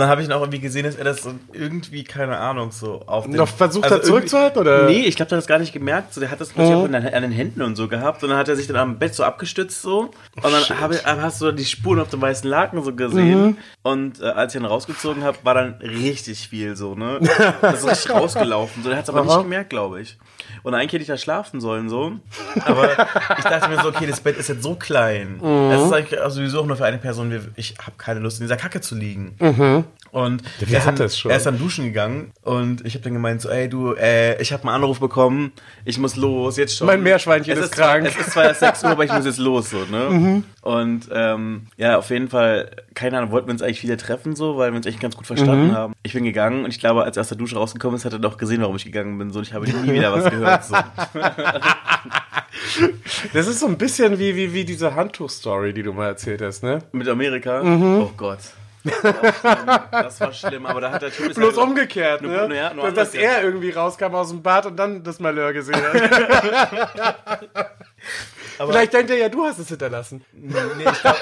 dann 0.00 0.08
habe 0.08 0.22
ich 0.22 0.28
ihn 0.28 0.32
auch 0.32 0.40
irgendwie 0.40 0.60
gesehen, 0.60 0.84
dass 0.84 0.96
er 0.96 1.04
das 1.04 1.22
so 1.22 1.32
irgendwie, 1.52 2.04
keine 2.04 2.38
Ahnung, 2.38 2.72
so 2.72 3.02
auf 3.06 3.24
den... 3.24 3.34
Noch 3.36 3.48
versucht 3.48 3.84
hat 3.84 3.92
irgendwie- 3.92 4.06
zurückzuhalten, 4.06 4.60
oder? 4.60 4.84
Nee, 4.86 5.02
ich 5.02 5.16
glaube, 5.16 5.28
der 5.28 5.36
hat 5.36 5.42
das 5.42 5.48
gar 5.48 5.58
nicht 5.58 5.72
gemerkt. 5.72 6.14
So, 6.14 6.20
der 6.20 6.30
hat 6.30 6.40
das 6.40 6.50
plötzlich 6.50 6.76
den, 6.82 6.94
an 6.94 7.22
den 7.22 7.32
Händen 7.32 7.62
und 7.62 7.76
so 7.76 7.88
gehabt. 7.88 8.22
Und 8.22 8.30
dann 8.30 8.38
hat 8.38 8.48
er 8.48 8.56
sich 8.56 8.66
dann 8.66 8.76
am 8.76 8.98
Bett 8.98 9.14
so 9.14 9.24
abgestützt 9.24 9.82
so. 9.82 10.10
Und 10.42 10.44
dann 10.44 10.80
habe, 10.80 10.98
hast 11.04 11.40
du 11.42 11.52
die 11.52 11.64
Spuren 11.64 12.00
auf 12.00 12.08
dem 12.08 12.20
weißen 12.22 12.48
Laken 12.48 12.82
so 12.82 12.94
gesehen. 12.94 13.58
Und 13.82 14.20
äh, 14.20 14.26
als 14.26 14.54
ich 14.54 14.60
ihn 14.60 14.64
rausgezogen 14.66 15.22
habe, 15.24 15.38
war 15.42 15.54
dann 15.54 15.74
richtig 15.82 16.48
viel 16.48 16.76
so, 16.76 16.94
ne? 16.94 17.20
Das 17.60 17.80
ist 17.84 17.90
richtig 17.90 18.10
rausgelaufen. 18.14 18.82
So, 18.82 18.88
der 18.88 18.98
hat 18.98 19.04
es 19.04 19.10
aber 19.10 19.24
nicht 19.24 19.36
gemerkt, 19.42 19.70
glaube 19.70 20.00
ich. 20.00 20.18
Und 20.62 20.74
eigentlich 20.74 20.92
hätte 20.92 21.02
ich 21.02 21.08
da 21.08 21.16
schlafen 21.16 21.60
sollen 21.60 21.88
so. 21.88 22.12
Aber 22.64 22.90
ich 23.38 23.44
dachte 23.44 23.68
mir 23.68 23.80
so, 23.82 23.88
okay, 23.88 24.06
das 24.06 24.20
Bett 24.20 24.36
ist 24.36 24.48
jetzt 24.48 24.62
so 24.62 24.74
klein. 24.74 25.40
Es 25.72 25.82
ist 25.82 25.92
eigentlich 25.92 26.20
sowieso 26.30 26.60
auch 26.60 26.66
nur 26.66 26.76
für 26.76 26.84
eine 26.84 26.98
Person. 26.98 27.32
Ich 27.56 27.74
habe 27.78 27.96
keine 27.98 28.20
Lust, 28.20 28.40
in 28.40 28.44
dieser 28.44 28.56
Kacke 28.56 28.80
zu 28.80 28.94
liegen. 28.94 29.34
Und 30.12 30.42
Wer 30.58 30.68
er 30.70 30.78
ist, 30.78 30.86
hat 30.86 30.98
dann, 31.00 31.08
schon? 31.10 31.30
er 31.30 31.36
ist 31.36 31.46
dann 31.46 31.58
duschen 31.58 31.84
gegangen 31.84 32.32
und 32.42 32.84
ich 32.84 32.94
habe 32.94 33.04
dann 33.04 33.12
gemeint 33.12 33.40
so, 33.40 33.48
ey 33.48 33.68
du, 33.68 33.94
äh, 33.94 34.40
ich 34.42 34.52
habe 34.52 34.64
einen 34.64 34.74
Anruf 34.74 34.98
bekommen, 34.98 35.52
ich 35.84 35.98
muss 35.98 36.16
los, 36.16 36.56
jetzt 36.56 36.76
schon. 36.76 36.86
Mein 36.88 37.02
Meerschweinchen 37.02 37.56
es 37.56 37.66
ist 37.66 37.72
krank. 37.72 38.08
Zwar, 38.10 38.20
es 38.20 38.26
ist 38.26 38.32
zwar 38.32 38.44
erst 38.44 38.60
6 38.60 38.84
Uhr, 38.84 38.90
aber 38.90 39.04
ich 39.04 39.12
muss 39.12 39.24
jetzt 39.24 39.38
los, 39.38 39.70
so, 39.70 39.84
ne? 39.90 40.08
Mhm. 40.10 40.44
Und 40.62 41.08
ähm, 41.12 41.66
ja, 41.76 41.96
auf 41.98 42.10
jeden 42.10 42.28
Fall, 42.28 42.70
keine 42.94 43.18
Ahnung, 43.18 43.30
wollten 43.30 43.46
wir 43.48 43.52
uns 43.52 43.62
eigentlich 43.62 43.82
wieder 43.82 43.96
treffen, 43.96 44.34
so, 44.34 44.56
weil 44.58 44.72
wir 44.72 44.76
uns 44.76 44.86
echt 44.86 45.00
ganz 45.00 45.16
gut 45.16 45.26
verstanden 45.26 45.68
Mhm. 45.68 45.74
haben. 45.76 45.92
Ich 46.02 46.12
bin 46.12 46.24
gegangen 46.24 46.64
und 46.64 46.70
ich 46.70 46.80
glaube, 46.80 47.04
als 47.04 47.16
er 47.16 47.20
aus 47.20 47.28
der 47.28 47.38
Dusche 47.38 47.56
rausgekommen 47.56 47.96
ist, 47.96 48.04
hat 48.04 48.12
er 48.12 48.18
doch 48.18 48.36
gesehen, 48.36 48.60
warum 48.62 48.76
ich 48.76 48.84
gegangen 48.84 49.16
bin, 49.16 49.30
so, 49.30 49.38
und 49.38 49.46
ich 49.46 49.54
habe 49.54 49.64
nie 49.70 49.92
wieder 49.92 50.12
was 50.12 50.28
gehört, 50.28 50.64
so. 50.64 50.76
Das 53.32 53.46
ist 53.46 53.60
so 53.60 53.66
ein 53.66 53.78
bisschen 53.78 54.18
wie, 54.18 54.34
wie, 54.36 54.52
wie 54.52 54.64
diese 54.64 54.94
Handtuch-Story, 54.94 55.72
die 55.72 55.82
du 55.82 55.92
mal 55.92 56.06
erzählt 56.08 56.42
hast, 56.42 56.62
ne? 56.62 56.80
Mit 56.92 57.08
Amerika. 57.08 57.62
Mhm. 57.62 58.00
Oh 58.02 58.10
Gott. 58.16 58.38
Das 58.82 59.02
war, 59.04 59.32
schlimm. 59.32 59.80
das 59.92 60.20
war 60.20 60.32
schlimm, 60.32 60.66
aber 60.66 60.80
da 60.80 60.90
hat 60.92 61.02
der 61.02 61.10
Typ 61.12 61.34
Bloß 61.34 61.56
halt- 61.56 61.66
umgekehrt, 61.68 62.22
Nur- 62.22 62.48
ne? 62.48 62.56
ja, 62.56 62.72
nur 62.74 62.84
dass, 62.90 63.12
dass 63.12 63.14
er 63.14 63.42
irgendwie 63.42 63.70
rauskam 63.70 64.14
aus 64.14 64.28
dem 64.30 64.42
Bad 64.42 64.66
und 64.66 64.76
dann 64.76 65.02
das 65.02 65.20
Malheur 65.20 65.52
gesehen 65.52 65.76
hat. 65.82 67.70
Vielleicht 68.58 68.92
denkt 68.92 69.10
er 69.10 69.16
ja, 69.16 69.28
du 69.30 69.42
hast 69.44 69.58
es 69.58 69.68
hinterlassen. 69.68 70.22
Nee, 70.34 70.52
glaub, 71.00 71.16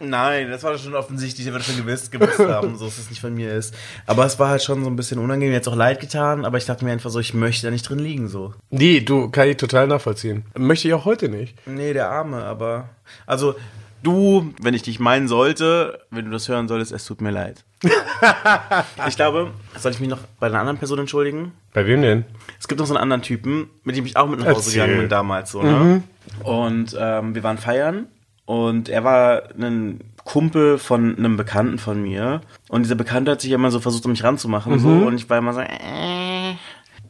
nein, 0.00 0.48
das 0.50 0.62
war 0.62 0.78
schon 0.78 0.94
offensichtlich, 0.94 1.44
er 1.46 1.52
wird 1.52 1.64
schon 1.64 1.76
gewusst, 1.76 2.12
gewusst 2.12 2.38
haben, 2.38 2.76
so 2.76 2.84
dass 2.84 2.98
es 2.98 3.10
nicht 3.10 3.20
von 3.20 3.34
mir 3.34 3.52
ist. 3.52 3.74
Aber 4.06 4.24
es 4.24 4.38
war 4.38 4.48
halt 4.48 4.62
schon 4.62 4.84
so 4.84 4.90
ein 4.90 4.94
bisschen 4.96 5.18
unangenehm, 5.18 5.52
jetzt 5.52 5.68
auch 5.68 5.74
leid 5.74 5.98
getan, 6.00 6.44
aber 6.44 6.56
ich 6.58 6.66
dachte 6.66 6.84
mir 6.84 6.92
einfach 6.92 7.10
so, 7.10 7.18
ich 7.18 7.34
möchte 7.34 7.66
da 7.66 7.72
nicht 7.72 7.88
drin 7.88 7.98
liegen, 7.98 8.28
so. 8.28 8.54
Nee, 8.70 9.00
du, 9.00 9.28
kann 9.30 9.48
ich 9.48 9.56
total 9.56 9.88
nachvollziehen. 9.88 10.44
Möchte 10.56 10.86
ich 10.86 10.94
auch 10.94 11.04
heute 11.04 11.28
nicht. 11.28 11.56
Nee, 11.66 11.92
der 11.94 12.10
Arme, 12.10 12.44
aber. 12.44 12.88
Also, 13.26 13.56
du, 14.04 14.52
wenn 14.60 14.74
ich 14.74 14.82
dich 14.82 15.00
meinen 15.00 15.28
sollte, 15.28 16.00
wenn 16.10 16.26
du 16.26 16.30
das 16.30 16.48
hören 16.48 16.68
solltest, 16.68 16.92
es 16.92 17.04
tut 17.04 17.20
mir 17.20 17.30
leid. 17.30 17.64
ich 19.08 19.16
glaube, 19.16 19.50
soll 19.76 19.92
ich 19.92 20.00
mich 20.00 20.08
noch 20.08 20.20
bei 20.38 20.46
einer 20.46 20.60
anderen 20.60 20.78
Person 20.78 21.00
entschuldigen? 21.00 21.52
Bei 21.72 21.86
wem 21.86 22.02
denn? 22.02 22.24
Es 22.60 22.68
gibt 22.68 22.78
noch 22.78 22.86
so 22.86 22.94
einen 22.94 23.02
anderen 23.02 23.22
Typen, 23.22 23.68
mit 23.82 23.96
dem 23.96 24.06
ich 24.06 24.16
auch 24.16 24.28
mit 24.28 24.40
nach 24.40 24.46
Hause 24.46 24.70
Erzähl. 24.70 24.82
gegangen 24.82 25.00
bin 25.00 25.08
damals 25.08 25.50
so, 25.50 25.62
ne? 25.62 26.02
Und 26.42 26.96
ähm, 26.98 27.34
wir 27.34 27.42
waren 27.42 27.58
feiern 27.58 28.06
und 28.46 28.88
er 28.88 29.04
war 29.04 29.42
ein 29.58 30.00
Kumpel 30.24 30.78
von 30.78 31.16
einem 31.16 31.36
Bekannten 31.36 31.78
von 31.78 32.00
mir 32.00 32.40
und 32.68 32.82
dieser 32.82 32.94
Bekannte 32.94 33.32
hat 33.32 33.40
sich 33.40 33.50
immer 33.50 33.70
so 33.70 33.80
versucht, 33.80 34.04
um 34.06 34.12
mich 34.12 34.24
ranzumachen 34.24 34.78
so 34.78 34.88
und 34.88 35.16
ich 35.16 35.28
war 35.28 35.38
immer 35.38 35.52
so, 35.52 35.60
äh, 35.60 36.54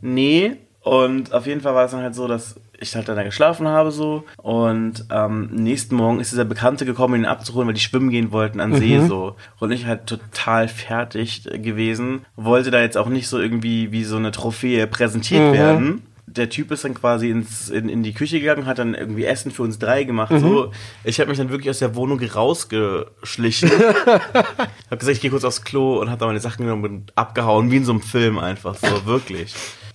nee. 0.00 0.56
Und 0.80 1.32
auf 1.32 1.46
jeden 1.46 1.62
Fall 1.62 1.74
war 1.74 1.86
es 1.86 1.92
dann 1.92 2.02
halt 2.02 2.14
so, 2.14 2.28
dass 2.28 2.56
ich 2.80 2.94
halt 2.94 3.08
dann 3.08 3.16
da 3.16 3.22
geschlafen 3.22 3.68
habe 3.68 3.90
so 3.90 4.24
und 4.36 5.04
ähm, 5.10 5.48
nächsten 5.52 5.96
Morgen 5.96 6.20
ist 6.20 6.32
dieser 6.32 6.44
Bekannte 6.44 6.84
gekommen, 6.84 7.20
ihn 7.20 7.26
abzuholen, 7.26 7.68
weil 7.68 7.74
die 7.74 7.80
schwimmen 7.80 8.10
gehen 8.10 8.32
wollten 8.32 8.60
an 8.60 8.74
See 8.74 9.00
so 9.06 9.36
und 9.60 9.72
ich 9.72 9.86
halt 9.86 10.06
total 10.06 10.68
fertig 10.68 11.44
gewesen, 11.44 12.24
wollte 12.36 12.70
da 12.70 12.80
jetzt 12.80 12.96
auch 12.96 13.08
nicht 13.08 13.28
so 13.28 13.38
irgendwie 13.38 13.92
wie 13.92 14.04
so 14.04 14.16
eine 14.16 14.30
Trophäe 14.30 14.86
präsentiert 14.86 15.52
werden. 15.52 16.02
Der 16.26 16.48
Typ 16.48 16.72
ist 16.72 16.84
dann 16.84 16.94
quasi 16.94 17.30
ins, 17.30 17.68
in, 17.68 17.88
in 17.88 18.02
die 18.02 18.14
Küche 18.14 18.40
gegangen, 18.40 18.66
hat 18.66 18.78
dann 18.78 18.94
irgendwie 18.94 19.24
Essen 19.24 19.52
für 19.52 19.62
uns 19.62 19.78
drei 19.78 20.02
gemacht. 20.04 20.32
So, 20.36 20.72
ich 21.04 21.20
habe 21.20 21.28
mich 21.28 21.38
dann 21.38 21.50
wirklich 21.50 21.70
aus 21.70 21.78
der 21.78 21.94
Wohnung 21.94 22.18
rausgeschlichen. 22.18 23.70
hab 24.90 24.98
gesagt, 24.98 25.16
ich 25.16 25.20
gehe 25.20 25.30
kurz 25.30 25.44
aufs 25.44 25.62
Klo 25.62 26.00
und 26.00 26.10
hab 26.10 26.18
da 26.18 26.26
meine 26.26 26.40
Sachen 26.40 26.64
genommen 26.64 26.84
und 26.84 27.12
abgehauen, 27.16 27.70
wie 27.70 27.76
in 27.76 27.84
so 27.84 27.92
einem 27.92 28.00
Film 28.00 28.38
einfach, 28.38 28.74
so 28.74 29.06
wirklich. 29.06 29.54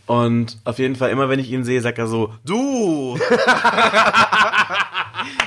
Und 0.10 0.58
auf 0.64 0.80
jeden 0.80 0.96
Fall, 0.96 1.12
immer 1.12 1.30
wenn 1.30 1.38
ich 1.38 1.52
ihn 1.52 1.64
sehe, 1.64 1.80
sagt 1.82 2.00
er 2.00 2.08
so, 2.08 2.34
du! 2.44 3.16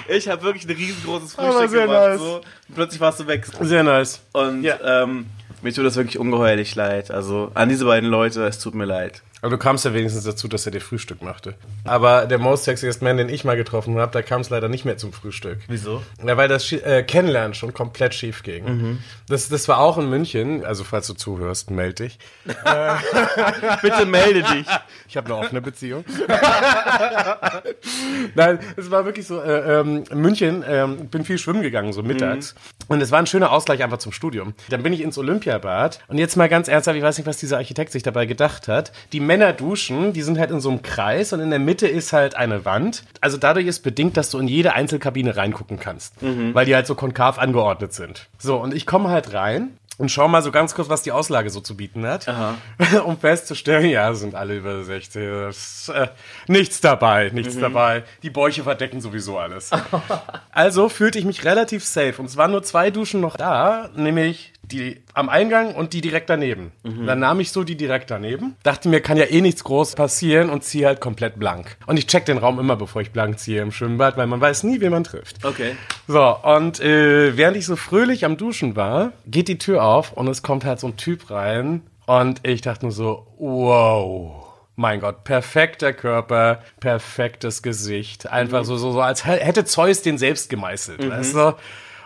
ich 0.09 0.29
habe 0.29 0.43
wirklich 0.43 0.69
ein 0.69 0.77
riesengroßes 0.77 1.35
Frühstück 1.35 1.73
gemacht. 1.73 1.89
nice. 1.89 2.21
So. 2.21 2.37
Und 2.37 2.75
plötzlich 2.77 3.01
warst 3.01 3.19
du 3.19 3.27
weg. 3.27 3.45
Sehr 3.61 3.83
nice. 3.83 4.21
Und 4.33 4.65
ähm, 4.85 5.27
mir 5.63 5.73
tut 5.73 5.85
das 5.85 5.97
wirklich 5.97 6.17
ungeheuerlich 6.17 6.77
leid. 6.77 7.11
Also 7.11 7.51
an 7.55 7.71
diese 7.71 7.87
beiden 7.87 8.09
Leute, 8.09 8.47
es 8.47 8.61
tut 8.61 8.77
mir 8.77 8.85
leid. 8.85 9.23
Aber 9.43 9.51
du 9.51 9.59
kamst 9.59 9.85
ja 9.85 9.93
wenigstens 9.93 10.25
dazu, 10.25 10.47
dass 10.47 10.67
er 10.67 10.73
dir 10.73 10.81
Frühstück 10.81 11.21
machte. 11.21 11.55
Aber 11.85 12.27
der 12.27 12.39
most 12.39 12.65
sexiest 12.65 13.03
Man, 13.03 13.17
den 13.17 13.29
ich 13.29 13.45
mal 13.45 13.57
getroffen 13.57 13.99
habe, 13.99 14.13
da 14.13 14.23
kam 14.23 14.41
es 14.41 14.51
leider 14.51 14.69
nicht 14.69 14.85
mehr 14.85 14.97
zum 14.97 15.13
Frühstück. 15.13 15.59
Wieso? 15.67 16.01
Ja, 16.25 16.37
weil 16.37 16.49
das 16.49 16.71
äh, 16.71 17.03
Kennenlernen 17.03 17.55
schon 17.55 17.75
komplett 17.75 18.15
schief 18.15 18.45
ging. 18.45 19.01
Das, 19.29 19.49
das 19.49 19.67
war 19.67 19.79
auch 19.79 19.99
in 19.99 20.09
München, 20.09 20.65
also 20.65 20.85
falls 20.85 21.09
du 21.09 21.15
zuhörst, 21.15 21.73
melde 21.73 22.05
dich. 22.05 22.19
Bitte 23.83 24.07
melde 24.07 24.43
dich. 24.43 24.67
Ich 25.09 25.17
habe 25.17 25.27
eine 25.27 25.37
offene 25.37 25.61
Beziehung. 25.61 26.05
Nein, 28.35 28.61
es 28.77 28.91
war 28.91 29.05
wirklich 29.05 29.27
so, 29.27 29.41
äh, 29.41 29.81
ähm, 29.81 30.05
in 30.09 30.21
München, 30.21 30.65
ähm, 30.67 31.09
bin 31.09 31.25
viel 31.25 31.39
schwimmen 31.39 31.63
gegangen, 31.63 31.93
so 31.93 32.03
mittags. 32.03 32.55
Und 32.89 33.01
es 33.01 33.11
war 33.11 33.19
ein 33.19 33.27
schöner 33.27 33.51
Ausgleich 33.51 33.83
einfach 33.83 33.99
zum 33.99 34.13
Studium. 34.13 34.55
Dann 34.71 34.85
bin 34.85 34.93
ich 34.93 35.01
ins 35.01 35.19
Olympiabad. 35.19 36.01
Und 36.09 36.19
jetzt 36.19 36.37
mal 36.37 36.49
ganz 36.49 36.69
ernsthaft, 36.69 36.97
ich 36.97 37.03
weiß 37.03 37.19
nicht, 37.19 37.27
was 37.27 37.39
dieser 37.39 37.57
Architekt 37.57 37.91
sich 37.91 38.05
dabei 38.05 38.27
gedacht 38.27 38.69
hat. 38.69 38.93
Die 39.13 39.21
Männer 39.33 39.55
duschen, 39.55 40.13
die 40.13 40.21
sind 40.21 40.39
halt 40.39 40.51
in 40.51 40.61
so 40.61 40.69
einem 40.69 40.83
Kreis 40.83 41.33
und 41.33 41.41
in 41.41 41.49
der 41.49 41.59
Mitte 41.59 41.89
ist 41.89 42.13
halt 42.13 42.37
eine 42.37 42.67
Wand. 42.67 43.03
Also 43.23 43.39
dadurch 43.39 43.67
ist 43.67 43.81
bedingt, 43.81 44.19
dass 44.19 44.29
du 44.29 44.39
in 44.39 44.47
jede 44.47 44.75
Einzelkabine 44.75 45.39
reingucken 45.39 45.81
kannst. 45.81 46.21
Weil 46.55 46.67
die 46.67 46.75
halt 46.75 46.87
so 46.87 46.95
konkav 46.95 47.39
angeordnet 47.39 47.95
sind. 47.95 48.29
So, 48.37 48.59
und 48.59 48.75
ich 48.75 48.85
komme 48.85 49.09
halt 49.09 49.33
rein 49.33 49.71
und 49.97 50.11
schau 50.11 50.29
mal 50.29 50.43
so 50.43 50.51
ganz 50.51 50.75
kurz, 50.75 50.91
was 50.91 51.03
die 51.03 51.13
Auslage 51.13 51.49
so 51.49 51.61
zu 51.61 51.79
bieten 51.79 52.07
hat, 52.07 52.27
um 53.07 53.17
festzustellen, 53.17 53.89
ja, 53.89 54.13
sind 54.13 54.35
alle 54.35 54.57
über 54.57 54.85
60. 54.85 55.23
Das, 55.47 55.89
äh, 55.95 56.09
nichts 56.47 56.83
dabei, 56.83 57.31
nichts 57.33 57.59
dabei. 57.59 58.05
Die 58.23 58.31
Bäuche 58.31 58.65
verdecken 58.65 59.01
sowieso 59.01 59.39
alles. 59.39 59.71
also 60.51 60.91
fühlte 60.91 61.19
ich 61.19 61.25
mich 61.25 61.45
relativ 61.45 61.87
safe. 61.87 62.17
Und 62.19 62.27
es 62.27 62.37
waren 62.37 62.51
nur 62.51 62.63
zwei 62.63 62.91
Duschen 62.91 63.23
noch 63.23 63.37
da, 63.39 63.89
nämlich 63.95 64.52
die 64.73 65.03
am 65.15 65.29
Eingang 65.29 65.75
und 65.75 65.93
die 65.93 66.01
direkt 66.01 66.29
daneben. 66.31 66.73
Dann 67.07 67.19
nahm 67.21 67.39
ich 67.41 67.53
so 67.53 67.63
die 67.63 67.77
direkt 67.77 68.11
daneben, 68.11 68.57
dachte 68.63 68.89
mir, 68.89 69.01
kann 69.01 69.17
ja 69.17 69.25
eh 69.27 69.41
nichts 69.41 69.63
groß 69.65 69.95
passieren 69.95 70.51
und 70.51 70.65
ziehe 70.65 70.87
halt 70.87 71.01
komplett 71.01 71.39
blank. 71.39 71.77
Und 71.87 71.99
ich 71.99 72.07
check 72.07 72.25
den 72.25 72.39
Raum 72.39 72.59
immer, 72.59 72.77
bevor 72.77 73.03
ich 73.03 73.11
blank 73.13 73.39
ziehe 73.39 73.61
im 73.63 73.71
Schwimmbad, 73.73 74.17
weil 74.17 74.27
man 74.27 74.41
weiß 74.41 74.65
nie, 74.65 74.81
wen 74.81 74.91
man 74.91 75.05
trifft. 75.05 75.45
Okay. 75.45 75.77
So, 76.09 76.37
und 76.43 76.81
äh, 76.81 77.37
während 77.37 77.57
ich 77.57 77.67
so 77.67 77.77
fröhlich 77.77 78.25
am 78.25 78.37
Duschen 78.37 78.75
war, 78.75 79.13
geht 79.27 79.49
die 79.49 79.59
Tür 79.59 79.85
auf 79.85 80.13
und 80.13 80.27
es 80.29 80.43
kommt 80.43 80.65
halt 80.65 80.81
so 80.81 80.89
ein 80.89 80.97
Typ 80.97 81.31
rein. 81.31 81.83
Und 82.07 82.41
ich 82.47 82.63
dachte 82.63 82.87
nur 82.87 82.93
so, 82.93 83.27
wow. 83.39 84.39
Mein 84.75 85.01
Gott, 85.01 85.25
perfekter 85.25 85.93
Körper, 85.93 86.63
perfektes 86.81 87.63
Gesicht. 87.63 88.31
Einfach 88.33 88.65
so, 88.65 88.77
so, 88.79 88.91
so, 88.93 89.03
als 89.03 89.27
hä- 89.27 89.39
hätte 89.39 89.65
Zeus 89.67 90.01
den 90.01 90.17
selbst 90.17 90.49
gemeißelt, 90.49 91.09
weißt 91.11 91.35
du? 91.35 91.55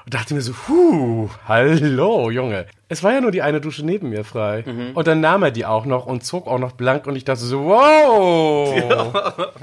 Und 0.07 0.15
dachte 0.15 0.35
mir 0.35 0.41
so, 0.41 0.53
huh, 0.69 1.29
hallo, 1.49 2.31
Junge. 2.31 2.67
Es 2.89 3.03
war 3.03 3.13
ja 3.13 3.21
nur 3.21 3.33
die 3.33 3.43
eine 3.43 3.61
Dusche 3.61 3.85
neben 3.85 4.09
mir 4.11 4.23
frei. 4.25 4.63
Und 4.95 5.07
dann 5.09 5.21
nahm 5.21 5.43
er 5.43 5.51
die 5.51 5.67
auch 5.67 5.85
noch 5.85 6.07
und 6.07 6.25
zog 6.25 6.47
auch 6.47 6.61
noch 6.61 6.73
blank 6.73 7.09
und 7.09 7.17
ich 7.17 7.25
dachte 7.25 7.41
so, 7.41 7.65
wow. 7.65 9.53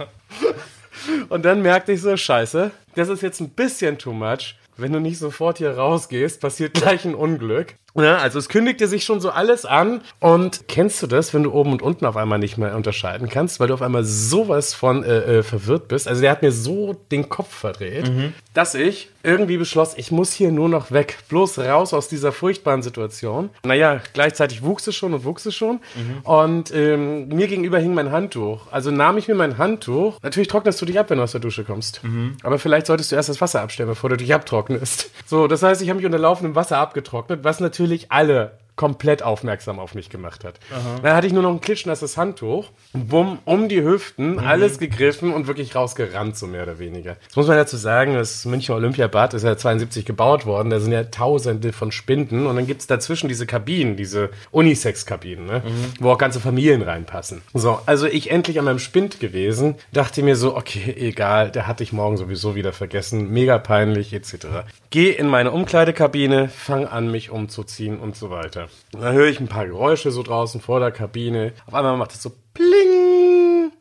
Und 1.29 1.43
dann 1.43 1.61
merkte 1.61 1.91
ich 1.91 2.01
so, 2.01 2.15
scheiße, 2.15 2.71
das 2.95 3.09
ist 3.09 3.21
jetzt 3.21 3.41
ein 3.41 3.49
bisschen 3.49 3.97
too 3.97 4.13
much. 4.13 4.55
Wenn 4.77 4.93
du 4.93 4.99
nicht 4.99 5.19
sofort 5.19 5.57
hier 5.57 5.75
rausgehst, 5.77 6.39
passiert 6.39 6.73
gleich 6.73 7.03
ein 7.05 7.15
Unglück. 7.15 7.75
Ja, 7.95 8.17
also 8.17 8.39
es 8.39 8.49
kündigte 8.49 8.87
sich 8.87 9.03
schon 9.03 9.21
so 9.21 9.29
alles 9.29 9.65
an. 9.65 10.01
Und 10.19 10.67
kennst 10.67 11.01
du 11.03 11.07
das, 11.07 11.33
wenn 11.33 11.43
du 11.43 11.51
oben 11.51 11.71
und 11.71 11.81
unten 11.81 12.05
auf 12.05 12.17
einmal 12.17 12.39
nicht 12.39 12.57
mehr 12.57 12.75
unterscheiden 12.75 13.29
kannst, 13.29 13.59
weil 13.59 13.67
du 13.67 13.73
auf 13.73 13.81
einmal 13.81 14.03
sowas 14.03 14.73
von 14.73 15.03
äh, 15.03 15.39
äh, 15.39 15.43
verwirrt 15.43 15.87
bist? 15.87 16.07
Also 16.07 16.21
der 16.21 16.31
hat 16.31 16.41
mir 16.41 16.51
so 16.51 16.95
den 17.11 17.29
Kopf 17.29 17.53
verdreht, 17.53 18.11
dass 18.53 18.73
ich 18.73 19.09
irgendwie 19.25 19.57
beschloss, 19.57 19.93
ich 19.95 20.11
muss 20.11 20.33
hier 20.33 20.51
nur 20.51 20.67
noch 20.67 20.91
weg. 20.91 21.19
Bloß 21.29 21.59
raus 21.59 21.93
aus 21.93 22.09
dieser 22.09 22.31
furchtbaren 22.33 22.81
Situation. 22.81 23.49
Naja, 23.63 24.01
gleichzeitig 24.13 24.63
wuchs 24.63 24.85
es 24.87 24.95
schon 24.95 25.13
und 25.13 25.23
wuchs 25.23 25.45
es 25.45 25.55
schon. 25.55 25.79
Und 26.23 26.73
ähm, 26.75 27.29
mir 27.29 27.47
gegenüber 27.47 27.79
hing 27.79 27.93
mein 27.93 28.11
Handtuch. 28.11 28.67
Also 28.71 28.91
nahm 28.91 29.17
ich 29.17 29.27
mir 29.27 29.35
mein 29.35 29.57
Handtuch. 29.57 30.19
Natürlich 30.21 30.49
trocknest 30.49 30.81
du 30.81 30.85
dich 30.85 30.99
ab, 30.99 31.09
wenn 31.09 31.19
du 31.19 31.23
aus 31.23 31.31
der 31.31 31.41
Dusche 31.41 31.63
kommst. 31.63 32.01
Aber 32.43 32.59
vielleicht 32.59 32.87
solltest 32.87 33.11
du 33.11 33.15
erst 33.15 33.29
das 33.29 33.39
Wasser 33.39 33.61
abstellen, 33.61 33.89
bevor 33.89 34.09
du 34.09 34.17
dich 34.17 34.33
abtrocknest. 34.33 35.11
So, 35.25 35.47
das 35.47 35.63
heißt, 35.63 35.81
ich 35.81 35.89
habe 35.89 35.97
mich 35.97 36.05
unter 36.05 36.19
laufendem 36.19 36.55
Wasser 36.55 36.77
abgetrocknet, 36.77 37.43
was 37.43 37.59
natürlich 37.59 37.82
alle 38.09 38.51
komplett 38.75 39.21
aufmerksam 39.21 39.79
auf 39.79 39.93
mich 39.93 40.09
gemacht 40.09 40.43
hat. 40.43 40.59
Dann 41.03 41.15
hatte 41.15 41.27
ich 41.27 41.33
nur 41.33 41.43
noch 41.43 41.51
ein 41.51 41.61
klitschnasses 41.61 42.17
Handtuch, 42.17 42.69
bumm, 42.93 43.37
um 43.45 43.69
die 43.69 43.83
Hüften, 43.83 44.39
alles 44.39 44.79
gegriffen 44.79 45.31
und 45.31 45.47
wirklich 45.47 45.75
rausgerannt, 45.75 46.35
so 46.35 46.47
mehr 46.47 46.63
oder 46.63 46.79
weniger. 46.79 47.17
Das 47.27 47.35
muss 47.35 47.47
man 47.47 47.57
dazu 47.57 47.77
sagen, 47.77 48.15
das 48.15 48.45
Münchner 48.45 48.75
Olympiabad 48.75 49.35
ist 49.35 49.43
ja 49.43 49.55
72 49.55 50.05
gebaut 50.05 50.45
worden, 50.45 50.71
da 50.71 50.79
sind 50.79 50.91
ja 50.91 51.03
tausende 51.03 51.71
von 51.71 51.91
Spinden 51.91 52.47
und 52.47 52.55
dann 52.55 52.65
gibt's 52.65 52.87
dazwischen 52.87 53.27
diese 53.27 53.45
Kabinen, 53.45 53.95
diese 53.95 54.31
Unisex-Kabinen, 54.51 55.45
ne? 55.45 55.61
wo 55.99 56.11
auch 56.11 56.17
ganze 56.17 56.39
Familien 56.39 56.81
reinpassen. 56.81 57.43
So, 57.53 57.79
also 57.85 58.07
ich 58.07 58.31
endlich 58.31 58.57
an 58.57 58.65
meinem 58.65 58.79
Spind 58.79 59.19
gewesen, 59.19 59.75
dachte 59.91 60.23
mir 60.23 60.35
so, 60.35 60.55
okay, 60.55 60.95
egal, 60.97 61.51
der 61.51 61.67
hatte 61.67 61.83
ich 61.83 61.93
morgen 61.93 62.17
sowieso 62.17 62.55
wieder 62.55 62.73
vergessen, 62.73 63.29
mega 63.31 63.59
peinlich, 63.59 64.13
etc. 64.13 64.47
Geh 64.89 65.11
in 65.11 65.27
meine 65.27 65.51
Umkleidekabine, 65.51 66.49
fang 66.49 66.87
an, 66.87 67.11
mich 67.11 67.29
umzuziehen 67.29 67.99
und 67.99 68.15
so 68.15 68.29
weiter. 68.29 68.62
Und 68.93 69.01
dann 69.01 69.13
höre 69.13 69.27
ich 69.27 69.39
ein 69.39 69.47
paar 69.47 69.67
Geräusche 69.67 70.11
so 70.11 70.23
draußen 70.23 70.61
vor 70.61 70.79
der 70.79 70.91
Kabine. 70.91 71.53
Auf 71.65 71.73
einmal 71.73 71.97
macht 71.97 72.13
es 72.13 72.21
so 72.21 72.31
pling 72.53 73.71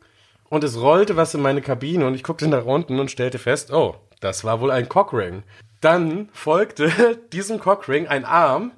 und 0.49 0.63
es 0.63 0.79
rollte 0.79 1.15
was 1.15 1.33
in 1.33 1.41
meine 1.41 1.61
Kabine 1.61 2.05
und 2.05 2.13
ich 2.13 2.23
guckte 2.23 2.47
nach 2.47 2.65
unten 2.65 2.99
und 2.99 3.09
stellte 3.09 3.39
fest, 3.39 3.73
oh, 3.73 3.95
das 4.19 4.43
war 4.43 4.61
wohl 4.61 4.69
ein 4.69 4.87
Cockring. 4.87 5.41
Dann 5.81 6.29
folgte 6.31 6.91
diesem 7.33 7.59
Cockring 7.59 8.07
ein 8.07 8.23
Arm, 8.23 8.71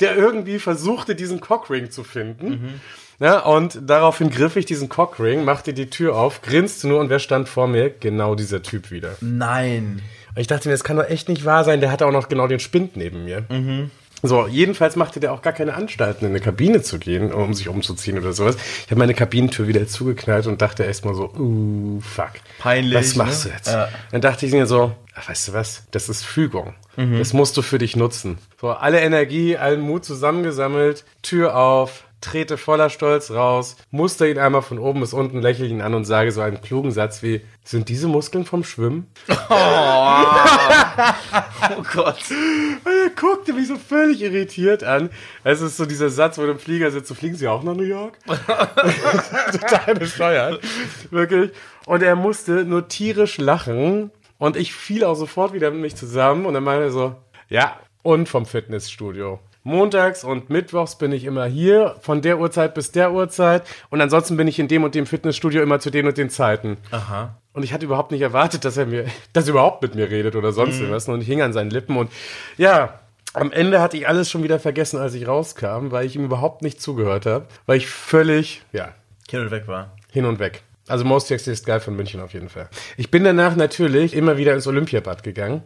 der 0.00 0.16
irgendwie 0.16 0.58
versuchte, 0.58 1.14
diesen 1.14 1.40
Cockring 1.40 1.90
zu 1.90 2.02
finden. 2.02 2.80
Ja, 3.20 3.40
und 3.40 3.78
daraufhin 3.82 4.30
griff 4.30 4.56
ich 4.56 4.64
diesen 4.64 4.88
Cockring, 4.88 5.44
machte 5.44 5.72
die 5.72 5.88
Tür 5.90 6.16
auf, 6.16 6.42
grinste 6.42 6.88
nur 6.88 6.98
und 6.98 7.10
wer 7.10 7.18
stand 7.18 7.48
vor 7.48 7.68
mir? 7.68 7.90
Genau 7.90 8.34
dieser 8.34 8.62
Typ 8.62 8.90
wieder. 8.90 9.16
Nein. 9.20 10.02
Und 10.34 10.40
ich 10.40 10.46
dachte 10.46 10.68
mir, 10.68 10.74
das 10.74 10.84
kann 10.84 10.96
doch 10.96 11.08
echt 11.08 11.28
nicht 11.28 11.44
wahr 11.44 11.64
sein, 11.64 11.80
der 11.80 11.92
hatte 11.92 12.06
auch 12.06 12.12
noch 12.12 12.28
genau 12.28 12.48
den 12.48 12.60
Spind 12.60 12.96
neben 12.96 13.24
mir. 13.24 13.44
So, 14.22 14.46
jedenfalls 14.46 14.96
machte 14.96 15.20
der 15.20 15.32
auch 15.32 15.42
gar 15.42 15.52
keine 15.52 15.74
Anstalten, 15.74 16.26
in 16.26 16.32
eine 16.32 16.40
Kabine 16.40 16.82
zu 16.82 16.98
gehen, 16.98 17.32
um 17.32 17.54
sich 17.54 17.68
umzuziehen 17.68 18.18
oder 18.18 18.32
sowas. 18.32 18.56
Ich 18.84 18.90
habe 18.90 18.98
meine 18.98 19.14
Kabinentür 19.14 19.66
wieder 19.66 19.86
zugeknallt 19.86 20.46
und 20.46 20.60
dachte 20.60 20.84
erstmal 20.84 21.14
so, 21.14 21.32
uh, 21.32 22.00
fuck. 22.00 22.32
Peinlich, 22.58 22.94
Was 22.94 23.16
machst 23.16 23.44
ne? 23.44 23.50
du 23.50 23.56
jetzt? 23.56 23.68
Ja. 23.68 23.88
Dann 24.10 24.20
dachte 24.20 24.46
ich 24.46 24.52
mir 24.52 24.66
so, 24.66 24.92
ach, 25.14 25.28
weißt 25.28 25.48
du 25.48 25.52
was, 25.54 25.84
das 25.90 26.08
ist 26.08 26.24
Fügung. 26.24 26.74
Das 26.96 27.32
musst 27.32 27.56
du 27.56 27.62
für 27.62 27.78
dich 27.78 27.96
nutzen. 27.96 28.36
So, 28.60 28.70
alle 28.70 29.00
Energie, 29.00 29.56
allen 29.56 29.80
Mut 29.80 30.04
zusammengesammelt, 30.04 31.04
Tür 31.22 31.56
auf, 31.56 32.04
trete 32.20 32.58
voller 32.58 32.90
Stolz 32.90 33.30
raus, 33.30 33.76
muster 33.90 34.28
ihn 34.28 34.38
einmal 34.38 34.62
von 34.62 34.78
oben 34.78 35.00
bis 35.00 35.12
unten, 35.12 35.40
lächle 35.40 35.66
ihn 35.66 35.80
an 35.80 35.94
und 35.94 36.04
sage 36.04 36.32
so 36.32 36.40
einen 36.40 36.60
klugen 36.60 36.90
Satz 36.90 37.22
wie, 37.22 37.40
sind 37.64 37.88
diese 37.88 38.08
Muskeln 38.08 38.44
vom 38.44 38.64
Schwimmen? 38.64 39.06
Oh 39.28 39.34
Gott. 41.92 42.18
Und 42.84 42.92
er 42.92 43.10
guckte 43.14 43.52
mich 43.52 43.68
so 43.68 43.76
völlig 43.76 44.22
irritiert 44.22 44.82
an. 44.82 45.10
Es 45.44 45.60
ist 45.60 45.76
so 45.76 45.86
dieser 45.86 46.10
Satz, 46.10 46.38
wo 46.38 46.42
du 46.42 46.52
im 46.52 46.58
Flieger 46.58 46.90
sitzt, 46.90 47.08
so 47.08 47.14
fliegen 47.14 47.36
sie 47.36 47.48
auch 47.48 47.62
nach 47.62 47.74
New 47.74 47.84
York? 47.84 48.18
Total 48.26 49.94
bescheuert. 49.94 50.60
Wirklich. 51.10 51.52
Und 51.86 52.02
er 52.02 52.16
musste 52.16 52.64
nur 52.64 52.88
tierisch 52.88 53.38
lachen. 53.38 54.10
Und 54.38 54.56
ich 54.56 54.74
fiel 54.74 55.04
auch 55.04 55.14
sofort 55.14 55.52
wieder 55.52 55.70
mit 55.70 55.80
mich 55.80 55.96
zusammen. 55.96 56.46
Und 56.46 56.54
dann 56.54 56.64
meinte 56.64 56.84
er 56.84 56.90
so, 56.90 57.14
ja, 57.48 57.78
und 58.02 58.28
vom 58.28 58.46
Fitnessstudio. 58.46 59.38
Montags 59.62 60.24
und 60.24 60.48
Mittwochs 60.50 60.96
bin 60.96 61.12
ich 61.12 61.24
immer 61.24 61.44
hier, 61.46 61.96
von 62.00 62.22
der 62.22 62.38
Uhrzeit 62.38 62.74
bis 62.74 62.92
der 62.92 63.12
Uhrzeit. 63.12 63.62
Und 63.90 64.00
ansonsten 64.00 64.36
bin 64.36 64.48
ich 64.48 64.58
in 64.58 64.68
dem 64.68 64.84
und 64.84 64.94
dem 64.94 65.06
Fitnessstudio 65.06 65.62
immer 65.62 65.80
zu 65.80 65.90
den 65.90 66.06
und 66.06 66.16
den 66.16 66.30
Zeiten. 66.30 66.78
Aha. 66.90 67.36
Und 67.52 67.62
ich 67.62 67.72
hatte 67.72 67.84
überhaupt 67.84 68.10
nicht 68.10 68.22
erwartet, 68.22 68.64
dass 68.64 68.76
er 68.76 68.86
mir, 68.86 69.06
dass 69.32 69.46
er 69.46 69.50
überhaupt 69.50 69.82
mit 69.82 69.94
mir 69.94 70.10
redet 70.10 70.34
oder 70.36 70.52
sonst 70.52 70.78
irgendwas. 70.78 71.08
Und 71.08 71.20
ich 71.20 71.26
hing 71.26 71.42
an 71.42 71.52
seinen 71.52 71.70
Lippen 71.70 71.96
und 71.96 72.10
ja, 72.56 73.00
am 73.32 73.52
Ende 73.52 73.80
hatte 73.80 73.96
ich 73.96 74.08
alles 74.08 74.30
schon 74.30 74.42
wieder 74.42 74.58
vergessen, 74.58 74.98
als 74.98 75.14
ich 75.14 75.28
rauskam, 75.28 75.90
weil 75.90 76.04
ich 76.06 76.16
ihm 76.16 76.24
überhaupt 76.24 76.62
nicht 76.62 76.80
zugehört 76.80 77.26
habe, 77.26 77.46
weil 77.66 77.76
ich 77.76 77.86
völlig, 77.86 78.62
ja, 78.72 78.94
Kind 79.28 79.42
und 79.44 79.50
weg 79.52 79.68
war. 79.68 79.94
hin 80.10 80.24
und 80.24 80.38
weg. 80.40 80.62
Also 80.88 81.04
Most 81.04 81.28
Sexiest 81.28 81.64
Guy 81.66 81.78
von 81.78 81.94
München 81.94 82.20
auf 82.20 82.32
jeden 82.32 82.48
Fall. 82.48 82.68
Ich 82.96 83.12
bin 83.12 83.22
danach 83.22 83.54
natürlich 83.54 84.14
immer 84.14 84.36
wieder 84.36 84.54
ins 84.54 84.66
Olympiabad 84.66 85.22
gegangen. 85.22 85.62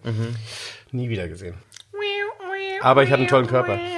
Nie 0.92 1.08
wieder 1.08 1.28
gesehen. 1.28 1.54
Aber 2.84 3.02
ich 3.02 3.10
hatte 3.10 3.20
einen 3.20 3.28
tollen 3.28 3.46
Körper. 3.46 3.78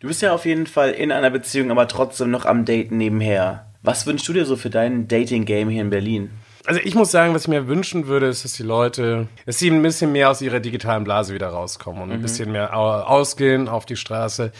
Du 0.00 0.08
bist 0.08 0.20
ja 0.22 0.34
auf 0.34 0.44
jeden 0.44 0.66
Fall 0.66 0.90
in 0.90 1.10
einer 1.10 1.30
Beziehung, 1.30 1.70
aber 1.70 1.88
trotzdem 1.88 2.30
noch 2.30 2.44
am 2.44 2.64
Daten 2.66 2.98
nebenher. 2.98 3.66
Was 3.82 4.06
wünschst 4.06 4.28
du 4.28 4.34
dir 4.34 4.44
so 4.44 4.54
für 4.56 4.68
dein 4.70 5.08
Dating-Game 5.08 5.68
hier 5.70 5.80
in 5.80 5.90
Berlin? 5.90 6.30
Also 6.66 6.80
ich 6.84 6.94
muss 6.94 7.10
sagen, 7.10 7.32
was 7.34 7.42
ich 7.42 7.48
mir 7.48 7.66
wünschen 7.66 8.06
würde, 8.06 8.26
ist, 8.26 8.44
dass 8.44 8.52
die 8.52 8.62
Leute, 8.62 9.26
dass 9.46 9.58
sie 9.58 9.70
ein 9.70 9.82
bisschen 9.82 10.12
mehr 10.12 10.30
aus 10.30 10.42
ihrer 10.42 10.60
digitalen 10.60 11.04
Blase 11.04 11.32
wieder 11.32 11.48
rauskommen 11.48 12.02
und 12.02 12.12
ein 12.12 12.20
bisschen 12.20 12.52
mehr 12.52 12.76
au- 12.76 13.00
ausgehen 13.02 13.68
auf 13.68 13.86
die 13.86 13.96
Straße. 13.96 14.52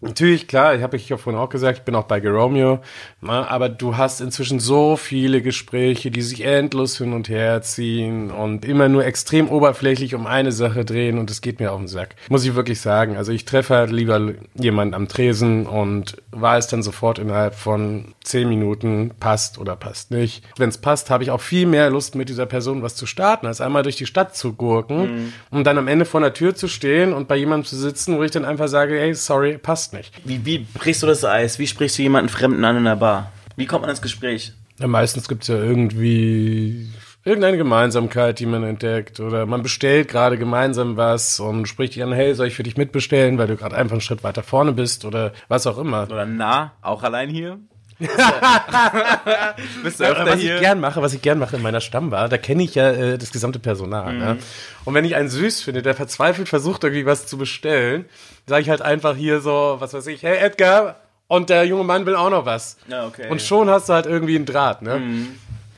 Natürlich, 0.00 0.46
klar, 0.46 0.76
ich 0.76 0.82
habe 0.82 0.96
ich 0.96 1.08
ja 1.08 1.16
vorhin 1.16 1.40
auch 1.40 1.48
gesagt, 1.48 1.78
ich 1.78 1.84
bin 1.84 1.96
auch 1.96 2.04
bei 2.04 2.20
Geromeo, 2.20 2.78
ne, 3.20 3.50
aber 3.50 3.68
du 3.68 3.96
hast 3.96 4.20
inzwischen 4.20 4.60
so 4.60 4.96
viele 4.96 5.42
Gespräche, 5.42 6.12
die 6.12 6.22
sich 6.22 6.44
endlos 6.44 6.98
hin 6.98 7.12
und 7.12 7.28
her 7.28 7.62
ziehen 7.62 8.30
und 8.30 8.64
immer 8.64 8.88
nur 8.88 9.04
extrem 9.04 9.48
oberflächlich 9.48 10.14
um 10.14 10.28
eine 10.28 10.52
Sache 10.52 10.84
drehen 10.84 11.18
und 11.18 11.32
es 11.32 11.40
geht 11.40 11.58
mir 11.58 11.72
auf 11.72 11.78
den 11.78 11.88
Sack. 11.88 12.14
Muss 12.28 12.44
ich 12.44 12.54
wirklich 12.54 12.80
sagen. 12.80 13.16
Also 13.16 13.32
ich 13.32 13.44
treffe 13.44 13.74
halt 13.74 13.90
lieber 13.90 14.34
jemanden 14.54 14.94
am 14.94 15.08
Tresen 15.08 15.66
und 15.66 16.16
weiß 16.30 16.68
dann 16.68 16.84
sofort 16.84 17.18
innerhalb 17.18 17.56
von 17.56 18.14
zehn 18.22 18.48
Minuten, 18.48 19.10
passt 19.18 19.58
oder 19.58 19.74
passt 19.74 20.12
nicht. 20.12 20.44
Wenn 20.58 20.68
es 20.68 20.78
passt, 20.78 21.10
habe 21.10 21.24
ich 21.24 21.32
auch 21.32 21.40
viel 21.40 21.66
mehr 21.66 21.90
Lust, 21.90 22.14
mit 22.14 22.28
dieser 22.28 22.46
Person 22.46 22.82
was 22.82 22.94
zu 22.94 23.06
starten, 23.06 23.48
als 23.48 23.60
einmal 23.60 23.82
durch 23.82 23.96
die 23.96 24.06
Stadt 24.06 24.36
zu 24.36 24.52
gurken 24.52 25.32
und 25.50 25.66
dann 25.66 25.76
am 25.76 25.88
Ende 25.88 26.04
vor 26.04 26.20
der 26.20 26.34
Tür 26.34 26.54
zu 26.54 26.68
stehen 26.68 27.12
und 27.12 27.26
bei 27.26 27.36
jemandem 27.36 27.66
zu 27.66 27.76
sitzen, 27.76 28.16
wo 28.16 28.22
ich 28.22 28.30
dann 28.30 28.44
einfach 28.44 28.68
sage, 28.68 28.96
hey, 28.96 29.12
sorry, 29.14 29.58
passt 29.58 29.87
nicht. 29.92 30.12
Wie, 30.24 30.44
wie 30.44 30.58
brichst 30.74 31.02
du 31.02 31.06
das 31.06 31.24
Eis? 31.24 31.58
Wie 31.58 31.66
sprichst 31.66 31.98
du 31.98 32.02
jemanden 32.02 32.28
Fremden 32.28 32.64
an 32.64 32.76
in 32.76 32.84
der 32.84 32.96
Bar? 32.96 33.32
Wie 33.56 33.66
kommt 33.66 33.82
man 33.82 33.90
ins 33.90 34.02
Gespräch? 34.02 34.52
Ja, 34.78 34.86
meistens 34.86 35.28
gibt 35.28 35.42
es 35.42 35.48
ja 35.48 35.56
irgendwie 35.56 36.88
irgendeine 37.24 37.58
Gemeinsamkeit, 37.58 38.38
die 38.38 38.46
man 38.46 38.62
entdeckt. 38.62 39.20
Oder 39.20 39.46
man 39.46 39.62
bestellt 39.62 40.08
gerade 40.08 40.38
gemeinsam 40.38 40.96
was 40.96 41.40
und 41.40 41.66
spricht 41.66 41.94
dich 41.94 42.02
an, 42.02 42.12
hey, 42.12 42.34
soll 42.34 42.46
ich 42.46 42.54
für 42.54 42.62
dich 42.62 42.76
mitbestellen, 42.76 43.38
weil 43.38 43.48
du 43.48 43.56
gerade 43.56 43.76
einfach 43.76 43.92
einen 43.92 44.00
Schritt 44.00 44.24
weiter 44.24 44.42
vorne 44.42 44.72
bist 44.72 45.04
oder 45.04 45.32
was 45.48 45.66
auch 45.66 45.78
immer. 45.78 46.04
Oder 46.04 46.26
na, 46.26 46.72
auch 46.80 47.02
allein 47.02 47.28
hier? 47.28 47.58
Bist 49.82 49.98
du 50.00 50.04
Ja, 50.04 50.10
öfter 50.10 50.26
was 50.26 50.40
hier? 50.40 50.54
ich 50.56 50.60
gern 50.60 50.80
mache, 50.80 51.02
was 51.02 51.12
ich 51.14 51.22
gern 51.22 51.38
mache 51.38 51.56
in 51.56 51.62
meiner 51.62 51.80
Stammbar, 51.80 52.28
da 52.28 52.38
kenne 52.38 52.62
ich 52.62 52.74
ja 52.74 52.90
äh, 52.90 53.18
das 53.18 53.32
gesamte 53.32 53.58
Personal. 53.58 54.12
Mhm. 54.12 54.18
Ne? 54.18 54.36
Und 54.84 54.94
wenn 54.94 55.04
ich 55.04 55.16
einen 55.16 55.28
süß 55.28 55.62
finde, 55.62 55.82
der 55.82 55.94
verzweifelt 55.94 56.48
versucht, 56.48 56.84
irgendwie 56.84 57.06
was 57.06 57.26
zu 57.26 57.38
bestellen, 57.38 58.04
sage 58.46 58.62
ich 58.62 58.70
halt 58.70 58.82
einfach 58.82 59.16
hier 59.16 59.40
so, 59.40 59.76
was 59.78 59.94
weiß 59.94 60.06
ich, 60.06 60.22
hey 60.22 60.36
Edgar, 60.38 60.96
und 61.26 61.50
der 61.50 61.64
junge 61.64 61.84
Mann 61.84 62.06
will 62.06 62.16
auch 62.16 62.30
noch 62.30 62.46
was. 62.46 62.76
Ja, 62.88 63.06
okay. 63.06 63.28
Und 63.28 63.42
schon 63.42 63.68
hast 63.68 63.88
du 63.88 63.92
halt 63.92 64.06
irgendwie 64.06 64.36
einen 64.36 64.46
Draht, 64.46 64.80
ne? 64.82 65.02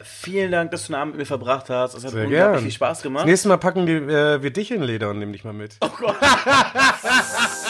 Vielen 0.03 0.53
Dank, 0.53 0.71
dass 0.71 0.87
du 0.87 0.93
einen 0.93 1.01
Abend 1.03 1.15
mit 1.15 1.21
mir 1.21 1.27
verbracht 1.27 1.71
hast. 1.71 1.95
Es 1.95 2.05
hat 2.05 2.11
Sehr 2.13 2.25
unglaublich 2.25 2.53
gern. 2.53 2.63
viel 2.63 2.71
Spaß 2.71 2.99
Das 2.99 3.03
gemacht. 3.03 3.25
nächste 3.27 3.49
Mal 3.49 3.57
packen 3.57 3.87
die, 3.87 3.93
äh, 3.95 4.43
wir 4.43 4.51
dich 4.53 4.71
in 4.71 4.83
Leder 4.83 5.09
und 5.11 5.19
nehmen 5.19 5.33
dich 5.33 5.45
mal 5.45 5.55
mit. 5.55 5.77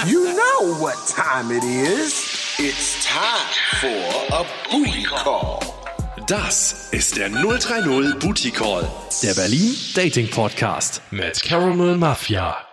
You 0.07 0.19
know 0.33 0.81
what 0.81 0.95
time 1.07 1.55
it 1.57 1.63
is. 1.65 2.40
It's 2.63 3.03
time 3.07 3.49
for 3.81 4.35
a 4.37 4.45
booty 4.71 5.05
call. 5.05 5.61
Das 6.27 6.91
ist 6.91 7.17
der 7.17 7.31
030 7.31 8.19
Booty 8.19 8.51
Call, 8.51 8.87
der 9.23 9.33
Berlin 9.33 9.75
Dating 9.95 10.29
Podcast 10.29 11.01
mit 11.11 11.43
Caramel 11.43 11.97
Mafia. 11.97 12.70